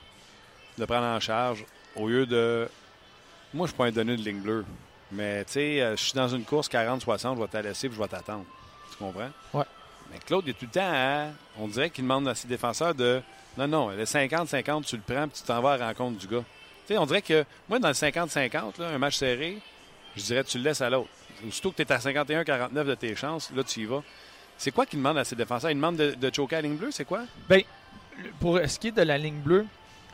le 0.79 0.87
prendre 0.87 1.07
en 1.07 1.21
charge, 1.21 1.65
au 1.97 2.09
lieu 2.09 2.27
de. 2.27 2.69
Moi, 3.55 3.67
je 3.67 3.73
suis 3.73 3.77
pas 3.79 3.87
un 3.87 3.91
donné 3.93 4.17
de 4.17 4.23
ligne 4.23 4.41
bleue. 4.41 4.65
Mais, 5.11 5.45
tu 5.45 5.53
sais, 5.53 5.81
euh, 5.83 5.97
je 5.97 6.03
suis 6.03 6.13
dans 6.15 6.29
une 6.29 6.45
course 6.45 6.69
40-60, 6.69 7.37
je 7.37 7.41
vais 7.43 7.49
te 7.49 7.57
la 7.57 7.63
laisser 7.63 7.89
puis 7.89 7.97
je 7.97 8.03
vais 8.03 8.09
t'attendre. 8.09 8.45
Tu 8.91 8.97
comprends? 8.97 9.31
Ouais. 9.53 9.65
Mais 10.11 10.19
Claude, 10.27 10.45
il 10.47 10.51
est 10.51 10.55
tout 10.55 10.65
le 10.67 10.71
temps 10.71 10.91
à. 10.93 11.27
On 11.59 11.69
dirait 11.69 11.91
qu'il 11.91 12.05
demande 12.05 12.29
à 12.29 12.35
ses 12.35 12.49
défenseurs 12.49 12.95
de. 12.95 13.21
Non, 13.59 13.69
non, 13.69 13.89
le 13.91 14.05
50-50, 14.05 14.85
tu 14.85 14.97
le 14.97 15.03
prends 15.07 15.29
puis 15.29 15.41
tu 15.41 15.47
t'en 15.47 15.61
vas 15.61 15.73
à 15.73 15.77
la 15.77 15.87
rencontre 15.89 16.19
du 16.19 16.27
gars. 16.27 16.43
Tu 16.87 16.95
sais, 16.95 16.99
on 16.99 17.05
dirait 17.07 17.21
que, 17.23 17.45
moi, 17.69 17.79
dans 17.79 17.89
le 17.89 17.95
50-50, 17.95 18.81
là, 18.81 18.89
un 18.89 18.99
match 18.99 19.17
serré, 19.17 19.59
je 20.17 20.23
dirais 20.23 20.45
tu 20.45 20.57
le 20.59 20.65
laisses 20.65 20.81
à 20.81 20.89
l'autre. 20.89 21.11
Aussitôt 21.47 21.71
que 21.73 21.77
tu 21.77 21.83
es 21.83 21.93
à 21.93 21.99
51-49 21.99 22.85
de 22.85 22.95
tes 22.95 23.15
chances, 23.15 23.51
là, 23.55 23.63
tu 23.65 23.81
y 23.81 23.85
vas. 23.85 24.03
C'est 24.57 24.71
quoi 24.71 24.87
qu'il 24.87 24.99
demande 24.99 25.19
à 25.19 25.25
ses 25.25 25.37
défenseurs? 25.37 25.71
Il 25.71 25.75
demande 25.77 25.97
de, 25.97 26.13
de 26.15 26.35
choquer 26.35 26.57
à 26.57 26.63
la 26.63 26.69
ligne 26.69 26.77
bleue, 26.79 26.91
c'est 26.91 27.05
quoi? 27.05 27.23
Le- 27.51 28.31
Pour 28.41 28.59
ce 28.67 28.79
qui 28.79 28.89
est 28.89 28.93
de 28.93 29.03
la 29.03 29.19
ligne 29.19 29.41
bleue, 29.41 29.67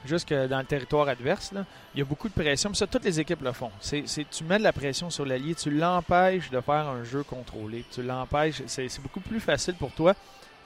jusque 0.05 0.33
dans 0.33 0.59
le 0.59 0.65
territoire 0.65 1.09
adverse, 1.09 1.53
là, 1.53 1.65
il 1.95 1.99
y 1.99 2.03
a 2.03 2.05
beaucoup 2.05 2.29
de 2.29 2.35
pression. 2.35 2.73
Ça, 2.75 2.87
toutes 2.87 3.05
les 3.05 3.21
équipes 3.21 3.43
le 3.43 3.53
font. 3.53 3.71
C'est, 3.81 4.05
tu 4.31 4.45
mets 4.45 4.59
de 4.59 4.63
la 4.63 4.73
pression 4.73 5.11
sur 5.11 5.27
l'allié, 5.27 5.55
tu 5.55 5.71
l'empêches 5.71 6.51
de 6.51 6.61
faire 6.61 6.89
un 6.89 7.05
jeu 7.05 7.23
contrôlé. 7.23 7.85
Tu 7.91 8.03
l'empêches. 8.03 8.63
C'est, 8.67 8.89
c'est 8.89 9.03
beaucoup 9.03 9.21
plus 9.21 9.41
facile 9.41 9.75
pour 9.75 9.93
toi 9.93 10.15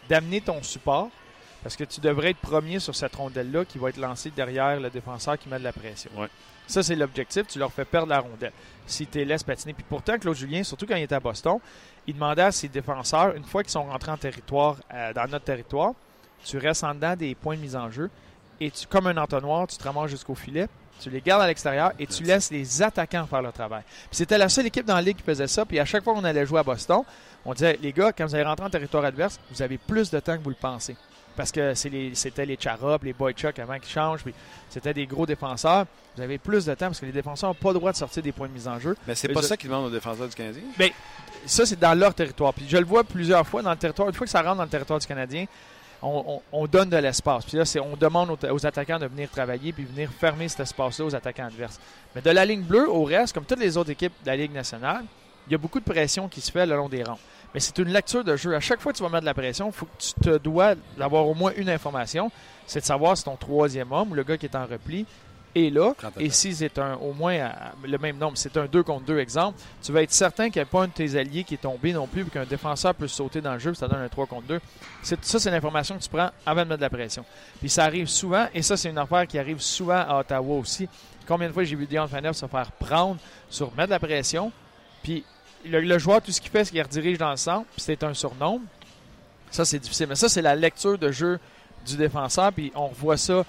d'amener 0.09 0.41
ton 0.41 0.63
support 0.63 1.09
parce 1.63 1.77
que 1.77 1.85
tu 1.85 2.01
devrais 2.01 2.31
être 2.31 2.39
premier 2.39 2.81
sur 2.81 2.95
cette 2.95 3.15
rondelle-là 3.15 3.65
qui 3.65 3.79
va 3.79 3.91
être 3.91 3.97
lancée 3.97 4.31
derrière 4.31 4.81
le 4.81 4.91
défenseur 4.91 5.39
qui 5.39 5.49
met 5.49 5.59
de 5.59 5.65
la 5.65 5.73
pression. 5.73 6.11
Ouais. 6.17 6.29
Ça, 6.67 6.83
c'est 6.83 6.97
l'objectif. 6.97 7.47
Tu 7.47 7.59
leur 7.59 7.73
fais 7.73 7.85
perdre 7.85 8.09
la 8.09 8.21
rondelle. 8.21 8.53
Si 8.87 9.07
tu 9.07 9.19
les 9.19 9.25
laisses 9.25 9.43
patiner. 9.43 9.73
Puis 9.73 9.85
pourtant, 9.89 10.19
Claude 10.19 10.37
Julien, 10.37 10.63
surtout 10.65 10.87
quand 10.87 10.97
il 10.97 11.03
était 11.03 11.15
à 11.15 11.21
Boston, 11.21 11.59
il 12.07 12.15
demandait 12.15 12.43
à 12.43 12.53
ses 12.53 12.69
défenseurs, 12.69 13.35
une 13.37 13.45
fois 13.45 13.63
qu'ils 13.63 13.73
sont 13.73 13.85
rentrés 13.85 14.11
en 14.11 14.17
territoire, 14.17 14.77
euh, 14.93 15.13
dans 15.13 15.29
notre 15.29 15.45
territoire, 15.45 15.93
tu 16.45 16.59
restes 16.59 16.83
en 16.83 16.95
dedans 16.95 17.15
des 17.15 17.35
points 17.35 17.57
de 17.57 17.61
mise 17.61 17.77
en 17.77 17.91
jeu 17.91 18.11
et 18.61 18.71
tu, 18.71 18.87
comme 18.87 19.07
un 19.07 19.17
entonnoir, 19.17 19.67
tu 19.67 19.77
te 19.77 19.85
ramasses 19.85 20.11
jusqu'au 20.11 20.35
filet, 20.35 20.69
tu 21.01 21.11
les 21.11 21.21
gardes 21.21 21.43
à 21.43 21.47
l'extérieur 21.47 21.93
et 21.99 22.07
tu 22.07 22.23
laisses 22.23 22.51
les 22.51 22.81
attaquants 22.83 23.27
faire 23.27 23.43
le 23.43 23.51
travail. 23.53 23.83
Puis 23.87 24.17
c'était 24.17 24.39
la 24.39 24.49
seule 24.49 24.67
équipe 24.67 24.87
dans 24.87 24.95
la 24.95 25.03
ligue 25.03 25.17
qui 25.17 25.23
faisait 25.25 25.49
ça. 25.49 25.65
Puis 25.65 25.79
à 25.81 25.85
chaque 25.85 26.05
fois 26.05 26.15
qu'on 26.15 26.25
allait 26.25 26.47
jouer 26.47 26.61
à 26.61 26.63
Boston, 26.63 27.03
on 27.45 27.55
disait 27.55 27.79
les 27.83 27.93
gars, 27.93 28.13
quand 28.13 28.25
vous 28.27 28.35
allez 28.35 28.45
rentrer 28.45 28.67
en 28.67 28.71
territoire 28.71 29.05
adverse, 29.05 29.41
vous 29.51 29.63
avez 29.63 29.79
plus 29.79 30.11
de 30.11 30.21
temps 30.21 30.37
que 30.37 30.43
vous 30.43 30.51
le 30.51 30.57
pensez. 30.57 30.97
Parce 31.35 31.51
que 31.51 31.73
c'est 31.75 31.89
les- 31.89 32.15
c'était 32.15 32.45
les 32.45 32.59
Charop, 32.61 32.99
les 33.03 33.15
Boychuk 33.15 33.59
avant 33.59 33.79
qu'ils 33.79 33.89
changent, 33.91 34.23
puis 34.23 34.35
c'était 34.69 34.93
des 34.93 35.07
gros 35.07 35.25
défenseurs. 35.25 35.87
Vous 36.15 36.23
avez 36.23 36.37
plus 36.37 36.67
de 36.67 36.75
temps 36.75 36.87
parce 36.87 37.01
que 37.01 37.07
les 37.07 37.13
défenseurs 37.13 37.49
n'ont 37.49 37.55
pas 37.55 37.71
le 37.71 37.79
droit 37.79 37.91
de 37.91 37.97
sortir 37.97 38.23
des 38.23 38.33
points 38.33 38.49
de 38.49 38.53
mise 38.53 38.69
en 38.69 38.79
jeu. 38.79 38.95
Mais 39.07 39.15
c'est 39.15 39.29
pas 39.29 39.41
ça 39.43 39.57
qu'il 39.57 39.71
demande 39.71 39.87
aux 39.87 39.91
défenseurs 39.91 40.29
du 40.29 40.35
Canadien? 40.35 40.63
Ça, 41.47 41.65
c'est 41.65 41.81
dans 41.81 41.99
leur 41.99 42.13
territoire. 42.15 42.53
Puis 42.53 42.67
je 42.69 42.77
le 42.77 42.85
vois 42.85 43.03
plusieurs 43.03 43.47
fois 43.47 43.63
dans 43.63 43.71
le 43.71 43.77
territoire. 43.79 44.09
Une 44.09 44.15
fois 44.15 44.27
que 44.27 44.31
ça 44.31 44.43
rentre 44.43 44.57
dans 44.59 44.63
le 44.65 44.69
territoire 44.69 44.99
du 44.99 45.07
Canadien, 45.07 45.47
on, 46.03 46.25
on- 46.53 46.63
on 46.63 46.67
donne 46.67 46.91
de 46.91 46.97
l'espace. 46.97 47.45
Puis 47.45 47.57
là, 47.57 47.65
c'est- 47.65 47.81
on 47.81 47.97
demande 47.97 48.37
aux, 48.51 48.67
attaquants 48.67 48.99
de 48.99 49.07
venir 49.07 49.31
travailler 49.31 49.73
puis 49.73 49.85
venir 49.85 50.11
fermer 50.11 50.49
cet 50.49 50.61
espace-là 50.61 51.05
aux 51.07 51.15
attaquants 51.15 51.47
adverses. 51.47 51.79
Mais 52.15 52.21
de 52.23 52.31
la 52.31 52.45
ligne 52.45 52.63
bleue 52.63 52.89
au 52.91 53.05
reste, 53.05 53.33
comme 53.35 53.45
toutes 53.45 53.61
les 53.61 53.77
autres 53.77 53.91
équipes 53.91 54.13
de 54.23 54.27
la 54.27 54.37
Ligue 54.37 54.53
nationale, 54.53 55.05
il 55.47 55.53
y 55.53 55.55
a 55.55 55.59
beaucoup 55.59 55.81
de 55.81 55.85
pression 55.85 56.29
qui 56.29 56.41
se 56.41 56.51
fait 56.53 56.67
le 56.67 56.77
long 56.77 56.89
des 56.89 57.03
rangs. 57.03 57.19
Mais 57.55 57.61
c'est 57.61 57.77
une 57.79 57.89
lecture 57.93 58.25
de 58.25 58.35
jeu. 58.37 58.55
À 58.55 58.61
chaque 58.61 58.81
fois 58.81 58.93
que 58.93 58.97
tu 58.99 59.03
vas 59.03 59.09
mettre 59.11 59.23
de 59.23 59.27
la 59.27 59.35
pression, 59.35 59.71
faut 59.73 59.87
que 59.87 59.91
tu 59.99 60.13
te 60.15 60.39
dois 60.39 60.75
d'avoir 60.97 61.27
au 61.27 61.35
moins 61.35 61.53
une 61.57 61.69
information. 61.69 62.31
C'est 62.67 62.81
de 62.81 62.85
savoir 62.85 63.17
si 63.17 63.25
ton 63.25 63.37
troisième 63.37 63.93
homme 63.93 64.13
ou 64.13 64.15
le 64.15 64.23
gars 64.23 64.39
qui 64.39 64.47
est 64.47 64.57
en 64.57 64.65
repli 64.67 65.05
est 65.55 65.71
là. 65.71 65.93
Et 66.21 66.31
si 66.31 66.55
c'est 66.55 66.79
un 66.79 66.95
au 66.95 67.13
moins 67.13 67.35
à- 67.41 67.73
le 67.85 67.99
même 67.99 68.17
nombre, 68.19 68.37
c'est 68.37 68.57
un 68.57 68.67
2 68.67 68.83
contre 68.83 69.05
2 69.05 69.19
exemple, 69.19 69.59
tu 69.83 69.93
vas 69.93 70.03
être 70.03 70.13
certain 70.13 70.51
qu'il 70.51 70.61
n'y 70.61 70.65
a 70.65 70.67
pas 70.67 70.83
un 70.83 70.87
de 70.89 70.93
tes 70.93 71.17
alliés 71.17 71.45
qui 71.45 71.55
est 71.55 71.59
tombé 71.63 71.93
non 71.93 72.07
plus, 72.07 72.23
puis 72.23 72.31
qu'un 72.31 72.45
défenseur 72.47 72.95
peut 72.95 73.09
sauter 73.09 73.41
dans 73.41 73.53
le 73.53 73.59
jeu, 73.59 73.71
puis 73.73 73.79
ça 73.79 73.89
donne 73.89 74.01
un 74.03 74.09
3 74.09 74.27
contre 74.27 74.47
2. 74.47 74.61
C'est- 75.03 75.25
Ça, 75.25 75.39
c'est 75.39 75.51
l'information 75.51 75.97
que 75.97 76.03
tu 76.03 76.09
prends 76.09 76.31
avant 76.47 76.63
de 76.63 76.69
mettre 76.69 76.79
de 76.79 76.83
la 76.85 76.91
pression. 76.91 77.25
Puis 77.61 77.69
ça 77.69 77.85
arrive 77.85 78.07
souvent, 78.09 78.47
et 78.55 78.63
ça, 78.63 78.77
c'est 78.77 78.89
une 78.91 78.99
affaire 78.99 79.27
qui 79.27 79.39
arrive 79.39 79.61
souvent 79.61 80.05
à 80.09 80.19
Ottawa 80.21 80.59
aussi. 80.59 80.89
Combien 81.27 81.49
de 81.49 81.53
fois 81.53 81.65
j'ai 81.65 81.77
vu 81.77 81.87
Dion 81.87 82.09
Faneuf 82.09 82.37
se 82.37 82.47
faire 82.47 82.73
prendre 82.73 83.19
sur 83.49 83.69
mettre 83.75 83.89
de 83.89 83.91
la 83.93 83.99
pression, 84.01 84.51
puis 85.03 85.25
le, 85.65 85.81
le 85.81 85.99
joueur, 85.99 86.21
tout 86.21 86.33
ce 86.33 86.41
qu'il 86.41 86.51
fait, 86.51 86.65
c'est 86.65 86.73
qu'il 86.73 86.83
redirige 86.83 87.19
dans 87.19 87.31
le 87.31 87.37
centre, 87.37 87.67
puis 87.73 87.81
c'est 87.83 88.03
un 88.03 88.15
surnombre. 88.15 88.63
Ça, 89.51 89.65
c'est 89.65 89.79
difficile. 89.79 90.07
Mais 90.09 90.15
ça, 90.17 90.29
c'est 90.29 90.43
la 90.43 90.57
lecture 90.57 90.99
de 90.99 91.13
jeu 91.13 91.39
du 91.87 91.97
défenseur, 91.97 92.53
puis 92.53 92.73
on 92.75 92.89
revoit 92.89 93.17
ça 93.17 93.45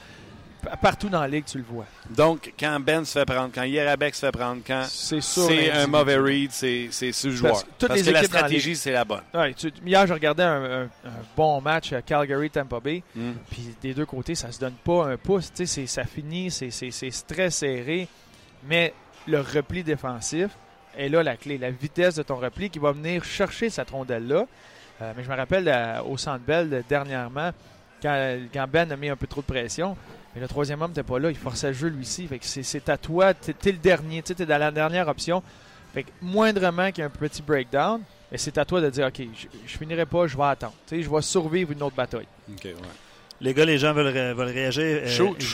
partout 0.82 1.09
dans 1.09 1.22
la 1.22 1.28
ligue, 1.28 1.45
tu 1.45 1.57
le 1.57 1.64
vois. 1.64 1.86
Donc, 2.09 2.53
quand 2.59 2.80
Ben 2.80 3.05
se 3.05 3.20
fait 3.20 3.26
prendre, 3.26 3.49
quand 3.53 3.64
Yerabek 3.64 4.16
se 4.16 4.26
fait 4.26 4.32
prendre, 4.32 4.61
quand 4.66 4.84
C'est 4.88 5.22
c'est 5.22 5.72
un 5.72 5.88
mauvais 5.88 6.18
read, 6.18 6.51
c'est 6.51 6.88
c'est 6.91 7.11
le 7.24 7.32
joueur. 7.32 7.51
Parce 7.53 7.66
toutes 7.78 7.88
Parce 7.89 7.99
les 8.01 8.05
que 8.07 8.11
la 8.11 8.20
dans 8.20 8.22
la 8.22 8.28
stratégie, 8.28 8.76
c'est 8.76 8.91
la 8.91 9.05
bonne. 9.05 9.22
Ouais, 9.34 9.53
tu- 9.53 9.72
hier, 9.86 10.05
je 10.07 10.14
regardais 10.14 10.43
un, 10.43 10.64
un- 10.64 10.84
un 11.05 11.22
bon 11.36 11.61
match 11.61 11.93
à 11.93 12.01
Calgary-Tampa 12.01 12.80
Bay. 12.80 13.03
Mm. 13.16 13.32
Puis 13.49 13.76
des 13.82 13.93
deux 13.93 14.05
côtés, 14.05 14.36
ça 14.36 14.51
se 14.51 14.59
donne 14.59 14.74
pas 14.84 15.05
un 15.07 15.18
pouce. 15.18 15.51
C'est- 15.53 15.88
ça 15.88 16.03
finit, 16.05 16.49
c'est- 16.51 16.72
c'est 16.72 16.91
c'est 16.91 17.11
très 17.28 17.49
serré. 17.49 18.07
Mais 18.68 18.93
le 19.28 19.39
repli 19.41 19.84
défensif 19.84 20.49
est 20.97 21.09
là 21.09 21.24
la 21.24 21.38
clé. 21.38 21.57
La 21.57 21.72
vitesse 21.72 22.16
de 22.16 22.24
ton 22.24 22.36
repli 22.38 22.70
qui 22.70 22.80
va 22.80 22.91
venir 22.91 23.24
chercher 23.24 23.70
cette 23.70 23.89
rondelle-là. 23.89 24.45
Euh, 25.01 25.11
mais 25.18 25.24
je 25.24 25.30
me 25.30 25.36
rappelle 25.36 25.68
euh, 25.68 26.01
au 26.03 26.18
Centre 26.18 26.43
Bell 26.45 26.84
dernièrement, 26.88 27.51
quand, 28.01 28.38
quand 28.53 28.68
Ben 28.72 28.91
a 28.91 28.95
mis 28.95 29.09
un 29.09 29.16
peu 29.16 29.26
trop 29.28 29.41
de 29.41 29.45
pression. 29.47 29.97
Mais 30.36 30.42
le 30.42 30.48
troisième 30.48 30.82
homme 30.82 30.92
n'était 30.92 31.04
pas 31.04 31.20
là, 31.20 31.30
il 31.30 31.38
forçait 31.38 31.68
le 31.68 31.74
jeu 31.74 31.88
lui 31.90 32.02
aussi. 32.02 32.28
Fait 32.28 32.40
que 32.40 32.46
c'est, 32.46 32.90
à 32.90 32.98
toi, 32.98 33.34
t'es, 33.34 33.54
t'es 33.54 33.72
le 33.72 33.78
dernier, 33.78 34.22
tu 34.24 34.34
es 34.34 34.46
dans 34.46 34.58
la 34.58 34.72
dernière 34.72 35.08
option. 35.08 35.44
Fait 35.94 36.04
que 36.04 36.10
moindrement 36.22 36.88
qu'il 36.92 37.00
y 37.00 37.02
ait 37.02 37.06
un 37.06 37.10
petit 37.10 37.42
breakdown, 37.44 38.02
mais 38.32 38.38
c'est 38.40 38.58
à 38.58 38.66
toi 38.66 38.82
de 38.82 38.90
dire 38.90 39.06
OK, 39.08 39.22
je, 39.38 39.48
je 39.68 39.78
finirai 39.78 40.06
pas, 40.08 40.26
je 40.26 40.36
vais 40.36 40.44
attendre. 40.46 40.74
Je 40.92 41.08
vais 41.08 41.22
survivre 41.22 41.72
une 41.72 41.84
autre 41.84 41.96
bataille. 41.96 42.28
OK, 42.52 42.64
ouais. 42.66 42.74
Les 43.42 43.54
gars, 43.54 43.66
les 43.66 43.78
gens 43.78 43.94
veulent, 43.94 44.08
ré- 44.08 44.34
veulent 44.34 44.48
réagir. 44.54 45.02
euh, 45.04 45.08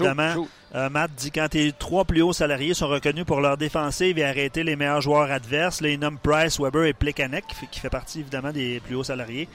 évidemment, 0.04 0.34
shoot. 0.34 0.50
Euh, 0.76 0.90
Matt 0.90 1.12
dit 1.18 1.32
quand 1.32 1.48
tes 1.50 1.72
trois 1.72 2.06
plus 2.06 2.22
hauts 2.22 2.34
salariés 2.34 2.74
sont 2.76 2.88
reconnus 2.88 3.26
pour 3.26 3.42
leur 3.42 3.58
défensive 3.58 4.18
et 4.20 4.24
arrêter 4.24 4.64
les 4.64 4.76
meilleurs 4.76 5.02
joueurs 5.02 5.32
adverses, 5.32 5.82
il 5.82 5.98
nomme 6.00 6.20
Price, 6.20 6.60
Weber 6.60 6.86
et 6.86 6.94
Plekanec, 6.94 7.46
qui 7.72 7.80
fait 7.80 7.90
partie 7.90 8.20
évidemment 8.20 8.52
des 8.52 8.80
plus 8.80 8.96
hauts 8.96 9.04
salariés. 9.04 9.50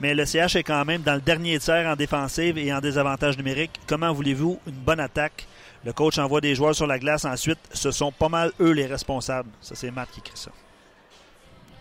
Mais 0.00 0.14
le 0.14 0.26
CH 0.26 0.56
est 0.56 0.62
quand 0.62 0.84
même 0.84 1.02
dans 1.02 1.14
le 1.14 1.20
dernier 1.20 1.58
tiers 1.58 1.86
en 1.88 1.96
défensive 1.96 2.58
et 2.58 2.72
en 2.72 2.80
désavantage 2.80 3.36
numérique. 3.38 3.70
Comment 3.86 4.12
voulez-vous 4.12 4.58
une 4.66 4.72
bonne 4.74 5.00
attaque? 5.00 5.46
Le 5.84 5.92
coach 5.92 6.18
envoie 6.18 6.40
des 6.40 6.54
joueurs 6.54 6.74
sur 6.74 6.86
la 6.86 6.98
glace 6.98 7.24
ensuite. 7.24 7.58
Ce 7.72 7.90
sont 7.90 8.12
pas 8.12 8.28
mal 8.28 8.52
eux 8.60 8.72
les 8.72 8.86
responsables. 8.86 9.48
Ça, 9.62 9.74
c'est 9.74 9.90
Matt 9.90 10.10
qui 10.10 10.20
écrit 10.20 10.32
ça. 10.36 10.50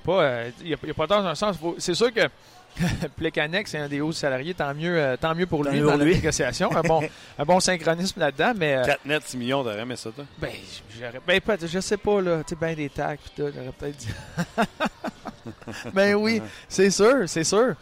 Pas, 0.06 0.22
euh, 0.24 0.52
il 0.62 0.68
n'y 0.68 0.74
a, 0.74 0.78
il 0.84 0.88
y 0.88 0.92
a 0.92 0.94
pas 0.94 1.08
tort 1.08 1.24
dans 1.24 1.30
un 1.30 1.36
sens. 1.36 1.58
C'est 1.80 1.96
sûr 1.96 2.14
que 2.14 2.22
Plekanec, 3.18 3.68
c'est 3.68 3.80
un 3.80 3.88
des 3.88 4.02
hauts 4.02 4.12
salariés. 4.12 4.54
Tant 4.54 4.74
mieux, 4.76 4.96
euh, 4.98 5.18
tant 5.18 5.34
mieux 5.34 5.48
pour 5.48 5.64
Tant 5.64 5.72
lui 5.72 5.80
mieux 5.80 5.86
dans 5.86 5.92
pour 5.94 6.00
la 6.00 6.06
lui. 6.06 6.16
négociation. 6.16 6.76
un, 6.76 6.82
bon, 6.82 7.02
un 7.40 7.44
bon 7.46 7.60
synchronisme 7.60 8.20
là-dedans. 8.20 8.54
Mais 8.56 8.76
euh, 8.76 8.86
4 8.86 9.06
nets, 9.06 9.24
6 9.26 9.38
millions, 9.38 9.64
t'aurais 9.64 9.80
aimé 9.80 9.96
ça, 9.96 10.12
toi? 10.12 10.26
ben, 10.38 10.52
j'aurais- 10.98 11.22
ben, 11.26 11.42
peut-être, 11.42 11.68
je 11.68 11.80
sais 11.80 11.98
pas, 11.98 12.22
là. 12.22 12.44
Tu 12.44 12.50
sais, 12.50 12.56
ben 12.62 12.76
des 12.76 12.90
tout, 12.90 13.02
j'aurais 13.38 13.72
peut-être 13.78 13.98
dit. 13.98 14.08
ben 15.94 16.16
oui, 16.16 16.42
c'est 16.70 16.90
sûr, 16.92 17.28
c'est 17.28 17.44
sûr. 17.44 17.74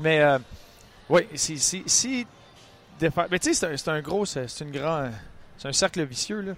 Mais, 0.00 0.20
euh, 0.20 0.38
oui, 1.08 1.26
si. 1.34 1.58
si, 1.58 1.82
si 1.86 2.26
défa- 3.00 3.26
Mais 3.30 3.38
tu 3.38 3.52
sais, 3.54 3.76
c'est 3.76 3.88
un, 3.88 4.00
gros. 4.00 4.24
C'est 4.26 4.46
une 4.60 4.76
un 5.64 5.72
cercle 5.72 6.02
vicieux, 6.04 6.40
là. 6.40 6.52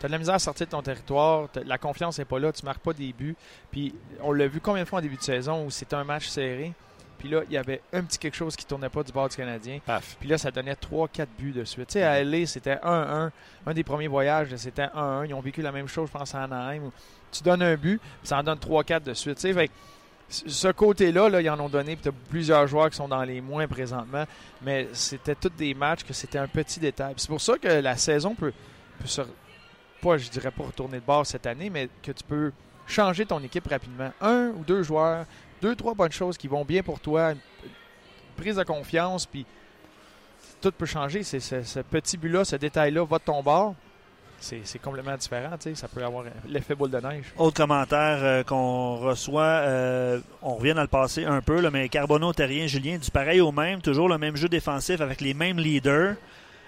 Tu 0.00 0.06
as 0.06 0.08
de 0.08 0.12
la 0.12 0.18
misère 0.18 0.34
à 0.34 0.38
sortir 0.38 0.66
de 0.66 0.70
ton 0.70 0.82
territoire, 0.82 1.48
t'as- 1.52 1.64
la 1.64 1.76
confiance 1.78 2.18
n'est 2.18 2.24
pas 2.24 2.38
là, 2.38 2.52
tu 2.52 2.64
marques 2.64 2.82
pas 2.82 2.92
des 2.92 3.12
buts. 3.12 3.34
Puis 3.70 3.94
on 4.20 4.32
l'a 4.32 4.46
vu 4.46 4.60
combien 4.60 4.84
de 4.84 4.88
fois 4.88 5.00
en 5.00 5.02
début 5.02 5.16
de 5.16 5.22
saison 5.22 5.64
où 5.66 5.70
c'était 5.70 5.96
un 5.96 6.04
match 6.04 6.28
serré. 6.28 6.72
Puis 7.18 7.28
là, 7.28 7.42
il 7.48 7.52
y 7.52 7.56
avait 7.56 7.80
un 7.92 8.04
petit 8.04 8.16
quelque 8.16 8.36
chose 8.36 8.54
qui 8.54 8.64
tournait 8.64 8.88
pas 8.90 9.02
du 9.02 9.10
bord 9.10 9.28
du 9.28 9.34
Canadien. 9.34 9.80
Paf. 9.84 10.16
Puis 10.20 10.28
là, 10.28 10.38
ça 10.38 10.52
donnait 10.52 10.74
3-4 10.76 11.26
buts 11.36 11.50
de 11.50 11.64
suite. 11.64 11.88
Tu 11.88 11.94
sais, 11.94 12.04
à 12.04 12.22
LA, 12.22 12.46
c'était 12.46 12.76
1-1. 12.80 13.32
Un 13.66 13.74
des 13.74 13.82
premiers 13.82 14.06
voyages, 14.06 14.54
c'était 14.54 14.86
1-1. 14.94 15.24
Ils 15.26 15.34
ont 15.34 15.40
vécu 15.40 15.60
la 15.62 15.72
même 15.72 15.88
chose, 15.88 16.08
je 16.12 16.16
pense, 16.16 16.32
à 16.36 16.44
Anaheim. 16.44 16.92
Tu 17.32 17.42
donnes 17.42 17.62
un 17.62 17.74
but, 17.74 17.98
puis 17.98 18.28
ça 18.28 18.38
en 18.38 18.44
donne 18.44 18.58
3-4 18.60 19.02
de 19.02 19.14
suite. 19.14 19.34
Tu 19.34 19.40
sais, 19.42 19.52
fait 19.52 19.66
que 19.66 19.72
ce 20.28 20.68
côté-là, 20.68 21.28
là, 21.28 21.40
ils 21.40 21.48
en 21.50 21.58
ont 21.58 21.68
donné. 21.68 21.98
Plusieurs 22.28 22.66
joueurs 22.66 22.90
qui 22.90 22.96
sont 22.96 23.08
dans 23.08 23.22
les 23.22 23.40
moins 23.40 23.66
présentement. 23.66 24.24
Mais 24.62 24.88
c'était 24.92 25.34
tous 25.34 25.48
des 25.50 25.74
matchs 25.74 26.04
que 26.04 26.12
c'était 26.12 26.38
un 26.38 26.48
petit 26.48 26.80
détail. 26.80 27.14
C'est 27.16 27.28
pour 27.28 27.40
ça 27.40 27.56
que 27.58 27.68
la 27.68 27.96
saison 27.96 28.34
peut, 28.34 28.52
peut 29.00 29.06
se. 29.06 29.22
Pas, 30.00 30.16
je 30.16 30.28
dirais 30.28 30.50
pas 30.50 30.64
retourner 30.64 31.00
de 31.00 31.04
bord 31.04 31.26
cette 31.26 31.46
année, 31.46 31.70
mais 31.70 31.88
que 32.02 32.12
tu 32.12 32.22
peux 32.22 32.52
changer 32.86 33.26
ton 33.26 33.42
équipe 33.42 33.66
rapidement. 33.66 34.12
Un 34.20 34.50
ou 34.50 34.64
deux 34.64 34.82
joueurs, 34.82 35.24
deux, 35.60 35.74
trois 35.74 35.94
bonnes 35.94 36.12
choses 36.12 36.36
qui 36.38 36.46
vont 36.46 36.64
bien 36.64 36.82
pour 36.82 37.00
toi, 37.00 37.32
une 37.32 37.38
prise 38.36 38.56
de 38.56 38.62
confiance, 38.62 39.26
puis 39.26 39.44
tout 40.60 40.70
peut 40.70 40.86
changer. 40.86 41.24
C'est 41.24 41.40
ce, 41.40 41.62
ce 41.62 41.80
petit 41.80 42.16
but-là, 42.16 42.44
ce 42.44 42.54
détail-là 42.56 43.04
va 43.04 43.18
de 43.18 43.24
ton 43.24 43.42
bord. 43.42 43.74
C'est 44.40 44.78
complètement 44.80 45.16
différent. 45.16 45.50
Ça 45.74 45.88
peut 45.88 46.04
avoir 46.04 46.24
l'effet 46.48 46.74
boule 46.74 46.90
de 46.90 46.98
neige. 46.98 47.26
Autre 47.36 47.56
commentaire 47.56 48.18
euh, 48.22 48.42
qu'on 48.44 48.96
reçoit, 48.96 49.42
euh, 49.42 50.20
on 50.42 50.54
revient 50.54 50.74
dans 50.74 50.82
le 50.82 50.88
passé 50.88 51.24
un 51.24 51.40
peu, 51.40 51.60
là, 51.60 51.70
mais 51.70 51.88
Carbonneau, 51.88 52.32
Terrien, 52.32 52.66
Julien, 52.66 52.98
du 52.98 53.10
pareil 53.10 53.40
au 53.40 53.52
même, 53.52 53.80
toujours 53.80 54.08
le 54.08 54.18
même 54.18 54.36
jeu 54.36 54.48
défensif 54.48 55.00
avec 55.00 55.20
les 55.20 55.34
mêmes 55.34 55.58
leaders. 55.58 56.14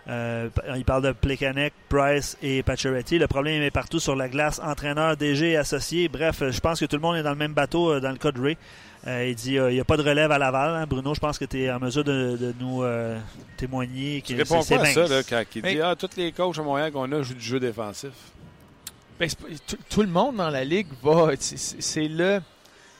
Euh, 0.08 0.48
il 0.74 0.84
parle 0.84 1.04
de 1.04 1.12
Plekanec, 1.12 1.72
Price 1.88 2.36
et 2.42 2.62
Pacioretty. 2.62 3.18
Le 3.18 3.28
problème 3.28 3.62
est 3.62 3.70
partout 3.70 4.00
sur 4.00 4.16
la 4.16 4.28
glace, 4.28 4.60
entraîneur, 4.64 5.16
DG 5.16 5.56
associé. 5.56 6.08
Bref, 6.08 6.42
je 6.50 6.60
pense 6.60 6.80
que 6.80 6.86
tout 6.86 6.96
le 6.96 7.02
monde 7.02 7.16
est 7.16 7.22
dans 7.22 7.30
le 7.30 7.36
même 7.36 7.52
bateau 7.52 8.00
dans 8.00 8.10
le 8.10 8.16
cas 8.16 8.32
de 8.32 8.40
Ray. 8.40 8.56
Euh, 9.06 9.28
il 9.28 9.34
dit 9.34 9.58
euh, 9.58 9.70
il 9.70 9.74
n'y 9.74 9.80
a 9.80 9.84
pas 9.84 9.96
de 9.96 10.02
relève 10.02 10.30
à 10.30 10.36
Laval. 10.38 10.74
hein. 10.82 10.86
Bruno, 10.86 11.14
je 11.14 11.20
pense 11.20 11.38
que 11.38 11.46
tu 11.46 11.62
es 11.62 11.70
en 11.70 11.78
mesure 11.80 12.04
de, 12.04 12.36
de 12.38 12.54
nous 12.60 12.82
euh, 12.82 13.18
témoigner. 13.56 14.22
Tu 14.24 14.34
réponds 14.36 14.62
quoi 14.62 14.80
à 14.82 14.84
ça, 14.86 15.06
là, 15.06 15.22
quand 15.22 15.42
il 15.56 15.62
Mais- 15.62 15.74
dit 15.74 15.80
Ah, 15.80 15.96
tous 15.96 16.10
les 16.18 16.32
coachs 16.32 16.58
à 16.58 16.62
Montréal 16.62 16.92
qu'on 16.92 17.10
a 17.10 17.22
jouent 17.22 17.32
du 17.34 17.40
jeu 17.40 17.58
défensif? 17.58 18.10
Ben, 19.18 19.28
pas- 19.30 19.48
tout, 19.66 19.76
tout 19.88 20.02
le 20.02 20.08
monde 20.08 20.36
dans 20.36 20.50
la 20.50 20.64
ligue 20.64 20.88
va. 21.02 21.30
c'est- 21.38 22.08
le, 22.08 22.40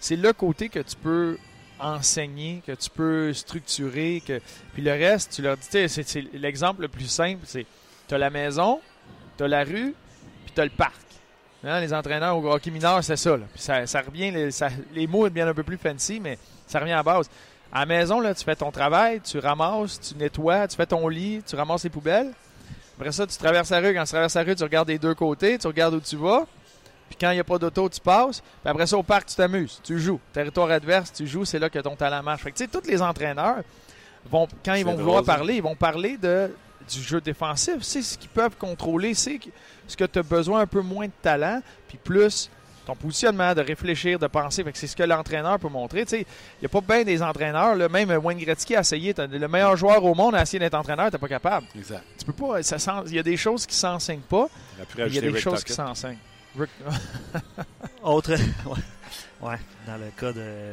c'est 0.01 0.17
le 0.17 0.33
côté 0.33 0.71
que 0.71 0.79
tu 0.81 0.97
peux 0.97 1.37
enseigner, 1.79 2.63
que 2.67 2.73
tu 2.73 2.89
peux 2.89 3.33
structurer. 3.35 4.23
Que, 4.27 4.41
puis 4.73 4.83
le 4.83 4.93
reste, 4.93 5.33
tu 5.35 5.43
leur 5.43 5.57
dis, 5.59 5.65
tu 5.67 5.73
sais, 5.73 5.89
c'est 5.89 6.09
c'est 6.09 6.25
l'exemple 6.33 6.83
le 6.83 6.89
plus 6.89 7.09
simple, 7.09 7.41
c'est 7.45 7.67
tu 8.09 8.15
as 8.15 8.19
la 8.19 8.31
maison, 8.31 8.81
tu 9.37 9.45
as 9.45 9.49
la 9.49 9.65
rue, 9.65 9.95
puis 10.47 10.53
tu 10.55 10.61
as 10.63 10.65
le 10.65 10.71
parc. 10.71 10.95
Hein, 11.63 11.81
les 11.81 11.93
entraîneurs 11.93 12.39
au 12.39 12.51
hockey 12.51 12.71
mineur, 12.71 13.05
c'est 13.05 13.17
ça, 13.17 13.37
ça, 13.55 13.87
ça 13.87 14.01
revient, 14.01 14.31
les, 14.31 14.51
ça- 14.51 14.71
les 14.95 15.07
mots 15.07 15.29
deviennent 15.29 15.49
un 15.49 15.55
peu 15.55 15.63
plus 15.63 15.77
fancy, 15.77 16.19
mais 16.19 16.39
ça 16.67 16.81
revient 16.81 16.93
à 16.93 17.03
base. 17.03 17.29
À 17.73 17.81
la 17.81 17.87
maison, 17.87 18.19
là, 18.21 18.35
tu 18.35 18.43
fais 18.45 18.57
ton 18.57 18.71
travail, 18.71 19.21
tu 19.21 19.39
ramasses, 19.39 20.01
tu 20.01 20.15
nettoies, 20.17 20.67
tu 20.69 20.77
fais 20.77 20.87
ton 20.87 21.07
lit, 21.09 21.43
tu 21.47 21.55
ramasses 21.57 21.85
les 21.85 21.91
poubelles. 21.91 22.33
Après 22.99 23.13
ça, 23.13 23.27
tu 23.27 23.37
traverses 23.37 23.71
la 23.71 23.81
rue. 23.81 23.95
Quand 23.95 24.05
tu 24.05 24.11
traverses 24.11 24.35
la 24.35 24.43
rue, 24.43 24.57
tu 24.57 24.63
regardes 24.63 24.89
des 24.89 24.99
deux 24.99 25.15
côtés, 25.15 25.59
tu 25.59 25.67
regardes 25.67 25.95
où 25.95 26.01
tu 26.01 26.17
vas. 26.17 26.47
Puis 27.09 27.17
quand 27.21 27.31
il 27.31 27.35
n'y 27.35 27.41
a 27.41 27.45
pas 27.45 27.59
d'auto, 27.59 27.89
tu 27.89 28.01
passes. 28.01 28.41
Puis 28.41 28.71
après 28.71 28.87
ça, 28.87 28.97
au 28.97 29.03
parc, 29.03 29.27
tu 29.27 29.37
t'amuses. 29.37 29.81
Tu 29.85 29.99
joues. 30.01 30.21
Territoire 30.33 30.71
adverse, 30.71 31.13
tu 31.13 31.27
joues, 31.27 31.45
c'est 31.45 31.59
là 31.59 31.69
que 31.71 31.79
ton 31.79 31.95
talent 31.97 32.23
marche. 32.23 32.43
Fait 32.43 32.53
que, 32.53 32.57
tu 32.57 32.65
sais, 32.65 32.71
tous 32.71 32.87
les 32.89 33.01
entraîneurs, 33.03 33.59
vont, 34.31 34.49
quand 34.65 34.75
ils 34.75 34.85
vont 34.85 34.93
drôle, 34.93 35.05
vouloir 35.05 35.25
parler, 35.25 35.55
ils 35.57 35.63
vont 35.63 35.75
parler 35.77 36.17
de, 36.17 36.53
du 36.91 37.01
jeu 37.03 37.21
défensif. 37.21 37.77
C'est 37.83 38.03
ce 38.03 38.19
qu'ils 38.19 38.29
peuvent 38.31 38.57
contrôler. 38.57 39.15
C'est 39.15 39.39
ce 39.91 39.97
que 39.97 40.05
tu 40.05 40.19
as 40.19 40.23
besoin 40.23 40.61
un 40.61 40.67
peu 40.67 40.81
moins 40.81 41.07
de 41.07 41.13
talent, 41.23 41.61
puis 41.89 41.99
plus 42.03 42.51
ton 42.87 42.95
positionnement, 42.97 43.55
de 43.55 43.61
réfléchir, 43.61 44.19
de 44.19 44.27
penser. 44.27 44.65
Fait 44.65 44.73
que 44.73 44.79
c'est 44.79 44.87
ce 44.87 44.97
que 44.97 45.03
l'entraîneur 45.03 45.59
peut 45.59 45.69
montrer. 45.69 46.07
Il 46.13 46.19
n'y 46.63 46.67
a 46.67 46.69
pas 46.69 46.81
bien 46.81 47.05
des 47.05 47.23
entraîneurs. 47.23 47.77
Là, 47.77 47.89
même 47.89 48.11
Wayne 48.11 48.39
Gretzky 48.39 48.75
a 48.75 48.81
essayé. 48.81 49.15
Le 49.19 49.49
meilleur 49.49 49.77
joueur 49.77 50.03
au 50.03 50.15
monde 50.15 50.35
a 50.35 50.43
essayé 50.43 50.59
d'être 50.59 50.75
entraîneur, 50.75 51.11
tu 51.11 51.19
pas 51.19 51.29
capable. 51.29 51.67
Exact. 51.77 52.03
Tu 52.19 52.25
peux 52.25 52.33
pas. 52.33 52.61
Il 53.07 53.15
y 53.15 53.19
a 53.19 53.23
des 53.23 53.37
choses 53.37 53.67
qui 53.67 53.75
s'enseignent 53.77 54.21
pas. 54.21 54.49
Il 54.97 55.15
y 55.15 55.19
a 55.19 55.21
des 55.21 55.29
Rick 55.29 55.39
choses 55.43 55.63
qui 55.63 55.73
s'enseignent. 55.75 56.19
Rick- 56.59 56.71
Autre. 58.03 58.33
ouais. 58.67 58.79
Ouais, 59.43 59.59
dans 59.87 59.97
le 59.97 60.11
cas 60.19 60.33
de. 60.33 60.73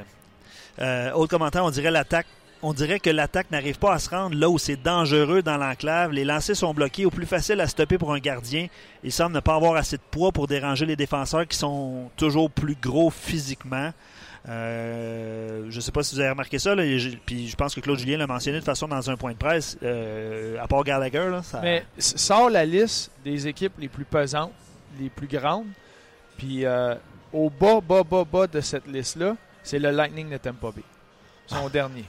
Euh, 0.80 1.12
autre 1.12 1.30
commentaire, 1.30 1.64
on 1.66 1.70
dirait 1.72 1.92
l'attaque. 1.92 2.28
On 2.64 2.74
dirait 2.74 3.00
que 3.00 3.10
l'attaque 3.12 3.52
n'arrive 3.52 3.78
pas 3.78 3.94
à 3.94 4.00
se 4.00 4.10
rendre 4.10 4.36
là 4.36 4.50
où 4.50 4.58
c'est 4.58 4.76
dangereux 4.82 5.44
dans 5.44 5.58
l'enclave. 5.58 6.12
Les 6.12 6.26
lancers 6.26 6.56
sont 6.56 6.74
bloqués, 6.74 7.06
au 7.06 7.12
plus 7.12 7.28
facile 7.28 7.62
à 7.62 7.68
stopper 7.68 7.98
pour 8.00 8.12
un 8.14 8.20
gardien. 8.20 8.68
Il 9.04 9.12
semble 9.12 9.36
ne 9.36 9.40
pas 9.42 9.54
avoir 9.56 9.76
assez 9.76 9.98
de 9.98 10.02
poids 10.10 10.32
pour 10.32 10.48
déranger 10.48 10.86
les 10.88 10.96
défenseurs 10.96 11.48
qui 11.48 11.56
sont 11.58 12.10
toujours 12.18 12.50
plus 12.50 12.76
gros 12.82 13.12
physiquement. 13.12 13.92
Euh, 14.50 15.68
je 15.70 15.76
ne 15.76 15.82
sais 15.82 15.92
pas 15.92 16.04
si 16.04 16.16
vous 16.16 16.22
avez 16.22 16.30
remarqué 16.32 16.58
ça, 16.58 16.74
puis 17.26 17.48
je 17.48 17.56
pense 17.56 17.76
que 17.76 17.80
Claude 17.82 18.00
Julien 18.00 18.18
l'a 18.18 18.28
mentionné 18.28 18.60
de 18.60 18.64
façon 18.64 18.88
dans 18.88 19.10
un 19.10 19.18
point 19.18 19.34
de 19.34 19.38
presse. 19.38 19.78
Euh, 19.84 20.58
à 20.62 20.68
part 20.68 20.84
Gallagher, 20.84 21.30
là. 21.30 21.42
Mais 21.62 21.86
s- 21.98 22.14
sors 22.18 22.50
la 22.50 22.66
liste 22.66 23.12
des 23.24 23.48
équipes 23.48 23.74
les 23.78 23.90
plus 23.90 24.06
pesantes, 24.06 24.52
les 25.00 25.10
plus 25.10 25.28
grandes. 25.28 25.68
Puis 26.38 26.66
euh, 26.66 26.96
au 27.34 27.50
bas, 27.50 27.82
bas, 27.82 28.04
bas, 28.04 28.24
bas 28.24 28.48
de 28.48 28.62
cette 28.62 28.88
liste-là, 28.88 29.36
c'est 29.64 29.80
le 29.80 29.92
Lightning 29.92 30.30
de 30.30 30.38
Tampa 30.38 30.72
Bay. 30.76 30.82
Son 31.48 31.70
dernier. 31.74 32.06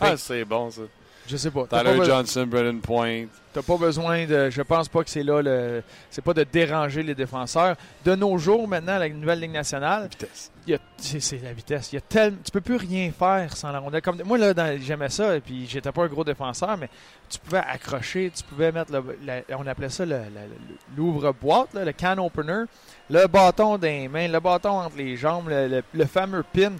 Ah, 0.00 0.16
c'est 0.16 0.44
bon, 0.44 0.70
ça. 0.70 0.82
Je 1.24 1.36
sais 1.36 1.52
pas. 1.52 1.66
T'as 1.70 1.84
Tyler 1.84 1.98
pas, 1.98 2.04
Johnson, 2.04 2.44
Brendan 2.48 2.80
Point. 2.80 3.26
t'as 3.52 3.62
pas 3.62 3.76
besoin 3.76 4.26
de. 4.26 4.50
Je 4.50 4.60
pense 4.62 4.88
pas 4.88 5.04
que 5.04 5.08
c'est 5.10 5.22
là 5.22 5.40
le. 5.40 5.84
C'est 6.10 6.20
pas 6.20 6.34
de 6.34 6.42
déranger 6.42 7.04
les 7.04 7.14
défenseurs. 7.14 7.76
De 8.04 8.16
nos 8.16 8.36
jours, 8.38 8.66
maintenant, 8.66 8.98
la 8.98 9.08
nouvelle 9.08 9.38
Ligue 9.38 9.52
nationale, 9.52 10.08
Vitesse. 10.10 10.50
il 10.66 10.72
y 10.72 10.74
a- 10.74 10.80
c'est 10.98 11.40
la 11.40 11.52
vitesse. 11.52 11.92
Il 11.92 11.94
y 11.94 11.98
a 11.98 12.00
tel, 12.00 12.34
tu 12.44 12.50
peux 12.50 12.60
plus 12.60 12.74
rien 12.74 13.12
faire 13.16 13.56
sans 13.56 13.70
la 13.70 13.78
rondelle. 13.78 14.02
Comme, 14.02 14.20
moi, 14.24 14.36
là, 14.36 14.52
j'aimais 14.78 15.10
ça, 15.10 15.36
et 15.36 15.40
puis 15.40 15.64
j'étais 15.68 15.92
pas 15.92 16.02
un 16.02 16.08
gros 16.08 16.24
défenseur, 16.24 16.76
mais 16.76 16.88
tu 17.30 17.38
pouvais 17.38 17.58
accrocher, 17.58 18.32
tu 18.34 18.42
pouvais 18.42 18.72
mettre, 18.72 18.90
le, 18.90 19.16
la- 19.24 19.56
on 19.56 19.66
appelait 19.68 19.90
ça 19.90 20.04
le- 20.04 20.16
le- 20.16 20.96
l'ouvre-boîte, 20.96 21.68
le 21.74 21.92
can 21.92 22.18
opener, 22.18 22.64
le 23.10 23.26
bâton 23.28 23.78
dans 23.78 23.86
les 23.86 24.08
mains, 24.08 24.26
le 24.26 24.40
bâton 24.40 24.70
entre 24.80 24.96
les 24.96 25.16
jambes, 25.16 25.48
le 25.48 26.04
fameux 26.06 26.42
pin. 26.52 26.72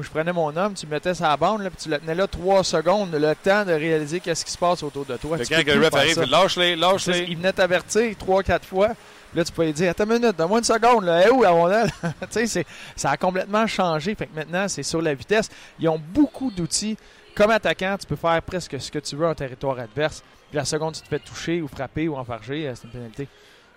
Je 0.00 0.08
prenais 0.10 0.32
mon 0.32 0.56
homme, 0.56 0.74
tu 0.74 0.86
le 0.86 0.90
mettais 0.92 1.14
sa 1.14 1.36
bande, 1.36 1.62
là, 1.62 1.70
puis 1.70 1.78
tu 1.82 1.88
le 1.88 1.98
tenais 1.98 2.14
là 2.14 2.26
trois 2.26 2.62
secondes, 2.62 3.12
le 3.12 3.34
temps 3.34 3.64
de 3.64 3.72
réaliser 3.72 4.20
qu'est-ce 4.20 4.44
qui 4.44 4.52
se 4.52 4.58
passe 4.58 4.82
autour 4.82 5.04
de 5.04 5.16
toi. 5.16 5.36
Que 5.38 5.42
peux 5.48 5.62
quand 5.64 5.74
le 5.74 5.86
ref 5.86 5.94
arrive, 5.94 6.20
lâche-les, 6.22 6.76
lâche-les. 6.76 7.24
Il 7.28 7.36
venait 7.36 7.52
t'avertir 7.52 8.16
trois, 8.16 8.42
quatre 8.42 8.66
fois. 8.66 8.88
Puis 8.88 9.38
Là, 9.38 9.44
tu 9.44 9.52
lui 9.60 9.72
dire 9.72 9.90
Attends 9.90 10.04
une 10.04 10.20
minute, 10.20 10.36
donne-moi 10.36 10.58
une 10.58 10.64
seconde. 10.64 11.04
Là, 11.04 11.26
est 11.26 11.30
où 11.30 11.42
la 11.42 11.50
rondelle 11.50 11.90
Tu 12.32 12.46
sais, 12.46 12.64
ça 12.96 13.10
a 13.10 13.16
complètement 13.16 13.66
changé. 13.66 14.14
Fait 14.14 14.26
que 14.26 14.34
maintenant, 14.34 14.68
c'est 14.68 14.82
sur 14.82 15.02
la 15.02 15.12
vitesse. 15.14 15.50
Ils 15.78 15.88
ont 15.88 15.98
beaucoup 15.98 16.50
d'outils. 16.50 16.96
Comme 17.34 17.50
attaquant, 17.50 17.96
tu 18.00 18.06
peux 18.06 18.16
faire 18.16 18.40
presque 18.42 18.80
ce 18.80 18.90
que 18.90 18.98
tu 18.98 19.16
veux 19.16 19.26
en 19.26 19.34
territoire 19.34 19.78
adverse. 19.78 20.22
Puis 20.50 20.56
la 20.56 20.64
seconde, 20.64 20.94
tu 20.94 21.02
te 21.02 21.08
fais 21.08 21.18
toucher 21.18 21.60
ou 21.60 21.68
frapper 21.68 22.08
ou 22.08 22.16
enfarger, 22.16 22.66
euh, 22.68 22.72
c'est 22.74 22.84
une 22.84 22.90
pénalité. 22.90 23.28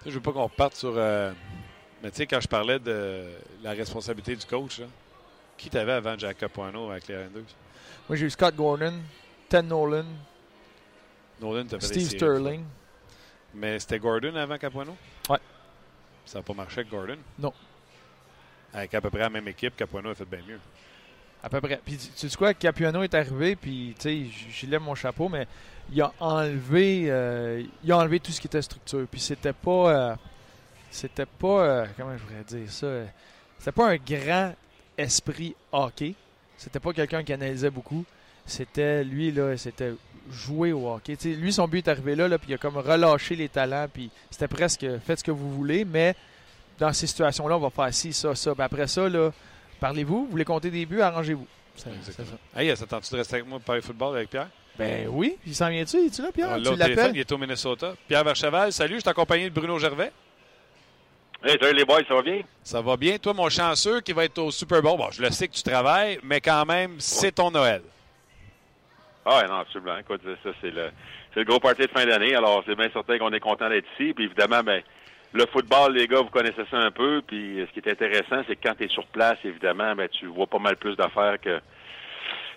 Je 0.06 0.12
veux 0.12 0.20
pas 0.22 0.32
qu'on 0.32 0.48
parte 0.50 0.76
sur. 0.76 0.94
euh, 0.96 1.32
Mais 2.02 2.10
tu 2.12 2.18
sais, 2.18 2.26
quand 2.28 2.40
je 2.40 2.48
parlais 2.48 2.80
de 2.80 3.24
la 3.62 3.72
responsabilité 3.72 4.36
du 4.36 4.46
coach, 4.46 4.80
là, 4.80 4.86
qui 5.62 5.70
t'avais 5.70 5.92
avant 5.92 6.18
Jacob 6.18 6.50
Poineau 6.50 6.90
avec 6.90 7.08
les 7.08 7.16
Renders? 7.16 7.44
Moi, 8.10 8.16
j'ai 8.16 8.26
eu 8.26 8.30
Scott 8.32 8.56
Gordon, 8.56 8.96
Ted 9.48 9.68
Nolan, 9.68 10.06
Nolan 11.40 11.68
fait 11.68 11.82
Steve. 11.82 12.10
Sterling. 12.10 12.64
Mais 13.54 13.80
c'était 13.80 14.00
Gordon 14.00 14.36
avant 14.36 14.58
Capuano? 14.58 14.96
Ouais. 15.30 15.38
Ça 16.26 16.40
n'a 16.40 16.44
pas 16.44 16.54
marché 16.54 16.80
avec 16.80 16.92
Gordon? 16.92 17.18
Non. 17.38 17.54
Avec 18.74 18.94
à 18.94 19.02
peu 19.02 19.10
près 19.10 19.20
la 19.20 19.30
même 19.30 19.48
équipe, 19.48 19.76
Capuano 19.76 20.10
a 20.10 20.16
fait 20.16 20.26
bien 20.26 20.40
mieux. 20.48 20.60
À 21.44 21.50
peu 21.50 21.62
près. 21.62 21.80
Puis 21.84 21.98
tu 21.98 22.30
sais 22.30 22.38
quoi, 22.38 22.54
Capuano 22.54 23.04
est 23.04 23.14
arrivé, 23.14 23.56
puis 23.56 23.94
tu 24.00 24.04
sais, 24.04 24.26
j'y 24.50 24.66
lève 24.68 24.82
mon 24.82 24.96
chapeau, 24.96 25.30
mais 25.30 25.48
il 25.92 26.02
a 26.02 26.12
enlevé, 26.20 27.06
euh, 27.08 27.64
il 27.84 27.92
a 27.92 27.98
enlevé 27.98 28.20
tout 28.20 28.32
ce 28.32 28.42
qui 28.42 28.48
était 28.48 28.62
structure. 28.62 29.06
Puis 29.10 29.20
c'était 29.20 29.54
pas, 29.54 30.12
euh, 30.12 30.16
c'était 30.90 31.26
pas, 31.26 31.48
euh, 31.48 31.86
comment 31.98 32.18
je 32.18 32.24
voudrais 32.24 32.44
dire 32.46 32.72
ça, 32.72 32.88
c'était 33.60 33.72
pas 33.72 33.90
un 33.90 33.98
grand 33.98 34.56
esprit 34.98 35.56
hockey. 35.72 36.16
C'était 36.58 36.80
pas 36.80 36.94
quelqu'un 36.94 37.24
qui 37.24 37.34
analysait 37.34 37.70
beaucoup. 37.70 38.06
C'était 38.46 39.04
lui 39.04 39.32
là, 39.32 39.56
c'était 39.58 39.94
jouer 40.32 40.72
au 40.72 40.92
hockey. 40.92 41.18
Lui 41.24 41.52
son 41.54 41.68
but 41.68 41.88
est 41.88 41.90
arrivé 41.92 42.16
là, 42.16 42.28
là 42.28 42.38
puis 42.38 42.50
il 42.50 42.54
a 42.54 42.58
comme 42.58 42.78
relâché 42.78 43.36
les 43.36 43.50
talents, 43.50 43.88
puis 43.92 44.10
c'était 44.30 44.48
presque 44.48 44.86
faites 45.06 45.20
ce 45.20 45.24
que 45.24 45.32
vous 45.32 45.54
voulez, 45.54 45.86
mais 45.86 46.16
dans 46.80 46.92
ces 46.94 47.08
situations-là, 47.08 47.58
on 47.58 47.60
va 47.60 47.70
faire 47.70 47.94
ci, 47.94 48.14
ça, 48.14 48.34
ça. 48.36 48.54
Puis 48.54 48.64
après 48.64 48.88
ça 48.88 49.08
là. 49.08 49.32
Parlez-vous, 49.80 50.26
vous 50.26 50.32
voulez 50.32 50.46
compter 50.46 50.70
des 50.70 50.86
buts, 50.86 51.02
arrangez-vous. 51.02 51.48
C'est 51.76 51.90
c'est 52.04 52.12
ça. 52.12 52.24
Hey, 52.56 52.76
ça 52.78 52.86
tente-tu 52.86 53.12
de 53.14 53.18
rester 53.18 53.36
avec 53.36 53.48
moi 53.48 53.58
pour 53.58 53.66
parler 53.66 53.82
football 53.82 54.16
avec 54.16 54.30
Pierre? 54.30 54.50
Ben 54.78 55.08
oui, 55.10 55.38
il 55.46 55.56
s'en 55.56 55.70
vient-tu? 55.70 56.06
Es-tu 56.06 56.22
là, 56.22 56.32
Pierre? 56.32 56.50
Ah, 56.52 56.58
là, 56.58 56.72
tu 56.72 56.78
l'appelles? 56.78 57.12
il 57.16 57.20
est 57.20 57.32
au 57.32 57.38
Minnesota. 57.38 57.96
Pierre 58.08 58.24
Vercheval, 58.24 58.72
salut, 58.72 58.96
je 58.96 59.00
suis 59.02 59.10
accompagné 59.10 59.50
de 59.50 59.54
Bruno 59.54 59.78
Gervais. 59.80 60.12
Hey, 61.44 61.58
salut 61.60 61.76
les 61.76 61.86
boys, 61.86 62.04
ça 62.08 62.14
va 62.14 62.22
bien? 62.22 62.42
Ça 62.62 62.82
va 62.82 62.98
bien. 62.98 63.18
Toi, 63.18 63.34
mon 63.34 63.50
chanceux 63.50 64.02
qui 64.02 64.14
va 64.14 64.26
être 64.26 64.38
au 64.38 64.52
Super 64.52 64.80
Bowl. 64.84 64.96
Bon, 64.96 65.10
je 65.10 65.24
le 65.24 65.32
sais 65.32 65.48
que 65.48 65.54
tu 65.54 65.64
travailles, 65.64 66.20
mais 66.22 66.40
quand 66.40 66.66
même, 66.66 67.00
c'est 67.00 67.32
ton 67.32 67.50
Noël. 67.50 67.82
Ah 69.26 69.44
non, 69.50 69.56
absolument. 69.56 69.98
Écoute, 69.98 70.22
ça, 70.44 70.52
c'est 70.62 70.70
le, 70.70 71.44
gros 71.44 71.60
party 71.60 71.82
de 71.82 71.88
fin 71.88 72.06
d'année. 72.06 72.36
Alors, 72.36 72.62
c'est 72.68 72.76
bien 72.76 72.92
certain 72.94 73.18
qu'on 73.18 73.32
est 73.32 73.40
content 73.40 73.70
d'être 73.70 73.88
ici. 73.94 74.14
Puis 74.14 74.26
évidemment, 74.26 74.62
ben, 74.62 74.84
le 75.34 75.48
football, 75.48 75.96
les 75.96 76.08
gars, 76.08 76.22
vous 76.22 76.30
connaissez 76.30 76.64
ça 76.70 76.78
un 76.78 76.92
peu. 76.92 77.24
Puis 77.26 77.66
ce 77.68 77.74
qui 77.74 77.88
est 77.88 77.92
intéressant, 77.92 78.44
c'est 78.48 78.56
que 78.56 78.68
quand 78.68 78.76
tu 78.76 78.84
es 78.84 78.88
sur 78.90 79.08
place, 79.08 79.40
évidemment, 79.44 79.96
ben, 79.96 80.10
tu 80.10 80.28
vois 80.28 80.46
pas 80.46 80.60
mal 80.60 80.78
plus 80.78 80.96
d'affaires 80.96 81.42
que, 81.42 81.60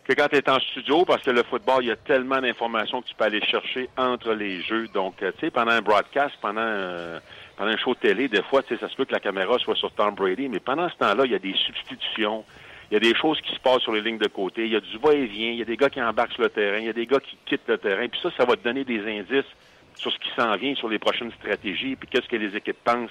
que 0.07 0.12
quand 0.12 0.28
tu 0.28 0.37
es 0.37 0.51
en 0.51 0.61
studio, 0.61 1.07
parce 1.07 1.22
que 1.22 1.30
le 1.30 1.43
football, 1.45 1.85
il 1.85 1.89
y 1.89 1.91
a 1.91 1.97
tellement 1.97 2.43
d'informations 2.43 3.01
que 3.01 3.09
tu 3.09 3.14
peux 3.14 3.24
aller 3.24 3.43
chercher 3.47 3.89
entre 3.97 4.35
les 4.35 4.61
jeux. 4.61 4.89
Donc, 4.89 5.22
euh, 5.22 5.32
tu 5.39 5.47
sais, 5.47 5.51
pendant 5.51 5.72
un 5.72 5.80
broadcast, 5.80 6.35
pendant 6.43 6.61
un, 6.61 7.20
pendant 7.57 7.71
un 7.71 7.77
show 7.77 7.95
télé, 7.95 8.29
des 8.29 8.43
fois, 8.43 8.63
ça 8.69 8.89
se 8.89 8.97
peut 8.97 9.05
que 9.05 9.13
la 9.13 9.21
caméra 9.21 9.59
soit 9.59 9.77
sur 9.77 9.93
Tom 9.93 10.15
Brady, 10.15 10.49
mais 10.49 10.61
pendant 10.61 10.89
ce 10.89 10.97
temps-là, 10.97 11.25
il 11.25 11.33
y 11.33 11.35
a 11.35 11.39
des 11.39 11.55
substitutions. 11.55 12.45
Il 12.91 12.95
y 12.95 12.97
a 12.97 13.01
des 13.01 13.15
choses 13.15 13.41
qui 13.41 13.55
se 13.55 13.61
passent 13.61 13.83
sur 13.83 13.93
les 13.93 14.03
lignes 14.03 14.19
de 14.19 14.29
côté. 14.29 14.67
Il 14.67 14.73
y 14.73 14.77
a 14.77 14.81
du 14.81 14.99
va-et-vient. 14.99 15.51
Il 15.51 15.59
y 15.59 15.63
a 15.63 15.65
des 15.65 15.77
gars 15.77 15.89
qui 15.89 16.03
embarquent 16.03 16.33
sur 16.33 16.43
le 16.43 16.51
terrain. 16.51 16.79
Il 16.79 16.85
y 16.87 16.91
a 16.91 16.93
des 16.93 17.07
gars 17.07 17.19
qui 17.19 17.37
quittent 17.47 17.67
le 17.67 17.79
terrain. 17.79 18.07
Puis 18.09 18.21
ça, 18.23 18.31
ça 18.37 18.45
va 18.45 18.57
te 18.57 18.63
donner 18.63 18.85
des 18.85 19.01
indices 19.01 19.51
sur 19.97 20.13
ce 20.13 20.19
qui 20.19 20.29
s'en 20.37 20.55
vient, 20.57 20.75
sur 20.75 20.89
les 20.89 20.99
prochaines 20.99 21.33
stratégies, 21.33 21.97
puis 21.97 22.09
qu'est-ce 22.09 22.29
que 22.29 22.37
les 22.37 22.57
équipes 22.57 22.83
pensent. 22.85 23.11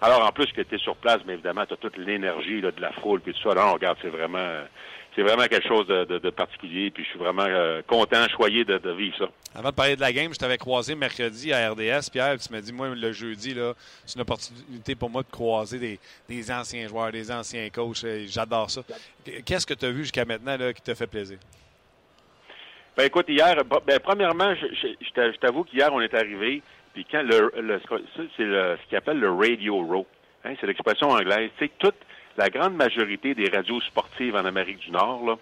Alors, 0.00 0.26
en 0.26 0.32
plus 0.32 0.46
que 0.52 0.62
tu 0.62 0.74
es 0.74 0.78
sur 0.78 0.96
place, 0.96 1.20
mais 1.26 1.34
évidemment, 1.34 1.66
tu 1.66 1.74
as 1.74 1.76
toute 1.76 1.96
l'énergie 1.96 2.60
de 2.60 2.72
la 2.78 2.92
foule, 2.92 3.20
puis 3.20 3.32
tout 3.32 3.48
ça. 3.48 3.54
Non, 3.54 3.72
regarde, 3.72 3.98
c'est 4.02 4.08
vraiment 4.08 4.62
c'est 5.14 5.22
vraiment 5.22 5.46
quelque 5.46 5.66
chose 5.68 5.86
de, 5.86 6.04
de- 6.04 6.18
de 6.18 6.30
particulier, 6.30 6.90
puis 6.90 7.04
je 7.04 7.10
suis 7.10 7.18
vraiment 7.18 7.44
euh, 7.46 7.82
content, 7.86 8.26
choyé 8.36 8.64
de, 8.64 8.78
de 8.78 8.90
vivre 8.92 9.16
ça. 9.16 9.26
Avant 9.54 9.70
de 9.70 9.74
parler 9.74 9.94
de 9.96 10.00
la 10.00 10.12
game, 10.12 10.32
je 10.34 10.38
t'avais 10.38 10.58
croisé 10.58 10.94
mercredi 10.94 11.52
à 11.52 11.70
RDS. 11.70 12.10
Pierre, 12.10 12.36
tu 12.38 12.52
m'as 12.52 12.60
dit, 12.60 12.72
moi, 12.72 12.88
le 12.88 13.12
jeudi, 13.12 13.54
là, 13.54 13.74
c'est 14.04 14.16
une 14.16 14.22
opportunité 14.22 14.94
pour 14.94 15.10
moi 15.10 15.22
de 15.22 15.30
croiser 15.30 15.78
des, 15.78 16.00
des 16.28 16.50
anciens 16.50 16.88
joueurs, 16.88 17.12
des 17.12 17.30
anciens 17.30 17.68
coachs. 17.70 18.04
J'adore 18.26 18.70
ça. 18.70 18.82
Qu'est-ce 19.46 19.66
que 19.66 19.74
tu 19.74 19.84
as 19.86 19.90
vu 19.90 20.02
jusqu'à 20.02 20.24
maintenant 20.24 20.56
là, 20.56 20.72
qui 20.72 20.82
t'a 20.82 20.94
fait 20.94 21.06
plaisir? 21.06 21.38
Ben 22.96 23.04
écoute, 23.06 23.26
hier, 23.28 23.56
ben, 23.86 23.98
premièrement, 24.00 24.54
je, 24.54 24.66
je- 24.68 25.04
je 25.04 25.10
t'a- 25.12 25.32
je 25.32 25.36
t'avoue 25.38 25.64
qu'hier, 25.64 25.88
on 25.92 26.00
est 26.00 26.14
arrivé, 26.14 26.62
puis 26.92 27.04
quand 27.10 27.22
le, 27.22 27.50
c'est 28.16 28.22
ce 28.36 28.86
qu'ils 28.88 28.96
appelle 28.96 29.18
le 29.18 29.32
radio 29.32 29.76
row, 29.84 30.06
hein, 30.44 30.54
c'est 30.60 30.66
l'expression 30.68 31.08
anglaise. 31.08 31.50
Tu 31.58 31.66
sais, 31.66 31.72
toute 31.78 31.96
la 32.36 32.50
grande 32.50 32.74
majorité 32.74 33.34
des 33.34 33.48
radios 33.48 33.80
sportives 33.82 34.34
en 34.34 34.44
Amérique 34.44 34.78
du 34.78 34.90
Nord 34.90 35.38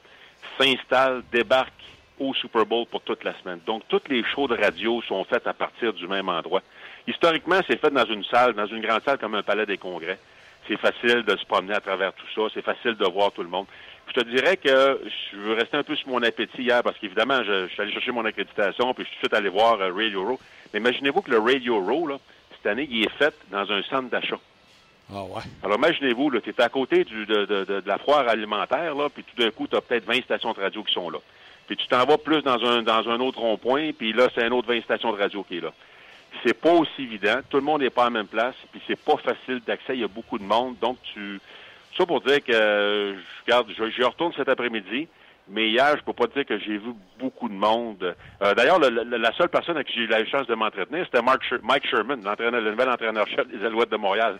s'installent, 0.58 1.22
débarquent 1.32 1.72
au 2.18 2.34
Super 2.34 2.66
Bowl 2.66 2.86
pour 2.86 3.00
toute 3.02 3.24
la 3.24 3.34
semaine. 3.40 3.60
Donc, 3.66 3.82
toutes 3.88 4.08
les 4.08 4.22
shows 4.24 4.48
de 4.48 4.56
radio 4.56 5.02
sont 5.02 5.24
faites 5.24 5.46
à 5.46 5.54
partir 5.54 5.92
du 5.92 6.06
même 6.06 6.28
endroit. 6.28 6.62
Historiquement, 7.06 7.60
c'est 7.66 7.80
fait 7.80 7.90
dans 7.90 8.04
une 8.04 8.24
salle, 8.24 8.54
dans 8.54 8.66
une 8.66 8.80
grande 8.80 9.02
salle 9.02 9.18
comme 9.18 9.34
un 9.34 9.42
palais 9.42 9.66
des 9.66 9.78
congrès. 9.78 10.18
C'est 10.68 10.78
facile 10.78 11.22
de 11.22 11.36
se 11.36 11.44
promener 11.46 11.74
à 11.74 11.80
travers 11.80 12.12
tout 12.12 12.26
ça. 12.34 12.42
C'est 12.54 12.64
facile 12.64 12.94
de 12.94 13.04
voir 13.06 13.32
tout 13.32 13.42
le 13.42 13.48
monde. 13.48 13.66
Je 14.08 14.20
te 14.20 14.24
dirais 14.28 14.56
que 14.56 15.00
je 15.32 15.36
veux 15.36 15.54
rester 15.54 15.76
un 15.76 15.82
peu 15.82 15.96
sur 15.96 16.08
mon 16.08 16.22
appétit 16.22 16.62
hier 16.62 16.82
parce 16.82 16.98
qu'évidemment, 16.98 17.42
je, 17.42 17.66
je 17.66 17.72
suis 17.72 17.82
allé 17.82 17.92
chercher 17.92 18.12
mon 18.12 18.24
accréditation 18.24 18.94
puis 18.94 19.04
je 19.04 19.08
suis 19.08 19.18
tout 19.18 19.26
de 19.26 19.28
suite 19.28 19.34
allé 19.34 19.48
voir 19.48 19.80
euh, 19.80 19.92
Radio 19.92 20.24
Row. 20.24 20.40
Mais 20.72 20.80
imaginez-vous 20.80 21.22
que 21.22 21.30
le 21.30 21.38
Radio 21.38 21.80
Row, 21.80 22.06
là, 22.06 22.18
cette 22.56 22.66
année, 22.66 22.86
il 22.90 23.04
est 23.04 23.18
fait 23.18 23.34
dans 23.50 23.70
un 23.70 23.82
centre 23.82 24.10
d'achat. 24.10 24.38
Ah 25.10 25.22
ouais. 25.24 25.42
Alors 25.62 25.78
imaginez-vous, 25.78 26.30
tu 26.40 26.50
es 26.50 26.60
à 26.60 26.68
côté 26.68 27.04
du, 27.04 27.26
de, 27.26 27.44
de- 27.44 27.82
la 27.86 27.98
foire 27.98 28.28
alimentaire, 28.28 28.94
là, 28.94 29.08
puis 29.08 29.24
tout 29.24 29.40
d'un 29.42 29.50
coup, 29.50 29.66
tu 29.66 29.76
as 29.76 29.80
peut-être 29.80 30.04
20 30.04 30.22
stations 30.22 30.52
de 30.52 30.60
radio 30.60 30.82
qui 30.82 30.92
sont 30.92 31.10
là. 31.10 31.18
Puis 31.66 31.76
tu 31.76 31.86
t'en 31.86 32.04
vas 32.04 32.18
plus 32.18 32.42
dans 32.42 32.58
un, 32.64 33.20
autre 33.20 33.38
rond-point, 33.38 33.92
puis 33.92 34.12
là, 34.12 34.28
c'est 34.34 34.44
un 34.44 34.50
autre 34.52 34.68
20 34.68 34.82
stations 34.82 35.12
de 35.12 35.18
radio 35.18 35.42
qui 35.44 35.58
est 35.58 35.60
là. 35.60 35.72
C'est 36.44 36.58
pas 36.58 36.72
aussi 36.72 37.02
évident. 37.02 37.40
Tout 37.50 37.58
le 37.58 37.62
monde 37.62 37.82
n'est 37.82 37.90
pas 37.90 38.02
à 38.02 38.06
la 38.06 38.10
même 38.10 38.26
place, 38.26 38.54
puis 38.70 38.80
c'est 38.86 38.98
pas 38.98 39.16
facile 39.18 39.60
d'accès. 39.66 39.94
Il 39.94 40.00
y 40.00 40.04
a 40.04 40.08
beaucoup 40.08 40.38
de 40.38 40.44
monde. 40.44 40.76
Donc, 40.80 40.96
tu. 41.14 41.40
Ça 41.96 42.06
pour 42.06 42.22
dire 42.22 42.42
que, 42.42 42.52
je 43.16 43.42
regarde, 43.44 43.68
je- 43.76 44.02
retourne 44.02 44.32
cet 44.34 44.48
après-midi, 44.48 45.08
mais 45.48 45.68
hier, 45.68 45.94
je 45.98 46.02
peux 46.02 46.14
pas 46.14 46.26
dire 46.28 46.46
que 46.46 46.58
j'ai 46.58 46.78
vu 46.78 46.92
beaucoup 47.18 47.50
de 47.50 47.54
monde. 47.54 48.14
Euh, 48.42 48.54
D'ailleurs, 48.54 48.78
le- 48.78 48.88
le- 48.88 49.18
la 49.18 49.32
seule 49.34 49.50
personne 49.50 49.76
à 49.76 49.84
qui 49.84 49.92
j'ai 49.94 50.04
eu 50.04 50.06
la 50.06 50.24
chance 50.24 50.46
de 50.46 50.54
m'entretenir, 50.54 51.04
c'était 51.04 51.20
Mike 51.22 51.86
Sherman, 51.86 52.20
le 52.24 52.70
nouvel 52.70 52.88
entraîneur-chef 52.88 53.46
des 53.48 53.62
Alouettes 53.66 53.90
de 53.90 53.96
Montréal, 53.98 54.38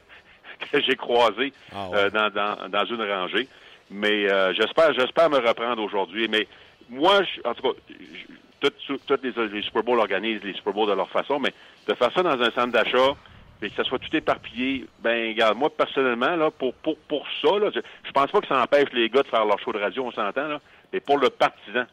que 0.71 0.81
j'ai 0.81 0.97
croisé 0.97 1.53
Ah 1.75 1.89
ouais. 1.89 1.97
euh, 1.99 2.11
dans, 2.11 2.31
dans, 2.31 2.69
dans 2.69 2.85
une 2.85 3.03
rangée. 3.03 3.49
Mais 3.91 4.31
euh, 4.31 4.55
j'espère 4.55 4.93
j'espère 4.95 5.29
me 5.31 5.39
reprendre 5.39 5.83
aujourd'hui. 5.83 6.29
Mais 6.29 6.47
moi, 6.89 7.23
je- 7.23 7.49
en 7.49 7.55
tout 7.55 7.63
cas, 7.63 7.79
toutes 8.61 9.23
les, 9.23 9.33
les 9.49 9.63
Super 9.63 9.83
Bowls 9.83 9.99
organisent 9.99 10.43
les 10.45 10.55
Super 10.55 10.73
Bowls 10.73 10.89
de 10.89 10.95
leur 10.95 11.11
façon, 11.11 11.39
mais 11.41 11.53
de 11.89 11.95
faire 11.95 12.13
ça 12.13 12.23
dans 12.23 12.41
un 12.41 12.51
centre 12.53 12.73
d'achat, 12.73 13.15
et 13.61 13.71
que 13.71 13.77
ça 13.77 13.85
soit 13.85 13.99
tout 13.99 14.15
éparpillé, 14.17 14.87
ben 15.01 15.29
regarde, 15.29 15.57
moi 15.57 15.71
personnellement, 15.71 16.35
là, 16.37 16.51
pour, 16.51 16.75
pour, 16.75 16.97
pour 17.09 17.27
ça, 17.41 17.59
là, 17.59 17.71
je, 17.75 17.81
je 18.05 18.11
pense 18.13 18.31
pas 18.31 18.41
que 18.41 18.47
ça 18.49 18.61
empêche 18.61 18.89
les 18.93 19.09
gars 19.09 19.23
de 19.23 19.29
faire 19.29 19.45
leur 19.45 19.59
show 19.61 19.73
de 19.73 19.79
radio, 19.79 20.05
on 20.05 20.11
s'entend, 20.13 20.49
là, 20.49 20.61
mais 20.93 21.01
pour 21.01 21.19
le 21.19 21.29
partisan, 21.31 21.85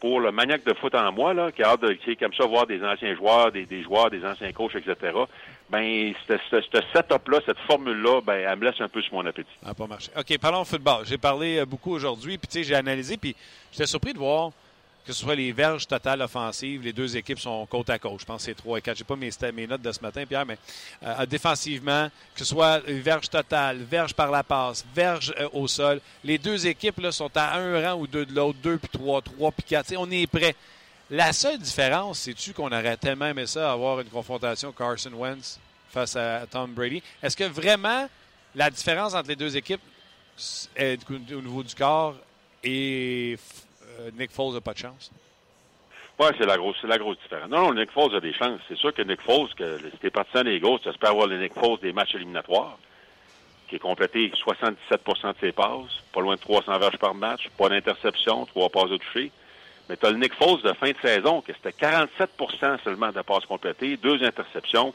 pour 0.00 0.20
le 0.20 0.32
maniaque 0.32 0.64
de 0.64 0.74
foot 0.74 0.94
en 0.94 1.12
moi, 1.12 1.32
là, 1.32 1.50
qui 1.50 1.62
a 1.62 1.68
hâte 1.70 1.80
de, 1.80 1.92
qui 1.94 2.10
est 2.10 2.16
comme 2.16 2.34
ça 2.34 2.44
voir 2.46 2.66
des 2.66 2.82
anciens 2.84 3.14
joueurs, 3.16 3.52
des, 3.52 3.64
des 3.64 3.82
joueurs, 3.82 4.10
des 4.10 4.22
anciens 4.24 4.52
coachs, 4.52 4.74
etc., 4.74 5.12
ben, 5.70 6.12
ce 6.28 6.36
setup-là, 6.92 7.40
cette 7.46 7.58
formule-là, 7.66 8.20
ben, 8.20 8.46
elle 8.48 8.58
me 8.58 8.64
laisse 8.66 8.80
un 8.80 8.88
peu 8.88 9.00
sur 9.02 9.14
mon 9.14 9.26
appétit. 9.26 9.50
N'a 9.64 9.74
pas 9.74 9.86
marché. 9.86 10.10
OK, 10.16 10.38
parlons 10.38 10.64
football. 10.64 11.04
J'ai 11.06 11.18
parlé 11.18 11.58
euh, 11.58 11.66
beaucoup 11.66 11.92
aujourd'hui, 11.92 12.38
puis 12.38 12.48
tu 12.48 12.58
sais, 12.58 12.64
j'ai 12.64 12.74
analysé, 12.74 13.16
puis 13.16 13.34
j'étais 13.72 13.86
surpris 13.86 14.12
de 14.12 14.18
voir 14.18 14.50
que 15.06 15.12
ce 15.12 15.20
soit 15.20 15.34
les 15.34 15.52
verges 15.52 15.86
totales 15.86 16.22
offensives, 16.22 16.82
les 16.82 16.92
deux 16.92 17.16
équipes 17.16 17.38
sont 17.38 17.66
côte 17.66 17.90
à 17.90 17.98
côte. 17.98 18.20
Je 18.20 18.24
pense 18.24 18.38
que 18.38 18.42
c'est 18.44 18.54
3 18.54 18.78
et 18.78 18.82
4. 18.82 18.96
Je 18.96 19.02
n'ai 19.02 19.06
pas 19.06 19.52
mes, 19.52 19.66
notes 19.66 19.82
de 19.82 19.92
ce 19.92 20.00
matin, 20.00 20.24
Pierre, 20.26 20.46
mais 20.46 20.56
euh, 21.02 21.26
défensivement, 21.26 22.08
que 22.34 22.38
ce 22.38 22.46
soit 22.46 22.80
les 22.86 23.00
verges 23.00 23.28
totales, 23.28 23.78
verges 23.78 24.14
par 24.14 24.30
la 24.30 24.42
passe, 24.42 24.84
verges 24.94 25.34
euh, 25.38 25.48
au 25.52 25.68
sol, 25.68 26.00
les 26.24 26.38
deux 26.38 26.66
équipes 26.66 27.00
là, 27.00 27.12
sont 27.12 27.30
à 27.34 27.58
un 27.58 27.86
rang 27.86 28.00
ou 28.00 28.06
deux 28.06 28.24
de 28.24 28.34
l'autre, 28.34 28.58
deux 28.62 28.78
puis 28.78 28.88
trois, 28.88 29.20
trois 29.20 29.52
puis 29.52 29.64
quatre. 29.64 29.86
Tu 29.86 29.94
sais, 29.94 29.96
on 29.98 30.10
est 30.10 30.26
prêt. 30.26 30.54
La 31.10 31.34
seule 31.34 31.58
différence, 31.58 32.20
c'est-tu 32.20 32.54
qu'on 32.54 32.68
aurait 32.68 32.96
tellement 32.96 33.26
aimé 33.26 33.46
ça, 33.46 33.72
avoir 33.72 34.00
une 34.00 34.08
confrontation 34.08 34.72
Carson 34.72 35.12
Wentz 35.12 35.60
face 35.90 36.16
à 36.16 36.46
Tom 36.46 36.72
Brady? 36.72 37.02
Est-ce 37.22 37.36
que 37.36 37.44
vraiment 37.44 38.08
la 38.54 38.70
différence 38.70 39.14
entre 39.14 39.28
les 39.28 39.36
deux 39.36 39.54
équipes 39.54 39.82
est 40.74 40.98
au 41.10 41.42
niveau 41.42 41.62
du 41.62 41.74
corps 41.74 42.16
et 42.62 43.36
euh, 44.00 44.10
Nick 44.18 44.30
Foles 44.30 44.54
n'a 44.54 44.62
pas 44.62 44.72
de 44.72 44.78
chance? 44.78 45.10
Ouais, 46.18 46.30
c'est 46.38 46.46
la 46.46 46.56
grosse, 46.56 47.18
différence. 47.22 47.50
Non, 47.50 47.74
Nick 47.74 47.90
Foles 47.90 48.16
a 48.16 48.20
des 48.20 48.32
chances. 48.32 48.60
C'est 48.68 48.78
sûr 48.78 48.94
que 48.94 49.02
Nick 49.02 49.20
Foles, 49.20 49.52
que 49.56 49.78
t'es 50.00 50.10
partisan 50.10 50.44
des 50.44 50.56
Eagles, 50.56 50.78
tu 50.82 50.88
espères 50.88 51.10
avoir 51.10 51.26
le 51.26 51.38
Nick 51.38 51.52
Foles 51.52 51.80
des 51.80 51.92
matchs 51.92 52.14
éliminatoires, 52.14 52.78
qui 53.68 53.76
est 53.76 53.80
complété 53.80 54.30
77% 54.30 54.76
de 55.32 55.34
ses 55.40 55.52
passes, 55.52 56.02
pas 56.12 56.20
loin 56.22 56.36
de 56.36 56.40
300 56.40 56.78
verges 56.78 56.98
par 56.98 57.14
match, 57.14 57.48
pas 57.58 57.68
d'interception, 57.68 58.46
trois 58.46 58.70
passes 58.70 58.90
de 58.90 58.96
toucher. 58.96 59.32
Mais 59.88 59.96
tu 59.96 60.06
as 60.06 60.10
le 60.10 60.18
Nick 60.18 60.34
Foles 60.34 60.62
de 60.62 60.72
fin 60.72 60.90
de 60.90 60.96
saison, 61.02 61.42
que 61.42 61.52
c'était 61.52 61.86
47% 61.86 62.82
seulement 62.82 63.12
de 63.12 63.20
passes 63.22 63.44
complétées, 63.44 63.96
deux 63.96 64.22
interceptions, 64.22 64.94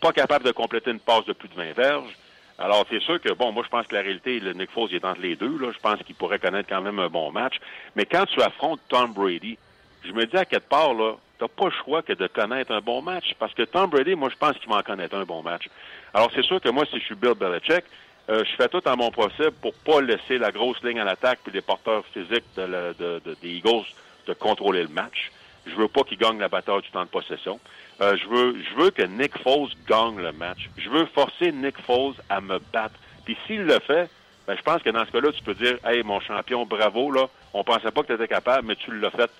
pas 0.00 0.12
capable 0.12 0.44
de 0.44 0.52
compléter 0.52 0.90
une 0.90 1.00
passe 1.00 1.24
de 1.24 1.32
plus 1.32 1.48
de 1.48 1.54
20 1.54 1.72
verges. 1.72 2.16
Alors, 2.58 2.84
c'est 2.90 3.00
sûr 3.00 3.20
que, 3.20 3.32
bon, 3.32 3.52
moi, 3.52 3.62
je 3.64 3.68
pense 3.68 3.86
que 3.86 3.94
la 3.94 4.02
réalité, 4.02 4.40
le 4.40 4.52
Nick 4.52 4.70
Foles 4.70 4.92
est 4.92 5.04
entre 5.04 5.20
les 5.20 5.36
deux. 5.36 5.58
Là. 5.58 5.70
Je 5.72 5.78
pense 5.78 6.02
qu'il 6.02 6.16
pourrait 6.16 6.40
connaître 6.40 6.68
quand 6.68 6.82
même 6.82 6.98
un 6.98 7.08
bon 7.08 7.30
match. 7.30 7.54
Mais 7.94 8.04
quand 8.04 8.26
tu 8.26 8.42
affrontes 8.42 8.80
Tom 8.88 9.12
Brady, 9.12 9.56
je 10.04 10.12
me 10.12 10.26
dis 10.26 10.36
à 10.36 10.44
quelque 10.44 10.68
part, 10.68 10.92
là, 10.92 11.14
t'as 11.38 11.46
pas 11.46 11.66
le 11.66 11.72
choix 11.84 12.02
que 12.02 12.12
de 12.12 12.26
connaître 12.26 12.72
un 12.72 12.80
bon 12.80 13.00
match. 13.00 13.34
Parce 13.38 13.54
que 13.54 13.62
Tom 13.62 13.90
Brady, 13.90 14.16
moi, 14.16 14.28
je 14.28 14.36
pense 14.36 14.58
qu'il 14.58 14.68
va 14.68 14.78
en 14.78 14.82
connaître 14.82 15.16
un 15.16 15.24
bon 15.24 15.42
match. 15.42 15.68
Alors, 16.12 16.30
c'est 16.34 16.44
sûr 16.44 16.60
que 16.60 16.68
moi, 16.68 16.84
si 16.86 16.98
je 16.98 17.04
suis 17.04 17.14
Bill 17.14 17.34
Belichick, 17.34 17.84
euh, 18.28 18.44
je 18.44 18.56
fais 18.56 18.68
tout 18.68 18.86
en 18.88 18.96
mon 18.96 19.10
possible 19.12 19.52
pour 19.62 19.74
pas 19.74 20.00
laisser 20.00 20.36
la 20.36 20.50
grosse 20.50 20.82
ligne 20.82 20.98
à 20.98 21.04
l'attaque 21.04 21.38
puis 21.44 21.52
les 21.52 21.62
porteurs 21.62 22.04
physiques 22.12 22.44
des 22.56 23.56
Eagles 23.56 23.86
de 24.28 24.34
contrôler 24.34 24.82
le 24.82 24.88
match. 24.88 25.32
Je 25.66 25.74
veux 25.74 25.88
pas 25.88 26.02
qu'il 26.02 26.18
gagne 26.18 26.38
la 26.38 26.48
bataille 26.48 26.82
du 26.82 26.90
temps 26.90 27.02
de 27.02 27.08
possession. 27.08 27.58
Euh, 28.00 28.16
je 28.16 28.28
veux 28.28 28.62
je 28.62 28.82
veux 28.82 28.90
que 28.90 29.02
Nick 29.02 29.36
Foles 29.38 29.70
gagne 29.88 30.18
le 30.18 30.32
match. 30.32 30.70
Je 30.76 30.88
veux 30.88 31.06
forcer 31.06 31.50
Nick 31.50 31.78
Foles 31.82 32.14
à 32.28 32.40
me 32.40 32.58
battre. 32.72 32.94
Puis 33.24 33.36
s'il 33.46 33.62
le 33.64 33.78
fait, 33.80 34.08
ben, 34.46 34.56
je 34.56 34.62
pense 34.62 34.82
que 34.82 34.90
dans 34.90 35.04
ce 35.04 35.10
cas-là, 35.10 35.32
tu 35.32 35.42
peux 35.42 35.54
dire 35.54 35.78
Hey, 35.84 36.02
mon 36.04 36.20
champion, 36.20 36.64
bravo, 36.64 37.10
là, 37.10 37.26
on 37.52 37.64
pensait 37.64 37.90
pas 37.90 38.02
que 38.02 38.06
tu 38.06 38.14
étais 38.14 38.28
capable, 38.28 38.68
mais 38.68 38.76
tu 38.76 38.96
l'as 38.98 39.10
fait. 39.10 39.30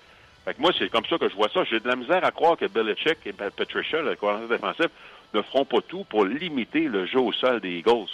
Fait 0.44 0.54
que 0.54 0.60
moi, 0.60 0.72
c'est 0.78 0.90
comme 0.90 1.04
ça 1.06 1.18
que 1.18 1.28
je 1.28 1.34
vois 1.34 1.48
ça. 1.48 1.64
J'ai 1.64 1.80
de 1.80 1.88
la 1.88 1.96
misère 1.96 2.24
à 2.24 2.30
croire 2.30 2.56
que 2.56 2.66
Belichick 2.66 3.18
et 3.26 3.32
Patricia, 3.32 4.02
le 4.02 4.16
coordinateur 4.16 4.58
défensif, 4.58 4.90
ne 5.34 5.42
feront 5.42 5.64
pas 5.64 5.80
tout 5.86 6.04
pour 6.04 6.24
limiter 6.24 6.80
le 6.80 7.06
jeu 7.06 7.20
au 7.20 7.32
sol 7.32 7.60
des 7.60 7.78
Eagles. 7.78 8.08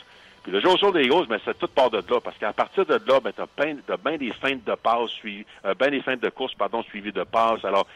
Puis 0.44 0.52
le 0.52 0.60
jeu 0.60 0.68
au 0.68 0.92
des 0.92 1.04
Eagles, 1.04 1.26
ben, 1.26 1.40
c'est 1.42 1.58
tout 1.58 1.68
part 1.68 1.90
de 1.90 1.96
là. 1.96 2.20
Parce 2.22 2.36
qu'à 2.36 2.52
partir 2.52 2.84
de 2.84 2.94
là, 2.94 3.18
ben, 3.18 3.32
tu 3.32 3.40
as 3.40 3.96
bien 3.96 4.16
des 4.18 4.30
feintes 4.32 4.62
de 4.64 4.74
passe, 4.74 5.10
suivies, 5.10 5.46
euh, 5.64 5.74
ben 5.74 5.90
des 5.90 6.02
feintes 6.02 6.20
de 6.20 6.28
course, 6.28 6.54
pardon, 6.54 6.82
suivies 6.82 7.12
de 7.12 7.24
passe. 7.24 7.64
Alors, 7.64 7.86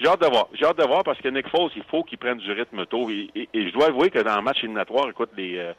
j'ai 0.00 0.08
hâte 0.08 0.20
de 0.20 0.26
voir. 0.26 0.48
J'ai 0.54 0.64
hâte 0.64 0.78
de 0.78 0.84
voir 0.84 1.04
parce 1.04 1.20
que 1.20 1.28
Nick 1.28 1.48
Foles, 1.48 1.70
il 1.76 1.84
faut 1.84 2.02
qu'il 2.02 2.18
prenne 2.18 2.38
du 2.38 2.50
rythme 2.50 2.84
tôt. 2.84 3.08
Et, 3.10 3.30
je 3.54 3.72
dois 3.72 3.86
avouer 3.86 4.10
que 4.10 4.18
dans 4.18 4.34
le 4.34 4.42
match 4.42 4.58
éliminatoire, 4.58 5.08
écoute, 5.08 5.30
les, 5.36 5.56
euh, 5.56 5.72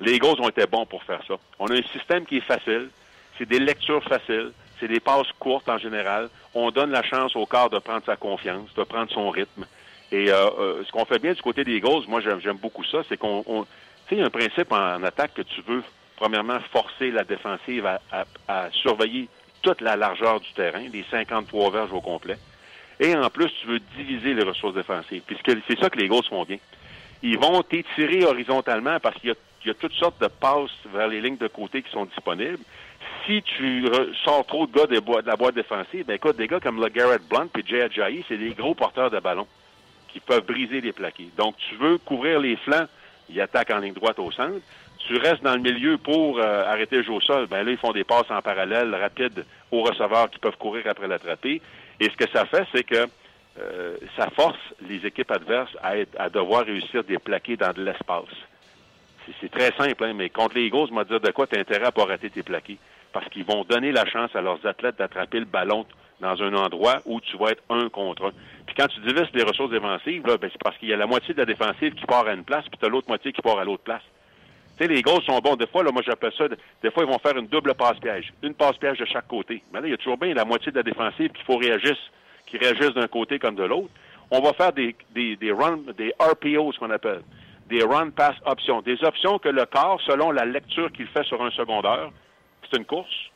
les 0.00 0.14
Eagles 0.14 0.40
ont 0.40 0.48
été 0.48 0.66
bons 0.66 0.84
pour 0.84 1.04
faire 1.04 1.20
ça. 1.28 1.34
On 1.60 1.68
a 1.68 1.74
un 1.74 1.82
système 1.82 2.26
qui 2.26 2.38
est 2.38 2.40
facile. 2.40 2.90
C'est 3.38 3.48
des 3.48 3.60
lectures 3.60 4.02
faciles. 4.02 4.50
C'est 4.80 4.88
des 4.88 5.00
passes 5.00 5.30
courtes 5.38 5.68
en 5.68 5.78
général. 5.78 6.28
On 6.54 6.72
donne 6.72 6.90
la 6.90 7.04
chance 7.04 7.36
au 7.36 7.46
corps 7.46 7.70
de 7.70 7.78
prendre 7.78 8.04
sa 8.04 8.16
confiance, 8.16 8.74
de 8.74 8.82
prendre 8.82 9.10
son 9.12 9.30
rythme. 9.30 9.64
Et 10.10 10.30
euh, 10.30 10.50
euh, 10.58 10.82
ce 10.84 10.92
qu'on 10.92 11.04
fait 11.04 11.18
bien 11.20 11.32
du 11.32 11.42
côté 11.42 11.64
des 11.64 11.76
Eagles, 11.76 12.04
moi 12.08 12.20
j'aime 12.20 12.56
beaucoup 12.56 12.84
ça, 12.84 12.98
c'est 13.08 13.16
qu'on, 13.16 13.66
sais, 14.08 14.20
un 14.20 14.30
principe 14.30 14.72
en, 14.72 15.02
attaque 15.02 15.34
que 15.34 15.42
tu 15.42 15.62
veux 15.62 15.82
premièrement 16.16 16.58
forcer 16.72 17.10
la 17.10 17.24
défensive 17.24 17.86
à, 17.86 18.70
surveiller 18.70 19.28
toute 19.62 19.80
la 19.80 19.96
largeur 19.96 20.40
du 20.40 20.50
terrain, 20.52 20.84
les 20.92 21.04
53 21.10 21.70
verges 21.70 21.92
au 21.92 22.00
complet. 22.00 22.36
Et 23.00 23.14
en 23.14 23.28
plus, 23.28 23.50
tu 23.60 23.66
veux 23.66 23.80
diviser 23.96 24.32
les 24.32 24.42
ressources 24.42 24.74
défensives, 24.74 25.22
puisque 25.26 25.50
c'est 25.68 25.78
ça 25.78 25.90
que 25.90 25.98
les 25.98 26.06
Eagles 26.06 26.24
font 26.28 26.44
bien. 26.44 26.58
Ils 27.22 27.38
vont 27.38 27.62
t'étirer 27.62 28.24
horizontalement 28.24 28.98
parce 29.00 29.16
qu'il 29.18 29.34
y 29.64 29.70
a 29.70 29.74
toutes 29.74 29.94
sortes 29.94 30.20
de 30.20 30.28
passes 30.28 30.70
vers 30.94 31.08
les 31.08 31.20
lignes 31.20 31.36
de 31.36 31.48
côté 31.48 31.82
qui 31.82 31.90
sont 31.90 32.06
disponibles 32.06 32.62
si 33.26 33.42
tu 33.42 33.84
sors 34.24 34.46
trop 34.46 34.66
de 34.66 34.72
gars 34.72 34.86
de, 34.86 35.26
la 35.26 35.36
boîte 35.36 35.54
défensive, 35.54 36.06
ben 36.06 36.14
écoute, 36.14 36.36
des 36.36 36.46
gars 36.46 36.60
comme 36.60 36.80
le 36.80 36.88
Garrett 36.88 37.22
Blunt 37.28 37.48
et 37.58 37.62
Jay 37.66 37.82
Ajayi, 37.82 38.24
c'est 38.28 38.36
des 38.36 38.54
gros 38.54 38.74
porteurs 38.74 39.10
de 39.10 39.18
ballon 39.18 39.46
qui 40.08 40.20
peuvent 40.20 40.46
briser 40.46 40.80
les 40.80 40.92
plaqués. 40.92 41.28
Donc, 41.36 41.56
tu 41.56 41.74
veux 41.76 41.98
couvrir 41.98 42.40
les 42.40 42.56
flancs, 42.56 42.86
ils 43.28 43.40
attaquent 43.40 43.70
en 43.70 43.78
ligne 43.78 43.94
droite 43.94 44.18
au 44.18 44.30
centre. 44.30 44.60
Tu 44.98 45.16
restes 45.16 45.42
dans 45.42 45.54
le 45.54 45.60
milieu 45.60 45.98
pour 45.98 46.38
euh, 46.38 46.64
arrêter 46.64 46.96
le 46.96 47.02
jeu 47.02 47.12
au 47.12 47.20
sol. 47.20 47.46
Ben 47.46 47.64
là, 47.64 47.70
ils 47.70 47.78
font 47.78 47.92
des 47.92 48.04
passes 48.04 48.30
en 48.30 48.42
parallèle 48.42 48.94
rapides 48.94 49.44
aux 49.70 49.82
receveurs 49.82 50.30
qui 50.30 50.38
peuvent 50.38 50.56
courir 50.56 50.84
après 50.88 51.06
l'attraper. 51.06 51.60
Et 52.00 52.04
ce 52.10 52.16
que 52.16 52.28
ça 52.30 52.44
fait, 52.46 52.66
c'est 52.72 52.84
que 52.84 53.06
euh, 53.58 53.96
ça 54.16 54.28
force 54.30 54.58
les 54.86 55.06
équipes 55.06 55.30
adverses 55.30 55.74
à, 55.82 55.96
être, 55.96 56.14
à 56.18 56.28
devoir 56.28 56.64
réussir 56.64 57.04
des 57.04 57.18
plaqués 57.18 57.56
dans 57.56 57.72
de 57.72 57.84
l'espace. 57.84 58.24
C'est 59.40 59.50
très 59.50 59.72
simple, 59.72 60.04
hein, 60.04 60.12
mais 60.14 60.28
contre 60.28 60.56
les 60.56 60.66
Eagles, 60.66 60.88
je 60.88 61.04
dire 61.04 61.20
de 61.20 61.30
quoi 61.32 61.46
tu 61.46 61.56
as 61.56 61.60
intérêt 61.60 61.86
à 61.86 61.92
pas 61.92 62.04
rater 62.04 62.30
tes 62.30 62.42
plaqués? 62.42 62.78
Parce 63.12 63.28
qu'ils 63.28 63.44
vont 63.44 63.64
donner 63.64 63.90
la 63.90 64.04
chance 64.06 64.34
à 64.36 64.40
leurs 64.40 64.64
athlètes 64.66 64.98
d'attraper 64.98 65.40
le 65.40 65.46
ballon 65.46 65.84
dans 66.20 66.42
un 66.42 66.54
endroit 66.54 66.98
où 67.04 67.20
tu 67.20 67.36
vas 67.36 67.50
être 67.50 67.62
un 67.68 67.88
contre 67.88 68.26
un. 68.26 68.32
Puis 68.66 68.74
quand 68.76 68.88
tu 68.88 69.00
divises 69.00 69.28
les 69.34 69.42
ressources 69.42 69.70
défensives, 69.70 70.22
ben, 70.22 70.38
c'est 70.40 70.62
parce 70.62 70.76
qu'il 70.78 70.88
y 70.88 70.92
a 70.92 70.96
la 70.96 71.06
moitié 71.06 71.34
de 71.34 71.38
la 71.38 71.46
défensive 71.46 71.94
qui 71.94 72.06
part 72.06 72.26
à 72.26 72.32
une 72.32 72.44
place, 72.44 72.64
puis 72.68 72.78
tu 72.78 72.86
as 72.86 72.88
l'autre 72.88 73.08
moitié 73.08 73.32
qui 73.32 73.42
part 73.42 73.58
à 73.58 73.64
l'autre 73.64 73.82
place. 73.82 74.02
Tu 74.76 74.84
sais, 74.84 74.92
les 74.92 75.02
gosses 75.02 75.24
sont 75.24 75.38
bons. 75.38 75.56
Des 75.56 75.66
fois, 75.66 75.82
là, 75.82 75.90
moi, 75.90 76.02
j'appelle 76.04 76.32
ça, 76.36 76.48
des 76.48 76.90
fois, 76.90 77.04
ils 77.04 77.10
vont 77.10 77.18
faire 77.18 77.36
une 77.36 77.46
double 77.46 77.74
passe-piège. 77.74 78.32
Une 78.42 78.54
passe-piège 78.54 78.98
de 78.98 79.06
chaque 79.06 79.26
côté. 79.26 79.62
Mais 79.72 79.80
là, 79.80 79.86
il 79.86 79.90
y 79.90 79.94
a 79.94 79.96
toujours 79.96 80.18
bien 80.18 80.34
la 80.34 80.44
moitié 80.44 80.70
de 80.70 80.76
la 80.76 80.82
défensive 80.82 81.30
qu'il 81.32 81.44
faut 81.44 81.56
réagir, 81.56 81.96
qui 82.46 82.58
réagisse 82.58 82.92
d'un 82.92 83.08
côté 83.08 83.38
comme 83.38 83.54
de 83.54 83.64
l'autre. 83.64 83.88
On 84.30 84.40
va 84.40 84.52
faire 84.52 84.72
des, 84.72 84.94
des, 85.14 85.36
des, 85.36 85.52
run, 85.52 85.78
des 85.96 86.12
RPO, 86.20 86.72
ce 86.72 86.78
qu'on 86.78 86.90
appelle. 86.90 87.22
Des 87.68 87.82
run 87.82 88.10
pass 88.10 88.34
options. 88.44 88.82
Des 88.82 89.02
options 89.02 89.38
que 89.38 89.48
le 89.48 89.64
corps, 89.64 90.00
selon 90.06 90.30
la 90.30 90.44
lecture 90.44 90.92
qu'il 90.92 91.06
fait 91.06 91.24
sur 91.24 91.42
un 91.42 91.50
secondaire, 91.50 92.10
c'est 92.70 92.76
une 92.76 92.84
course. 92.84 93.30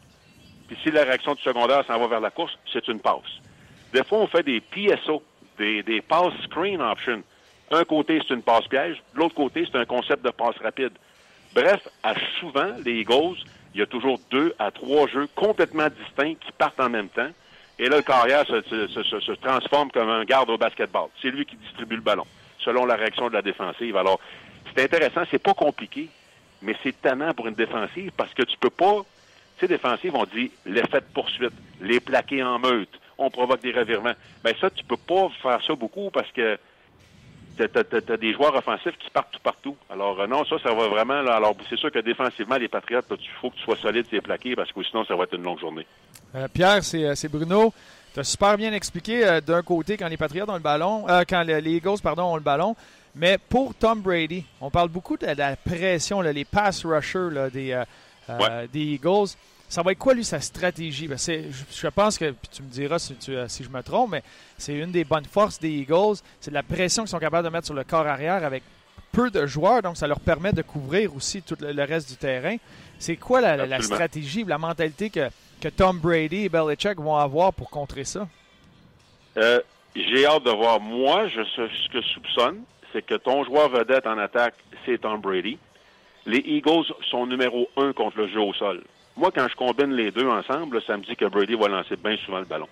Puis 0.70 0.78
si 0.84 0.92
la 0.92 1.02
réaction 1.02 1.34
du 1.34 1.42
secondaire 1.42 1.84
s'en 1.84 1.98
va 1.98 2.06
vers 2.06 2.20
la 2.20 2.30
course, 2.30 2.56
c'est 2.72 2.86
une 2.86 3.00
passe. 3.00 3.40
Des 3.92 4.04
fois, 4.04 4.18
on 4.18 4.28
fait 4.28 4.44
des 4.44 4.60
PSO, 4.60 5.20
des, 5.58 5.82
des 5.82 6.00
pass 6.00 6.32
screen 6.44 6.80
options. 6.80 7.24
Un 7.72 7.82
côté, 7.82 8.20
c'est 8.22 8.34
une 8.34 8.42
passe 8.42 8.68
piège. 8.68 9.02
L'autre 9.14 9.34
côté, 9.34 9.66
c'est 9.66 9.76
un 9.76 9.84
concept 9.84 10.24
de 10.24 10.30
passe 10.30 10.54
rapide. 10.62 10.92
Bref, 11.52 11.88
à 12.04 12.14
souvent, 12.38 12.70
les 12.84 13.00
Eagles, 13.00 13.38
il 13.74 13.80
y 13.80 13.82
a 13.82 13.86
toujours 13.86 14.20
deux 14.30 14.54
à 14.60 14.70
trois 14.70 15.08
jeux 15.08 15.26
complètement 15.34 15.88
distincts 15.88 16.34
qui 16.34 16.52
partent 16.56 16.78
en 16.78 16.88
même 16.88 17.08
temps. 17.08 17.30
Et 17.80 17.88
là, 17.88 17.96
le 17.96 18.02
carrière 18.02 18.46
se, 18.46 18.60
se, 18.62 19.32
transforme 19.32 19.90
comme 19.90 20.08
un 20.08 20.22
garde 20.22 20.50
au 20.50 20.58
basketball. 20.58 21.08
C'est 21.20 21.32
lui 21.32 21.46
qui 21.46 21.56
distribue 21.56 21.96
le 21.96 22.02
ballon, 22.02 22.26
selon 22.60 22.86
la 22.86 22.94
réaction 22.94 23.28
de 23.28 23.34
la 23.34 23.42
défensive. 23.42 23.96
Alors, 23.96 24.20
c'est 24.76 24.84
intéressant, 24.84 25.22
c'est 25.32 25.42
pas 25.42 25.54
compliqué, 25.54 26.08
mais 26.62 26.76
c'est 26.84 27.00
tannant 27.02 27.34
pour 27.34 27.48
une 27.48 27.54
défensive 27.54 28.12
parce 28.16 28.32
que 28.34 28.42
tu 28.42 28.56
peux 28.56 28.70
pas 28.70 29.02
sais, 29.60 29.68
défensives, 29.68 30.14
on 30.14 30.24
dit 30.24 30.50
l'effet 30.66 31.00
de 31.00 31.06
poursuite, 31.12 31.52
les 31.80 32.00
plaquer 32.00 32.42
en 32.42 32.58
meute, 32.58 32.90
on 33.18 33.30
provoque 33.30 33.60
des 33.60 33.72
revirements. 33.72 34.14
Ben 34.42 34.54
ça, 34.60 34.70
tu 34.70 34.84
peux 34.84 34.96
pas 34.96 35.28
faire 35.42 35.60
ça 35.64 35.74
beaucoup 35.74 36.10
parce 36.10 36.30
que 36.32 36.58
tu 37.56 38.12
as, 38.12 38.16
des 38.16 38.32
joueurs 38.32 38.54
offensifs 38.54 38.96
qui 38.98 39.10
partent 39.10 39.32
tout 39.32 39.40
partout. 39.42 39.76
Alors 39.90 40.20
euh, 40.20 40.26
non, 40.26 40.44
ça, 40.44 40.56
ça 40.62 40.72
va 40.72 40.88
vraiment. 40.88 41.14
alors 41.14 41.54
c'est 41.68 41.78
sûr 41.78 41.92
que 41.92 41.98
défensivement, 41.98 42.56
les 42.56 42.68
Patriotes, 42.68 43.06
il 43.10 43.28
faut 43.40 43.50
que 43.50 43.56
tu 43.56 43.62
sois 43.62 43.76
solide 43.76 44.06
et 44.12 44.20
plaqué 44.20 44.56
parce 44.56 44.72
que 44.72 44.82
sinon, 44.82 45.04
ça 45.04 45.14
va 45.14 45.24
être 45.24 45.34
une 45.34 45.42
longue 45.42 45.60
journée. 45.60 45.86
Euh, 46.34 46.48
Pierre, 46.52 46.80
euh, 46.94 47.14
c'est 47.14 47.28
Bruno. 47.28 47.72
Tu 48.14 48.20
as 48.20 48.24
super 48.24 48.56
bien 48.56 48.72
expliqué 48.72 49.38
d'un 49.46 49.62
côté 49.62 49.96
quand 49.96 50.08
les 50.08 50.16
Patriotes 50.16 50.48
ont 50.48 50.54
le 50.54 50.58
ballon, 50.58 51.06
quand 51.28 51.42
les, 51.42 51.60
Eagles 51.70 52.00
pardon, 52.02 52.24
ont 52.24 52.34
le 52.34 52.42
ballon. 52.42 52.74
Mais 53.14 53.38
pour 53.38 53.72
Tom 53.72 54.00
Brady, 54.00 54.44
on 54.60 54.68
parle 54.68 54.88
beaucoup 54.88 55.16
de 55.16 55.26
la 55.26 55.54
pression, 55.54 56.20
les 56.20 56.44
pass 56.44 56.84
rushers 56.84 57.50
des, 57.52 57.80
des 58.72 58.80
Eagles. 58.80 59.28
Ça 59.68 59.82
va 59.82 59.92
être 59.92 59.98
quoi, 59.98 60.14
lui, 60.14 60.24
sa 60.24 60.40
stratégie? 60.40 61.06
Ben, 61.06 61.16
je, 61.16 61.88
pense 61.88 62.18
que, 62.18 62.32
puis 62.32 62.48
tu 62.50 62.62
me 62.62 62.68
diras 62.68 62.98
si, 62.98 63.16
euh, 63.28 63.46
si 63.46 63.62
je 63.62 63.68
me 63.68 63.82
trompe, 63.82 64.10
mais 64.10 64.22
c'est 64.58 64.74
une 64.74 64.90
des 64.90 65.04
bonnes 65.04 65.26
forces 65.26 65.60
des 65.60 65.70
Eagles. 65.70 66.16
C'est 66.40 66.50
de 66.50 66.56
la 66.56 66.64
pression 66.64 67.04
qu'ils 67.04 67.10
sont 67.10 67.20
capables 67.20 67.46
de 67.46 67.52
mettre 67.52 67.66
sur 67.66 67.74
le 67.74 67.84
corps 67.84 68.06
arrière 68.06 68.44
avec 68.44 68.64
peu 69.12 69.30
de 69.30 69.46
joueurs, 69.46 69.82
donc 69.82 69.96
ça 69.96 70.08
leur 70.08 70.18
permet 70.18 70.52
de 70.52 70.62
couvrir 70.62 71.14
aussi 71.14 71.42
tout 71.42 71.56
le, 71.60 71.84
reste 71.84 72.10
du 72.10 72.16
terrain. 72.16 72.56
C'est 72.98 73.16
quoi 73.16 73.40
la, 73.40 73.80
stratégie, 73.80 74.44
la 74.44 74.58
mentalité 74.58 75.08
que, 75.08 75.28
que 75.60 75.68
Tom 75.68 75.98
Brady 75.98 76.44
et 76.44 76.48
Belichick 76.48 76.98
vont 76.98 77.16
avoir 77.16 77.52
pour 77.52 77.70
contrer 77.70 78.04
ça? 78.04 78.26
Euh, 79.36 79.60
j'ai 79.94 80.26
hâte 80.26 80.44
de 80.44 80.50
voir. 80.50 80.80
Moi, 80.80 81.28
je, 81.28 81.42
ce 81.44 81.88
que 81.92 82.00
je 82.00 82.08
soupçonne, 82.08 82.62
c'est 82.92 83.02
que 83.02 83.14
ton 83.14 83.44
joueur 83.44 83.68
vedette 83.68 84.06
en 84.06 84.18
attaque, 84.18 84.54
c'est 84.84 85.00
Tom 85.00 85.20
Brady. 85.20 85.58
Les 86.26 86.38
Eagles 86.38 86.84
sont 87.10 87.26
numéro 87.26 87.68
un 87.76 87.92
contre 87.92 88.18
le 88.18 88.28
jeu 88.28 88.40
au 88.40 88.52
sol. 88.52 88.82
Moi, 89.16 89.30
quand 89.34 89.48
je 89.48 89.56
combine 89.56 89.94
les 89.94 90.10
deux 90.10 90.28
ensemble, 90.28 90.82
ça 90.82 90.96
me 90.96 91.02
dit 91.02 91.16
que 91.16 91.24
Brady 91.24 91.54
va 91.54 91.68
lancer 91.68 91.96
bien 91.96 92.16
souvent 92.24 92.38
le 92.38 92.44
ballon. 92.44 92.68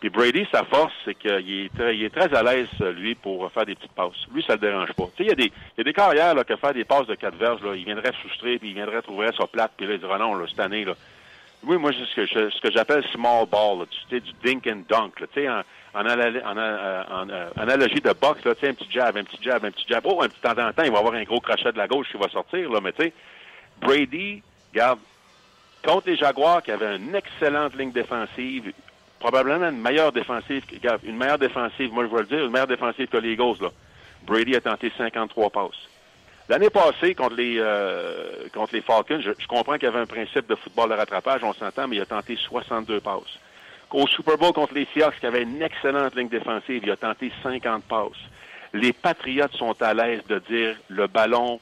Puis 0.00 0.10
Brady, 0.10 0.46
sa 0.52 0.64
force, 0.64 0.92
c'est 1.04 1.16
qu'il 1.16 1.64
est 1.64 1.74
très, 1.74 1.98
est 1.98 2.14
très 2.14 2.32
à 2.34 2.42
l'aise, 2.42 2.68
lui, 2.96 3.16
pour 3.16 3.50
faire 3.50 3.66
des 3.66 3.74
petites 3.74 3.92
passes. 3.92 4.26
Lui, 4.32 4.44
ça 4.44 4.54
le 4.54 4.60
dérange 4.60 4.92
pas. 4.92 5.06
Tu 5.16 5.24
sais, 5.24 5.24
il 5.24 5.28
y 5.28 5.32
a 5.32 5.34
des, 5.34 5.52
y 5.76 5.80
a 5.80 5.84
des 5.84 5.92
carrières, 5.92 6.34
là, 6.34 6.44
que 6.44 6.54
faire 6.56 6.72
des 6.72 6.84
passes 6.84 7.06
de 7.08 7.16
quatre 7.16 7.36
verges, 7.36 7.62
là, 7.62 7.74
il 7.74 7.84
viendrait 7.84 8.12
frustrer, 8.12 8.58
puis 8.58 8.68
il 8.68 8.74
viendrait 8.74 9.02
trouver 9.02 9.28
sa 9.36 9.46
plate, 9.48 9.72
puis 9.76 9.86
là, 9.86 9.94
il 9.94 10.00
dirait 10.00 10.18
non, 10.18 10.46
cette 10.46 10.60
année, 10.60 10.84
là. 10.84 10.94
Oui, 11.64 11.76
moi, 11.76 11.90
c'est 11.92 12.06
ce 12.06 12.14
que, 12.14 12.50
ce 12.50 12.60
que 12.60 12.70
j'appelle 12.70 13.04
small 13.12 13.46
ball, 13.46 13.84
tu 13.90 13.98
sais, 14.08 14.20
du 14.20 14.30
dink 14.44 14.68
and 14.68 14.84
dunk, 14.88 15.14
en, 15.94 16.04
en, 16.04 17.28
en, 17.28 17.60
analogie 17.60 18.00
de 18.00 18.12
boxe, 18.12 18.44
là, 18.44 18.52
un 18.62 18.74
petit 18.74 18.90
jab, 18.90 19.16
un 19.16 19.24
petit 19.24 19.42
jab, 19.42 19.64
un 19.64 19.70
petit 19.70 19.86
jab. 19.88 20.04
Oh, 20.06 20.22
un 20.22 20.28
petit 20.28 20.40
temps 20.40 20.58
en 20.58 20.72
temps, 20.72 20.82
il 20.84 20.92
va 20.92 20.98
avoir 20.98 21.14
un 21.14 21.24
gros 21.24 21.40
crochet 21.40 21.72
de 21.72 21.78
la 21.78 21.88
gauche 21.88 22.08
qui 22.10 22.16
va 22.16 22.28
sortir, 22.28 22.70
là, 22.70 22.80
mais 22.82 22.92
tu 22.92 23.04
sais, 23.04 23.12
Brady, 23.80 24.42
regarde, 24.72 24.98
contre 25.84 26.08
les 26.08 26.16
Jaguars 26.16 26.62
qui 26.62 26.72
avaient 26.72 26.96
une 26.96 27.14
excellente 27.14 27.74
ligne 27.76 27.92
défensive, 27.92 28.72
probablement 29.18 29.68
une 29.68 29.80
meilleure 29.80 30.12
défensive, 30.12 30.64
une 31.04 31.16
meilleure 31.16 31.38
défensive, 31.38 31.92
moi 31.92 32.04
je 32.04 32.10
veux 32.10 32.20
le 32.20 32.26
dire, 32.26 32.44
une 32.44 32.50
meilleure 32.50 32.66
défensive 32.66 33.08
que 33.08 33.16
les 33.16 33.32
Eagles, 33.32 33.62
là. 33.62 33.68
Brady 34.22 34.56
a 34.56 34.60
tenté 34.60 34.92
53 34.96 35.50
passes. 35.50 35.88
L'année 36.48 36.70
passée, 36.70 37.14
contre 37.14 37.36
les, 37.36 37.56
euh, 37.58 38.48
contre 38.54 38.74
les 38.74 38.80
Falcons, 38.80 39.20
je, 39.20 39.46
comprends 39.46 39.74
qu'il 39.74 39.84
y 39.84 39.86
avait 39.86 40.00
un 40.00 40.06
principe 40.06 40.46
de 40.46 40.54
football 40.54 40.90
de 40.90 40.94
rattrapage, 40.94 41.44
on 41.44 41.52
s'entend, 41.52 41.86
mais 41.88 41.96
il 41.96 42.02
a 42.02 42.06
tenté 42.06 42.36
62 42.36 43.00
passes. 43.00 43.38
Au 43.92 44.06
Super 44.06 44.36
Bowl 44.36 44.52
contre 44.52 44.74
les 44.74 44.86
Seahawks, 44.92 45.18
qui 45.18 45.26
avait 45.26 45.42
une 45.42 45.62
excellente 45.62 46.14
ligne 46.14 46.28
défensive, 46.28 46.82
il 46.82 46.90
a 46.90 46.96
tenté 46.96 47.32
50 47.42 47.84
passes. 47.84 48.10
Les 48.74 48.92
Patriots 48.92 49.48
sont 49.52 49.80
à 49.80 49.94
l'aise 49.94 50.22
de 50.28 50.38
dire 50.40 50.76
le 50.88 51.06
ballon 51.06 51.58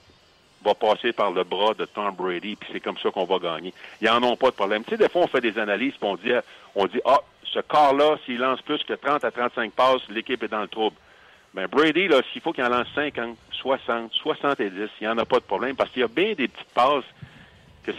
va 0.65 0.75
passer 0.75 1.13
par 1.13 1.31
le 1.31 1.45
bras 1.45 1.75
de 1.75 1.85
Tom 1.85 2.13
Brady, 2.17 2.57
puis 2.57 2.69
c'est 2.73 2.81
comme 2.81 2.99
ça 2.99 3.11
qu'on 3.11 3.25
va 3.25 3.39
gagner. 3.39 3.73
Ils 4.01 4.09
n'en 4.09 4.23
ont 4.25 4.37
pas 4.37 4.51
de 4.51 4.57
problème. 4.57 4.83
Tu 4.83 4.91
sais, 4.91 4.97
des 4.97 5.09
fois, 5.09 5.23
on 5.23 5.27
fait 5.29 5.41
des 5.41 5.57
analyses, 5.59 5.95
puis 6.01 6.09
on 6.09 6.17
dit, 6.17 6.33
on 6.75 6.87
dit 6.87 7.01
ah, 7.05 7.21
ce 7.45 7.61
corps-là, 7.61 8.17
s'il 8.25 8.39
lance 8.39 8.61
plus 8.63 8.83
que 8.83 8.95
30 8.95 9.25
à 9.25 9.31
35 9.31 9.73
passes, 9.73 10.03
l'équipe 10.09 10.43
est 10.43 10.49
dans 10.49 10.63
le 10.63 10.69
trouble. 10.69 10.97
Mais 11.55 11.69
ben, 11.69 11.79
Brady, 11.79 12.09
là, 12.09 12.21
s'il 12.33 12.43
faut 12.43 12.53
qu'il 12.53 12.65
en 12.65 12.69
lance 12.69 12.89
50, 12.95 13.37
60, 13.53 14.13
70, 14.13 14.73
il 14.73 14.89
n'y 15.01 15.09
en 15.09 15.17
a 15.19 15.25
pas 15.25 15.39
de 15.39 15.45
problème, 15.45 15.77
parce 15.77 15.91
qu'il 15.91 16.01
y 16.01 16.05
a 16.05 16.09
bien 16.09 16.35
des 16.35 16.49
petites 16.49 16.75
passes 16.75 17.05
que 17.87 17.93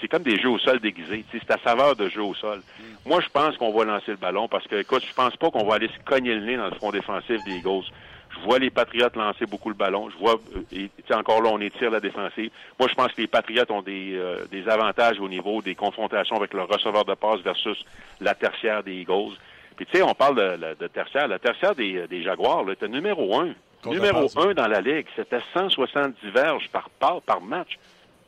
c'est 0.00 0.08
comme 0.08 0.22
des 0.22 0.38
jeux 0.38 0.50
au 0.50 0.58
sol 0.58 0.78
déguisés. 0.78 1.24
C'est 1.32 1.50
à 1.50 1.58
saveur 1.58 1.96
de 1.96 2.08
jeu 2.08 2.22
au 2.22 2.34
sol. 2.34 2.60
Moi, 3.06 3.20
je 3.20 3.28
pense 3.28 3.56
qu'on 3.56 3.72
va 3.72 3.84
lancer 3.84 4.10
le 4.10 4.16
ballon 4.16 4.48
parce 4.48 4.66
que, 4.66 4.76
écoute, 4.76 5.04
je 5.08 5.14
pense 5.14 5.36
pas 5.36 5.50
qu'on 5.50 5.64
va 5.64 5.76
aller 5.76 5.88
se 5.88 6.04
cogner 6.04 6.34
le 6.34 6.44
nez 6.44 6.56
dans 6.56 6.66
le 6.66 6.74
front 6.74 6.90
défensif 6.90 7.42
des 7.44 7.56
Eagles. 7.56 7.84
Je 8.30 8.40
vois 8.44 8.58
les 8.58 8.70
Patriotes 8.70 9.14
lancer 9.16 9.46
beaucoup 9.46 9.68
le 9.68 9.74
ballon. 9.74 10.08
Je 10.10 10.16
vois, 10.16 10.40
euh, 10.56 10.62
et, 10.72 11.14
encore 11.14 11.42
là, 11.42 11.50
on 11.52 11.60
étire 11.60 11.90
la 11.90 12.00
défensive. 12.00 12.50
Moi, 12.78 12.88
je 12.88 12.94
pense 12.94 13.12
que 13.12 13.20
les 13.20 13.26
Patriotes 13.26 13.70
ont 13.70 13.82
des, 13.82 14.14
euh, 14.14 14.44
des 14.50 14.68
avantages 14.68 15.20
au 15.20 15.28
niveau 15.28 15.60
des 15.60 15.74
confrontations 15.74 16.36
avec 16.36 16.54
le 16.54 16.62
receveur 16.62 17.04
de 17.04 17.14
passe 17.14 17.40
versus 17.40 17.84
la 18.20 18.34
tertiaire 18.34 18.82
des 18.82 18.94
Eagles. 18.94 19.36
Puis, 19.76 19.86
tu 19.86 19.98
sais, 19.98 20.02
on 20.02 20.14
parle 20.14 20.36
de, 20.36 20.74
de 20.78 20.86
tertiaire. 20.86 21.28
La 21.28 21.38
tertiaire 21.38 21.74
des, 21.74 22.06
des 22.08 22.22
Jaguars, 22.22 22.64
là, 22.64 22.72
était 22.72 22.88
numéro 22.88 23.38
un. 23.38 23.54
Numéro 23.84 24.22
passe, 24.22 24.36
un 24.36 24.54
dans 24.54 24.68
la 24.68 24.80
Ligue. 24.80 25.06
C'était 25.16 25.40
170 25.54 26.14
verges 26.30 26.68
par, 26.70 26.88
par, 26.90 27.20
par 27.22 27.40
match. 27.40 27.78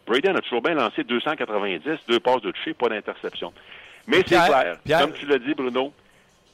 Brady 0.06 0.28
en 0.28 0.36
a 0.36 0.40
toujours 0.40 0.62
bien 0.62 0.74
lancé 0.74 1.02
290, 1.04 1.82
deux 2.08 2.20
passes 2.20 2.42
de 2.42 2.50
toucher, 2.50 2.74
pas 2.74 2.88
d'interception. 2.88 3.52
Mais 4.06 4.18
c'est 4.18 4.34
clair, 4.48 4.76
Pierre- 4.84 5.00
comme 5.00 5.12
tu 5.14 5.26
l'as 5.26 5.38
dit, 5.38 5.54
Bruno, 5.54 5.92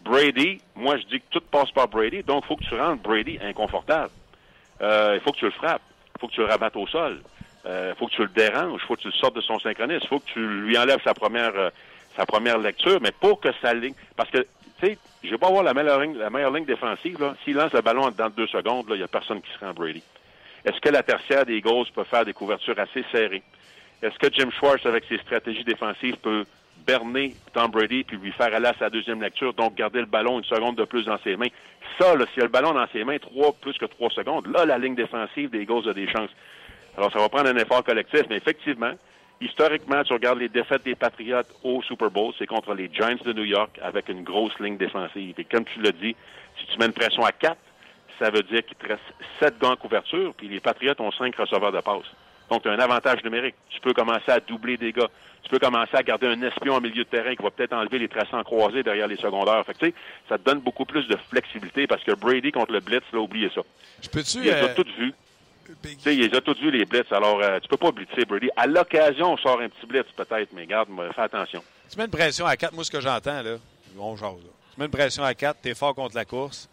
Brady, 0.03 0.61
moi 0.76 0.96
je 0.98 1.03
dis 1.05 1.20
que 1.20 1.26
tout 1.30 1.42
passe 1.51 1.70
par 1.72 1.88
Brady, 1.88 2.22
donc 2.22 2.44
il 2.44 2.48
faut 2.48 2.57
que 2.57 2.64
tu 2.64 2.74
rendes 2.74 3.01
Brady 3.01 3.38
inconfortable. 3.42 4.11
Euh, 4.80 5.12
il 5.14 5.20
faut 5.20 5.32
que 5.32 5.38
tu 5.38 5.44
le 5.44 5.51
frappes, 5.51 5.82
il 6.16 6.20
faut 6.20 6.28
que 6.28 6.32
tu 6.32 6.40
le 6.40 6.46
rabattes 6.46 6.76
au 6.76 6.86
sol, 6.86 7.20
il 7.66 7.94
faut 7.98 8.07
que 8.07 8.12
tu 8.12 8.22
le 8.22 8.28
déranges, 8.28 8.80
il 8.82 8.86
faut 8.86 8.96
que 8.96 9.03
tu 9.03 9.09
le 9.09 9.12
sortes 9.14 9.36
de 9.36 9.40
son 9.42 9.59
synchronisme, 9.59 10.01
il 10.05 10.09
faut 10.09 10.20
que 10.20 10.30
tu 10.32 10.40
lui 10.46 10.78
enlèves 10.78 11.03
sa 11.05 11.12
première 11.12 11.53
euh, 11.57 11.70
sa 12.16 12.24
première 12.26 12.59
lecture, 12.59 12.98
mais 13.03 13.12
pour 13.12 13.40
que 13.40 13.48
sa 13.62 13.72
ligne, 13.74 13.94
parce 14.16 14.30
que 14.30 14.38
tu 14.80 14.86
sais, 14.86 14.98
je 15.22 15.30
vais 15.30 15.38
pas 15.38 15.48
avoir 15.48 15.62
la 15.62 15.74
meilleure 15.74 16.01
ligne, 16.01 16.16
la 16.16 16.30
meilleure 16.30 16.51
ligne 16.53 16.64
défensive 16.64 17.20
là. 17.20 17.34
S'il 17.44 17.55
lance 17.57 17.72
le 17.72 17.82
ballon 17.82 18.09
de 18.11 18.28
deux 18.36 18.46
secondes, 18.46 18.86
il 18.90 19.01
y 19.01 19.03
a 19.03 19.09
personne 19.09 19.40
qui 19.42 19.51
se 19.53 19.64
rend 19.64 19.72
Brady. 19.74 20.03
Est-ce 20.64 20.80
que 20.80 20.88
la 20.90 21.02
tertiaire 21.02 21.46
des 21.46 21.56
Eagles 21.56 21.86
peut 21.94 22.04
faire 22.04 22.24
des 22.24 22.32
couvertures 22.32 22.78
assez 22.78 23.04
serrées? 23.11 23.42
Est-ce 24.02 24.18
que 24.18 24.32
Jim 24.32 24.50
Schwartz, 24.50 24.84
avec 24.86 25.04
ses 25.08 25.18
stratégies 25.18 25.64
défensives, 25.64 26.16
peut 26.16 26.44
berner 26.86 27.34
Tom 27.52 27.70
Brady 27.70 28.04
puis 28.04 28.16
lui 28.16 28.32
faire 28.32 28.54
aller 28.54 28.66
à 28.66 28.74
sa 28.78 28.88
deuxième 28.88 29.20
lecture, 29.20 29.52
donc 29.52 29.74
garder 29.74 30.00
le 30.00 30.06
ballon 30.06 30.38
une 30.38 30.44
seconde 30.44 30.76
de 30.76 30.84
plus 30.84 31.04
dans 31.04 31.18
ses 31.18 31.36
mains? 31.36 31.48
Ça, 31.98 32.14
là, 32.14 32.24
s'il 32.32 32.42
a 32.42 32.46
le 32.46 32.50
ballon 32.50 32.72
dans 32.72 32.86
ses 32.92 33.04
mains 33.04 33.18
trois, 33.18 33.52
plus 33.52 33.76
que 33.76 33.86
trois 33.86 34.11
secondes, 34.11 34.46
là, 34.46 34.64
la 34.64 34.78
ligne 34.78 34.94
défensive 34.94 35.50
des 35.50 35.62
Eagles 35.62 35.88
a 35.88 35.92
des 35.92 36.08
chances. 36.08 36.30
Alors, 36.96 37.12
ça 37.12 37.18
va 37.18 37.28
prendre 37.28 37.48
un 37.48 37.56
effort 37.56 37.84
collectif, 37.84 38.22
mais 38.28 38.36
effectivement, 38.36 38.92
historiquement, 39.40 40.02
tu 40.04 40.12
regardes 40.12 40.38
les 40.38 40.48
défaites 40.48 40.84
des 40.84 40.94
Patriots 40.94 41.42
au 41.62 41.82
Super 41.82 42.11
Bowl, 42.11 42.32
c'est 42.38 42.46
contre 42.46 42.74
les 42.74 42.90
Giants 42.92 43.16
de 43.24 43.32
New 43.32 43.44
York 43.44 43.78
avec 43.82 44.08
une 44.08 44.22
grosse 44.22 44.58
ligne 44.61 44.76
défensive. 44.76 45.34
Et 45.38 45.44
comme 45.44 45.64
tu 45.64 45.80
l'as 45.80 45.92
dit, 45.92 46.16
si 46.58 46.66
tu 46.66 46.78
mets 46.78 46.86
une 46.86 46.92
pression 46.92 47.24
à 47.24 47.32
quatre, 47.32 47.61
ça 48.20 48.30
veut 48.30 48.42
dire 48.44 48.64
qu'il 48.64 48.76
te 48.76 48.86
reste 48.86 49.02
sept 49.40 49.58
gants 49.58 49.72
en 49.72 49.76
couverture, 49.76 50.32
puis 50.36 50.46
les 50.48 50.60
Patriots 50.60 50.94
ont 51.00 51.10
cinq 51.10 51.34
receveurs 51.36 51.72
de 51.72 51.80
passe. 51.80 52.04
Donc, 52.50 52.62
tu 52.62 52.68
as 52.68 52.72
un 52.72 52.78
avantage 52.78 53.22
numérique. 53.24 53.54
Tu 53.70 53.80
peux 53.80 53.92
commencer 53.94 54.30
à 54.30 54.40
doubler 54.40 54.76
des 54.76 54.92
gars. 54.92 55.08
Tu 55.42 55.48
peux 55.48 55.58
commencer 55.58 55.94
à 55.96 56.02
garder 56.02 56.26
un 56.26 56.42
espion 56.42 56.74
en 56.74 56.80
milieu 56.80 57.04
de 57.04 57.08
terrain 57.08 57.34
qui 57.34 57.42
va 57.42 57.50
peut-être 57.50 57.72
enlever 57.72 57.98
les 57.98 58.08
traçants 58.08 58.42
croisés 58.42 58.82
derrière 58.82 59.06
les 59.06 59.16
secondaires. 59.16 59.64
Fait 59.64 59.74
que, 59.90 59.96
ça 60.28 60.36
te 60.36 60.44
donne 60.44 60.60
beaucoup 60.60 60.84
plus 60.84 61.06
de 61.08 61.16
flexibilité 61.30 61.86
parce 61.86 62.02
que 62.02 62.12
Brady 62.12 62.52
contre 62.52 62.72
le 62.72 62.80
blitz, 62.80 63.04
là, 63.12 63.20
oubliez 63.20 63.50
ça. 63.54 63.62
Je 64.02 64.08
peux-tu. 64.08 64.38
Il 64.38 64.50
a 64.50 64.64
euh. 64.64 64.74
Big- 65.82 65.96
Tu 65.98 66.02
sais, 66.02 66.16
il 66.16 66.28
les 66.28 66.36
a 66.36 66.40
toutes 66.40 66.58
vues, 66.58 66.72
les 66.72 66.84
blitz. 66.84 67.10
Alors, 67.12 67.40
euh, 67.40 67.60
tu 67.60 67.68
peux 67.68 67.76
pas 67.76 67.92
blitzer 67.92 68.24
Brady. 68.24 68.50
À 68.56 68.66
l'occasion, 68.66 69.32
on 69.32 69.36
sort 69.36 69.60
un 69.60 69.68
petit 69.68 69.86
blitz, 69.86 70.06
peut-être, 70.16 70.52
mais 70.52 70.66
garde, 70.66 70.88
fais 71.14 71.22
attention. 71.22 71.62
Tu 71.88 71.96
mets 71.96 72.04
une 72.04 72.10
pression 72.10 72.44
à 72.44 72.56
4, 72.56 72.74
moi, 72.74 72.84
ce 72.84 72.90
que 72.90 73.00
j'entends, 73.00 73.42
là, 73.42 73.56
on 73.98 74.16
jase, 74.16 74.30
là. 74.32 74.50
Tu 74.74 74.80
mets 74.80 74.86
une 74.86 74.90
pression 74.90 75.22
à 75.22 75.34
4, 75.34 75.60
t'es 75.62 75.74
fort 75.74 75.94
contre 75.94 76.16
la 76.16 76.24
course. 76.24 76.68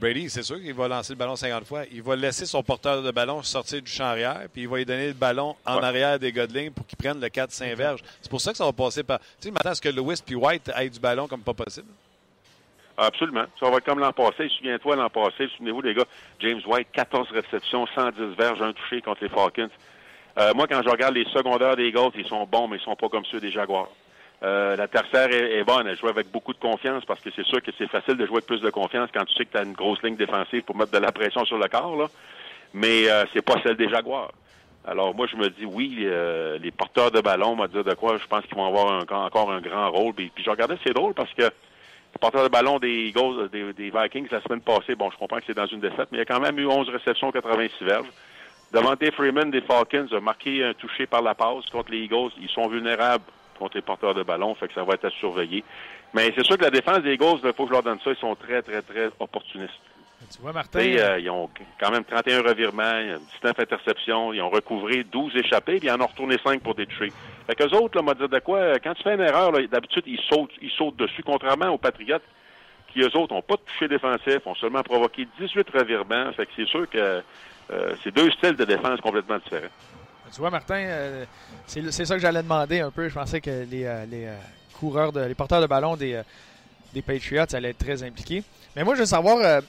Brady, 0.00 0.30
c'est 0.30 0.42
sûr 0.42 0.56
qu'il 0.56 0.72
va 0.72 0.88
lancer 0.88 1.12
le 1.12 1.18
ballon 1.18 1.36
50 1.36 1.64
fois. 1.66 1.82
Il 1.92 2.02
va 2.02 2.16
laisser 2.16 2.46
son 2.46 2.62
porteur 2.62 3.02
de 3.02 3.10
ballon 3.10 3.42
sortir 3.42 3.82
du 3.82 3.90
champ 3.90 4.04
arrière, 4.04 4.40
puis 4.52 4.62
il 4.62 4.68
va 4.68 4.78
lui 4.78 4.86
donner 4.86 5.08
le 5.08 5.12
ballon 5.12 5.54
en 5.66 5.76
Ouais. 5.76 5.84
arrière 5.84 6.18
des 6.18 6.32
ligne 6.32 6.70
pour 6.70 6.86
qu'ils 6.86 6.96
prennent 6.96 7.20
le 7.20 7.28
4-5 7.28 7.74
verges. 7.74 8.00
C'est 8.22 8.30
pour 8.30 8.40
ça 8.40 8.52
que 8.52 8.56
ça 8.56 8.64
va 8.64 8.72
passer 8.72 9.02
par. 9.02 9.18
Tu 9.18 9.26
sais, 9.40 9.50
maintenant, 9.50 9.72
est-ce 9.72 9.82
que 9.82 9.90
Lewis 9.90 10.22
puis 10.24 10.34
White 10.36 10.70
aient 10.74 10.88
du 10.88 10.98
ballon 10.98 11.28
comme 11.28 11.42
pas 11.42 11.52
possible? 11.54 11.88
Absolument. 12.96 13.44
Ça 13.58 13.68
va 13.70 13.76
être 13.78 13.84
comme 13.84 13.98
l'an 13.98 14.12
passé. 14.12 14.48
Souviens-toi, 14.56 14.96
l'an 14.96 15.08
passé, 15.10 15.48
souvenez-vous, 15.56 15.82
les 15.82 15.94
gars, 15.94 16.04
James 16.40 16.60
White, 16.66 16.88
14 16.92 17.28
réceptions, 17.30 17.86
110 17.94 18.36
verges, 18.36 18.60
un 18.62 18.72
touché 18.72 19.00
contre 19.02 19.22
les 19.22 19.28
Falcons. 19.28 19.70
Euh, 20.38 20.52
moi, 20.54 20.66
quand 20.66 20.82
je 20.82 20.88
regarde 20.88 21.14
les 21.14 21.24
secondaires 21.26 21.76
des 21.76 21.88
Eagles, 21.88 22.10
ils 22.14 22.26
sont 22.26 22.46
bons, 22.46 22.68
mais 22.68 22.76
ils 22.76 22.82
sont 22.82 22.96
pas 22.96 23.08
comme 23.08 23.24
ceux 23.26 23.40
des 23.40 23.50
Jaguars. 23.50 23.88
Euh, 24.42 24.74
la 24.74 24.88
tertiaire 24.88 25.30
est, 25.30 25.58
est 25.58 25.64
bonne. 25.64 25.86
Elle 25.86 25.98
joue 25.98 26.08
avec 26.08 26.30
beaucoup 26.30 26.52
de 26.52 26.58
confiance 26.58 27.04
parce 27.04 27.20
que 27.20 27.30
c'est 27.36 27.44
sûr 27.44 27.62
que 27.62 27.70
c'est 27.76 27.88
facile 27.88 28.16
de 28.16 28.24
jouer 28.24 28.36
avec 28.36 28.46
plus 28.46 28.60
de 28.60 28.70
confiance 28.70 29.10
quand 29.12 29.24
tu 29.24 29.34
sais 29.34 29.44
que 29.44 29.52
tu 29.52 29.58
as 29.58 29.64
une 29.64 29.74
grosse 29.74 30.02
ligne 30.02 30.16
défensive 30.16 30.62
pour 30.62 30.76
mettre 30.76 30.92
de 30.92 30.98
la 30.98 31.12
pression 31.12 31.44
sur 31.44 31.58
le 31.58 31.68
corps. 31.68 31.96
Là. 31.96 32.06
Mais 32.72 33.10
euh, 33.10 33.24
c'est 33.32 33.42
pas 33.42 33.60
celle 33.62 33.76
des 33.76 33.88
Jaguars. 33.88 34.32
Alors 34.86 35.14
moi, 35.14 35.26
je 35.26 35.36
me 35.36 35.50
dis, 35.50 35.66
oui, 35.66 35.98
euh, 36.00 36.58
les 36.58 36.70
porteurs 36.70 37.10
de 37.10 37.20
ballon, 37.20 37.50
on 37.50 37.56
va 37.56 37.68
dire 37.68 37.84
de 37.84 37.94
quoi, 37.94 38.16
je 38.16 38.26
pense 38.26 38.44
qu'ils 38.46 38.56
vont 38.56 38.66
avoir 38.66 39.04
encore 39.04 39.50
un 39.50 39.60
grand 39.60 39.90
rôle. 39.90 40.14
Puis, 40.14 40.30
puis 40.34 40.42
je 40.42 40.50
regardais, 40.50 40.76
c'est 40.84 40.94
drôle 40.94 41.12
parce 41.12 41.32
que 41.34 41.42
le 41.42 42.18
porteur 42.18 42.44
de 42.44 42.48
ballon 42.48 42.78
des 42.78 43.08
Eagles, 43.08 43.50
des, 43.50 43.90
Vikings, 43.90 44.28
la 44.30 44.40
semaine 44.40 44.62
passée, 44.62 44.94
bon, 44.94 45.10
je 45.10 45.18
comprends 45.18 45.36
que 45.36 45.44
c'est 45.46 45.56
dans 45.56 45.66
une 45.66 45.80
défaite, 45.80 46.08
mais 46.10 46.18
il 46.18 46.20
y 46.20 46.22
a 46.22 46.24
quand 46.24 46.40
même 46.40 46.58
eu 46.58 46.66
11 46.66 46.88
réceptions, 46.88 47.30
86 47.30 47.84
verges. 47.84 48.08
Devante 48.72 49.10
Freeman 49.12 49.50
des 49.50 49.60
Falcons 49.60 50.08
a 50.12 50.20
marqué 50.20 50.64
un 50.64 50.74
touché 50.74 51.06
par 51.06 51.22
la 51.22 51.34
passe 51.34 51.66
contre 51.70 51.90
les 51.90 51.98
Eagles. 51.98 52.30
Ils 52.40 52.48
sont 52.48 52.68
vulnérables 52.68 53.24
contre 53.60 53.76
les 53.76 53.82
porteurs 53.82 54.14
de 54.14 54.24
ballon, 54.24 54.54
fait 54.56 54.66
que 54.66 54.74
ça 54.74 54.82
va 54.82 54.94
être 54.94 55.04
à 55.04 55.10
surveiller. 55.10 55.62
Mais 56.14 56.32
c'est 56.34 56.44
sûr 56.44 56.58
que 56.58 56.64
la 56.64 56.70
défense 56.70 57.02
des 57.02 57.12
Eagles, 57.12 57.38
il 57.44 57.52
faut 57.52 57.64
que 57.64 57.68
je 57.68 57.74
leur 57.74 57.82
donne 57.84 58.00
ça, 58.02 58.10
ils 58.10 58.16
sont 58.16 58.34
très, 58.34 58.62
très, 58.62 58.82
très 58.82 59.10
opportunistes. 59.20 59.78
Tu 60.32 60.42
vois, 60.42 60.52
Martin, 60.52 60.80
sais, 60.80 61.00
euh, 61.00 61.18
ils 61.18 61.30
ont 61.30 61.48
quand 61.78 61.90
même 61.90 62.04
31 62.04 62.42
revirements, 62.42 63.16
19 63.42 63.58
interceptions, 63.58 64.32
ils 64.32 64.42
ont 64.42 64.50
recouvré 64.50 65.04
12 65.04 65.34
échappés, 65.36 65.78
puis 65.78 65.88
ils 65.88 65.90
en 65.90 66.00
ont 66.00 66.06
retourné 66.06 66.36
5 66.44 66.60
pour 66.60 66.74
des 66.74 66.86
touchés. 66.86 67.12
Fait 67.46 67.54
qu'eux 67.54 67.74
autres, 67.76 67.96
là, 67.96 68.02
m'a 68.02 68.14
dit 68.14 68.28
de 68.28 68.38
quoi, 68.40 68.58
euh, 68.58 68.76
quand 68.82 68.94
tu 68.94 69.02
fais 69.02 69.14
une 69.14 69.20
erreur, 69.20 69.52
d'habitude, 69.52 70.04
ils 70.06 70.20
sautent, 70.28 70.52
ils 70.60 70.70
sautent 70.70 70.96
dessus, 70.96 71.22
contrairement 71.22 71.68
aux 71.68 71.78
Patriotes, 71.78 72.22
qui 72.92 73.00
eux 73.00 73.16
autres 73.16 73.34
n'ont 73.34 73.42
pas 73.42 73.54
de 73.54 73.62
touché 73.62 73.88
défensif, 73.88 74.46
ont 74.46 74.54
seulement 74.56 74.82
provoqué 74.82 75.26
18 75.38 75.68
revirements. 75.70 76.32
Fait 76.32 76.46
que 76.46 76.52
c'est 76.56 76.68
sûr 76.68 76.88
que 76.90 77.22
euh, 77.72 77.94
c'est 78.02 78.14
deux 78.14 78.30
styles 78.32 78.56
de 78.56 78.64
défense 78.64 79.00
complètement 79.00 79.38
différents. 79.38 79.72
Tu 80.32 80.40
vois, 80.40 80.50
Martin, 80.50 80.76
euh, 80.76 81.24
c'est 81.66 82.04
ça 82.04 82.14
que 82.14 82.20
j'allais 82.20 82.42
demander 82.42 82.80
un 82.80 82.90
peu. 82.90 83.08
Je 83.08 83.14
pensais 83.14 83.40
que 83.40 83.66
les, 83.70 83.84
euh, 83.84 84.06
les 84.06 84.26
euh, 84.26 84.36
coureurs, 84.78 85.12
les 85.12 85.34
porteurs 85.34 85.60
de 85.60 85.66
ballon 85.66 85.96
des, 85.96 86.20
des 86.94 87.02
Patriots 87.02 87.44
allaient 87.52 87.70
être 87.70 87.78
très 87.78 88.02
impliqués. 88.02 88.42
Mais 88.76 88.84
moi, 88.84 88.94
je 88.94 89.00
veux 89.00 89.06
savoir. 89.06 89.38
euh, 89.38 89.60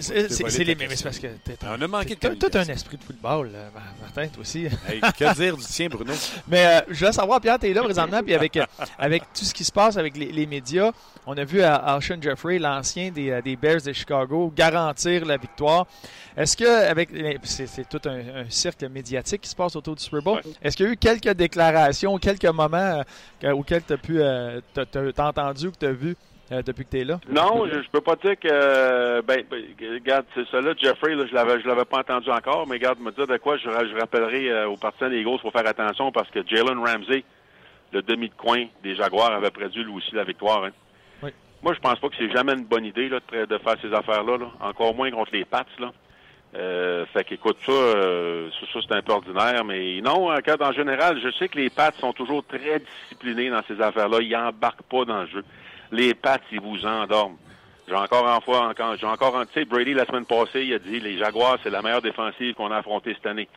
c'est 0.00 0.64
les. 0.64 0.76
C'est 0.94 1.02
parce 1.04 1.18
que 1.18 1.26
t'es- 1.26 1.56
On 1.66 1.80
a 1.80 1.88
manqué 1.88 2.14
de 2.14 2.34
tout 2.34 2.50
un 2.56 2.64
esprit 2.64 2.96
de 2.96 3.02
football, 3.02 3.50
là, 3.50 3.70
Martin, 4.00 4.28
toi 4.28 4.42
aussi. 4.42 4.66
Hey, 4.88 5.00
que 5.00 5.34
dire 5.34 5.56
du 5.56 5.64
tien, 5.64 5.88
Bruno? 5.88 6.12
Mais 6.48 6.66
euh, 6.66 6.80
je 6.90 7.06
veux 7.06 7.12
savoir, 7.12 7.40
Pierre, 7.40 7.58
tu 7.58 7.68
es 7.68 7.72
là 7.74 7.82
présentement, 7.82 8.22
puis 8.22 8.34
avec, 8.34 8.56
euh, 8.56 8.64
avec 8.98 9.22
tout 9.32 9.44
ce 9.44 9.52
qui 9.54 9.64
se 9.64 9.72
passe 9.72 9.96
avec 9.96 10.16
les, 10.16 10.30
les 10.30 10.46
médias, 10.46 10.92
on 11.26 11.36
a 11.36 11.44
vu 11.44 11.62
Alshon 11.62 12.18
Jeffrey, 12.20 12.58
l'ancien 12.58 13.10
des, 13.10 13.40
des 13.42 13.56
Bears 13.56 13.80
de 13.80 13.92
Chicago, 13.92 14.52
garantir 14.54 15.24
la 15.24 15.38
victoire. 15.38 15.86
Est-ce 16.36 16.56
que, 16.56 16.88
avec 16.88 17.08
c'est 17.44 17.88
tout 17.88 18.00
un, 18.06 18.42
un 18.42 18.50
cercle 18.50 18.88
médiatique 18.90 19.40
qui 19.40 19.48
se 19.48 19.56
passe 19.56 19.74
autour 19.76 19.96
du 19.96 20.02
Super 20.04 20.20
Bowl, 20.22 20.36
Ouais. 20.44 20.52
est-ce 20.62 20.76
qu'il 20.76 20.86
y 20.86 20.88
a 20.88 20.92
eu 20.92 20.96
quelques 20.96 21.30
déclarations, 21.32 22.18
quelques 22.18 22.44
moments 22.44 22.76
euh, 22.76 23.02
que- 23.40 23.52
auxquels 23.52 23.82
tu 23.86 23.92
as 23.94 23.96
pu, 23.96 24.20
t'as 25.14 25.26
entendu 25.28 25.68
ou 25.68 25.72
que 25.72 25.78
tu 25.78 25.86
as 25.86 25.92
vu 25.92 26.14
euh, 26.52 26.62
depuis 26.62 26.84
que 26.84 26.90
tu 26.90 27.00
es 27.00 27.04
là? 27.04 27.18
Non, 27.28 27.66
je, 27.66 27.82
je 27.82 27.88
peux 27.90 28.00
pas 28.00 28.16
dire 28.16 28.38
que 28.38 28.48
euh, 28.50 29.22
ben, 29.22 29.44
ben, 29.50 29.62
regarde, 29.94 30.26
c'est 30.34 30.46
ça 30.48 30.60
là, 30.60 30.74
Jeffrey, 30.76 31.14
là, 31.14 31.24
je 31.26 31.34
l'avais 31.34 31.60
je 31.60 31.66
l'avais 31.68 31.84
pas 31.84 31.98
entendu 32.00 32.30
encore, 32.30 32.66
mais 32.66 32.74
regarde, 32.74 33.00
me 33.00 33.10
dire 33.12 33.26
de 33.26 33.36
quoi 33.38 33.56
je, 33.56 33.68
ra- 33.68 33.86
je 33.86 33.94
rappellerai 33.98 34.50
euh, 34.50 34.68
aux 34.68 34.76
partisans 34.76 35.10
des 35.10 35.20
Eagles 35.20 35.38
pour 35.40 35.52
faire 35.52 35.66
attention 35.66 36.12
parce 36.12 36.30
que 36.30 36.40
Jalen 36.46 36.78
Ramsey, 36.78 37.24
le 37.92 38.02
demi 38.02 38.28
de 38.28 38.34
coin 38.34 38.66
des 38.82 38.94
Jaguars, 38.94 39.32
avait 39.32 39.50
perdu 39.50 39.84
lui 39.84 39.92
aussi 39.94 40.14
la 40.14 40.24
victoire. 40.24 40.64
hein. 40.64 40.70
Oui. 41.22 41.30
Moi, 41.62 41.72
je 41.74 41.80
pense 41.80 41.98
pas 41.98 42.08
que 42.08 42.16
c'est 42.18 42.30
jamais 42.30 42.52
une 42.52 42.64
bonne 42.64 42.84
idée 42.84 43.08
là, 43.08 43.20
de, 43.32 43.46
de 43.46 43.58
faire 43.58 43.76
ces 43.80 43.92
affaires-là, 43.94 44.36
là. 44.36 44.46
encore 44.60 44.94
moins 44.94 45.10
contre 45.10 45.32
les 45.32 45.44
Pats. 45.44 45.64
Là. 45.78 45.92
Euh, 46.56 47.04
fait 47.06 47.24
qu'écoute, 47.24 47.56
ça, 47.66 47.72
euh, 47.72 48.48
ça, 48.60 48.66
ça, 48.72 48.80
c'est 48.86 48.94
un 48.94 49.02
peu 49.02 49.12
ordinaire, 49.12 49.64
mais 49.64 50.00
non, 50.02 50.30
en, 50.30 50.36
cas- 50.38 50.56
en 50.60 50.72
général, 50.72 51.18
je 51.20 51.30
sais 51.32 51.48
que 51.48 51.58
les 51.58 51.70
Pats 51.70 51.90
sont 51.98 52.12
toujours 52.12 52.44
très 52.46 52.80
disciplinés 52.80 53.50
dans 53.50 53.62
ces 53.66 53.80
affaires-là. 53.80 54.18
Ils 54.20 54.36
embarquent 54.36 54.82
pas 54.82 55.04
dans 55.04 55.22
le 55.22 55.26
jeu. 55.28 55.44
Les 55.94 56.12
Pats, 56.12 56.40
ils 56.50 56.60
vous 56.60 56.84
endorment. 56.84 57.36
J'ai 57.86 57.94
encore 57.94 58.26
en 58.26 58.40
fois, 58.40 58.68
encore, 58.68 58.96
j'ai 58.96 59.06
encore, 59.06 59.36
en- 59.36 59.44
tu 59.46 59.52
sais, 59.54 59.64
Brady, 59.64 59.94
la 59.94 60.04
semaine 60.06 60.24
passée, 60.24 60.64
il 60.64 60.74
a 60.74 60.80
dit, 60.80 60.98
les 60.98 61.18
Jaguars, 61.18 61.58
c'est 61.62 61.70
la 61.70 61.82
meilleure 61.82 62.02
défensive 62.02 62.54
qu'on 62.54 62.72
a 62.72 62.78
affrontée 62.78 63.14
cette 63.14 63.26
année. 63.26 63.48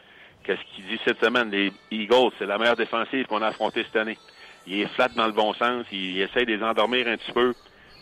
Qu'est-ce 0.43 0.61
qu'il 0.75 0.85
dit 0.85 0.99
cette 1.03 1.19
semaine? 1.19 1.49
Les 1.49 1.71
Eagles, 1.89 2.29
c'est 2.38 2.45
la 2.45 2.59
meilleure 2.59 2.75
défensive 2.75 3.25
qu'on 3.25 3.41
a 3.41 3.47
affrontée 3.47 3.83
cette 3.85 3.95
année. 3.95 4.19
Il 4.67 4.81
est 4.81 4.88
flat 4.93 5.07
dans 5.15 5.25
le 5.25 5.31
bon 5.31 5.53
sens, 5.53 5.85
il, 5.91 6.21
essaie 6.21 6.45
de 6.45 6.53
les 6.53 6.63
endormir 6.63 7.07
un 7.07 7.17
petit 7.17 7.31
peu. 7.31 7.55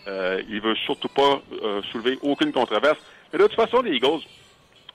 Euh, 0.08 0.42
il 0.50 0.60
veut 0.60 0.76
surtout 0.76 1.08
pas 1.08 1.42
euh, 1.64 1.82
soulever 1.92 2.20
aucune 2.22 2.52
controverse. 2.52 3.00
Mais 3.32 3.40
de 3.40 3.48
toute 3.48 3.56
façon, 3.56 3.82
les 3.84 3.94
Eagles, 3.94 4.20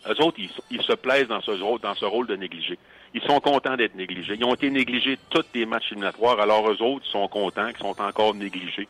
eux 0.06 0.22
autres, 0.22 0.38
ils, 0.70 0.82
se 0.82 0.92
plaisent 0.92 1.28
dans 1.28 1.40
ce, 1.40 1.52
rôle, 1.52 1.80
dans 1.80 1.94
ce 1.94 2.04
rôle 2.04 2.26
de 2.26 2.36
négligé. 2.36 2.78
Ils 3.14 3.22
sont 3.22 3.40
contents 3.40 3.76
d'être 3.76 3.94
négligés. 3.94 4.34
Ils 4.38 4.44
ont 4.44 4.54
été 4.54 4.68
négligés 4.68 5.18
tous 5.30 5.44
les 5.54 5.64
matchs 5.64 5.92
éliminatoires, 5.92 6.38
alors 6.40 6.70
eux 6.70 6.82
autres, 6.82 7.06
sont 7.06 7.26
contents 7.28 7.68
qu'ils 7.68 7.78
sont 7.78 8.00
encore 8.02 8.34
négligés. 8.34 8.88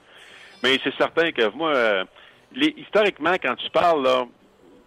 Mais 0.63 0.79
c'est 0.85 0.95
certain 0.97 1.31
que 1.33 1.49
moi, 1.55 1.75
euh, 1.75 2.05
les, 2.55 2.75
historiquement, 2.77 3.35
quand 3.43 3.55
tu 3.57 3.71
parles, 3.71 4.03
là, 4.03 4.27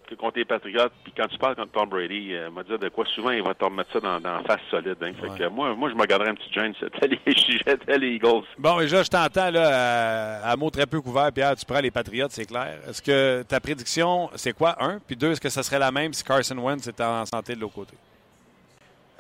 que 0.08 0.16
contre 0.16 0.38
les 0.38 0.46
Patriots, 0.46 0.90
puis 1.04 1.14
quand 1.16 1.28
tu 1.28 1.38
parles 1.38 1.56
contre 1.56 1.72
Tom 1.72 1.88
Brady, 1.90 2.34
euh, 2.34 2.52
m'a 2.52 2.62
dit 2.64 2.78
de 2.78 2.90
quoi 2.90 3.06
souvent 3.06 3.32
il 3.32 3.42
va 3.42 3.54
te 3.54 3.64
remettre 3.64 3.92
ça 3.94 4.00
dans, 4.02 4.20
dans 4.20 4.44
face 4.44 4.60
solide. 4.70 4.98
Hein. 5.02 5.14
Fait 5.20 5.30
Ouais. 5.30 5.38
que, 5.40 5.48
moi, 5.48 5.74
moi, 5.76 5.90
je 5.90 5.96
me 5.96 6.06
garderais 6.06 6.30
un 6.30 6.36
petit 6.36 6.50
James 6.52 6.74
c'était 6.78 7.08
les, 7.98 8.08
Eagles. 8.16 8.44
Bon, 8.58 8.78
déjà, 8.80 9.02
je 9.02 9.10
t'entends 9.10 9.50
là, 9.50 10.42
à, 10.44 10.52
à 10.52 10.56
mots 10.58 10.70
très 10.70 10.86
peu 10.86 11.00
couverts, 11.02 11.32
Pierre. 11.32 11.56
Tu 11.56 11.66
prends 11.66 11.80
les 11.80 11.90
Patriots, 11.90 12.28
c'est 12.30 12.46
clair. 12.46 12.80
Est-ce 12.88 13.02
que 13.02 13.44
ta 13.44 13.60
prédiction, 13.62 14.30
c'est 14.36 14.54
quoi, 14.54 14.76
un? 14.84 15.00
Puis 15.08 15.16
deux, 15.16 15.32
est-ce 15.32 15.42
que 15.42 15.50
ça 15.50 15.64
serait 15.64 15.80
la 15.80 15.92
même 15.92 16.12
si 16.12 16.24
Carson 16.24 16.58
Wentz 16.58 16.86
était 16.86 17.04
en 17.04 17.26
santé 17.26 17.56
de 17.56 17.62
l'autre 17.62 17.76
côté? 17.76 17.94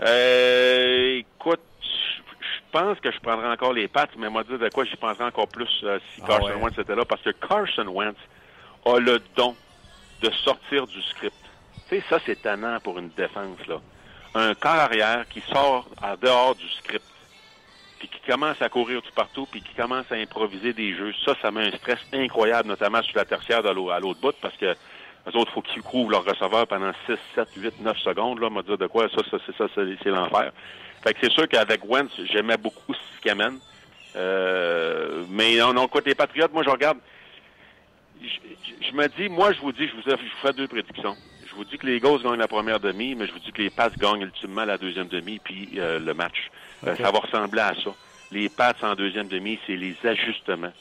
Euh, 0.01 1.19
écoute, 1.19 1.61
pense 2.73 2.99
que 2.99 3.11
je 3.11 3.19
prendrais 3.19 3.47
encore 3.47 3.71
les 3.71 3.87
Pats, 3.87 4.07
mais 4.17 4.29
m'a 4.29 4.43
dit 4.43 4.57
de 4.57 4.69
quoi 4.69 4.83
j'y 4.83 4.95
penserais 4.95 5.25
encore 5.25 5.47
plus 5.47 5.69
euh, 5.83 5.99
si 6.13 6.21
Ah 6.23 6.27
Carson 6.27 6.45
ouais. 6.47 6.63
Wentz 6.63 6.77
était 6.77 6.95
là, 6.95 7.05
parce 7.05 7.21
que 7.21 7.29
Carson 7.29 7.87
Wentz 7.87 8.17
a 8.85 8.99
le 8.99 9.21
don 9.35 9.55
de 10.21 10.29
sortir 10.31 10.87
du 10.87 11.01
script. 11.03 11.35
Tu 11.87 11.95
sais, 11.95 12.03
ça, 12.09 12.19
c'est 12.25 12.41
tannant 12.41 12.79
pour 12.79 12.97
une 12.97 13.09
défense, 13.09 13.65
là. 13.67 13.79
Un 14.35 14.55
corps 14.55 14.71
arrière 14.71 15.27
qui 15.29 15.41
sort 15.41 15.87
en 16.01 16.15
dehors 16.19 16.55
du 16.55 16.67
script, 16.69 17.05
puis 17.99 18.07
qui 18.07 18.19
commence 18.31 18.59
à 18.61 18.69
courir 18.69 19.01
tout 19.03 19.13
partout, 19.13 19.47
puis 19.49 19.61
qui 19.61 19.75
commence 19.75 20.11
à 20.11 20.15
improviser 20.15 20.73
des 20.73 20.95
jeux. 20.95 21.13
Ça, 21.23 21.35
ça 21.41 21.51
met 21.51 21.67
un 21.67 21.77
stress 21.77 21.99
incroyable, 22.11 22.67
notamment 22.67 23.03
sur 23.03 23.15
la 23.15 23.25
tertiaire 23.25 23.61
de 23.61 23.69
à 23.69 23.99
l'autre 23.99 24.19
bout, 24.19 24.35
parce 24.41 24.57
que 24.57 24.75
les 25.25 25.35
autres, 25.35 25.51
il 25.51 25.53
faut 25.53 25.61
qu'ils 25.61 25.83
couvrent 25.83 26.11
leur 26.11 26.25
receveur 26.25 26.67
pendant 26.67 26.91
6, 27.05 27.13
7, 27.35 27.47
8, 27.55 27.81
9 27.81 27.97
secondes. 27.99 28.39
Là, 28.39 28.49
m'a 28.49 28.63
dit 28.63 28.75
de 28.75 28.87
quoi, 28.87 29.07
ça, 29.09 29.21
ça, 29.29 29.37
c'est 29.45 29.55
ça, 29.55 29.65
c'est 29.75 30.09
l'enfer. 30.09 30.51
Fait 31.03 31.13
que 31.13 31.19
c'est 31.21 31.31
sûr 31.31 31.47
qu'avec 31.47 31.81
Wentz, 31.85 32.11
j'aimais 32.31 32.57
beaucoup 32.57 32.93
ce 32.93 33.21
qu'il 33.21 33.31
amène. 33.31 33.59
Euh, 34.15 35.23
mais 35.29 35.55
non, 35.57 35.73
non, 35.73 35.87
côté 35.87 36.15
Patriotes, 36.15 36.53
moi, 36.53 36.63
je 36.63 36.69
regarde. 36.69 36.97
Je, 38.21 38.91
me 38.93 39.07
dis, 39.07 39.27
moi, 39.27 39.51
je 39.51 39.59
vous 39.59 39.71
dis, 39.71 39.87
je 39.87 39.93
vous, 39.95 40.01
je 40.05 40.11
vous 40.11 40.41
fais 40.41 40.53
deux 40.53 40.67
prédictions. 40.67 41.15
Je 41.49 41.55
vous 41.55 41.65
dis 41.65 41.77
que 41.77 41.85
les 41.85 41.97
Eagles 41.97 42.21
gagnent 42.23 42.39
la 42.39 42.47
première 42.47 42.79
demi, 42.79 43.15
mais 43.15 43.27
je 43.27 43.33
vous 43.33 43.39
dis 43.39 43.51
que 43.51 43.61
les 43.61 43.69
Pats 43.69 43.89
gagnent 43.97 44.21
ultimement 44.21 44.63
la 44.65 44.77
deuxième 44.77 45.07
demi, 45.07 45.39
puis 45.43 45.69
euh, 45.77 45.99
le 45.99 46.13
match. 46.13 46.49
Euh, 46.87 46.95
ça 46.95 47.11
va 47.11 47.19
ressembler 47.19 47.61
à 47.61 47.73
ça. 47.75 47.91
Les 48.31 48.49
Pats 48.49 48.73
en 48.81 48.95
deuxième 48.95 49.27
demi, 49.27 49.59
c'est 49.67 49.75
les 49.75 49.95
ajustements. 50.03 50.71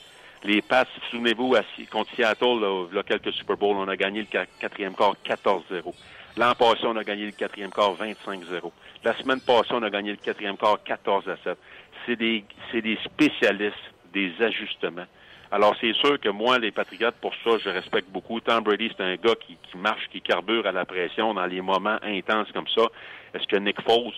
Les 0.44 0.62
Pats, 0.62 0.86
souvenez-vous, 1.10 1.56
contre 1.90 2.14
Seattle, 2.14 2.60
là, 2.60 2.86
là, 2.92 3.02
quelques 3.02 3.32
Super 3.32 3.56
Bowls, 3.56 3.76
on 3.76 3.88
a 3.88 3.96
gagné 3.96 4.20
le 4.20 4.26
qua- 4.26 4.46
quatrième 4.60 4.94
quart 4.94 5.14
14-0. 5.24 5.94
L'an 6.36 6.54
passé, 6.54 6.80
on 6.84 6.96
a 6.96 7.04
gagné 7.04 7.26
le 7.26 7.32
quatrième 7.32 7.70
quart 7.70 7.94
25-0. 7.94 8.70
La 9.04 9.16
semaine 9.18 9.40
passée, 9.40 9.72
on 9.72 9.82
a 9.82 9.90
gagné 9.90 10.12
le 10.12 10.16
quatrième 10.16 10.56
quart 10.56 10.82
14 10.82 11.28
à 11.28 11.36
7. 11.44 11.58
C'est 12.06 12.16
des, 12.16 12.44
c'est 12.70 12.80
des 12.80 12.98
spécialistes 13.04 13.76
des 14.12 14.32
ajustements. 14.40 15.06
Alors, 15.50 15.76
c'est 15.78 15.92
sûr 15.94 16.18
que 16.18 16.30
moi, 16.30 16.58
les 16.58 16.70
Patriotes, 16.70 17.14
pour 17.20 17.34
ça, 17.44 17.50
je 17.62 17.68
respecte 17.68 18.08
beaucoup. 18.08 18.40
Tom 18.40 18.64
Brady, 18.64 18.90
c'est 18.96 19.04
un 19.04 19.16
gars 19.16 19.34
qui, 19.34 19.58
qui 19.62 19.76
marche, 19.76 20.08
qui 20.10 20.22
carbure 20.22 20.66
à 20.66 20.72
la 20.72 20.86
pression 20.86 21.34
dans 21.34 21.44
les 21.44 21.60
moments 21.60 21.98
intenses 22.02 22.50
comme 22.52 22.68
ça. 22.68 22.84
Est-ce 23.34 23.46
que 23.46 23.56
Nick 23.56 23.80
Foles, 23.82 24.14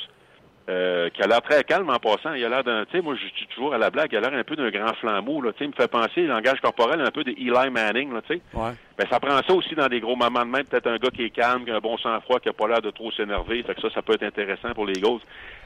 euh, 0.68 1.10
qui 1.10 1.22
a 1.22 1.26
l'air 1.26 1.42
très 1.42 1.62
calme 1.64 1.90
en 1.90 1.98
passant, 1.98 2.32
il 2.34 2.44
a 2.44 2.48
l'air 2.48 2.64
d'un, 2.64 2.84
tu 2.86 2.92
sais, 2.92 3.02
moi, 3.02 3.14
je 3.16 3.24
dis 3.38 3.46
toujours 3.54 3.74
à 3.74 3.78
la 3.78 3.90
blague, 3.90 4.08
il 4.12 4.16
a 4.16 4.20
l'air 4.20 4.32
un 4.32 4.44
peu 4.44 4.56
d'un 4.56 4.70
grand 4.70 4.94
flambeau, 4.94 5.42
là, 5.42 5.52
tu 5.52 5.58
sais, 5.58 5.64
il 5.64 5.68
me 5.68 5.74
fait 5.74 5.90
penser, 5.90 6.22
le 6.22 6.28
langage 6.28 6.60
corporel, 6.60 7.00
un 7.00 7.10
peu 7.10 7.22
de 7.22 7.32
Eli 7.32 7.70
Manning, 7.70 8.12
là, 8.12 8.22
tu 8.22 8.34
sais. 8.34 8.40
Ouais. 8.54 8.72
Ben, 8.96 9.06
ça 9.10 9.18
prend 9.18 9.36
ça 9.42 9.52
aussi 9.52 9.74
dans 9.74 9.88
des 9.88 10.00
gros 10.00 10.14
moments 10.14 10.44
de 10.46 10.50
même. 10.50 10.64
Peut-être 10.64 10.86
un 10.86 10.98
gars 10.98 11.10
qui 11.10 11.24
est 11.24 11.30
calme, 11.30 11.64
qui 11.64 11.70
a 11.70 11.76
un 11.76 11.80
bon 11.80 11.98
sang-froid, 11.98 12.38
qui 12.38 12.48
a 12.48 12.52
pas 12.52 12.68
l'air 12.68 12.80
de 12.80 12.90
trop 12.90 13.10
s'énerver. 13.10 13.62
Fait 13.64 13.74
que 13.74 13.80
ça, 13.80 13.90
ça 13.90 14.02
peut 14.02 14.14
être 14.14 14.22
intéressant 14.22 14.72
pour 14.72 14.86
les 14.86 14.96
Eagles. 14.96 15.20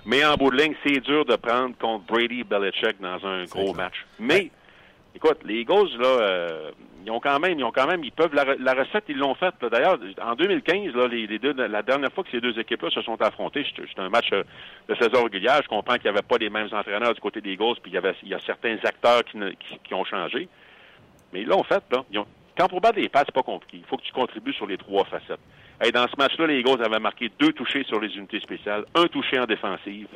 Mais 0.07 0.24
en 0.24 0.34
bout 0.36 0.51
de 0.51 0.57
ligne, 0.57 0.74
c'est 0.82 1.01
dur 1.01 1.26
de 1.26 1.36
prendre 1.36 1.76
contre 1.76 2.07
Brady 2.07 2.42
Belichick 2.42 2.99
dans 3.01 3.24
un 3.26 3.44
gros 3.44 3.74
clair. 3.74 3.74
match. 3.74 4.07
Mais, 4.18 4.51
écoute, 5.19 5.39
les 5.45 5.61
Eagles, 5.61 5.91
là, 5.99 6.07
euh, 6.07 6.71
ils 7.05 7.11
ont 7.11 7.21
quand 7.21 7.39
même, 7.41 7.59
ils 7.59 7.64
ont 7.64 7.73
quand 7.73 7.87
même, 7.87 8.05
ils 8.05 8.12
peuvent, 8.12 8.35
la, 8.35 8.45
re- 8.45 8.59
la 8.59 8.75
recette, 8.75 9.05
ils 9.09 9.16
l'ont 9.16 9.35
faite. 9.35 9.55
D'ailleurs, 9.71 9.99
en 10.23 10.35
2015, 10.35 10.95
là, 10.95 11.09
les, 11.09 11.39
deux, 11.39 11.53
la 11.55 11.83
dernière 11.83 12.12
fois 12.12 12.25
que 12.25 12.31
ces 12.31 12.41
deux 12.41 12.59
équipes-là 12.59 12.91
se 12.91 13.03
sont 13.03 13.21
affrontées, 13.21 13.64
c'était 13.69 14.01
un 14.01 14.09
match 14.09 14.29
euh, 14.33 14.43
de 14.89 14.95
saison 14.95 15.25
régulière. 15.25 15.61
Je 15.62 15.69
comprends 15.69 15.95
qu'il 15.95 16.05
n'y 16.11 16.16
avait 16.16 16.27
pas 16.27 16.37
les 16.39 16.51
mêmes 16.51 16.69
entraîneurs 16.73 17.14
du 17.14 17.21
côté 17.21 17.41
des 17.41 17.53
Eagles, 17.53 17.77
puis 17.83 17.91
il 17.91 17.95
y 17.95 17.99
avait, 17.99 18.14
il 18.23 18.29
y 18.29 18.35
a 18.35 18.41
certains 18.41 18.77
acteurs 18.85 19.25
qui, 19.25 19.39
qui, 19.39 19.79
qui 19.85 19.95
ont 19.95 20.05
changé. 20.05 20.49
Mais 21.33 21.43
ils 21.43 21.49
l'ont 21.49 21.64
fait, 21.64 21.83
là. 21.91 22.05
Quand 22.57 22.69
pour 22.69 22.81
battre 22.81 22.99
les 22.99 23.09
passes, 23.09 23.25
c'est 23.27 23.35
pas 23.35 23.43
compliqué. 23.43 23.79
Il 23.79 23.85
faut 23.85 23.97
que 23.97 24.03
tu 24.03 24.12
contribues 24.12 24.53
sur 24.53 24.66
les 24.66 24.77
trois 24.77 25.05
facettes. 25.05 25.39
Hey, 25.81 25.93
dans 25.93 26.09
ce 26.09 26.16
match-là, 26.19 26.47
les 26.47 26.59
Eagles 26.59 26.83
avaient 26.85 26.99
marqué 26.99 27.31
deux 27.39 27.53
touchés 27.53 27.85
sur 27.85 28.01
les 28.01 28.16
unités 28.16 28.41
spéciales, 28.41 28.85
un 28.97 29.07
touché 29.07 29.39
en 29.39 29.47
défensive. 29.47 30.09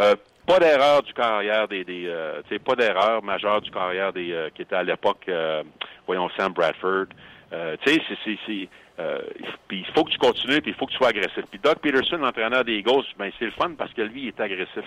Euh, 0.00 0.14
pas 0.48 0.58
d'erreur 0.58 1.02
du 1.02 1.12
carrière 1.12 1.68
des, 1.68 1.84
des 1.84 2.04
euh, 2.06 2.40
pas 2.64 2.74
d'erreur 2.74 3.22
majeure 3.22 3.60
du 3.60 3.70
carrière 3.70 4.12
des 4.12 4.32
euh, 4.32 4.48
qui 4.54 4.62
était 4.62 4.74
à 4.76 4.82
l'époque, 4.82 5.22
euh, 5.28 5.62
voyons 6.06 6.28
Sam 6.36 6.52
Bradford. 6.52 7.06
Tu 7.84 7.92
sais, 7.94 8.02
c'est, 8.24 8.68
puis 9.68 9.78
il 9.86 9.86
faut 9.94 10.04
que 10.04 10.10
tu 10.10 10.18
continues, 10.18 10.60
puis 10.60 10.72
il 10.72 10.74
faut 10.74 10.86
que 10.86 10.90
tu 10.92 10.96
sois 10.98 11.08
agressif. 11.08 11.44
Puis 11.50 11.60
Doug 11.62 11.76
Peterson, 11.76 12.16
l'entraîneur 12.16 12.64
des 12.64 12.74
Eagles, 12.78 13.04
ben 13.18 13.30
c'est 13.38 13.44
le 13.46 13.52
fun 13.52 13.70
parce 13.78 13.92
que 13.92 14.02
lui, 14.02 14.22
il 14.22 14.28
est 14.28 14.40
agressif. 14.40 14.84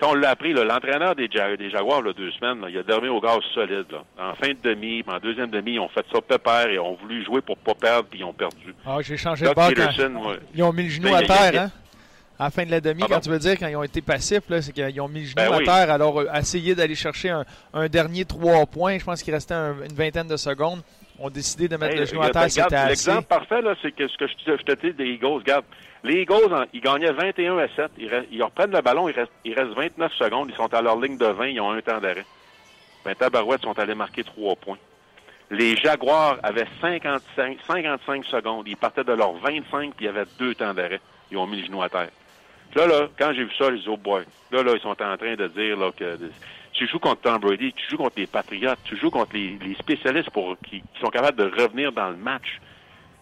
Quand 0.00 0.10
on 0.10 0.14
l'a 0.14 0.30
appris, 0.30 0.52
l'entraîneur 0.52 1.14
des, 1.14 1.28
Ja- 1.32 1.56
des 1.56 1.70
Jaguars, 1.70 2.02
là, 2.02 2.12
deux 2.12 2.32
semaines, 2.32 2.60
là, 2.60 2.68
il 2.68 2.76
a 2.76 2.82
dormi 2.82 3.08
au 3.08 3.20
gaz 3.20 3.38
solide. 3.54 3.86
Là. 3.92 4.02
En 4.18 4.34
fin 4.34 4.48
de 4.48 4.58
demi, 4.60 5.04
en 5.06 5.18
deuxième 5.20 5.50
demi, 5.50 5.74
ils 5.74 5.78
ont 5.80 5.88
fait 5.88 6.04
ça 6.12 6.20
pépère 6.20 6.68
et 6.68 6.78
ont 6.80 6.94
voulu 6.94 7.24
jouer 7.24 7.40
pour 7.40 7.56
pas 7.56 7.74
perdre, 7.74 8.08
puis 8.10 8.18
ils 8.18 8.24
ont 8.24 8.32
perdu. 8.32 8.74
Ah, 8.84 8.98
j'ai 9.00 9.16
changé 9.16 9.44
de 9.44 9.50
Doug 9.54 9.56
quand 9.56 9.68
Peterson, 9.68 10.36
ils 10.52 10.62
ont 10.64 10.72
mis 10.72 10.82
le 10.82 10.88
genou 10.90 11.08
Ben, 11.10 11.14
à 11.14 11.22
terre, 11.22 11.60
a- 11.62 11.64
hein? 11.66 11.70
À 12.38 12.44
la 12.44 12.50
fin 12.50 12.64
de 12.66 12.70
la 12.72 12.80
demi, 12.80 13.00
Pardon? 13.00 13.14
quand 13.14 13.20
tu 13.20 13.28
veux 13.30 13.38
dire, 13.38 13.56
quand 13.58 13.68
ils 13.68 13.76
ont 13.76 13.82
été 13.84 14.00
passifs, 14.02 14.42
c'est 14.48 14.72
qu'ils 14.72 15.00
ont 15.00 15.08
mis 15.08 15.20
le 15.20 15.26
genou 15.26 15.34
Ben 15.36 15.52
à 15.52 15.56
oui. 15.58 15.64
terre. 15.64 15.90
Alors, 15.90 16.18
euh, 16.20 16.26
essayer 16.34 16.74
d'aller 16.74 16.94
chercher 16.96 17.30
un, 17.30 17.44
un 17.72 17.86
dernier 17.88 18.24
trois 18.24 18.66
points, 18.66 18.98
je 18.98 19.04
pense 19.04 19.22
qu'il 19.22 19.32
restait 19.32 19.54
un- 19.54 19.76
une 19.88 19.94
vingtaine 19.94 20.26
de 20.28 20.36
secondes. 20.36 20.82
ont 21.20 21.30
décidé 21.30 21.68
de 21.68 21.76
mettre 21.76 21.92
Hey, 21.94 22.00
le 22.00 22.06
genou 22.06 22.22
à 22.22 22.30
terre, 22.30 22.50
c'était. 22.50 22.86
L'exemple 22.88 23.28
parfait, 23.28 23.60
c'est 23.80 23.92
que 23.94 24.08
ce 24.08 24.16
que 24.18 24.26
je, 24.26 24.34
te- 24.34 24.56
je 24.58 24.62
te 24.64 24.84
dis 24.84 24.92
des 24.94 25.04
Eagles, 25.10 25.26
regarde, 25.26 25.64
les 26.02 26.22
Eagles, 26.22 26.52
en- 26.52 26.64
ils 26.72 26.80
gagnaient 26.80 27.12
21 27.12 27.56
à 27.58 27.68
7. 27.68 27.92
Ils, 27.98 28.08
re- 28.08 28.26
ils 28.32 28.42
reprennent 28.42 28.72
le 28.72 28.80
ballon, 28.80 29.08
il 29.08 29.14
reste, 29.14 29.30
il 29.44 29.54
reste 29.54 29.70
29 29.76 30.12
secondes, 30.14 30.48
ils 30.50 30.56
sont 30.56 30.74
à 30.74 30.82
leur 30.82 31.00
ligne 31.00 31.16
de 31.16 31.26
20, 31.26 31.46
ils 31.50 31.60
ont 31.60 31.70
un 31.70 31.80
temps 31.82 32.00
d'arrêt. 32.00 32.26
Ben, 33.04 33.14
Tabarouette 33.14 33.62
sont 33.62 33.78
allés 33.78 33.94
marquer 33.94 34.24
3 34.24 34.56
points. 34.56 34.78
Les 35.52 35.76
Jaguars 35.76 36.38
avaient 36.42 36.66
55, 36.80 37.58
55 37.64 38.24
secondes. 38.24 38.66
Ils 38.66 38.76
partaient 38.76 39.04
de 39.04 39.12
leur 39.12 39.34
25, 39.34 39.94
puis 39.94 40.00
il 40.00 40.04
y 40.06 40.08
avait 40.08 40.24
deux 40.40 40.56
temps 40.56 40.74
d'arrêt. 40.74 41.00
Ils 41.30 41.36
ont 41.36 41.46
mis 41.46 41.60
le 41.60 41.66
genou 41.66 41.80
à 41.80 41.88
terre. 41.88 42.08
Là, 42.74 42.86
là, 42.86 43.08
quand 43.18 43.32
j'ai 43.34 43.44
vu 43.44 43.52
ça, 43.58 43.70
les 43.70 43.86
autres 43.88 44.02
boys, 44.02 44.22
là, 44.50 44.62
là, 44.62 44.72
ils 44.74 44.80
sont 44.80 44.88
en 44.90 45.16
train 45.16 45.34
de 45.36 45.46
dire 45.48 45.76
là, 45.76 45.90
que 45.96 46.18
tu 46.72 46.88
joues 46.88 46.98
contre 46.98 47.20
Tom 47.22 47.38
Brady, 47.38 47.72
tu 47.72 47.88
joues 47.90 47.96
contre 47.98 48.14
les 48.18 48.26
Patriots, 48.26 48.74
tu 48.84 48.96
joues 48.96 49.10
contre 49.10 49.34
les, 49.34 49.56
les 49.64 49.74
spécialistes 49.74 50.30
pour 50.30 50.56
qui, 50.58 50.80
qui 50.80 51.00
sont 51.00 51.10
capables 51.10 51.38
de 51.38 51.62
revenir 51.62 51.92
dans 51.92 52.10
le 52.10 52.16
match. 52.16 52.60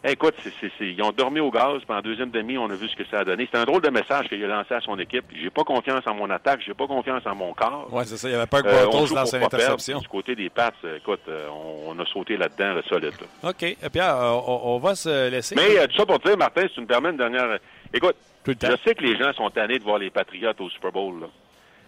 Hey, 0.04 0.14
écoute, 0.14 0.34
ils 0.80 1.00
ont 1.00 1.12
dormi 1.12 1.38
au 1.38 1.50
gaz, 1.52 1.80
puis 1.86 1.96
en 1.96 2.00
deuxième 2.00 2.30
demi, 2.30 2.58
on 2.58 2.68
a 2.68 2.74
vu 2.74 2.88
ce 2.88 2.96
que 2.96 3.04
ça 3.08 3.20
a 3.20 3.24
donné. 3.24 3.48
C'est 3.52 3.58
un 3.58 3.64
drôle 3.64 3.82
de 3.82 3.90
message 3.90 4.26
qu'il 4.28 4.42
a 4.44 4.48
lancé 4.48 4.74
à 4.74 4.80
son 4.80 4.98
équipe. 4.98 5.26
J'ai 5.40 5.48
pas 5.50 5.62
confiance 5.62 6.04
en 6.08 6.14
mon 6.14 6.28
attaque, 6.28 6.60
j'ai 6.66 6.74
pas 6.74 6.88
confiance 6.88 7.22
en 7.24 7.36
mon 7.36 7.52
corps. 7.52 7.86
Ouais, 7.92 8.04
c'est 8.04 8.16
ça. 8.16 8.28
Il 8.28 8.32
y 8.32 8.34
avait 8.34 8.46
peur 8.46 8.64
que 8.64 8.68
Euh, 8.68 8.86
Bortles 8.86 9.06
joue 9.06 9.14
lance 9.14 9.32
une 9.32 9.44
interception. 9.44 9.98
Du 10.00 10.08
côté 10.08 10.34
des 10.34 10.50
Pats, 10.50 10.72
euh, 10.84 10.96
écoute, 10.96 11.20
euh, 11.28 11.46
on, 11.52 11.90
on 11.96 11.98
a 12.00 12.06
sauté 12.06 12.36
là-dedans, 12.36 12.74
le 12.74 12.82
solide. 12.82 13.12
là. 13.44 13.50
OK. 13.50 13.62
Euh, 13.62 13.88
Pierre, 13.90 14.16
euh, 14.16 14.40
on, 14.44 14.60
on 14.74 14.78
va 14.78 14.96
se 14.96 15.30
laisser. 15.30 15.54
Mais 15.54 15.78
euh, 15.78 15.86
tout 15.86 15.96
ça 15.98 16.06
pour 16.06 16.18
dire, 16.18 16.36
Martin, 16.36 16.62
si 16.66 16.74
tu 16.74 16.80
me 16.80 16.86
permets 16.86 17.10
une 17.10 17.16
dernière. 17.18 17.58
Écoute, 17.94 18.16
Tout 18.44 18.56
je 18.60 18.76
sais 18.84 18.94
que 18.94 19.02
les 19.02 19.16
gens 19.16 19.32
sont 19.34 19.50
tannés 19.50 19.78
de 19.78 19.84
voir 19.84 19.98
les 19.98 20.10
Patriots 20.10 20.52
au 20.58 20.68
Super 20.70 20.90
Bowl. 20.90 21.20
Là. 21.20 21.26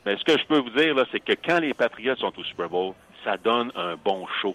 Mais 0.06 0.16
ce 0.16 0.24
que 0.24 0.38
je 0.38 0.44
peux 0.46 0.58
vous 0.58 0.70
dire, 0.70 0.94
là, 0.94 1.04
c'est 1.10 1.20
que 1.20 1.32
quand 1.32 1.58
les 1.58 1.74
Patriots 1.74 2.16
sont 2.16 2.38
au 2.38 2.44
Super 2.44 2.68
Bowl, 2.68 2.94
ça 3.24 3.36
donne 3.36 3.72
un 3.74 3.96
bon 3.96 4.26
show. 4.40 4.54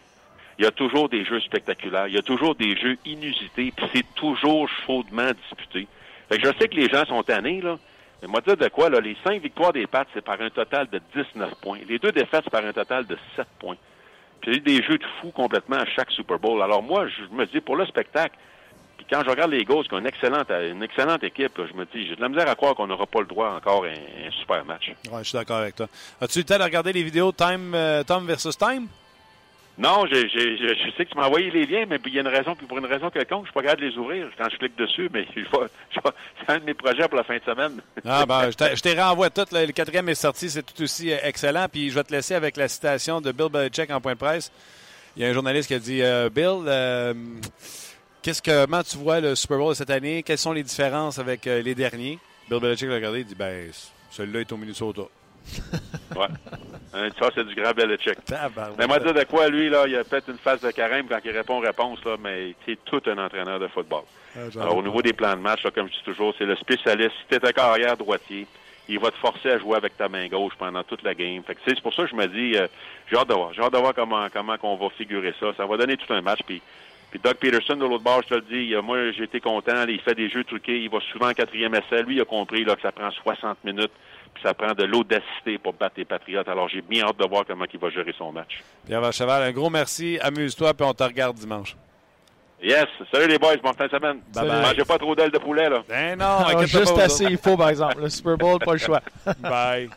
Il 0.58 0.66
y 0.66 0.68
a 0.68 0.72
toujours 0.72 1.10
des 1.10 1.26
jeux 1.26 1.40
spectaculaires, 1.42 2.08
il 2.08 2.16
y 2.16 2.18
a 2.18 2.22
toujours 2.22 2.56
des 2.56 2.76
jeux 2.78 2.98
inusités, 3.06 3.72
puis 3.76 3.86
c'est 3.94 4.16
toujours 4.16 4.68
chaudement 4.86 5.32
disputé. 5.32 5.88
Fait 6.30 6.38
que 6.38 6.48
je 6.48 6.58
sais 6.58 6.68
que 6.68 6.76
les 6.76 6.90
gens 6.90 7.06
sont 7.06 7.24
tannés, 7.24 7.62
là. 7.62 7.78
Mais 8.22 8.28
moi, 8.28 8.42
dire 8.42 8.58
de 8.58 8.68
quoi, 8.68 8.90
là, 8.90 9.00
les 9.00 9.16
cinq 9.24 9.42
victoires 9.42 9.72
des 9.72 9.88
Pats, 9.88 10.06
c'est 10.14 10.24
par 10.24 10.40
un 10.42 10.50
total 10.50 10.90
de 10.90 11.00
19 11.16 11.56
points. 11.62 11.80
Les 11.88 12.00
deux 12.00 12.12
défaites, 12.12 12.42
c'est 12.44 12.50
par 12.50 12.66
un 12.66 12.74
total 12.74 13.06
de 13.06 13.18
7 13.36 13.48
points. 13.60 13.78
Puis 14.42 14.52
il 14.52 14.54
y 14.54 14.56
a 14.56 14.60
eu 14.60 14.80
des 14.80 14.86
jeux 14.86 14.98
de 14.98 15.06
fou 15.20 15.32
complètement 15.32 15.78
à 15.78 15.86
chaque 15.86 16.12
Super 16.12 16.38
Bowl. 16.38 16.62
Alors 16.62 16.84
moi, 16.84 17.08
je 17.08 17.34
me 17.34 17.46
dis, 17.46 17.62
pour 17.62 17.78
le 17.78 17.86
spectacle, 17.86 18.36
puis 19.00 19.06
quand 19.10 19.24
je 19.26 19.30
regarde 19.30 19.52
les 19.52 19.60
Eagles, 19.62 19.84
qui 19.88 19.94
ont 19.94 20.00
une 20.00 20.08
excellente, 20.08 20.50
une 20.52 20.84
excellente 20.84 21.24
équipe, 21.24 21.58
là, 21.58 21.64
je 21.72 21.78
me 21.78 21.86
dis, 21.86 22.08
j'ai 22.08 22.16
de 22.16 22.22
la 22.22 22.30
misère 22.30 22.50
à 22.50 22.56
croire 22.56 22.76
qu'on 22.76 22.88
n'aura 22.88 23.06
pas 23.08 23.22
le 23.22 23.26
droit 23.28 23.50
encore 23.52 23.86
à 23.86 23.88
un, 23.88 23.92
un 24.28 24.32
super 24.40 24.64
match. 24.66 24.90
Ouais, 25.12 25.20
je 25.24 25.30
suis 25.30 25.38
d'accord 25.38 25.58
avec 25.58 25.76
toi. 25.76 25.88
As-tu 26.22 26.40
eu 26.40 26.42
le 26.42 26.46
temps 26.46 26.58
de 26.60 26.64
regarder 26.64 26.92
les 26.94 27.04
vidéos 27.04 27.32
Time, 27.32 27.72
euh, 27.74 28.04
Tom 28.04 28.26
versus 28.28 28.58
Time? 28.58 28.88
Non, 29.78 30.06
je 30.08 30.16
je 30.28 30.92
sais 30.98 31.06
que 31.06 31.12
tu 31.12 31.18
m'as 31.18 31.28
envoyé 31.28 31.50
les 31.52 31.66
liens, 31.66 31.86
mais 31.88 32.00
puis 32.00 32.12
il 32.12 32.16
y 32.16 32.18
a 32.18 32.22
une 32.22 32.28
raison, 32.28 32.54
puis 32.54 32.68
pour 32.68 32.78
une 32.78 32.86
raison 32.86 33.10
quelconque, 33.10 33.46
je 33.46 33.52
suis 33.52 33.54
pas 33.54 33.62
capable 33.62 33.82
de 33.84 33.88
les 33.88 33.98
ouvrir 33.98 34.28
quand 34.38 34.50
je 34.50 34.58
clique 34.58 34.78
dessus, 34.78 35.10
mais 35.14 35.26
je 35.36 35.40
je 35.42 36.00
c'est 36.46 36.52
un 36.54 36.60
de 36.60 36.66
mes 36.66 36.74
projets 36.74 37.08
pour 37.08 37.16
la 37.16 37.24
fin 37.24 37.38
de 37.38 37.44
semaine. 37.46 37.80
Ah, 38.06 38.26
ben, 38.26 38.50
je 38.52 38.82
t'ai- 38.82 39.00
renvoie 39.02 39.30
tout. 39.30 39.46
là. 39.54 39.66
Le 39.66 39.72
quatrième 39.72 40.10
est 40.10 40.16
sorti, 40.16 40.50
c'est 40.50 40.64
tout 40.64 40.84
aussi 40.84 41.14
euh, 41.14 41.18
excellent. 41.24 41.68
Puis 41.72 41.90
je 41.92 41.96
vais 41.96 42.04
te 42.04 42.12
laisser 42.12 42.36
avec 42.36 42.58
la 42.58 42.68
citation 42.68 43.22
de 43.22 43.32
Bill 43.32 43.48
Belichick 43.50 43.90
en 43.92 44.02
point 44.02 44.16
de 44.16 44.18
presse. 44.18 44.52
Il 45.16 45.24
y 45.24 45.26
a 45.26 45.30
un 45.30 45.34
journaliste 45.34 45.70
qui 45.70 45.76
a 45.76 45.80
dit 45.80 46.02
euh, 46.04 46.30
Bill, 46.30 46.64
euh, 46.68 47.14
qu'est-ce 48.22 48.42
que, 48.42 48.66
comment 48.66 48.84
tu 48.84 48.98
vois 48.98 49.20
le 49.20 49.36
Super 49.36 49.58
Bowl 49.58 49.70
de 49.70 49.74
cette 49.76 49.90
année? 49.90 50.24
Quelles 50.24 50.38
sont 50.38 50.54
les 50.54 50.64
différences 50.64 51.20
avec 51.20 51.48
euh, 51.48 51.62
les 51.62 51.76
derniers? 51.76 52.20
Bill 52.50 52.60
Belichick 52.60 52.90
l'a 52.90 52.96
regardé 52.96 53.20
et 53.20 53.24
dit 53.24 53.36
ben, 53.36 53.70
celui-là 54.12 54.42
est 54.42 54.52
au 54.52 54.58
Minnesota. 54.58 55.04
Ouais. 56.16 56.28
Ça, 57.20 57.30
c'est 57.36 57.46
du 57.46 57.54
grand 57.54 57.72
Belichick. 57.72 58.18
Mais 58.78 58.88
moi, 58.88 59.00
dire 59.00 59.14
de 59.14 59.24
quoi, 59.26 59.48
lui, 59.48 59.70
là, 59.70 59.86
il 59.88 59.96
a 59.96 60.04
fait 60.04 60.24
une 60.28 60.40
phase 60.40 60.60
de 60.62 60.72
carême 60.72 61.06
quand 61.08 61.20
il 61.24 61.32
répond 61.32 61.60
réponse, 61.60 62.04
là, 62.04 62.18
mais 62.20 62.56
c'est 62.66 62.84
tout 62.84 63.02
un 63.06 63.18
entraîneur 63.20 63.60
de 63.60 63.68
football. 63.68 64.04
Ah, 64.36 64.40
Alors, 64.60 64.78
au 64.78 64.82
niveau 64.82 65.02
des 65.02 65.14
plans 65.14 65.36
de 65.36 65.42
match, 65.42 65.64
là, 65.64 65.70
comme 65.70 65.88
je 65.88 65.94
dis 65.94 66.04
toujours, 66.04 66.34
c'est 66.38 66.46
le 66.46 66.56
spécialiste. 66.56 67.12
Si 67.22 67.28
t'es 67.30 67.48
un 67.48 67.52
carrière 67.52 67.96
droitier, 67.96 68.48
il 68.88 69.00
va 69.00 69.12
te 69.12 69.18
forcer 69.18 69.52
à 69.52 69.60
jouer 69.60 69.78
avec 69.78 69.98
ta 69.98 70.10
main 70.10 70.28
gauche 70.28 70.54
pendant 70.58 70.84
toute 70.84 71.04
la 71.04 71.14
game. 71.14 71.44
Fait 71.44 71.54
que, 71.54 71.62
c'est 71.66 71.80
pour 71.80 71.94
ça 71.94 72.04
que 72.04 72.10
je 72.10 72.16
me 72.16 72.28
dis, 72.28 72.58
euh, 72.58 72.68
j'ai 73.10 73.18
hâte 73.18 73.30
de 73.30 73.36
voir. 73.36 73.54
J'ai 73.54 73.62
hâte 73.62 73.74
de 73.74 73.78
voir 73.78 73.94
comment, 73.94 74.28
comment 74.34 74.58
qu'on 74.58 74.76
va 74.76 74.90
figurer 74.90 75.34
ça. 75.40 75.54
Ça 75.56 75.68
va 75.68 75.78
donner 75.78 75.96
tout 75.96 76.12
un 76.12 76.22
match. 76.22 76.40
Puis, 76.46 76.60
puis 77.12 77.20
Doug 77.24 77.36
Peterson, 77.36 77.76
de 77.76 77.86
l'autre 77.86 78.04
bord, 78.04 78.22
je 78.24 78.28
te 78.30 78.34
le 78.36 78.42
dis, 78.42 78.74
euh, 78.76 78.82
moi, 78.82 79.12
j'ai 79.12 79.24
été 79.24 79.40
content. 79.40 79.74
là, 79.74 79.86
il 79.88 80.00
fait 80.02 80.16
des 80.16 80.30
jeux 80.30 80.44
truqués. 80.44 80.80
Il 80.80 80.90
va 80.90 81.00
souvent 81.12 81.30
en 81.30 81.34
quatrième 81.34 81.74
essai. 81.76 82.04
Lui, 82.04 82.16
il 82.16 82.22
a 82.22 82.26
compris 82.26 82.64
là, 82.64 82.76
que 82.76 82.82
ça 82.82 82.92
prend 82.92 83.10
60 83.12 83.64
minutes. 83.64 83.92
Puis 84.34 84.44
ça 84.44 84.54
prend 84.54 84.74
de 84.74 84.84
l'audacité 84.84 85.58
pour 85.58 85.74
battre 85.74 85.96
les 85.98 86.06
Patriotes. 86.06 86.48
Alors, 86.48 86.70
j'ai 86.70 86.82
bien 86.82 87.04
hâte 87.06 87.18
de 87.18 87.28
voir 87.28 87.46
comment 87.48 87.66
il 87.74 87.80
va 87.80 87.90
gérer 87.90 88.14
son 88.18 88.32
match. 88.32 88.62
Pierre 88.86 89.02
Vacheval, 89.02 89.42
un 89.42 89.52
gros 89.52 89.70
merci. 89.72 90.20
Amuse-toi, 90.22 90.74
puis 90.76 90.86
on 90.86 90.94
te 90.94 91.04
regarde 91.04 91.36
dimanche. 91.36 91.76
Yes! 92.62 92.86
Salut 93.12 93.28
les 93.28 93.40
boys, 93.40 93.56
bonne 93.64 93.74
fin 93.74 93.86
de 93.86 93.92
semaine. 93.92 94.20
Bye 94.34 94.48
bye. 94.48 94.62
Mangez 94.62 94.84
pas 94.86 94.98
trop 94.98 95.16
d'ailes 95.16 95.32
de 95.32 95.38
poulet, 95.40 95.70
là. 95.70 95.82
Ben 95.88 96.20
non, 96.20 96.26
Ah, 96.46 96.66
juste 96.66 96.94
pas, 96.94 97.04
assez, 97.06 97.24
il 97.24 97.38
faut, 97.38 97.56
par 97.56 97.70
exemple. 97.70 98.02
Le 98.02 98.10
Super 98.10 98.38
Bowl, 98.38 98.60
pas 98.60 98.74
le 98.74 98.78
choix. 98.78 99.02
Bye. 99.40 99.90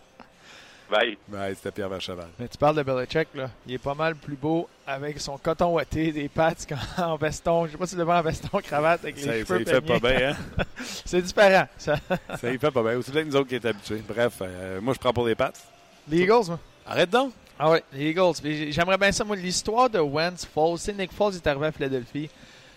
Bye. 0.92 1.16
Bye, 1.26 1.54
c'était 1.56 1.70
Pierre 1.70 1.88
Vacheval. 1.88 2.28
Mais 2.38 2.48
tu 2.48 2.58
parles 2.58 2.76
de 2.76 2.82
Belichick, 2.82 3.28
là. 3.34 3.48
Il 3.66 3.72
est 3.72 3.78
pas 3.78 3.94
mal 3.94 4.14
plus 4.14 4.36
beau 4.36 4.68
avec 4.86 5.18
son 5.20 5.38
coton 5.38 5.72
ouaté, 5.72 6.12
des 6.12 6.28
pattes 6.28 6.68
qu'en 6.68 7.16
veston. 7.20 7.64
Je 7.64 7.72
sais 7.72 7.78
pas 7.78 7.86
si 7.86 7.92
tu 7.92 7.98
le 7.98 8.04
vois 8.04 8.18
en 8.18 8.22
veston, 8.22 8.58
cravate, 8.62 9.02
avec 9.02 9.18
Ça, 9.18 9.32
les 9.32 9.40
ça 9.40 9.46
cheveux 9.46 9.62
y 9.62 9.64
fait 9.64 9.80
pas 9.80 9.98
bien, 9.98 10.32
hein? 10.32 10.64
C'est 11.06 11.22
différent. 11.22 11.66
Ça. 11.78 11.96
Ça 12.38 12.52
y 12.52 12.58
fait 12.58 12.70
pas 12.70 12.82
bien. 12.82 12.98
Aussi 12.98 13.10
bien 13.10 13.22
que 13.22 13.28
nous 13.28 13.36
autres 13.36 13.48
qui 13.48 13.54
est 13.54 13.64
habitués. 13.64 14.02
Bref, 14.06 14.34
euh, 14.42 14.82
moi, 14.82 14.92
je 14.92 14.98
prends 14.98 15.14
pour 15.14 15.26
les 15.26 15.34
pattes. 15.34 15.62
Les 16.08 16.18
Eagles, 16.18 16.44
moi. 16.48 16.58
Arrête 16.86 17.08
donc. 17.08 17.32
Ah 17.58 17.70
ouais, 17.70 17.82
les 17.94 18.10
Eagles. 18.10 18.34
J'aimerais 18.70 18.98
bien 18.98 19.12
ça, 19.12 19.24
moi, 19.24 19.36
l'histoire 19.36 19.88
de 19.88 19.98
Wentz, 19.98 20.44
Foles. 20.44 20.78
Tu 20.78 20.84
sais, 20.84 20.92
Nick 20.92 21.12
Foles 21.12 21.36
est 21.36 21.46
arrivé 21.46 21.66
à 21.68 21.72
Philadelphie. 21.72 22.28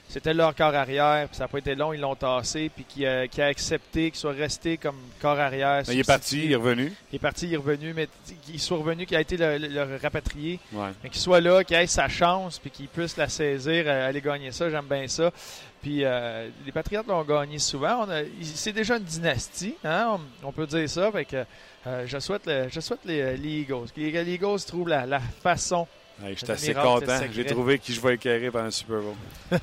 C'était 0.07 0.33
leur 0.33 0.55
corps 0.55 0.73
arrière, 0.73 1.27
puis 1.27 1.35
ça 1.35 1.43
n'a 1.43 1.47
pas 1.49 1.57
été 1.57 1.75
long, 1.75 1.91
ils 1.91 1.99
l'ont 1.99 2.15
tassé, 2.15 2.69
puis 2.73 2.85
qui 2.87 3.05
a, 3.05 3.27
qui 3.27 3.41
a 3.41 3.47
accepté 3.47 4.11
qu'il 4.11 4.19
soit 4.19 4.31
resté 4.31 4.77
comme 4.77 4.95
corps 5.21 5.37
arrière. 5.39 5.83
Mais 5.87 5.93
il 5.95 5.99
est 5.99 6.03
parti, 6.07 6.45
il 6.45 6.51
est 6.51 6.55
revenu. 6.55 6.93
Il 7.11 7.15
est 7.15 7.19
parti, 7.19 7.47
il 7.47 7.53
est 7.53 7.57
revenu, 7.57 7.91
mais 7.93 8.07
qu'il 8.45 8.59
soit 8.61 8.77
revenu, 8.77 9.05
qu'il 9.05 9.17
a 9.17 9.21
été 9.21 9.35
le, 9.35 9.57
le- 9.57 9.67
le 9.67 9.99
rapatrié. 10.01 10.59
Ouais. 10.71 10.89
Mais 11.03 11.09
qu'il 11.09 11.19
soit 11.19 11.41
là, 11.41 11.63
qu'il 11.65 11.75
ait 11.75 11.87
sa 11.87 12.07
chance, 12.07 12.59
puis 12.59 12.69
qu'il 12.69 12.87
puisse 12.87 13.17
la 13.17 13.27
saisir, 13.27 13.83
euh, 13.87 14.07
aller 14.07 14.21
gagner 14.21 14.51
ça, 14.53 14.69
j'aime 14.69 14.85
bien 14.85 15.07
ça. 15.07 15.31
Puis 15.81 16.05
euh, 16.05 16.49
les 16.65 16.71
Patriotes 16.71 17.07
l'ont 17.07 17.23
gagné 17.23 17.59
souvent. 17.59 18.07
C'est 18.41 18.71
déjà 18.73 18.97
une 18.97 19.03
dynastie, 19.03 19.75
hein, 19.83 20.17
on, 20.43 20.47
on 20.47 20.51
peut 20.51 20.65
dire 20.67 20.89
ça. 20.89 21.11
Fait 21.11 21.25
que, 21.25 21.43
euh, 21.87 22.03
je 22.07 22.19
souhaite, 22.19 22.45
le- 22.47 22.69
je 22.71 22.79
souhaite 22.79 23.01
les, 23.05 23.35
les 23.37 23.61
Eagles. 23.61 23.87
Les, 23.97 24.11
les 24.11 24.33
Eagles 24.35 24.59
trouvent 24.65 24.87
la, 24.87 25.05
la 25.05 25.19
façon. 25.19 25.87
Hey, 26.23 26.33
je 26.33 26.45
suis 26.45 26.51
assez 26.51 26.73
content. 26.73 27.19
J'ai 27.33 27.45
trouvé 27.45 27.77
qui 27.77 27.93
je 27.93 27.99
vais 27.99 28.15
éclairer 28.15 28.49
pendant 28.49 28.65
le 28.65 28.71
Super 28.71 28.97
Bowl. 29.01 29.15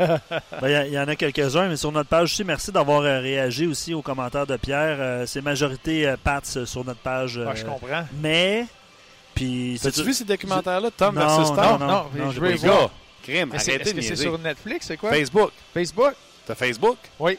Ben, 0.60 0.86
Il 0.86 0.92
y 0.92 0.98
en 0.98 1.08
a 1.08 1.16
quelques-uns, 1.16 1.68
mais 1.68 1.76
sur 1.76 1.90
notre 1.92 2.10
page 2.10 2.24
aussi, 2.24 2.44
merci 2.44 2.70
d'avoir 2.70 3.00
euh, 3.02 3.20
réagi 3.20 3.66
aussi 3.66 3.94
aux 3.94 4.02
commentaires 4.02 4.46
de 4.46 4.56
Pierre. 4.58 4.96
Euh, 5.00 5.24
c'est 5.26 5.40
majorité 5.40 6.06
euh, 6.06 6.16
Pats 6.22 6.42
euh, 6.56 6.66
sur 6.66 6.84
notre 6.84 7.00
page. 7.00 7.32
Je 7.32 7.40
euh, 7.40 7.52
comprends. 7.64 8.04
Mais, 8.20 8.66
puis... 9.34 9.78
c'est 9.80 9.88
As-tu 9.88 10.00
tout- 10.00 10.06
vu 10.06 10.12
ces 10.12 10.24
documentaires-là, 10.24 10.90
Tom 10.94 11.14
Non, 11.14 11.20
versus 11.22 11.48
Tom? 11.48 11.56
non, 11.56 11.78
non, 11.78 11.86
non, 11.86 12.04
non, 12.26 12.30
je 12.32 12.40
veux 12.40 12.50
les 12.52 12.58
gars, 12.58 12.90
crime, 13.22 13.50
c'est- 13.56 13.70
arrêtez 13.72 13.90
Est-ce 13.90 13.94
de 13.94 13.96
que 13.96 14.02
c'est 14.02 14.10
niaiser. 14.10 14.22
sur 14.24 14.38
Netflix, 14.38 14.86
c'est 14.86 14.96
quoi? 14.98 15.10
Facebook. 15.10 15.50
Facebook? 15.72 16.12
T'as 16.46 16.54
Facebook? 16.54 16.98
Oui. 17.18 17.38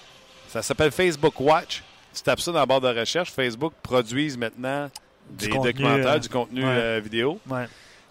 Ça 0.49 0.61
s'appelle 0.63 0.91
Facebook 0.91 1.39
Watch. 1.39 1.83
Tu 2.15 2.21
tapes 2.23 2.39
ça 2.41 2.51
dans 2.51 2.59
la 2.59 2.65
barre 2.65 2.81
de 2.81 2.87
recherche. 2.99 3.31
Facebook 3.31 3.73
produise 3.83 4.37
maintenant 4.37 4.89
Du 5.29 5.45
des 5.45 5.49
contenu, 5.51 5.71
documentaires, 5.73 6.13
euh, 6.13 6.19
du 6.19 6.29
contenu 6.29 6.61
ouais. 6.63 6.69
euh, 6.69 7.01
vidéo. 7.03 7.39
Ouais. 7.47 7.65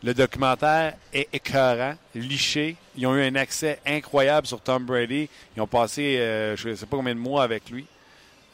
Le 0.05 0.15
documentaire 0.15 0.95
est 1.13 1.29
écœurant, 1.33 1.95
liché. 2.15 2.77
Ils 2.97 3.07
ont 3.07 3.15
eu 3.15 3.23
un 3.23 3.37
accès 3.37 3.79
incroyable 3.87 4.49
sur 4.49 4.61
Tom 4.61 4.85
Brady. 4.85 5.29
Ils 5.57 5.63
ont 5.63 5.67
passé, 5.69 6.19
euh, 6.19 6.57
je 6.57 6.71
ne 6.71 6.75
sais 6.75 6.87
pas 6.87 6.97
combien 6.97 7.15
de 7.15 7.21
mois 7.21 7.45
avec 7.45 7.71
lui, 7.71 7.87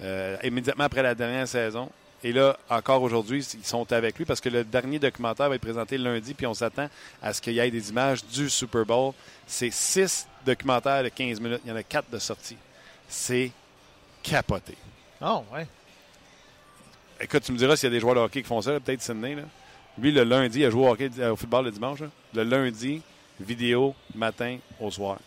euh, 0.02 0.36
immédiatement 0.44 0.84
après 0.84 1.02
la 1.02 1.14
dernière 1.14 1.48
saison. 1.48 1.90
Et 2.22 2.32
là, 2.32 2.58
encore 2.68 3.02
aujourd'hui, 3.02 3.46
ils 3.54 3.64
sont 3.64 3.90
avec 3.92 4.18
lui 4.18 4.24
parce 4.24 4.40
que 4.40 4.48
le 4.50 4.64
dernier 4.64 4.98
documentaire 4.98 5.48
va 5.48 5.54
être 5.54 5.62
présenté 5.62 5.96
lundi, 5.96 6.34
puis 6.34 6.46
on 6.46 6.54
s'attend 6.54 6.88
à 7.22 7.32
ce 7.32 7.40
qu'il 7.40 7.54
y 7.54 7.60
ait 7.60 7.70
des 7.70 7.90
images 7.90 8.24
du 8.24 8.50
Super 8.50 8.84
Bowl. 8.84 9.14
C'est 9.46 9.70
six 9.70 10.26
documentaires 10.44 11.02
de 11.02 11.08
15 11.08 11.40
minutes. 11.40 11.60
Il 11.64 11.70
y 11.70 11.72
en 11.72 11.76
a 11.76 11.82
quatre 11.82 12.10
de 12.10 12.18
sortie. 12.18 12.56
C'est 13.08 13.52
capoté. 14.22 14.76
Oh, 15.22 15.44
ouais. 15.54 15.66
Écoute, 17.20 17.42
tu 17.44 17.52
me 17.52 17.58
diras 17.58 17.76
s'il 17.76 17.88
y 17.88 17.92
a 17.92 17.94
des 17.94 18.00
joueurs 18.00 18.16
de 18.16 18.20
hockey 18.20 18.42
qui 18.42 18.48
font 18.48 18.60
ça, 18.60 18.78
peut-être 18.80 19.00
Sydney. 19.00 19.36
Là. 19.36 19.42
Lui, 20.00 20.12
le 20.12 20.22
lundi, 20.24 20.60
il 20.60 20.64
a 20.66 20.70
joué 20.70 20.82
au, 20.86 20.90
hockey, 20.90 21.10
euh, 21.18 21.32
au 21.32 21.36
football 21.36 21.64
le 21.66 21.70
dimanche. 21.70 22.00
là. 22.00 22.08
Le 22.34 22.42
lundi, 22.44 23.02
vidéo, 23.40 23.94
matin, 24.14 24.58
au 24.80 24.90
soir. 24.90 25.18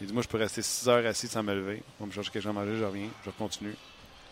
Il 0.00 0.06
dit 0.06 0.12
Moi, 0.12 0.22
je 0.22 0.28
peux 0.28 0.38
rester 0.38 0.62
6 0.62 0.88
heures 0.88 1.06
assis 1.06 1.28
sans 1.28 1.42
me 1.42 1.54
lever. 1.54 1.82
On 2.00 2.06
me 2.06 2.12
chercher 2.12 2.30
quelque 2.30 2.42
chose 2.42 2.50
à 2.50 2.52
manger, 2.52 2.76
je 2.78 2.84
reviens, 2.84 3.08
je 3.24 3.30
continue. 3.30 3.74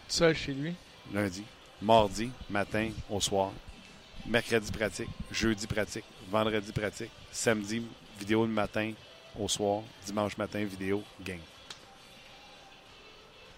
Seul 0.08 0.34
chez 0.36 0.52
lui? 0.52 0.74
Lundi, 1.12 1.42
mardi, 1.82 2.30
matin, 2.50 2.90
au 3.10 3.20
soir. 3.20 3.50
Mercredi, 4.26 4.70
pratique. 4.72 5.08
Jeudi, 5.30 5.66
pratique. 5.66 6.04
Vendredi, 6.30 6.72
pratique. 6.72 7.10
Samedi, 7.30 7.82
vidéo 8.18 8.44
le 8.44 8.52
matin, 8.52 8.92
au 9.38 9.48
soir. 9.48 9.82
Dimanche 10.04 10.36
matin, 10.36 10.64
vidéo, 10.64 11.02
game. 11.24 11.38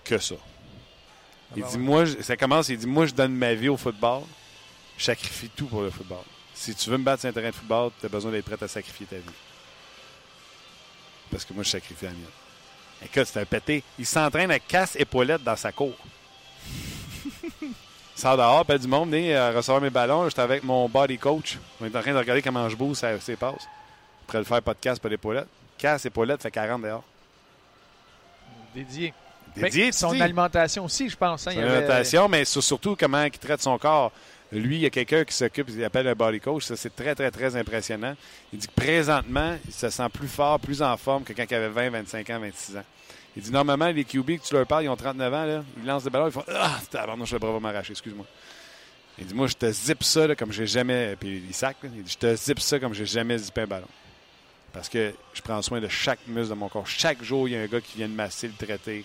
Que 0.04 0.18
ça. 0.18 0.34
Il 1.56 1.62
ben 1.62 1.68
dit, 1.68 1.76
ouais. 1.76 1.82
moi, 1.82 2.04
je- 2.04 2.20
ça 2.22 2.36
commence, 2.36 2.68
il 2.68 2.78
dit, 2.78 2.86
moi, 2.86 3.06
je 3.06 3.14
donne 3.14 3.34
ma 3.34 3.54
vie 3.54 3.68
au 3.68 3.76
football. 3.76 4.22
Je 4.98 5.04
sacrifie 5.04 5.48
tout 5.48 5.66
pour 5.66 5.82
le 5.82 5.90
football. 5.90 6.18
Si 6.54 6.74
tu 6.74 6.90
veux 6.90 6.98
me 6.98 7.04
battre 7.04 7.20
sur 7.20 7.30
un 7.30 7.32
terrain 7.32 7.50
de 7.50 7.54
football, 7.54 7.90
tu 8.00 8.06
as 8.06 8.08
besoin 8.08 8.32
d'être 8.32 8.44
prêt 8.44 8.56
à 8.60 8.68
sacrifier 8.68 9.06
ta 9.06 9.16
vie. 9.16 9.22
Parce 11.30 11.44
que 11.44 11.52
moi, 11.52 11.62
je 11.62 11.70
sacrifie 11.70 12.04
la 12.04 12.10
mienne. 12.10 12.24
Écoute, 13.02 13.24
c'est 13.26 13.40
un 13.40 13.44
pété. 13.44 13.84
Il 13.98 14.04
s'entraîne 14.06 14.50
à 14.50 14.58
casse-épaulette 14.58 15.44
dans 15.44 15.54
sa 15.56 15.70
cour. 15.70 15.94
Il 17.62 18.20
sort 18.20 18.36
dehors, 18.36 18.58
appelle 18.58 18.80
du 18.80 18.88
monde, 18.88 19.10
venez 19.10 19.36
euh, 19.36 19.52
recevoir 19.56 19.80
mes 19.80 19.90
ballons. 19.90 20.28
J'étais 20.28 20.42
avec 20.42 20.64
mon 20.64 20.88
body 20.88 21.16
coach. 21.18 21.56
On 21.80 21.84
est 21.86 21.94
en 21.94 22.00
train 22.02 22.12
de 22.12 22.18
regarder 22.18 22.42
comment 22.42 22.68
je 22.68 22.74
bouge, 22.74 22.96
ça 22.96 23.18
ses 23.20 23.36
passes. 23.36 23.68
Après 24.26 24.38
le 24.38 24.44
faire 24.44 24.60
podcast, 24.60 25.00
pas 25.00 25.08
d'épaulette. 25.08 25.46
Casse-épaulette 25.78 26.42
fait 26.42 26.50
40 26.50 26.82
dehors. 26.82 27.04
Dédié. 28.74 29.14
Dédié, 29.54 29.84
Ben, 29.86 29.92
son 29.92 30.12
dis. 30.12 30.20
alimentation 30.20 30.84
aussi, 30.84 31.08
je 31.08 31.16
pense. 31.16 31.46
hein, 31.46 31.52
Son 31.52 31.56
il 31.56 31.60
y 31.60 31.62
avait- 31.64 31.76
alimentation, 31.76 32.28
mais 32.28 32.44
sur- 32.44 32.62
surtout 32.62 32.96
comment 32.98 33.22
il 33.22 33.30
traite 33.30 33.62
son 33.62 33.78
corps. 33.78 34.10
Lui, 34.50 34.76
il 34.76 34.80
y 34.80 34.86
a 34.86 34.90
quelqu'un 34.90 35.24
qui 35.24 35.34
s'occupe, 35.34 35.68
il 35.68 35.84
appelle 35.84 36.08
un 36.08 36.14
body 36.14 36.40
coach. 36.40 36.64
Ça, 36.64 36.76
c'est 36.76 36.94
très, 36.94 37.14
très, 37.14 37.30
très 37.30 37.54
impressionnant. 37.54 38.16
Il 38.52 38.58
dit 38.58 38.66
que 38.66 38.72
présentement, 38.72 39.56
il 39.66 39.72
se 39.74 39.90
sent 39.90 40.08
plus 40.12 40.28
fort, 40.28 40.58
plus 40.58 40.80
en 40.80 40.96
forme 40.96 41.22
que 41.24 41.34
quand 41.34 41.44
il 41.50 41.54
avait 41.54 41.68
20, 41.68 41.90
25 41.90 42.30
ans, 42.30 42.40
26 42.40 42.76
ans. 42.78 42.84
Il 43.36 43.42
dit 43.42 43.50
normalement, 43.52 43.88
les 43.88 44.04
QB 44.04 44.38
que 44.38 44.46
tu 44.48 44.54
leur 44.54 44.66
parles, 44.66 44.84
ils 44.84 44.88
ont 44.88 44.96
39 44.96 45.34
ans, 45.34 45.44
là, 45.44 45.62
ils 45.76 45.84
lancent 45.86 46.04
des 46.04 46.10
ballons, 46.10 46.28
ils 46.28 46.32
font 46.32 46.44
Ah, 46.48 46.80
tabarnouche, 46.90 47.32
le 47.32 47.38
bras 47.38 47.52
va 47.52 47.60
m'arracher, 47.60 47.92
excuse-moi. 47.92 48.24
Il 49.18 49.26
dit 49.26 49.34
Moi, 49.34 49.48
je 49.48 49.54
te 49.54 49.70
zip 49.70 50.02
ça 50.02 50.26
là, 50.26 50.34
comme 50.34 50.50
j'ai 50.52 50.66
jamais. 50.66 51.14
Puis 51.20 51.42
il 51.46 51.54
sac, 51.54 51.76
là. 51.82 51.90
il 51.94 52.02
dit 52.02 52.10
Je 52.12 52.16
te 52.18 52.34
zip 52.34 52.58
ça 52.60 52.78
comme 52.80 52.94
j'ai 52.94 53.04
jamais 53.06 53.36
zippé 53.36 53.60
un 53.62 53.66
ballon. 53.66 53.86
Parce 54.72 54.88
que 54.88 55.12
je 55.34 55.42
prends 55.42 55.60
soin 55.60 55.80
de 55.80 55.88
chaque 55.88 56.20
muscle 56.26 56.50
de 56.50 56.54
mon 56.54 56.68
corps. 56.68 56.86
Chaque 56.86 57.22
jour, 57.22 57.48
il 57.48 57.52
y 57.52 57.56
a 57.56 57.60
un 57.60 57.66
gars 57.66 57.80
qui 57.80 57.98
vient 57.98 58.08
de 58.08 58.14
masser, 58.14 58.48
le 58.48 58.54
traiter. 58.66 59.04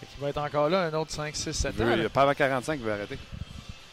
Qu'il 0.00 0.20
va 0.22 0.30
être 0.30 0.38
encore 0.38 0.68
là 0.70 0.84
un 0.84 0.94
autre 0.94 1.10
5, 1.10 1.36
6, 1.36 1.52
7 1.52 1.74
Il 1.76 1.82
ans. 1.82 1.86
veut- 1.86 2.02
là. 2.04 2.08
pas 2.08 2.22
avant 2.22 2.34
45 2.34 2.74
il 2.80 2.84
veut 2.86 2.92
arrêter. 2.92 3.18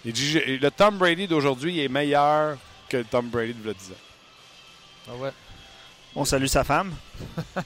Il 0.05 0.13
dit 0.13 0.25
j'ai- 0.31 0.57
le 0.57 0.71
Tom 0.71 0.97
Brady 0.97 1.27
d'aujourd'hui 1.27 1.79
est 1.81 1.87
meilleur 1.89 2.57
que 2.89 2.97
le 2.97 3.03
Tom 3.05 3.27
Brady 3.29 3.53
de 3.53 3.73
10 3.73 3.91
ans. 3.91 3.95
Ah 5.09 5.15
ouais. 5.15 5.31
On 6.15 6.25
salue 6.25 6.45
sa 6.47 6.63
femme. 6.63 6.95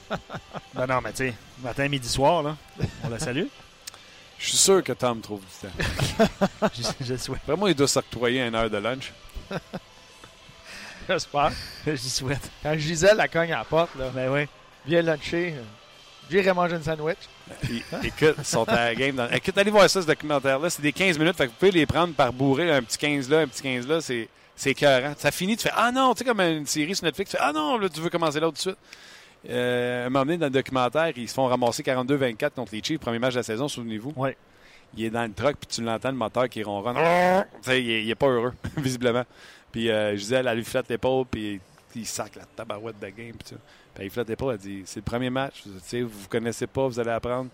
ben 0.74 0.86
non, 0.86 1.00
mais 1.02 1.10
tu 1.12 1.18
sais, 1.28 1.34
matin, 1.62 1.88
midi, 1.88 2.08
soir, 2.08 2.42
là, 2.42 2.56
on 3.04 3.08
la 3.08 3.18
salue. 3.18 3.46
Je 4.38 4.48
suis 4.48 4.58
sûr 4.58 4.82
que 4.82 4.92
Tom 4.92 5.20
trouve 5.20 5.40
du 5.40 5.68
temps. 5.68 6.68
je, 6.74 7.04
je 7.04 7.12
le 7.12 7.18
souhaite. 7.18 7.40
Vraiment, 7.46 7.68
il 7.68 7.74
doit 7.74 7.86
s'octroyer 7.88 8.40
une 8.42 8.54
heure 8.54 8.68
de 8.68 8.76
lunch. 8.78 9.12
J'espère. 11.08 11.50
Je 11.86 11.90
le 11.92 11.96
souhaite. 11.96 12.50
Quand 12.62 12.76
Gisèle 12.78 13.16
la 13.16 13.28
cogne 13.28 13.52
à 13.52 13.58
la 13.58 13.64
porte, 13.64 13.94
là, 13.96 14.10
Ben 14.14 14.30
oui. 14.30 14.46
viens 14.86 15.02
luncher. 15.02 15.54
J'irai 16.32 16.52
manger 16.54 16.76
une 16.76 16.82
sandwich. 16.82 17.18
Puis, 17.60 17.82
écoute, 18.02 18.34
ils 18.38 18.44
sont 18.44 18.68
à 18.68 18.86
la 18.86 18.94
game. 18.94 19.14
Dans... 19.14 19.28
Écoute, 19.30 19.56
allez 19.58 19.70
voir 19.70 19.88
ça, 19.90 20.00
ce 20.02 20.06
documentaire-là. 20.06 20.70
C'est 20.70 20.80
des 20.82 20.92
15 20.92 21.18
minutes. 21.18 21.36
Fait 21.36 21.44
que 21.46 21.50
vous 21.50 21.56
pouvez 21.58 21.70
les 21.70 21.86
prendre 21.86 22.14
par 22.14 22.32
bourré. 22.32 22.70
un 22.72 22.82
petit 22.82 22.96
15 22.98 23.28
là, 23.28 23.40
un 23.40 23.46
petit 23.46 23.62
15 23.62 23.86
là. 23.86 24.00
C'est, 24.00 24.28
c'est 24.56 24.70
écœurant. 24.70 25.12
Ça 25.18 25.30
finit, 25.30 25.56
tu 25.56 25.64
fais 25.64 25.72
Ah 25.76 25.92
non, 25.92 26.14
tu 26.14 26.20
sais, 26.20 26.24
comme 26.24 26.40
une 26.40 26.66
série 26.66 26.94
sur 26.96 27.04
Netflix, 27.04 27.30
tu 27.32 27.36
fais 27.36 27.42
Ah 27.42 27.52
non, 27.52 27.76
là, 27.78 27.88
tu 27.88 28.00
veux 28.00 28.10
commencer 28.10 28.40
là 28.40 28.46
tout 28.46 28.52
de 28.52 28.58
suite. 28.58 28.78
Euh, 29.50 30.06
un 30.06 30.10
moment 30.10 30.24
donné, 30.24 30.38
dans 30.38 30.46
le 30.46 30.50
documentaire, 30.50 31.12
ils 31.16 31.28
se 31.28 31.34
font 31.34 31.46
ramasser 31.46 31.82
42-24 31.82 32.50
contre 32.50 32.72
les 32.74 32.82
Chiefs. 32.82 33.00
Premier 33.00 33.18
match 33.18 33.34
de 33.34 33.38
la 33.40 33.42
saison, 33.42 33.68
souvenez-vous. 33.68 34.12
Ouais. 34.16 34.36
Il 34.96 35.04
est 35.04 35.10
dans 35.10 35.24
le 35.24 35.32
truck, 35.32 35.56
puis 35.56 35.66
tu 35.68 35.82
l'entends, 35.82 36.10
le 36.10 36.16
moteur 36.16 36.48
qui 36.48 36.62
ronronne. 36.62 36.96
Tu 36.96 37.70
sais, 37.70 37.82
il, 37.82 37.90
est- 37.90 38.04
il 38.04 38.10
est 38.10 38.14
pas 38.14 38.28
heureux, 38.28 38.52
visiblement. 38.76 39.24
Puis 39.72 39.90
euh, 39.90 40.16
Gisèle, 40.16 40.46
elle 40.46 40.56
lui 40.58 40.64
flatte 40.64 40.88
l'épaule, 40.88 41.24
puis 41.30 41.60
il 41.96 42.06
sac 42.06 42.36
la 42.36 42.44
tabarouette 42.44 42.98
de 43.00 43.06
game. 43.08 43.32
Puis. 43.38 43.56
Puis 43.94 44.04
lui 44.04 44.10
flatte 44.10 44.28
l'épaule, 44.28 44.54
elle 44.54 44.58
dit 44.60 44.82
C'est 44.86 45.00
le 45.00 45.04
premier 45.04 45.30
match, 45.30 45.62
vous 45.66 46.08
vous 46.08 46.28
connaissez 46.28 46.66
pas, 46.66 46.86
vous 46.86 46.98
allez 46.98 47.10
apprendre. 47.10 47.50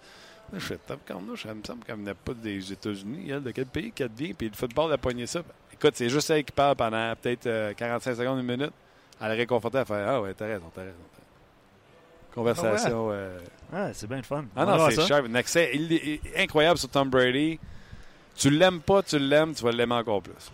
Je 0.53 0.59
fais 0.61 0.77
top 0.79 1.01
cornouche, 1.07 1.43
ça 1.43 1.53
me 1.55 1.63
semble 1.63 1.85
qu'elle 1.85 1.97
venait 1.97 2.15
pas 2.15 2.33
des 2.33 2.73
États-Unis. 2.73 3.29
Elle, 3.31 3.43
de 3.43 3.51
quel 3.51 3.67
pays 3.67 3.93
qu'elle 3.93 4.11
vient? 4.17 4.33
Puis 4.33 4.49
le 4.49 4.55
football 4.55 4.91
a 4.93 4.97
pogné 4.97 5.27
ça. 5.27 5.43
Écoute, 5.73 5.93
c'est 5.95 6.09
juste 6.09 6.31
elle 6.31 6.43
qui 6.45 6.53
parle 6.53 6.75
pendant 6.75 7.15
peut-être 7.21 7.47
euh, 7.47 7.75
45 7.75 8.15
secondes, 8.15 8.39
une 8.41 8.47
minute. 8.47 8.73
Elle 9.21 9.33
est 9.33 9.35
réconfortée, 9.35 9.79
elle 9.79 9.85
fait 9.85 10.05
Ah 10.07 10.23
ouais, 10.23 10.33
t'as 10.33 10.47
raison, 10.47 10.71
t'as 10.75 10.83
raison. 10.83 10.95
Conversation. 12.35 13.09
euh, 13.11 13.39
Ah, 13.73 13.93
c'est 13.93 14.07
bien 14.07 14.19
le 14.19 14.23
fun. 14.23 14.45
Ah 14.57 14.65
non, 14.65 14.91
c'est 14.91 15.07
cher. 15.07 15.25
Un 15.25 15.35
accès 15.35 15.71
il 15.75 15.93
est 15.93 16.21
incroyable 16.37 16.79
sur 16.79 16.89
Tom 16.89 17.09
Brady. 17.11 17.59
Tu 18.37 18.51
l'aimes 18.51 18.81
pas, 18.81 19.03
tu 19.03 19.19
l'aimes, 19.19 19.55
tu 19.55 19.65
vas 19.65 19.73
l'aimer 19.73 19.95
encore 19.97 20.23
plus. 20.23 20.53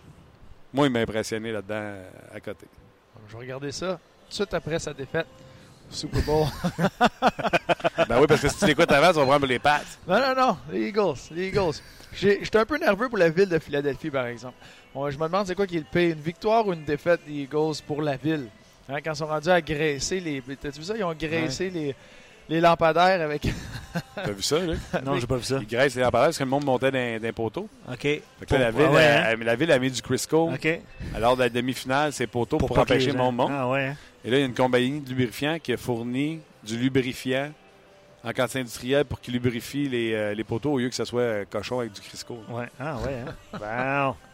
Moi, 0.73 0.87
il 0.87 0.91
m'a 0.93 0.99
impressionné 0.99 1.51
là-dedans 1.51 1.75
euh, 1.75 2.09
à 2.33 2.39
côté. 2.39 2.65
Je 3.27 3.33
vais 3.33 3.39
regarder 3.39 3.71
ça 3.71 3.93
tout 4.23 4.29
de 4.29 4.33
suite 4.33 4.53
après 4.53 4.79
sa 4.79 4.93
défaite 4.93 5.27
Super 5.89 6.21
Bowl. 6.23 6.47
ben 8.09 8.19
oui, 8.19 8.27
parce 8.27 8.41
que 8.41 8.49
si 8.49 8.57
tu 8.57 8.65
l'écoutes 8.65 8.91
avant, 8.91 9.09
tu 9.09 9.19
vas 9.19 9.25
prendre 9.25 9.45
les 9.45 9.59
pattes. 9.59 9.97
non, 10.07 10.19
non, 10.19 10.35
non, 10.35 10.57
les 10.71 10.87
Eagles, 10.89 11.13
les 11.31 11.47
Eagles. 11.47 11.75
J'ai- 12.13 12.39
J'étais 12.43 12.59
un 12.59 12.65
peu 12.65 12.77
nerveux 12.77 13.09
pour 13.09 13.17
la 13.17 13.29
ville 13.29 13.49
de 13.49 13.59
Philadelphie, 13.59 14.09
par 14.09 14.25
exemple. 14.27 14.55
Bon, 14.93 15.09
je 15.09 15.17
me 15.17 15.23
demande 15.25 15.47
c'est 15.47 15.55
quoi 15.55 15.67
qui 15.67 15.77
est 15.77 15.79
le 15.79 15.85
pire, 15.91 16.13
une 16.15 16.21
victoire 16.21 16.65
ou 16.67 16.73
une 16.73 16.83
défaite 16.85 17.21
des 17.27 17.33
Eagles 17.43 17.75
pour 17.85 18.01
la 18.01 18.15
ville? 18.17 18.47
Hein, 18.89 18.97
quand 19.03 19.11
ils 19.13 19.17
sont 19.17 19.25
rendus 19.27 19.49
à 19.49 19.61
graisser 19.61 20.19
les... 20.19 20.41
T'as-tu 20.41 20.79
vu 20.79 20.85
ça? 20.85 20.93
Ils 20.95 21.03
ont 21.03 21.13
graissé 21.13 21.69
les, 21.69 21.95
les 22.47 22.61
lampadaires 22.61 23.19
avec... 23.21 23.47
T'as 24.15 24.31
vu 24.31 24.41
ça, 24.43 24.59
là? 24.59 24.73
Non, 25.03 25.17
j'ai 25.19 25.27
pas 25.27 25.37
vu 25.37 25.43
ça. 25.43 25.57
Ils 25.59 25.67
graissent 25.67 25.95
les 25.95 26.01
lampadaires 26.03 26.27
parce 26.27 26.37
que 26.37 26.43
le 26.43 26.49
monde 26.49 26.63
montait 26.65 26.91
les 27.19 27.31
poteaux. 27.31 27.67
OK. 27.91 27.99
Fait 28.01 28.21
que 28.47 28.53
là, 28.53 28.59
la, 28.59 28.71
Pour- 28.71 28.79
ville, 28.81 28.89
ah 28.91 28.93
ouais, 28.93 29.03
a, 29.05 29.35
la 29.35 29.55
ville 29.55 29.71
a 29.71 29.79
mis 29.79 29.91
du 29.91 30.01
Crisco. 30.01 30.51
OK. 30.53 30.79
Alors, 31.15 31.35
de 31.35 31.41
la 31.43 31.49
demi-finale, 31.49 32.13
c'est 32.13 32.27
poteaux 32.27 32.57
pour, 32.57 32.69
que 32.73 32.79
empêcher 32.79 33.11
le 33.11 33.17
gens- 33.17 33.31
monde. 33.31 33.51
Ah 33.51 33.67
ouais. 33.69 33.93
Hein. 34.25 34.27
Et 34.27 34.31
là, 34.31 34.37
il 34.37 34.39
y 34.41 34.43
a 34.43 34.45
une 34.47 34.53
compagnie 34.55 34.99
de 35.01 35.09
lubrifiant 35.09 35.59
qui 35.59 35.73
a 35.73 35.77
fourni 35.77 36.39
du 36.63 36.77
lubrifiant 36.77 37.51
en 38.23 38.31
quantité 38.33 38.59
industrielle 38.59 39.05
pour 39.05 39.21
qu'il 39.21 39.33
lubrifie 39.35 39.87
les, 39.87 40.13
euh, 40.13 40.33
les 40.33 40.43
poteaux 40.43 40.73
au 40.73 40.79
lieu 40.79 40.89
que 40.89 40.95
ce 40.95 41.05
soit 41.05 41.21
euh, 41.21 41.45
cochon 41.49 41.79
avec 41.79 41.93
du 41.93 42.01
Crisco. 42.01 42.39
Ouais. 42.49 42.65
Ah 42.79 42.97
ouais. 42.97 43.23
Hein. 43.61 44.15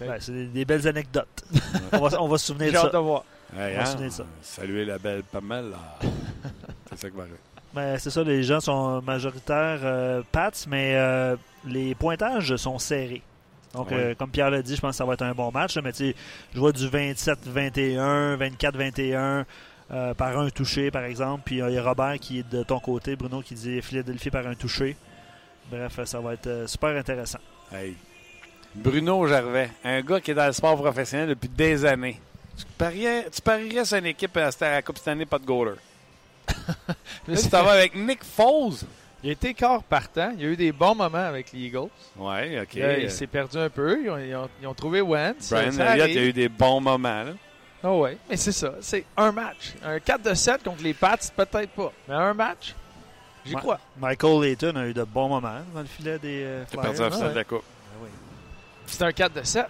Ben, 0.00 0.16
c'est 0.18 0.32
des, 0.32 0.46
des 0.46 0.64
belles 0.64 0.88
anecdotes. 0.88 1.44
on, 1.92 2.08
va, 2.08 2.20
on 2.20 2.26
va 2.26 2.36
se 2.36 2.46
souvenir 2.46 2.66
J'ai 2.66 2.72
de 2.72 2.78
hâte 2.78 2.90
ça. 2.90 2.98
de 2.98 2.98
voir. 2.98 3.24
Hey, 3.56 3.74
On 3.74 3.76
va 3.76 3.82
hein? 3.82 3.84
se 3.84 3.90
souvenir 3.92 4.08
de 4.10 4.14
ça. 4.14 4.26
Saluer 4.42 4.84
la 4.84 4.98
belle 4.98 5.22
Pamela. 5.22 5.98
c'est 6.90 6.98
ça 6.98 7.10
qui 7.10 7.16
va 7.16 7.22
arriver. 7.22 7.38
Ben, 7.72 7.98
c'est 7.98 8.10
ça, 8.10 8.24
les 8.24 8.42
gens 8.42 8.58
sont 8.58 9.00
majoritaires 9.02 9.78
euh, 9.84 10.22
Pats, 10.32 10.50
mais 10.66 10.94
euh, 10.96 11.36
les 11.64 11.94
pointages 11.94 12.56
sont 12.56 12.80
serrés. 12.80 13.22
Donc, 13.74 13.90
Ouais. 13.90 13.96
euh, 13.96 14.14
comme 14.14 14.30
Pierre 14.30 14.50
l'a 14.50 14.62
dit, 14.62 14.76
je 14.76 14.80
pense 14.80 14.92
que 14.92 14.96
ça 14.96 15.04
va 15.04 15.14
être 15.14 15.22
un 15.22 15.34
bon 15.34 15.50
match. 15.50 15.74
là, 15.76 15.82
mais 15.82 15.92
tu 15.92 16.10
sais, 16.10 16.16
je 16.54 16.58
vois 16.60 16.72
du 16.72 16.88
27-21, 16.88 18.36
24-21 18.36 19.44
euh, 19.90 20.14
par 20.14 20.38
un 20.38 20.48
touché, 20.50 20.90
par 20.90 21.04
exemple. 21.04 21.42
Puis 21.44 21.60
euh, 21.60 21.70
il 21.70 21.74
y 21.74 21.78
a 21.78 21.82
Robert 21.82 22.18
qui 22.20 22.38
est 22.40 22.48
de 22.50 22.62
ton 22.62 22.78
côté, 22.80 23.16
Bruno, 23.16 23.42
qui 23.42 23.54
dit 23.54 23.82
Philadelphie 23.82 24.30
par 24.30 24.46
un 24.46 24.54
touché. 24.54 24.96
Bref, 25.70 25.98
ça 26.04 26.20
va 26.20 26.34
être 26.34 26.46
euh, 26.46 26.66
super 26.66 26.90
intéressant. 26.96 27.38
Hey. 27.72 27.94
Bruno 28.74 29.26
Gervais, 29.26 29.70
un 29.84 30.00
gars 30.02 30.20
qui 30.20 30.32
est 30.32 30.34
dans 30.34 30.46
le 30.46 30.52
sport 30.52 30.76
professionnel 30.76 31.28
depuis 31.28 31.48
des 31.48 31.84
années. 31.84 32.20
Tu 32.56 32.64
parierais, 32.78 33.28
tu 33.32 33.40
parierais 33.40 33.84
sur 33.84 33.98
une 33.98 34.06
équipe 34.06 34.36
à 34.36 34.50
la 34.60 34.82
Coupe 34.82 34.98
cette 34.98 35.08
année, 35.08 35.26
pas 35.26 35.38
de 35.38 35.44
goaler. 35.46 35.76
Là, 37.28 37.36
tu 37.36 37.48
t'en 37.48 37.62
vas 37.64 37.72
avec 37.72 37.94
Nick 37.94 38.22
Foles. 38.24 38.74
Il 39.24 39.30
a 39.30 39.32
été 39.32 39.54
corps 39.54 39.82
partant. 39.82 40.32
Il 40.36 40.42
y 40.42 40.44
a 40.44 40.48
eu 40.50 40.56
des 40.56 40.70
bons 40.70 40.94
moments 40.94 41.16
avec 41.16 41.50
les 41.52 41.60
Eagles. 41.60 41.88
Ouais, 42.16 42.60
OK. 42.60 42.74
Là, 42.74 42.98
il 42.98 43.10
s'est 43.10 43.26
perdu 43.26 43.56
un 43.56 43.70
peu. 43.70 43.98
Ils 44.04 44.10
ont, 44.10 44.18
ils 44.18 44.36
ont- 44.36 44.48
ils 44.60 44.66
ont 44.66 44.74
trouvé 44.74 45.00
Wentz. 45.00 45.48
Brian 45.50 45.70
Elliott, 45.72 46.08
il 46.10 46.14
y 46.14 46.18
a 46.18 46.24
eu 46.24 46.32
des 46.34 46.48
bons 46.50 46.78
moments. 46.80 47.22
Là. 47.24 47.32
Ah 47.82 47.92
ouais, 47.94 48.18
mais 48.28 48.36
c'est 48.36 48.52
ça. 48.52 48.74
C'est 48.80 49.04
un 49.16 49.32
match. 49.32 49.72
Un 49.82 49.98
4 49.98 50.22
de 50.22 50.34
7 50.34 50.62
contre 50.62 50.82
les 50.82 50.92
Pats, 50.92 51.16
peut-être 51.34 51.70
pas. 51.70 51.92
Mais 52.06 52.14
un 52.14 52.34
match, 52.34 52.74
j'y 53.46 53.54
crois. 53.54 53.80
Michael 53.98 54.42
Layton 54.42 54.76
a 54.76 54.86
eu 54.86 54.92
de 54.94 55.04
bons 55.04 55.28
moments 55.28 55.60
dans 55.74 55.80
le 55.80 55.86
filet 55.86 56.18
des 56.18 56.42
euh, 56.44 56.66
Flyers. 56.66 56.82
perdu 56.82 57.00
la 57.00 57.08
ouais. 57.08 57.30
de 57.30 57.34
la 57.34 57.44
Coupe. 57.44 57.64
Ah 57.64 57.96
oui. 58.02 58.08
C'est 58.86 59.02
un 59.04 59.12
4 59.12 59.32
de 59.34 59.42
7. 59.42 59.66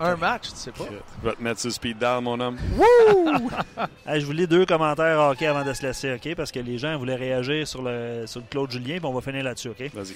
Un 0.00 0.16
match, 0.16 0.50
tu 0.50 0.56
sais 0.56 0.70
pas. 0.72 0.84
Je 1.22 1.28
vais 1.28 1.34
te 1.34 1.42
mettre 1.42 1.60
sur 1.60 1.72
speed 1.72 1.98
down, 1.98 2.24
mon 2.24 2.38
homme. 2.40 2.58
Hey, 4.06 4.20
je 4.20 4.26
vous 4.26 4.32
lis 4.32 4.46
deux 4.46 4.66
commentaires 4.66 5.18
hockey 5.20 5.46
avant 5.46 5.64
de 5.64 5.72
se 5.72 5.82
laisser, 5.82 6.12
OK? 6.14 6.34
Parce 6.36 6.52
que 6.52 6.60
les 6.60 6.78
gens 6.78 6.96
voulaient 6.98 7.14
réagir 7.16 7.66
sur 7.66 7.82
le, 7.82 8.24
sur 8.26 8.40
le 8.40 8.46
Claude 8.50 8.70
Julien, 8.70 8.96
puis 8.98 9.06
on 9.06 9.12
va 9.14 9.20
finir 9.20 9.42
là-dessus, 9.44 9.68
OK? 9.70 9.90
Vas-y. 9.94 10.14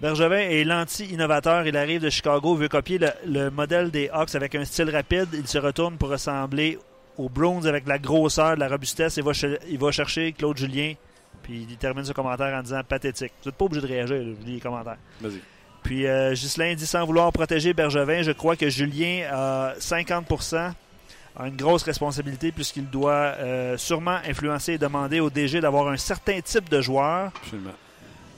Bergevin 0.00 0.38
est 0.38 0.64
l'anti-innovateur. 0.64 1.66
Il 1.66 1.76
arrive 1.76 2.00
de 2.02 2.10
Chicago, 2.10 2.54
veut 2.56 2.68
copier 2.68 2.98
le, 2.98 3.08
le 3.26 3.50
modèle 3.50 3.90
des 3.90 4.08
Hawks 4.12 4.34
avec 4.34 4.54
un 4.54 4.64
style 4.64 4.90
rapide. 4.90 5.28
Il 5.32 5.46
se 5.46 5.58
retourne 5.58 5.96
pour 5.96 6.08
ressembler 6.10 6.78
aux 7.18 7.28
Browns 7.28 7.66
avec 7.66 7.84
de 7.84 7.88
la 7.88 7.98
grosseur, 7.98 8.54
de 8.56 8.60
la 8.60 8.68
robustesse. 8.68 9.16
Il 9.16 9.22
va, 9.22 9.32
ch- 9.34 9.58
il 9.68 9.78
va 9.78 9.92
chercher 9.92 10.32
Claude 10.32 10.56
Julien, 10.56 10.94
puis 11.42 11.66
il 11.70 11.76
termine 11.76 12.04
ce 12.04 12.12
commentaire 12.12 12.52
en 12.58 12.62
disant 12.62 12.80
pathétique. 12.82 13.32
Vous 13.44 13.50
n'êtes 13.50 13.56
pas 13.56 13.64
obligé 13.66 13.80
de 13.82 13.86
réagir, 13.86 14.16
là, 14.16 14.22
je 14.40 14.44
lis 14.46 14.54
les 14.54 14.60
commentaires. 14.60 14.98
Vas-y. 15.20 15.40
Puis 15.82 16.06
euh, 16.06 16.32
Ghislain 16.34 16.74
dit 16.74 16.86
sans 16.86 17.04
vouloir 17.04 17.32
protéger 17.32 17.72
Bergevin, 17.74 18.22
je 18.22 18.32
crois 18.32 18.56
que 18.56 18.68
Julien 18.70 19.26
a 19.30 19.74
50% 19.78 20.72
a 21.34 21.48
une 21.48 21.56
grosse 21.56 21.82
responsabilité 21.82 22.52
puisqu'il 22.52 22.88
doit 22.88 23.12
euh, 23.38 23.76
sûrement 23.78 24.18
influencer 24.28 24.74
et 24.74 24.78
demander 24.78 25.18
au 25.20 25.30
DG 25.30 25.60
d'avoir 25.60 25.88
un 25.88 25.96
certain 25.96 26.40
type 26.40 26.68
de 26.68 26.80
joueur. 26.80 27.32
Absolument. 27.42 27.70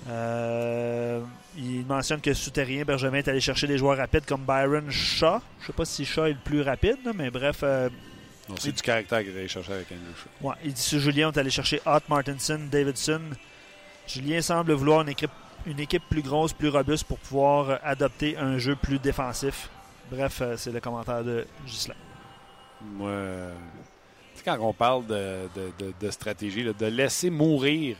Euh, 0.08 1.20
il 1.56 1.84
mentionne 1.86 2.20
que 2.20 2.34
souterrain, 2.34 2.82
Bergevin 2.84 3.18
est 3.18 3.28
allé 3.28 3.40
chercher 3.40 3.66
des 3.66 3.78
joueurs 3.78 3.96
rapides 3.96 4.24
comme 4.26 4.42
Byron 4.42 4.90
Shaw. 4.90 5.40
Je 5.60 5.66
sais 5.66 5.72
pas 5.72 5.84
si 5.84 6.04
Shaw 6.04 6.26
est 6.26 6.30
le 6.32 6.38
plus 6.44 6.62
rapide, 6.62 6.98
mais 7.14 7.30
bref. 7.30 7.60
euh, 7.62 7.88
Non, 8.48 8.54
c'est 8.58 8.72
du 8.72 8.82
caractère 8.82 9.22
qu'il 9.22 9.30
allait 9.36 9.48
chercher 9.48 9.72
avec 9.72 9.88
Shaw. 9.88 10.48
ouais, 10.48 10.54
il 10.64 10.72
dit 10.72 10.80
sur 10.82 10.98
Julien, 11.00 11.28
on 11.28 11.32
est 11.32 11.38
allé 11.38 11.50
chercher 11.50 11.80
Hott, 11.86 12.04
Martinson, 12.08 12.60
Davidson. 12.70 13.20
Julien 14.06 14.42
semble 14.42 14.72
vouloir 14.72 15.00
une 15.02 15.08
équipe, 15.08 15.30
une 15.66 15.80
équipe 15.80 16.02
plus 16.08 16.22
grosse, 16.22 16.52
plus 16.52 16.68
robuste 16.68 17.04
pour 17.04 17.18
pouvoir 17.18 17.78
adopter 17.82 18.36
un 18.36 18.58
jeu 18.58 18.76
plus 18.76 18.98
défensif. 18.98 19.68
Bref, 20.10 20.40
euh, 20.42 20.56
c'est 20.56 20.70
le 20.72 20.80
commentaire 20.80 21.24
de 21.24 21.46
Ghislain. 21.66 21.94
Moi, 22.82 23.12
tu 24.34 24.38
sais, 24.38 24.44
quand 24.44 24.58
on 24.60 24.72
parle 24.74 25.06
de, 25.06 25.48
de- 25.54 25.72
de- 25.86 25.94
de 25.98 26.10
stratégie, 26.10 26.62
là, 26.62 26.72
de 26.72 26.86
laisser 26.86 27.30
mourir 27.30 27.96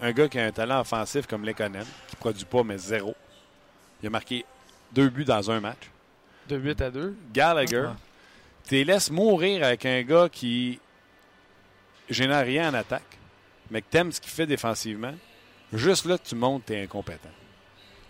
un 0.00 0.12
gars 0.12 0.28
qui 0.28 0.38
a 0.38 0.44
un 0.46 0.52
talent 0.52 0.80
offensif 0.80 1.26
comme 1.26 1.44
Lekonen, 1.44 1.84
qui 2.08 2.16
produit 2.16 2.44
pas, 2.44 2.62
mais 2.62 2.78
zéro. 2.78 3.14
Il 4.02 4.06
a 4.06 4.10
marqué 4.10 4.44
deux 4.92 5.08
buts 5.08 5.24
dans 5.24 5.50
un 5.50 5.60
match. 5.60 5.90
De 6.48 6.56
8 6.56 6.80
à 6.80 6.90
2. 6.90 7.16
Gallagher, 7.32 7.86
Ah. 7.88 7.96
tu 8.66 8.74
les 8.76 8.84
laisses 8.84 9.10
mourir 9.10 9.64
avec 9.64 9.84
un 9.84 10.02
gars 10.02 10.28
qui 10.30 10.78
génère 12.08 12.44
rien 12.46 12.70
en 12.70 12.74
attaque, 12.74 13.18
mais 13.70 13.82
que 13.82 13.86
t'aimes 13.90 14.10
ce 14.12 14.20
qu'il 14.20 14.30
fait 14.32 14.46
défensivement. 14.46 15.12
Juste 15.72 16.04
là, 16.06 16.18
tu 16.18 16.34
montes, 16.34 16.66
t'es 16.66 16.82
incompétent. 16.82 17.28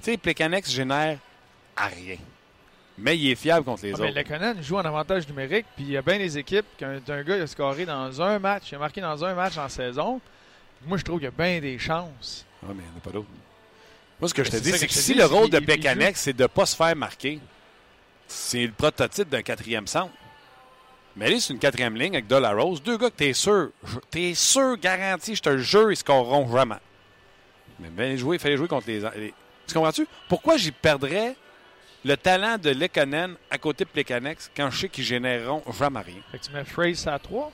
Tu 0.02 0.12
sais, 0.12 0.16
Plekanex 0.16 0.70
génère 0.70 1.18
à 1.76 1.86
rien. 1.86 2.16
Mais 2.98 3.16
il 3.18 3.30
est 3.30 3.34
fiable 3.34 3.64
contre 3.64 3.82
les 3.84 3.92
Ah, 3.94 3.96
mais 4.00 4.08
autres. 4.08 4.18
Lekonen 4.18 4.56
il 4.58 4.62
joue 4.62 4.76
en 4.76 4.84
avantage 4.84 5.26
numérique, 5.28 5.66
puis 5.74 5.84
il 5.84 5.90
y 5.92 5.96
a 5.96 6.02
bien 6.02 6.18
des 6.18 6.36
équipes 6.38 6.66
qu'un 6.76 7.00
un 7.06 7.22
gars 7.22 7.36
il 7.36 7.42
a 7.42 7.46
scoré 7.46 7.86
dans 7.86 8.20
un 8.20 8.38
match, 8.38 8.64
il 8.72 8.74
a 8.74 8.78
marqué 8.78 9.00
dans 9.00 9.24
un 9.24 9.34
match 9.34 9.56
en 9.56 9.68
saison. 9.68 10.20
Moi, 10.86 10.98
je 10.98 11.04
trouve 11.04 11.18
qu'il 11.18 11.24
y 11.24 11.28
a 11.28 11.30
bien 11.30 11.60
des 11.60 11.78
chances. 11.78 12.44
Ah, 12.62 12.66
mais 12.68 12.82
il 12.82 12.88
n'y 12.88 12.94
en 12.94 12.98
a 12.98 13.00
pas 13.00 13.10
d'autres. 13.10 13.28
Moi, 14.18 14.28
ce 14.28 14.34
que 14.34 14.44
je 14.44 14.50
te 14.50 14.56
C'est 14.56 14.62
dis, 14.62 14.72
c'est 14.72 14.86
que 14.86 14.92
si 14.92 15.14
le 15.14 15.20
c'est 15.20 15.26
rôle 15.26 15.48
de 15.50 15.58
Plekanex, 15.58 16.20
c'est 16.20 16.32
de 16.34 16.42
ne 16.42 16.46
pas 16.46 16.66
se 16.66 16.76
faire 16.76 16.94
marquer, 16.96 17.40
c'est 18.26 18.66
le 18.66 18.72
prototype 18.72 19.28
d'un 19.28 19.42
quatrième 19.42 19.86
centre. 19.86 20.12
Mais 21.16 21.26
aller 21.26 21.40
sur 21.40 21.54
une 21.54 21.58
quatrième 21.58 21.96
ligne 21.96 22.16
avec 22.16 22.30
Rose, 22.30 22.82
deux 22.82 22.96
gars 22.96 23.10
que 23.10 23.16
t'es 23.16 23.32
sûr, 23.32 23.70
t'es 24.10 24.34
sûr, 24.34 24.76
garanti, 24.76 25.34
je 25.34 25.42
te 25.42 25.56
jure, 25.58 25.90
ils 25.90 25.96
scoreront 25.96 26.50
jamais. 26.54 26.76
Mais 27.80 27.88
ben 27.90 28.16
jouer, 28.16 28.36
il 28.36 28.40
fallait 28.40 28.56
jouer 28.56 28.68
contre 28.68 28.86
les. 28.88 29.00
les- 29.00 29.34
Tu 29.66 29.74
comprends-tu? 29.74 30.06
Pourquoi 30.28 30.56
j'y 30.56 30.72
perdrais 30.72 31.34
le 32.04 32.16
talent 32.16 32.56
de 32.58 32.70
Lekonen 32.70 33.34
à 33.50 33.58
côté 33.58 33.84
de 33.84 33.90
Plekanex 33.90 34.50
quand 34.56 34.70
je 34.70 34.80
sais 34.80 34.88
qu'ils 34.88 35.04
généreront 35.04 35.62
jamais 35.78 36.00
rien? 36.00 36.20
Fait 36.30 36.38
que 36.38 36.44
tu 36.44 36.52
mets 36.52 36.64
Phrase 36.64 37.06
à 37.06 37.18
3. 37.18 37.52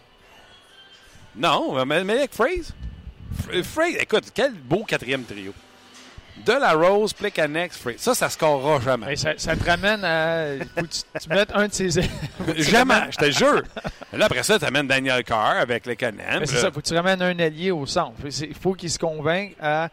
Non, 1.36 1.84
mais, 1.84 2.04
mais 2.04 2.14
avec 2.18 2.32
Phrase. 2.32 2.72
F- 3.48 3.62
Phrase, 3.64 3.94
écoute, 4.00 4.24
quel 4.34 4.52
beau 4.54 4.84
quatrième 4.84 5.24
trio. 5.24 5.52
De 6.44 6.52
la 6.52 6.72
Rose, 6.74 7.12
Plekanex, 7.14 7.78
Phrase. 7.78 7.96
Ça, 7.96 8.14
ça 8.14 8.28
scorera 8.28 8.78
jamais. 8.80 9.16
Ça, 9.16 9.32
ça 9.38 9.56
te 9.56 9.64
ramène 9.64 10.04
à. 10.04 10.48
Tu, 10.76 11.00
tu 11.22 11.28
mettes 11.30 11.50
un 11.54 11.66
de 11.66 11.72
ces. 11.72 11.90
jamais, 12.58 13.10
je 13.10 13.16
te 13.16 13.30
jure. 13.30 13.62
Là, 14.12 14.26
après 14.26 14.42
ça, 14.42 14.58
tu 14.58 14.64
amènes 14.66 14.86
Daniel 14.86 15.24
Carr 15.24 15.56
avec. 15.56 15.86
Ben, 15.86 16.14
c'est 16.44 16.56
ça, 16.56 16.70
faut 16.70 16.80
que 16.80 16.86
tu 16.86 16.94
ramènes 16.94 17.22
un 17.22 17.38
allié 17.38 17.70
au 17.70 17.86
centre. 17.86 18.16
Il 18.24 18.54
faut 18.54 18.74
qu'il 18.74 18.90
se 18.90 18.98
convainque 18.98 19.54
à 19.60 19.88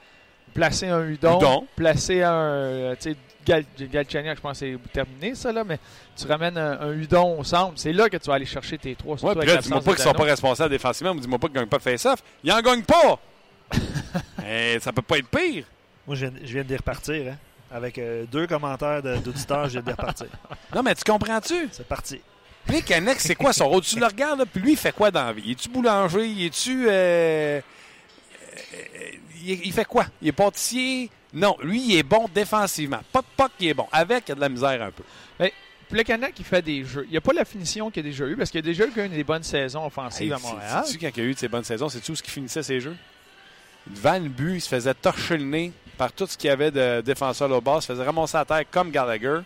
placer 0.54 0.88
un 0.88 1.08
Udon, 1.08 1.38
Udon. 1.40 1.68
placer 1.76 2.24
un. 2.24 2.32
euh, 2.34 2.96
Tu 3.00 3.12
sais, 3.12 3.18
Gal, 3.46 3.66
je 3.76 4.40
pense 4.42 4.60
que 4.60 4.66
c'est 4.66 4.78
terminé 4.94 5.36
ça, 5.36 5.52
là, 5.52 5.64
mais 5.66 5.78
tu 6.16 6.26
ramènes 6.28 6.58
un, 6.58 6.80
un 6.80 6.94
Udon 6.94 7.40
au 7.40 7.44
centre. 7.44 7.74
C'est 7.76 7.92
là 7.92 8.08
que 8.08 8.16
tu 8.18 8.28
vas 8.28 8.36
aller 8.36 8.46
chercher 8.46 8.78
tes 8.78 8.96
trois. 8.96 9.22
Ouais, 9.24 9.36
puis 9.36 9.46
là, 9.48 9.58
dis-moi 9.58 9.82
pas 9.82 9.94
qu'ils 9.96 10.04
sont 10.04 10.14
pas 10.14 10.24
responsables 10.24 10.70
défensivement. 10.70 11.14
Dis-moi 11.16 11.38
pas 11.40 11.48
qu'ils 11.48 11.56
gagnent 11.58 11.68
pas 11.68 11.78
de 11.78 11.84
face-off. 11.84 12.20
Ils 12.44 12.52
en 12.52 12.62
gagnent 12.62 12.84
pas! 12.84 13.20
Eh, 14.46 14.78
ça 14.82 14.92
peut 14.92 15.02
pas 15.02 15.18
être 15.20 15.28
pire. 15.30 15.64
Moi, 16.06 16.16
je 16.18 16.26
viens, 16.26 16.34
je 16.44 16.54
viens 16.54 16.64
de 16.64 16.70
les 16.70 16.76
repartir. 16.76 17.32
Hein? 17.32 17.38
Avec 17.72 17.98
euh, 17.98 18.26
deux 18.32 18.46
commentaires 18.46 19.02
de- 19.02 19.16
d'auditeurs, 19.18 19.66
je 19.68 19.72
viens 19.72 19.82
de 19.82 19.88
les 19.88 19.94
repartir. 19.94 20.28
Non, 20.76 20.84
mais 20.84 20.94
tu 20.96 21.04
comprends-tu? 21.10 21.70
C'est 21.72 21.88
parti. 21.88 22.20
Plekanex, 22.66 23.24
c'est 23.24 23.36
quoi? 23.36 23.54
Son 23.54 23.70
rôle? 23.70 23.82
Tu 23.84 24.00
le 24.00 24.06
regardes, 24.06 24.40
là, 24.40 24.46
puis 24.46 24.62
lui, 24.62 24.72
il 24.74 24.78
fait 24.78 24.92
quoi 24.92 25.12
dans 25.12 25.24
la 25.26 25.34
vie? 25.34 25.52
Es-tu 25.52 25.70
boulanger? 25.70 26.46
Es-tu. 26.46 26.86
Euh, 26.90 27.62
il, 29.44 29.68
il 29.68 29.74
fait 29.74 29.86
quoi? 29.86 30.06
Il 30.22 30.30
est 30.30 30.32
pâtissier? 30.34 31.10
Non, 31.34 31.58
lui, 31.64 31.82
il 31.82 31.98
est 31.98 32.04
bon 32.04 32.30
défensivement. 32.34 33.00
Pas 33.12 33.22
de 33.22 33.28
puck, 33.36 33.52
il 33.60 33.70
est 33.70 33.74
bon. 33.74 33.88
Avec, 33.92 34.26
il 34.28 34.30
y 34.30 34.32
a 34.34 34.36
de 34.36 34.42
la 34.42 34.50
misère 34.50 34.82
un 34.82 34.92
peu. 34.92 35.04
Plekanec, 35.90 36.34
il 36.40 36.46
fait 36.46 36.62
des 36.62 36.84
jeux. 36.86 37.04
Il 37.08 37.12
n'y 37.12 37.18
a 37.18 37.22
pas 37.22 37.34
la 37.34 37.46
finition 37.46 37.92
qu'il 37.92 38.00
a 38.00 38.04
déjà 38.04 38.26
eu 38.26 38.36
parce 38.36 38.50
qu'il 38.50 38.60
a 38.60 38.64
déjà 38.64 38.86
eu 38.86 38.92
une 38.96 39.12
des 39.12 39.24
bonnes 39.24 39.44
saisons 39.44 39.86
offensives 39.86 40.32
Hey, 40.32 40.34
à 40.34 40.40
Montréal. 40.40 40.84
Sais-tu 40.86 40.98
quand 40.98 41.12
il 41.16 41.22
a 41.22 41.24
eu 41.26 41.34
de 41.34 41.40
ses 41.40 41.48
bonnes 41.48 41.64
saisons? 41.64 41.88
C'est-tu 41.88 42.12
où 42.12 42.16
ce 42.16 42.24
qui 42.24 42.32
finissait 42.32 42.64
ses 42.64 42.80
jeux? 42.80 42.96
Devant 43.86 44.18
le 44.18 44.30
but, 44.30 44.56
il 44.56 44.62
se 44.62 44.70
faisait 44.70 44.94
torcher 44.96 45.38
le 45.38 45.44
nez 45.44 45.72
par 45.98 46.12
tout 46.12 46.26
ce 46.26 46.36
qu'il 46.36 46.48
y 46.48 46.52
avait 46.52 46.72
de 46.72 47.02
défenseurs 47.02 47.52
au 47.52 47.62
bas. 47.62 47.76
Il 47.76 47.82
se 47.84 47.88
faisait 47.88 48.04
ramasser 48.04 48.38
à 48.38 48.46
terre 48.46 48.64
comme 48.72 48.90
Gallagher. 48.90 49.42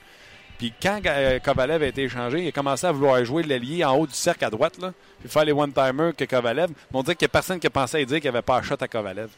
Puis 0.57 0.73
quand 0.81 1.01
euh, 1.05 1.39
Kovalev 1.39 1.83
a 1.83 1.87
été 1.87 2.03
échangé, 2.03 2.43
il 2.43 2.47
a 2.47 2.51
commencé 2.51 2.87
à 2.87 2.91
vouloir 2.91 3.23
jouer 3.25 3.43
l'ailier 3.43 3.83
en 3.83 3.95
haut 3.97 4.07
du 4.07 4.13
cercle 4.13 4.45
à 4.45 4.49
droite, 4.49 4.77
là, 4.79 4.93
puis 5.19 5.29
faire 5.29 5.43
les 5.43 5.51
one-timers 5.51 6.15
que 6.15 6.23
Kovalev. 6.23 6.69
Mais 6.69 6.75
on 6.99 7.03
dirait 7.03 7.15
qu'il 7.15 7.25
n'y 7.25 7.29
a 7.29 7.33
personne 7.33 7.59
qui 7.59 7.67
a 7.67 7.71
pensé 7.71 7.97
à 7.97 8.05
dire 8.05 8.17
qu'il 8.17 8.23
n'y 8.23 8.35
avait 8.35 8.41
pas 8.41 8.57
un 8.57 8.61
shot 8.61 8.75
à 8.79 8.87
Kovalev. 8.87 9.29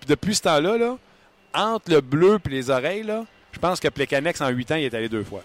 Puis 0.00 0.08
depuis 0.08 0.34
ce 0.34 0.42
temps-là, 0.42 0.78
là, 0.78 0.96
entre 1.54 1.90
le 1.90 2.00
bleu 2.00 2.38
et 2.44 2.48
les 2.48 2.70
oreilles, 2.70 3.02
là, 3.02 3.24
je 3.52 3.58
pense 3.58 3.80
que 3.80 3.88
Plekanex, 3.88 4.40
en 4.40 4.48
8 4.48 4.72
ans, 4.72 4.76
il 4.76 4.84
est 4.84 4.94
allé 4.94 5.08
deux 5.08 5.24
fois. 5.24 5.42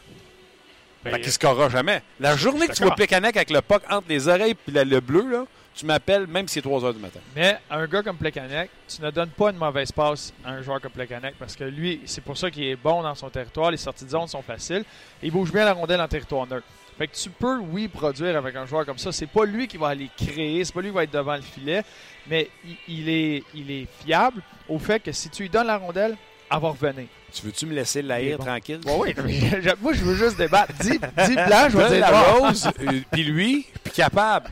Ben, 1.04 1.12
Fait 1.12 1.18
qu'il 1.18 1.28
ne 1.28 1.32
scorera 1.32 1.70
jamais. 1.70 2.02
La 2.20 2.36
journée 2.36 2.68
que 2.68 2.74
tu 2.74 2.84
vois. 2.84 2.96
Plekanec 2.96 3.36
avec 3.36 3.50
le 3.50 3.62
puck 3.62 3.84
entre 3.90 4.08
les 4.08 4.28
oreilles 4.28 4.56
et 4.68 4.86
le 4.86 5.00
bleu, 5.00 5.30
là, 5.30 5.46
tu 5.76 5.86
m'appelles 5.86 6.28
même 6.28 6.48
si 6.48 6.56
c'est 6.56 6.62
3 6.62 6.86
heures 6.86 6.94
du 6.94 7.00
matin. 7.00 7.20
Mais 7.36 7.58
un 7.70 7.86
gars 7.88 8.04
comme 8.04 8.18
Plekanec, 8.18 8.70
tu 8.88 9.02
ne 9.02 9.10
donnes 9.12 9.32
pas 9.32 9.50
une 9.50 9.58
mauvaise 9.58 9.92
passe 9.92 10.32
à 10.46 10.52
un 10.52 10.62
joueur 10.62 10.80
comme 10.80 10.92
Plekanec 10.92 11.36
parce 11.38 11.56
que 11.56 11.64
lui, 11.64 12.02
c'est 12.06 12.24
pour 12.24 12.38
ça 12.38 12.52
qu'il 12.52 12.64
est 12.64 12.76
bon 12.76 13.02
dans 13.02 13.16
son 13.16 13.30
territoire. 13.30 13.72
Les 13.72 13.78
sorties 13.78 14.06
de 14.06 14.12
zone 14.12 14.28
sont 14.28 14.42
faciles. 14.42 14.84
Il 15.22 15.32
bouge 15.32 15.52
bien 15.52 15.66
la 15.66 15.74
rondelle 15.74 16.00
en 16.00 16.08
territoire 16.08 16.48
neutre. 16.48 16.66
Fait 16.98 17.08
que 17.08 17.16
tu 17.16 17.30
peux, 17.30 17.58
oui, 17.60 17.88
produire 17.88 18.38
avec 18.38 18.56
un 18.56 18.66
joueur 18.66 18.86
comme 18.86 18.98
ça. 18.98 19.12
C'est 19.12 19.28
pas 19.28 19.46
lui 19.46 19.68
qui 19.68 19.78
va 19.78 19.90
aller 19.90 20.10
créer, 20.16 20.64
c'est 20.64 20.74
pas 20.74 20.82
lui 20.82 20.90
qui 20.90 20.96
va 20.96 21.04
être 21.04 21.14
devant 21.14 21.36
le 21.36 21.42
filet, 21.42 21.84
mais 22.28 22.50
il, 22.66 22.78
il 22.88 23.10
est, 23.10 23.44
il 23.54 23.72
est 23.72 23.88
fiable 24.06 24.42
au 24.70 24.78
fait 24.80 25.00
que 25.00 25.12
si 25.12 25.30
tu 25.30 25.44
lui 25.44 25.50
donnes 25.50 25.68
la 25.68 25.78
rondelle, 25.78 26.16
elle 26.52 26.60
va 26.60 26.70
revenir. 26.70 27.08
Tu 27.34 27.42
veux-tu 27.44 27.66
me 27.66 27.74
laisser 27.74 28.04
bon. 28.04 28.44
tranquille? 28.44 28.80
Oui, 28.86 29.16
moi, 29.82 29.94
je 29.94 30.04
veux 30.04 30.16
juste 30.16 30.38
débattre. 30.38 30.72
Dis, 30.80 30.92
dis 30.92 31.34
blanc, 31.36 31.68
je 31.70 31.78
vais 31.78 31.84
Donne 31.84 31.92
dire 31.94 32.00
la 32.02 32.22
rose, 32.22 32.70
euh, 32.80 33.00
puis 33.12 33.24
lui, 33.24 33.66
puis 33.84 33.94
capable. 33.94 34.50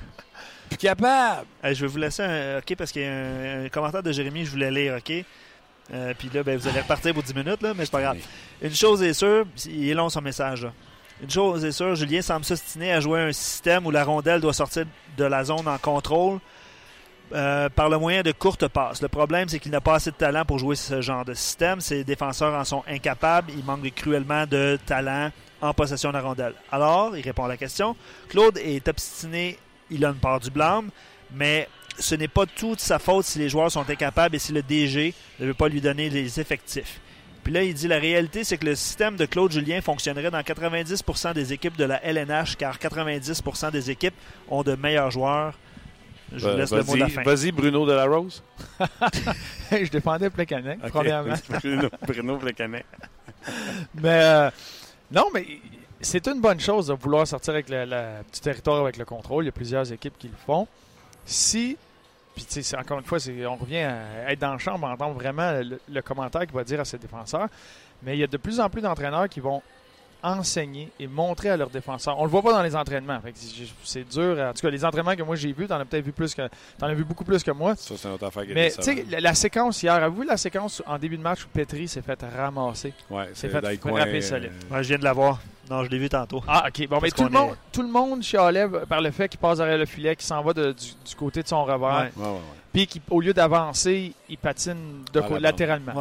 Puis 0.68 0.78
capable. 0.80 1.46
Hey, 1.64 1.76
je 1.76 1.82
vais 1.82 1.88
vous 1.92 1.98
laisser 2.00 2.24
un 2.24 2.58
OK 2.58 2.76
parce 2.76 2.92
qu'il 2.92 3.04
y 3.04 3.06
a 3.06 3.12
un, 3.12 3.66
un 3.66 3.70
commentaire 3.70 4.02
de 4.02 4.12
Jérémy, 4.12 4.46
je 4.46 4.52
voulais 4.52 4.72
lire, 4.72 4.96
OK? 4.98 5.14
Euh, 5.94 6.14
Puis 6.18 6.30
là, 6.34 6.42
ben, 6.42 6.58
vous 6.58 6.68
allez 6.68 6.80
repartir 6.80 7.14
pour 7.14 7.22
10 7.22 7.36
minutes, 7.36 7.62
là, 7.62 7.74
mais 7.76 7.86
c'est 7.86 7.92
pas 7.92 8.02
grave. 8.02 8.18
Une 8.62 8.74
chose 8.74 9.04
est 9.04 9.14
sûre, 9.14 9.46
il 9.66 9.90
est 9.90 9.94
long 9.94 10.10
son 10.10 10.22
message. 10.22 10.64
Là. 10.64 10.74
Une 11.22 11.30
chose 11.30 11.64
est 11.64 11.72
sûre, 11.72 11.96
Julien 11.96 12.22
semble 12.24 12.44
s'ostiner 12.46 12.94
à 12.94 13.00
jouer 13.00 13.22
un 13.22 13.32
système 13.32 13.86
où 13.86 13.92
la 13.92 14.04
rondelle 14.04 14.42
doit 14.42 14.54
sortir 14.54 14.86
de 15.18 15.24
la 15.24 15.44
zone 15.44 15.68
en 15.68 15.78
contrôle 15.78 16.40
euh, 17.34 17.70
par 17.70 17.90
le 17.90 18.00
moyen 18.00 18.24
de 18.24 18.32
courtes 18.32 18.68
passes. 18.68 19.04
Le 19.04 19.08
problème, 19.08 19.48
c'est 19.48 19.60
qu'il 19.60 19.72
n'a 19.72 19.82
pas 19.82 19.96
assez 19.96 20.10
de 20.10 20.16
talent 20.16 20.46
pour 20.46 20.58
jouer 20.58 20.76
ce 20.76 21.00
genre 21.00 21.24
de 21.24 21.36
système. 21.36 21.80
Ses 21.80 22.04
défenseurs 22.04 22.56
en 22.56 22.66
sont 22.66 22.84
incapables. 22.88 23.52
Il 23.56 23.64
manque 23.64 23.88
cruellement 23.94 24.48
de 24.48 24.80
talent 24.86 25.30
en 25.62 25.74
possession 25.76 26.10
de 26.10 26.16
la 26.16 26.22
rondelle. 26.22 26.56
Alors, 26.72 27.16
il 27.16 27.22
répond 27.22 27.46
à 27.46 27.50
la 27.50 27.58
question. 27.58 27.96
Claude 28.28 28.58
est 28.58 28.88
obstiné, 28.88 29.60
il 29.92 30.04
a 30.04 30.10
une 30.10 30.16
part 30.16 30.40
du 30.40 30.50
blâme, 30.50 30.90
mais 31.34 31.70
ce 32.00 32.16
n'est 32.16 32.28
pas 32.28 32.48
toute 32.48 32.80
sa 32.80 32.98
faute 32.98 33.26
si 33.26 33.38
les 33.38 33.48
joueurs 33.48 33.72
sont 33.72 33.88
incapables 33.88 34.36
et 34.36 34.40
si 34.40 34.54
le 34.54 34.64
DG 34.64 35.14
ne 35.40 35.46
veut 35.46 35.54
pas 35.54 35.68
lui 35.68 35.82
donner 35.82 36.10
les 36.10 36.40
effectifs. 36.40 37.00
Puis 37.44 37.52
là, 37.54 37.64
il 37.64 37.74
dit 37.74 37.88
la 37.88 37.98
réalité, 38.00 38.44
c'est 38.44 38.58
que 38.58 38.66
le 38.66 38.76
système 38.76 39.16
de 39.16 39.26
Claude 39.26 39.52
Julien 39.52 39.82
fonctionnerait 39.82 40.30
dans 40.32 40.40
90% 40.42 41.34
des 41.34 41.54
équipes 41.54 41.76
de 41.78 41.86
la 41.86 42.04
LNH, 42.06 42.56
car 42.58 42.78
90% 42.78 43.72
des 43.72 43.90
équipes 43.90 44.14
ont 44.50 44.62
de 44.64 44.76
meilleurs 44.76 45.10
joueurs. 45.12 45.58
Je 46.34 46.40
vous 46.40 46.48
Euh, 46.48 46.58
laisse 46.58 46.72
le 46.72 46.84
mot 46.84 46.94
de 46.94 47.00
la 47.00 47.06
Vas-y, 47.08 47.14
fin. 47.16 47.24
vas-y, 47.24 47.52
Bruno 47.52 47.86
de 47.86 47.92
la 47.94 48.06
Rose. 48.06 48.42
je 49.72 49.90
défendais 49.90 50.30
Plekanec, 50.30 50.80
Ok. 50.84 50.90
premièrement. 50.92 51.34
Bruno, 51.50 51.90
Bruno 52.08 52.38
Plekanec. 52.38 52.86
Mais 53.96 54.22
euh, 54.24 54.50
non, 55.12 55.26
mais 55.34 55.46
c'est 56.00 56.26
une 56.28 56.40
bonne 56.40 56.60
chose 56.60 56.88
de 56.88 56.94
vouloir 56.94 57.26
sortir 57.28 57.54
avec 57.54 57.70
le, 57.70 57.86
le 57.86 58.24
petit 58.32 58.40
territoire 58.42 58.82
avec 58.82 58.98
le 58.98 59.04
contrôle. 59.06 59.44
Il 59.44 59.48
y 59.48 59.50
a 59.50 59.54
plusieurs 59.54 59.92
équipes 59.92 60.18
qui 60.18 60.28
le 60.28 60.34
font. 60.46 60.68
Si, 61.26 61.76
puis 62.36 62.46
tu 62.46 62.64
sais, 62.64 62.78
encore 62.78 63.00
une 63.00 63.06
fois, 63.06 63.18
on 63.48 63.56
revient 63.56 63.78
à 63.78 64.32
être 64.32 64.40
dans 64.40 64.54
la 64.54 64.58
chambre, 64.58 64.88
entendre 64.88 65.16
vraiment 65.16 65.52
le, 65.52 65.80
le 65.90 66.02
commentaire 66.02 66.42
qu'il 66.42 66.56
va 66.56 66.64
dire 66.64 66.80
à 66.80 66.86
ses 66.86 66.98
défenseurs. 66.98 67.48
Mais 68.04 68.16
il 68.16 68.20
y 68.20 68.24
a 68.24 68.28
de 68.28 68.38
plus 68.38 68.60
en 68.60 68.70
plus 68.70 68.82
d'entraîneurs 68.82 69.30
qui 69.30 69.40
vont 69.40 69.62
enseigner 70.24 70.90
et 71.00 71.08
montrer 71.08 71.50
à 71.50 71.58
leurs 71.58 71.70
défenseurs. 71.70 72.20
On 72.20 72.24
le 72.26 72.30
voit 72.30 72.42
pas 72.42 72.52
dans 72.54 72.62
les 72.64 72.76
entraînements. 72.76 73.20
C'est- 73.84 74.10
dur. 74.12 74.38
En 74.40 74.54
tout 74.54 74.62
cas, 74.62 74.70
les 74.70 74.84
entraînements 74.86 75.16
que 75.16 75.24
moi 75.24 75.36
j'ai 75.36 75.52
vus, 75.54 75.68
t'en 75.68 75.80
as 75.80 75.86
peut-être 75.86 76.06
vu 76.06 76.12
plus 76.12 76.34
que 76.36 76.44
t'en 76.78 76.88
as 76.88 76.94
vu 76.94 77.04
beaucoup 77.04 77.24
plus 77.24 77.44
que 77.44 77.52
moi. 77.52 77.76
Ça, 77.76 77.96
c'est 77.98 78.08
une 78.08 78.14
autre 78.16 78.26
affaire 78.28 78.44
Mais 78.54 78.72
tu 78.72 78.82
sais, 78.82 79.06
la, 79.10 79.20
la 79.20 79.34
séquence 79.34 79.82
hier, 79.84 79.94
avez-vous 79.94 80.22
vu 80.22 80.28
la 80.28 80.38
séquence 80.38 80.82
en 80.86 80.98
début 80.98 81.18
de 81.18 81.22
match 81.24 81.44
où 81.46 81.48
Petri 81.50 81.88
s'est 81.88 82.02
fait 82.02 82.20
ramasser? 82.36 82.94
Ouais, 83.10 83.30
c'est 83.34 83.50
c'est 83.50 83.62
fait 83.62 83.78
frapper 83.78 84.18
euh, 84.18 84.22
solide. 84.22 84.52
Ouais, 84.70 84.84
je 84.84 84.88
viens 84.90 84.98
de 85.00 85.04
la 85.04 85.14
voir. 85.14 85.40
Non, 85.70 85.84
je 85.86 85.90
l'ai 85.90 86.00
vu 86.00 86.10
tantôt. 86.10 86.44
Ah, 86.48 86.66
ok. 86.68 86.88
Bon, 86.90 86.96
mais 87.02 87.10
Parce 87.10 87.14
tout 87.14 87.24
le, 87.24 87.30
monde, 87.30 87.56
tout 87.72 87.82
le 87.82 87.88
monde 87.88 88.22
chialait 88.24 88.68
par 88.90 89.00
le 89.00 89.10
fait 89.12 89.30
qu'il 89.30 89.40
passe 89.40 89.60
derrière 89.60 89.78
le 89.78 89.86
filet, 89.86 90.16
qu'il 90.18 90.26
s'en 90.26 90.42
va 90.42 90.52
de- 90.54 90.74
du, 90.74 90.88
du 91.08 91.16
côté 91.16 91.44
de 91.44 91.48
son 91.48 91.64
revers, 91.64 91.80
Ouais. 91.80 92.12
Ouais, 92.18 92.26
ouais, 92.26 92.32
ouais. 92.34 92.40
puis 92.74 92.88
qu'au 92.88 93.22
lieu 93.22 93.34
d'avancer, 93.34 94.14
il 94.28 94.38
patine 94.38 95.04
de 95.14 95.20
À 95.22 95.40
latéralement. 95.40 95.94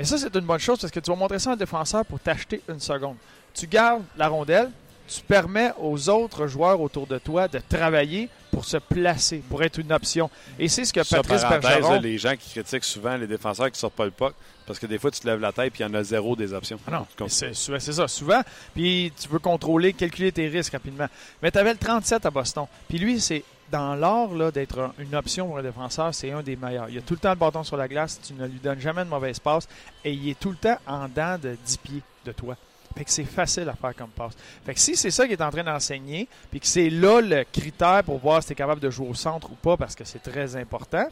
Mais 0.00 0.06
ça, 0.06 0.16
c'est 0.16 0.34
une 0.34 0.46
bonne 0.46 0.58
chose 0.58 0.78
parce 0.80 0.90
que 0.90 0.98
tu 0.98 1.10
vas 1.10 1.16
montrer 1.16 1.38
ça 1.38 1.50
à 1.50 1.52
un 1.52 1.56
défenseur 1.56 2.06
pour 2.06 2.18
t'acheter 2.20 2.62
une 2.70 2.80
seconde. 2.80 3.16
Tu 3.52 3.66
gardes 3.66 4.02
la 4.16 4.28
rondelle, 4.28 4.70
tu 5.06 5.20
permets 5.20 5.72
aux 5.78 6.08
autres 6.08 6.46
joueurs 6.46 6.80
autour 6.80 7.06
de 7.06 7.18
toi 7.18 7.48
de 7.48 7.58
travailler 7.68 8.30
pour 8.50 8.64
se 8.64 8.78
placer, 8.78 9.42
pour 9.50 9.62
être 9.62 9.78
une 9.78 9.92
option. 9.92 10.30
Et 10.58 10.68
c'est 10.68 10.86
ce 10.86 10.94
que 10.94 11.02
Ça, 11.02 11.18
Patrice 11.18 11.42
Bergeron... 11.42 11.92
là, 11.92 11.98
les 12.00 12.16
gens 12.16 12.34
qui 12.34 12.48
critiquent 12.48 12.84
souvent 12.84 13.14
les 13.18 13.26
défenseurs 13.26 13.70
qui 13.70 13.78
sortent 13.78 13.92
pas 13.92 14.06
le 14.06 14.10
puck, 14.10 14.32
parce 14.66 14.78
que 14.78 14.86
des 14.86 14.98
fois, 14.98 15.10
tu 15.10 15.20
te 15.20 15.26
lèves 15.26 15.40
la 15.40 15.52
tête 15.52 15.74
et 15.74 15.80
il 15.80 15.82
y 15.82 15.84
en 15.84 15.92
a 15.92 16.02
zéro 16.02 16.34
des 16.34 16.54
options. 16.54 16.80
Ah 16.86 17.04
non, 17.18 17.28
c'est 17.28 17.52
ça, 17.52 18.08
souvent. 18.08 18.40
Puis 18.74 19.12
tu 19.20 19.28
veux 19.28 19.38
contrôler, 19.38 19.92
calculer 19.92 20.32
tes 20.32 20.48
risques 20.48 20.72
rapidement. 20.72 21.08
Mais 21.42 21.50
tu 21.50 21.58
avais 21.58 21.72
le 21.72 21.78
37 21.78 22.24
à 22.24 22.30
Boston. 22.30 22.64
Puis 22.88 22.96
lui, 22.96 23.20
c'est 23.20 23.44
dans 23.70 23.94
l'art 23.94 24.28
d'être 24.52 24.78
un- 24.80 24.92
une 24.98 25.14
option 25.14 25.46
pour 25.46 25.58
un 25.58 25.62
défenseur, 25.62 26.14
c'est 26.14 26.30
un 26.32 26.42
des 26.42 26.56
meilleurs. 26.56 26.88
Il 26.88 26.98
a 26.98 27.02
tout 27.02 27.14
le 27.14 27.20
temps 27.20 27.30
le 27.30 27.36
bâton 27.36 27.62
sur 27.62 27.76
la 27.76 27.86
glace, 27.88 28.20
tu 28.22 28.32
ne 28.34 28.46
lui 28.46 28.58
donnes 28.58 28.80
jamais 28.80 29.04
de 29.04 29.08
mauvaise 29.10 29.38
passe 29.38 29.68
et 30.04 30.12
il 30.12 30.28
est 30.30 30.38
tout 30.38 30.50
le 30.50 30.56
temps 30.56 30.76
en 30.86 31.06
dedans 31.08 31.36
de 31.40 31.56
10 31.64 31.76
pieds 31.78 32.02
de 32.24 32.32
toi. 32.32 32.56
Fait 32.96 33.04
que 33.04 33.10
c'est 33.12 33.24
facile 33.24 33.68
à 33.68 33.74
faire 33.74 33.94
comme 33.94 34.08
passe. 34.10 34.32
Fait 34.66 34.74
que 34.74 34.80
si 34.80 34.96
c'est 34.96 35.12
ça 35.12 35.22
qu'il 35.24 35.32
est 35.34 35.42
en 35.42 35.50
train 35.50 35.62
d'enseigner, 35.62 36.26
puis 36.50 36.58
que 36.58 36.66
c'est 36.66 36.90
là 36.90 37.20
le 37.20 37.44
critère 37.44 38.02
pour 38.04 38.18
voir 38.18 38.42
si 38.42 38.48
tu 38.48 38.52
es 38.52 38.56
capable 38.56 38.80
de 38.80 38.90
jouer 38.90 39.08
au 39.08 39.14
centre 39.14 39.48
ou 39.50 39.54
pas, 39.54 39.76
parce 39.76 39.94
que 39.94 40.04
c'est 40.04 40.18
très 40.22 40.56
important, 40.56 41.06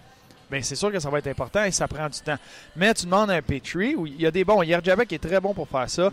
bien 0.51 0.61
c'est 0.63 0.75
sûr 0.75 0.91
que 0.91 0.99
ça 0.99 1.09
va 1.09 1.19
être 1.19 1.29
important 1.29 1.63
et 1.63 1.71
ça 1.71 1.87
prend 1.87 2.09
du 2.09 2.19
temps. 2.19 2.37
Mais 2.75 2.93
tu 2.95 3.05
demandes 3.05 3.31
à 3.31 3.35
un 3.35 3.43
Petrie, 3.43 3.95
où 3.95 4.07
il 4.07 4.21
y 4.21 4.27
a 4.27 4.31
des 4.33 4.45
bons. 4.45 4.63
Yerjabek 4.63 5.13
est 5.13 5.19
très 5.23 5.39
bon 5.41 5.55
pour 5.55 5.69
faire 5.69 5.89
ça. 5.89 6.11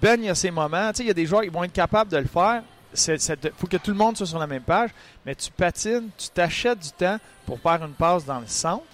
Ben, 0.00 0.18
il 0.20 0.26
y 0.26 0.28
a 0.30 0.34
ses 0.34 0.50
moments. 0.50 0.90
Tu 0.92 0.96
sais, 0.98 1.02
il 1.04 1.08
y 1.08 1.10
a 1.10 1.14
des 1.14 1.26
joueurs 1.26 1.42
qui 1.42 1.48
vont 1.48 1.64
être 1.64 1.72
capables 1.72 2.10
de 2.10 2.18
le 2.18 2.26
faire. 2.26 2.62
Il 2.96 3.50
faut 3.56 3.66
que 3.66 3.76
tout 3.76 3.90
le 3.90 3.96
monde 3.96 4.16
soit 4.16 4.26
sur 4.26 4.38
la 4.38 4.46
même 4.46 4.62
page. 4.62 4.90
Mais 5.24 5.34
tu 5.34 5.50
patines, 5.50 6.08
tu 6.16 6.28
t'achètes 6.28 6.78
du 6.78 6.90
temps 6.90 7.18
pour 7.44 7.60
faire 7.60 7.84
une 7.84 7.92
passe 7.92 8.24
dans 8.24 8.40
le 8.40 8.46
centre 8.46 8.84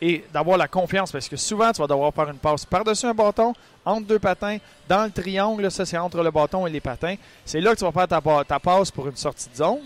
et 0.00 0.24
d'avoir 0.32 0.58
la 0.58 0.68
confiance. 0.68 1.10
Parce 1.12 1.28
que 1.28 1.36
souvent, 1.36 1.72
tu 1.72 1.80
vas 1.80 1.86
devoir 1.86 2.12
faire 2.12 2.28
une 2.28 2.38
passe 2.38 2.64
par-dessus 2.64 3.06
un 3.06 3.14
bâton, 3.14 3.54
entre 3.84 4.06
deux 4.06 4.18
patins, 4.18 4.58
dans 4.88 5.04
le 5.04 5.10
triangle. 5.10 5.70
ça, 5.70 5.86
c'est 5.86 5.98
entre 5.98 6.22
le 6.22 6.30
bâton 6.30 6.66
et 6.66 6.70
les 6.70 6.80
patins. 6.80 7.16
C'est 7.44 7.60
là 7.60 7.72
que 7.72 7.78
tu 7.78 7.84
vas 7.84 7.92
faire 7.92 8.08
ta, 8.08 8.20
pa- 8.20 8.44
ta 8.44 8.58
passe 8.58 8.90
pour 8.90 9.08
une 9.08 9.16
sortie 9.16 9.48
de 9.50 9.56
zone. 9.56 9.80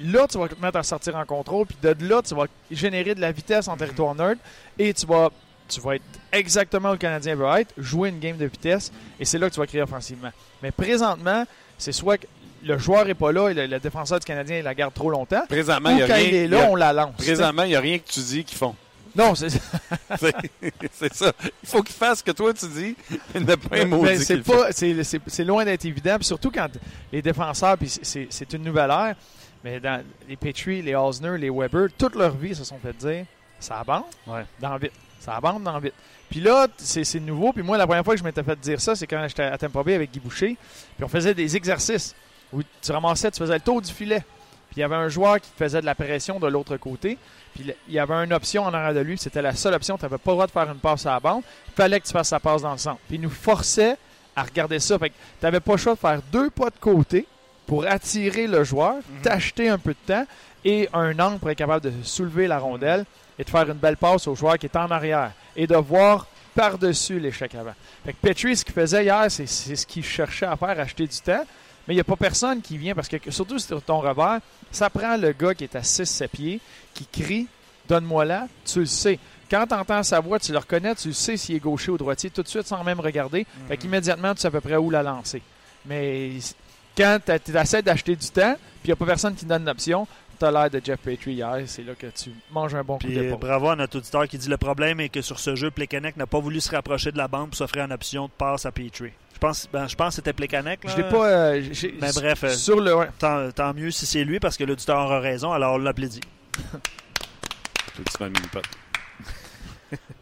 Là, 0.00 0.26
tu 0.26 0.38
vas 0.38 0.48
te 0.48 0.60
mettre 0.60 0.78
à 0.78 0.82
sortir 0.82 1.14
en 1.16 1.24
contrôle. 1.24 1.66
Puis 1.66 1.76
de 1.82 1.94
là, 2.08 2.22
tu 2.22 2.34
vas 2.34 2.46
générer 2.70 3.14
de 3.14 3.20
la 3.20 3.32
vitesse 3.32 3.68
en 3.68 3.76
territoire 3.76 4.14
neutre. 4.14 4.40
Et 4.78 4.92
tu 4.92 5.06
vas 5.06 5.30
tu 5.68 5.80
vas 5.80 5.96
être 5.96 6.04
exactement 6.32 6.90
où 6.90 6.92
le 6.92 6.98
Canadien 6.98 7.34
veut 7.34 7.46
être, 7.58 7.72
jouer 7.76 8.10
une 8.10 8.18
game 8.18 8.36
de 8.36 8.46
vitesse, 8.46 8.92
et 9.18 9.24
c'est 9.24 9.38
là 9.38 9.48
que 9.48 9.54
tu 9.54 9.60
vas 9.60 9.66
créer 9.66 9.82
offensivement. 9.82 10.30
Mais 10.62 10.70
présentement, 10.70 11.44
c'est 11.78 11.92
soit 11.92 12.18
que 12.18 12.26
le 12.64 12.78
joueur 12.78 13.04
n'est 13.04 13.14
pas 13.14 13.30
là 13.32 13.50
et 13.50 13.54
le, 13.54 13.66
le 13.66 13.78
défenseur 13.78 14.18
du 14.18 14.24
Canadien 14.24 14.58
il 14.58 14.64
la 14.64 14.74
garde 14.74 14.94
trop 14.94 15.10
longtemps, 15.10 15.42
Présentement, 15.48 15.90
ou 15.90 15.92
il 15.92 15.98
y 15.98 16.02
a 16.02 16.06
quand 16.06 16.14
rien. 16.14 16.24
il 16.28 16.34
est 16.34 16.44
y 16.44 16.48
là, 16.48 16.64
a- 16.66 16.70
on 16.70 16.76
la 16.76 16.92
lance. 16.92 17.14
Présentement, 17.18 17.62
il 17.64 17.68
n'y 17.70 17.76
a 17.76 17.80
rien 17.80 17.98
que 17.98 18.08
tu 18.08 18.20
dis 18.20 18.44
qu'ils 18.44 18.56
font. 18.58 18.74
Non, 19.16 19.34
c'est 19.36 19.48
c'est 20.18 20.34
c'est 20.92 21.14
ça. 21.14 21.32
Il 21.62 21.68
faut 21.68 21.82
qu'ils 21.82 21.94
fassent 21.94 22.18
ce 22.18 22.24
que 22.24 22.32
toi 22.32 22.52
tu 22.52 22.66
dis, 22.68 22.96
et 23.34 23.38
ne 23.40 23.54
pas 23.54 23.76
un 23.76 24.16
c'est 24.18 24.38
pas, 24.42 24.72
loin 25.44 25.64
d'être 25.64 25.84
évident. 25.84 26.16
Puis 26.16 26.24
surtout 26.24 26.50
quand 26.50 26.68
les 27.12 27.22
défenseurs, 27.22 27.78
puis 27.78 27.88
c'est- 27.88 28.28
une 28.54 28.64
nouvelle 28.64 28.90
ère, 28.90 29.14
mais 29.62 29.78
dans 29.78 30.02
les 30.28 30.36
Petrie, 30.36 30.82
les 30.82 30.94
Osner, 30.96 31.38
les 31.38 31.50
Weber, 31.50 31.88
toute 31.96 32.16
leur 32.16 32.34
vie 32.34 32.54
se 32.54 32.64
sont 32.64 32.78
fait 32.78 32.92
dire 32.96 33.24
ça 33.60 33.78
abande 33.80 34.02
Ouais. 34.26 34.44
dans 34.60 34.76
vite. 34.78 34.92
Ça 35.20 35.36
abande 35.36 35.62
dans 35.62 35.78
vite. 35.78 35.94
Puis 36.30 36.40
là, 36.40 36.66
c'est, 36.78 37.20
nouveau. 37.20 37.52
Puis 37.52 37.62
moi, 37.62 37.76
la 37.78 37.86
première 37.86 38.04
fois 38.04 38.14
que 38.14 38.20
je 38.20 38.24
m'étais 38.24 38.42
fait 38.42 38.58
dire 38.58 38.80
ça, 38.80 38.94
c'est 38.96 39.06
quand 39.06 39.24
j'étais 39.28 39.42
à 39.42 39.56
Bay 39.68 39.94
avec 39.94 40.10
Guy 40.10 40.20
Boucher. 40.20 40.56
Puis 40.96 41.04
on 41.04 41.08
faisait 41.08 41.34
des 41.34 41.56
exercices 41.56 42.14
où 42.52 42.60
tu 42.82 42.92
ramassais, 42.92 43.30
tu 43.30 43.38
faisais 43.38 43.54
le 43.54 43.60
tour 43.60 43.80
du 43.80 43.92
filet. 43.92 44.20
Puis 44.70 44.78
il 44.78 44.80
y 44.80 44.82
avait 44.82 44.96
un 44.96 45.08
joueur 45.08 45.40
qui 45.40 45.50
faisait 45.56 45.80
de 45.80 45.86
la 45.86 45.94
pression 45.94 46.40
de 46.40 46.48
l'autre 46.48 46.76
côté. 46.76 47.18
Puis 47.54 47.72
il 47.88 47.94
y 47.94 47.98
avait 48.00 48.14
une 48.14 48.32
option 48.32 48.64
en 48.64 48.74
arrière 48.74 48.94
de 48.94 49.00
lui. 49.00 49.16
C'était 49.16 49.42
la 49.42 49.54
seule 49.54 49.74
option. 49.74 49.96
Tu 49.96 50.02
n'avais 50.04 50.18
pas 50.18 50.30
le 50.32 50.34
droit 50.34 50.46
de 50.46 50.52
faire 50.52 50.68
une 50.70 50.78
passe 50.80 51.06
à 51.06 51.12
la 51.12 51.20
bande. 51.20 51.42
Il 51.68 51.74
fallait 51.74 52.00
que 52.00 52.06
tu 52.06 52.12
fasses 52.12 52.28
sa 52.28 52.40
passe 52.40 52.62
dans 52.62 52.72
le 52.72 52.78
centre. 52.78 52.98
Puis 53.06 53.16
il 53.16 53.20
nous 53.20 53.30
forçait 53.30 53.96
à 54.34 54.42
regarder 54.42 54.80
ça. 54.80 54.98
Fait 54.98 55.10
que 55.10 55.14
tu 55.14 55.44
n'avais 55.44 55.60
pas 55.60 55.72
le 55.72 55.78
choix 55.78 55.94
de 55.94 55.98
faire 56.00 56.20
deux 56.32 56.50
pas 56.50 56.70
de 56.70 56.78
côté 56.80 57.26
pour 57.66 57.86
attirer 57.86 58.46
le 58.48 58.64
joueur, 58.64 58.94
Mhm. 58.96 59.22
t'acheter 59.22 59.68
un 59.68 59.78
peu 59.78 59.92
de 59.92 60.12
temps 60.12 60.26
et 60.64 60.88
un 60.92 61.18
angle 61.20 61.38
pour 61.38 61.50
être 61.50 61.58
capable 61.58 61.84
de 61.84 61.92
soulever 62.02 62.46
la 62.48 62.58
rondelle 62.58 63.04
et 63.38 63.44
de 63.44 63.50
faire 63.50 63.68
une 63.68 63.78
belle 63.78 63.96
passe 63.96 64.26
au 64.26 64.34
joueur 64.34 64.58
qui 64.58 64.66
est 64.66 64.76
en 64.76 64.90
arrière 64.90 65.32
et 65.56 65.66
de 65.66 65.76
voir 65.76 66.26
par-dessus 66.54 67.18
l'échec 67.18 67.54
avant. 67.54 67.74
Fait 68.04 68.12
que 68.12 68.18
Petrie, 68.20 68.56
ce 68.56 68.64
qu'il 68.64 68.74
faisait 68.74 69.04
hier, 69.04 69.26
c'est 69.28 69.46
c'est 69.46 69.76
ce 69.76 69.86
qu'il 69.86 70.04
cherchait 70.04 70.46
à 70.46 70.56
faire, 70.56 70.78
acheter 70.78 71.06
du 71.06 71.18
temps. 71.18 71.44
Mais 71.86 71.94
il 71.94 71.96
n'y 71.96 72.00
a 72.00 72.04
pas 72.04 72.16
personne 72.16 72.62
qui 72.62 72.78
vient 72.78 72.94
parce 72.94 73.08
que, 73.08 73.30
surtout 73.30 73.58
sur 73.58 73.82
ton 73.82 74.00
revers, 74.00 74.40
ça 74.70 74.88
prend 74.88 75.16
le 75.16 75.32
gars 75.32 75.54
qui 75.54 75.64
est 75.64 75.76
à 75.76 75.80
6-7 75.80 76.28
pieds, 76.28 76.60
qui 76.94 77.06
crie 77.06 77.46
Donne-moi 77.86 78.24
là, 78.24 78.48
tu 78.64 78.80
le 78.80 78.86
sais. 78.86 79.18
Quand 79.50 79.66
tu 79.66 79.74
entends 79.74 80.02
sa 80.02 80.18
voix, 80.20 80.38
tu 80.38 80.52
le 80.52 80.58
reconnais, 80.58 80.94
tu 80.94 81.08
le 81.08 81.14
sais 81.14 81.36
s'il 81.36 81.56
est 81.56 81.60
gaucher 81.60 81.90
ou 81.90 81.98
droitier 81.98 82.30
tout 82.30 82.42
de 82.42 82.48
suite 82.48 82.66
sans 82.66 82.82
même 82.82 82.98
regarder. 82.98 83.46
Fait 83.68 83.76
qu'immédiatement, 83.76 84.34
tu 84.34 84.40
sais 84.40 84.48
à 84.48 84.50
peu 84.50 84.62
près 84.62 84.76
où 84.76 84.88
la 84.88 85.02
lancer. 85.02 85.42
Mais 85.84 86.32
quand 86.96 87.18
tu 87.26 87.56
essaies 87.56 87.82
d'acheter 87.82 88.16
du 88.16 88.28
temps, 88.28 88.54
puis 88.82 88.84
il 88.84 88.88
n'y 88.88 88.92
a 88.92 88.96
pas 88.96 89.04
personne 89.04 89.34
qui 89.34 89.44
donne 89.44 89.66
l'option, 89.66 90.06
tu 90.38 90.44
as 90.44 90.50
l'air 90.50 90.70
de 90.70 90.80
Jeff 90.84 90.98
Petrie 91.00 91.32
hier. 91.34 91.56
C'est 91.66 91.82
là 91.82 91.94
que 91.94 92.06
tu 92.08 92.30
manges 92.50 92.74
un 92.74 92.82
bon 92.82 92.94
coup 92.98 93.06
Puis 93.06 93.14
d'épaule. 93.14 93.38
bravo 93.38 93.68
à 93.70 93.76
notre 93.76 93.98
auditeur 93.98 94.26
qui 94.28 94.38
dit 94.38 94.48
le 94.48 94.56
problème 94.56 95.00
est 95.00 95.08
que 95.08 95.22
sur 95.22 95.38
ce 95.38 95.54
jeu, 95.54 95.70
Plekanec 95.70 96.16
n'a 96.16 96.26
pas 96.26 96.40
voulu 96.40 96.60
se 96.60 96.70
rapprocher 96.70 97.12
de 97.12 97.18
la 97.18 97.28
bande 97.28 97.48
pour 97.50 97.56
s'offrir 97.56 97.84
une 97.84 97.92
option 97.92 98.26
de 98.26 98.30
passe 98.36 98.66
à 98.66 98.72
Petrie. 98.72 99.12
Je 99.34 99.38
pense, 99.38 99.68
ben, 99.72 99.86
je 99.88 99.94
pense 99.96 100.08
que 100.10 100.14
c'était 100.16 100.32
Plekanec. 100.32 100.80
Je 100.86 100.96
l'ai 100.96 101.08
pas. 101.08 101.26
euh, 101.28 101.62
Mais 102.00 102.12
bref, 102.14 102.44
euh, 102.44 102.50
sur 102.50 102.80
le. 102.80 102.94
ouais. 102.96 103.08
Tant, 103.18 103.50
tant 103.50 103.74
mieux 103.74 103.90
si 103.90 104.06
c'est 104.06 104.24
lui 104.24 104.38
parce 104.40 104.56
que 104.56 104.64
l'auditeur 104.64 104.98
aura 104.98 105.20
raison, 105.20 105.52
alors 105.52 105.74
on 105.74 105.78
l'applaudit. 105.78 106.20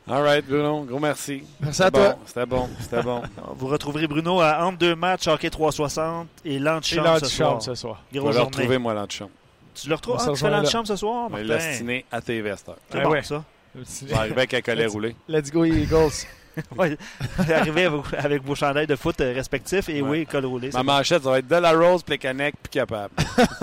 All 0.08 0.22
right, 0.22 0.44
Bruno, 0.46 0.82
gros 0.84 0.98
merci. 0.98 1.44
Merci 1.60 1.82
à 1.82 1.86
C'était 1.86 1.98
toi. 1.98 2.12
bon, 2.14 2.18
C'était 2.26 2.46
bon, 2.46 2.68
c'était 2.80 3.02
bon. 3.02 3.22
Vous 3.56 3.68
retrouverez 3.68 4.06
Bruno 4.06 4.40
à 4.40 4.64
entre 4.66 4.76
deux 4.78 4.94
matchs 4.94 5.28
hockey 5.28 5.48
360 5.48 6.26
et 6.44 6.56
Et 6.56 6.58
l'antichambre 6.58 7.18
ce 7.20 7.26
soir. 7.26 7.62
ce 7.62 7.74
soir. 7.74 8.02
Je 8.10 8.14
vais 8.16 8.20
Grosse 8.20 8.34
le 8.34 8.40
journée. 8.40 8.56
retrouver, 8.56 8.78
moi, 8.78 8.92
l'antichambre. 8.92 9.30
Tu 9.74 9.88
le 9.88 9.94
retrouves? 9.94 10.16
Ah, 10.20 10.30
tu 10.32 10.36
fais 10.36 10.50
l'antichambre 10.50 10.86
ce 10.86 10.96
soir, 10.96 11.30
Martin? 11.30 11.46
l'astiner 11.46 12.04
à 12.12 12.20
cette 12.20 12.46
heure. 12.46 12.76
C'est 12.90 12.98
Ah 12.98 13.02
bon, 13.02 13.10
ouais. 13.10 13.22
ça. 13.22 13.44
Je 13.74 14.06
vais 14.06 14.14
arriver 14.14 14.32
avec 14.38 14.54
un 14.54 14.60
collet 14.62 14.86
roulé. 14.86 15.16
Let's 15.28 15.50
go 15.50 15.64
Eagles. 15.64 16.10
Ouais. 16.76 16.98
Arrivez 17.38 17.86
avec, 17.86 17.88
vos- 17.88 18.16
avec 18.18 18.42
vos 18.44 18.54
chandails 18.54 18.86
de 18.86 18.94
foot 18.94 19.18
euh, 19.22 19.32
respectifs 19.32 19.88
et 19.88 20.02
Ouais. 20.02 20.08
oui, 20.10 20.26
col 20.26 20.44
roulé. 20.44 20.68
Ma 20.74 20.82
manchette, 20.82 21.22
ça 21.22 21.30
va 21.30 21.38
être 21.38 21.48
de 21.48 21.56
la 21.56 21.72
rose, 21.72 22.02
Plekanec, 22.02 22.54
puis 22.62 22.68
capable. 22.68 23.14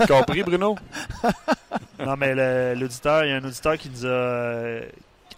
Compris, 0.08 0.42
Bruno? 0.42 0.74
Non, 2.04 2.16
mais 2.16 2.74
l'auditeur, 2.74 3.24
il 3.24 3.30
y 3.30 3.32
a 3.32 3.36
un 3.36 3.44
auditeur 3.44 3.78
qui 3.78 3.90
nous 3.90 4.04
a. 4.04 4.08
euh, 4.08 4.82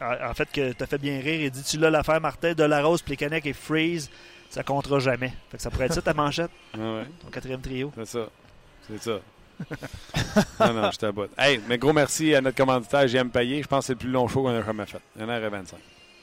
en 0.01 0.31
en 0.31 0.33
fait, 0.35 0.51
que 0.51 0.73
t'as 0.73 0.87
fait 0.87 0.97
bien 0.97 1.21
rire. 1.21 1.43
Il 1.43 1.51
dit 1.51 1.63
Tu 1.63 1.77
l'as 1.77 1.91
l'affaire, 1.91 2.23
Martin, 2.23 2.55
de 2.55 2.65
la 2.65 2.83
rose, 2.83 3.03
Plekanec 3.03 3.45
et 3.45 3.53
Freeze, 3.53 4.09
ça 4.49 4.63
comptera 4.63 4.99
jamais. 4.99 5.35
Fait 5.51 5.59
que 5.59 5.63
ça 5.63 5.69
pourrait 5.71 5.85
être 5.87 5.95
ça 5.95 6.01
ta 6.01 6.15
manchette, 6.15 6.51
Ah 6.73 6.79
ouais, 6.79 7.05
ton 7.23 7.29
quatrième 7.29 7.61
trio. 7.61 7.93
c'est 7.97 8.07
ça. 8.07 8.27
C'est 8.89 9.03
ça. 9.03 9.19
Non, 10.61 10.73
non, 10.73 10.91
je 10.91 10.99
t'aboute. 10.99 11.31
Hey, 11.39 11.61
mais 11.69 11.79
gros 11.79 11.93
merci 11.93 12.35
à 12.35 12.41
notre 12.41 12.57
commanditaire, 12.57 13.07
JM 13.07 13.31
Payé. 13.31 13.63
Je 13.63 13.69
pense 13.69 13.81
que 13.81 13.87
c'est 13.89 13.93
le 13.95 13.99
plus 13.99 14.11
long 14.11 14.29
show 14.29 14.43
qu'on 14.43 14.49
a 14.57 14.63
jamais 14.63 14.87
fait. 14.87 15.01
1h25. 15.19 15.75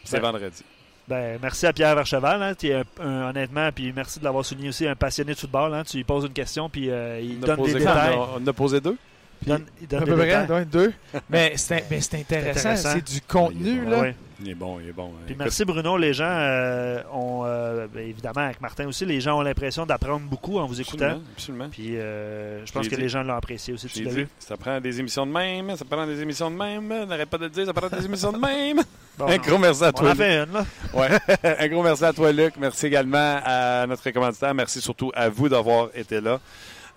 C'est 0.04 0.16
Ouais. 0.16 0.22
vendredi. 0.22 0.64
Ben, 1.08 1.40
merci 1.42 1.66
à 1.66 1.74
Pierre 1.74 1.96
Vercheval, 1.96 2.42
hein, 2.44 2.54
qui 2.54 2.68
est 2.70 2.76
un- 2.76 2.84
un- 3.02 3.30
honnêtement, 3.30 3.70
puis 3.74 3.92
merci 3.96 4.20
de 4.20 4.24
l'avoir 4.26 4.46
souligné 4.46 4.70
aussi, 4.70 4.88
un 4.88 4.96
passionné 4.96 5.34
de 5.34 5.38
football. 5.40 5.74
Hein, 5.74 5.84
tu 5.84 5.98
lui 5.98 6.04
poses 6.04 6.26
une 6.26 6.34
question, 6.34 6.70
puis 6.70 6.90
euh, 6.92 7.20
il 7.20 7.40
On 7.40 7.44
a 7.44 7.56
donne 7.56 7.66
des 7.66 7.74
détails. 7.74 8.16
on 8.16 8.22
a- 8.24 8.30
On 8.44 8.48
a 8.48 8.54
posé 8.54 8.80
deux. 8.80 8.96
Il 9.42 9.48
donne, 9.48 9.66
il 9.82 9.88
donne 9.88 10.04
À 10.04 10.06
peu 10.06 10.16
près, 10.18 10.66
deux. 10.66 10.94
Mais 11.30 11.54
c'est 11.56 11.86
mais 11.90 12.02
c'est 12.02 12.20
intéressant. 12.20 12.76
C'est 12.76 13.04
du 13.10 13.22
contenu, 13.22 13.82
Ah 13.88 13.90
là. 13.90 14.00
ouais. 14.02 14.16
Il 14.42 14.50
est 14.50 14.56
bon, 14.56 14.80
il 14.80 14.90
est 14.90 14.94
bon. 14.94 15.12
Puis 15.26 15.34
Écoute, 15.34 15.44
merci 15.44 15.66
Bruno, 15.66 15.98
les 15.98 16.14
gens 16.14 16.30
euh, 16.30 17.02
ont, 17.12 17.44
euh, 17.46 17.88
ben, 17.94 18.08
évidemment 18.08 18.42
avec 18.42 18.62
Martin 18.62 18.88
aussi, 18.88 19.06
les 19.06 19.20
gens 19.20 19.38
ont 19.38 19.42
l'impression 19.42 19.86
d'apprendre 19.86 20.26
beaucoup 20.26 20.60
en 20.60 20.66
vous 20.66 20.80
écoutant. 20.80 21.06
Absolument, 21.06 21.32
absolument. 21.34 21.70
Puis 21.70 21.98
euh, 21.98 22.66
je 22.66 22.72
pense 22.72 22.88
que 22.88 22.96
dit. 22.96 23.02
les 23.02 23.10
gens 23.10 23.24
l'ont 23.24 23.36
apprécié 23.36 23.74
aussi. 23.74 23.88
Tu 23.88 24.04
l'as 24.04 24.12
vu? 24.12 24.28
ça 24.40 24.56
prend 24.56 24.80
des 24.80 25.00
émissions 25.00 25.26
de 25.26 25.32
même, 25.32 25.76
ça 25.76 25.84
prend 25.84 26.06
des 26.06 26.22
émissions 26.22 26.50
de 26.50 26.56
même. 26.56 26.88
N'arrête 26.88 27.30
pas 27.30 27.38
de 27.38 27.46
le 27.46 27.50
dire, 27.50 27.66
ça 27.66 27.74
prend 27.74 27.90
des 27.90 28.06
émissions 28.06 28.32
de 28.32 28.40
même. 28.40 28.82
Bon, 29.18 29.26
un 29.28 29.36
non. 29.36 29.44
gros 29.44 29.58
merci 29.58 29.84
à 29.84 29.90
On 29.90 29.92
toi. 29.92 30.12
en 30.12 30.16
fait 30.16 30.44
une, 30.44 30.54
là. 30.54 30.66
Ouais. 30.94 31.10
un 31.60 31.68
gros 31.68 31.84
merci 31.84 32.06
à 32.06 32.14
toi, 32.14 32.32
Luc. 32.32 32.54
Merci 32.58 32.86
également 32.86 33.42
à 33.44 33.86
notre 33.86 34.10
commanditaire. 34.12 34.54
Merci 34.54 34.80
surtout 34.80 35.12
à 35.14 35.28
vous 35.28 35.50
d'avoir 35.50 35.90
été 35.94 36.22
là. 36.22 36.40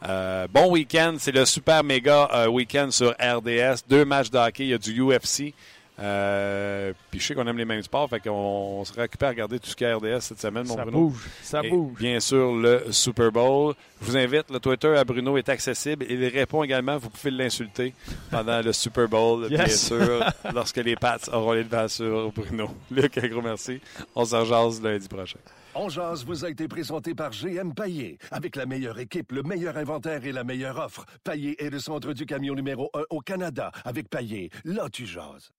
Euh, 0.08 0.46
bon 0.52 0.70
week-end. 0.70 1.16
C'est 1.18 1.32
le 1.32 1.44
super 1.44 1.84
méga 1.84 2.28
euh, 2.32 2.46
week-end 2.46 2.90
sur 2.90 3.10
RDS. 3.20 3.82
Deux 3.88 4.04
matchs 4.04 4.30
de 4.30 4.38
hockey. 4.38 4.64
Il 4.64 4.68
y 4.70 4.74
a 4.74 4.78
du 4.78 5.00
UFC. 5.00 5.52
Euh, 5.98 6.92
puis 7.10 7.20
je 7.20 7.26
sais 7.26 7.34
qu'on 7.34 7.46
aime 7.46 7.58
les 7.58 7.64
mêmes 7.64 7.82
sports. 7.82 8.08
Fait 8.08 8.20
qu'on 8.20 8.30
on 8.30 8.84
sera 8.84 9.04
occupé 9.04 9.26
à 9.26 9.28
regarder 9.28 9.58
tout 9.58 9.68
ce 9.68 9.76
qu'il 9.76 9.86
y 9.86 9.90
a 9.90 9.96
RDS 9.96 10.20
cette 10.20 10.40
semaine, 10.40 10.66
mon 10.66 10.76
Ça 10.76 10.82
Bruno. 10.82 10.98
bouge. 11.08 11.28
Ça 11.42 11.60
Et 11.62 11.70
bouge. 11.70 11.98
Bien 11.98 12.18
sûr, 12.20 12.54
le 12.54 12.84
Super 12.90 13.30
Bowl. 13.30 13.74
Je 14.00 14.06
vous 14.06 14.16
invite, 14.16 14.50
le 14.50 14.58
Twitter 14.58 14.96
à 14.96 15.04
Bruno 15.04 15.36
est 15.36 15.48
accessible. 15.48 16.06
Il 16.08 16.24
répond 16.26 16.62
également. 16.64 16.98
Vous 16.98 17.10
pouvez 17.10 17.30
l'insulter 17.30 17.94
pendant 18.30 18.60
le 18.62 18.72
Super 18.72 19.06
Bowl, 19.08 19.48
bien 19.50 19.68
sûr, 19.68 20.24
lorsque 20.54 20.78
les 20.78 20.96
Pats 20.96 21.18
auront 21.32 21.52
les 21.52 21.64
devants 21.64 21.88
sur 21.88 22.32
Bruno. 22.32 22.68
Luc, 22.90 23.18
un 23.18 23.28
gros 23.28 23.42
merci. 23.42 23.80
On 24.14 24.24
s'en 24.24 24.44
jase 24.44 24.82
lundi 24.82 25.08
prochain. 25.08 25.38
On 25.74 25.88
jase 25.88 26.24
vous 26.26 26.44
a 26.44 26.50
été 26.50 26.68
présenté 26.68 27.14
par 27.14 27.30
GM 27.30 27.72
Paillé. 27.74 28.18
Avec 28.30 28.56
la 28.56 28.66
meilleure 28.66 28.98
équipe, 28.98 29.32
le 29.32 29.42
meilleur 29.42 29.76
inventaire 29.76 30.24
et 30.26 30.32
la 30.32 30.44
meilleure 30.44 30.78
offre. 30.78 31.06
Paillé 31.24 31.62
est 31.64 31.70
le 31.70 31.78
centre 31.78 32.12
du 32.12 32.26
camion 32.26 32.54
numéro 32.54 32.90
1 32.94 33.02
au 33.10 33.20
Canada. 33.20 33.70
Avec 33.84 34.08
Paillé, 34.10 34.50
là 34.64 34.88
tu 34.90 35.06
jases. 35.06 35.50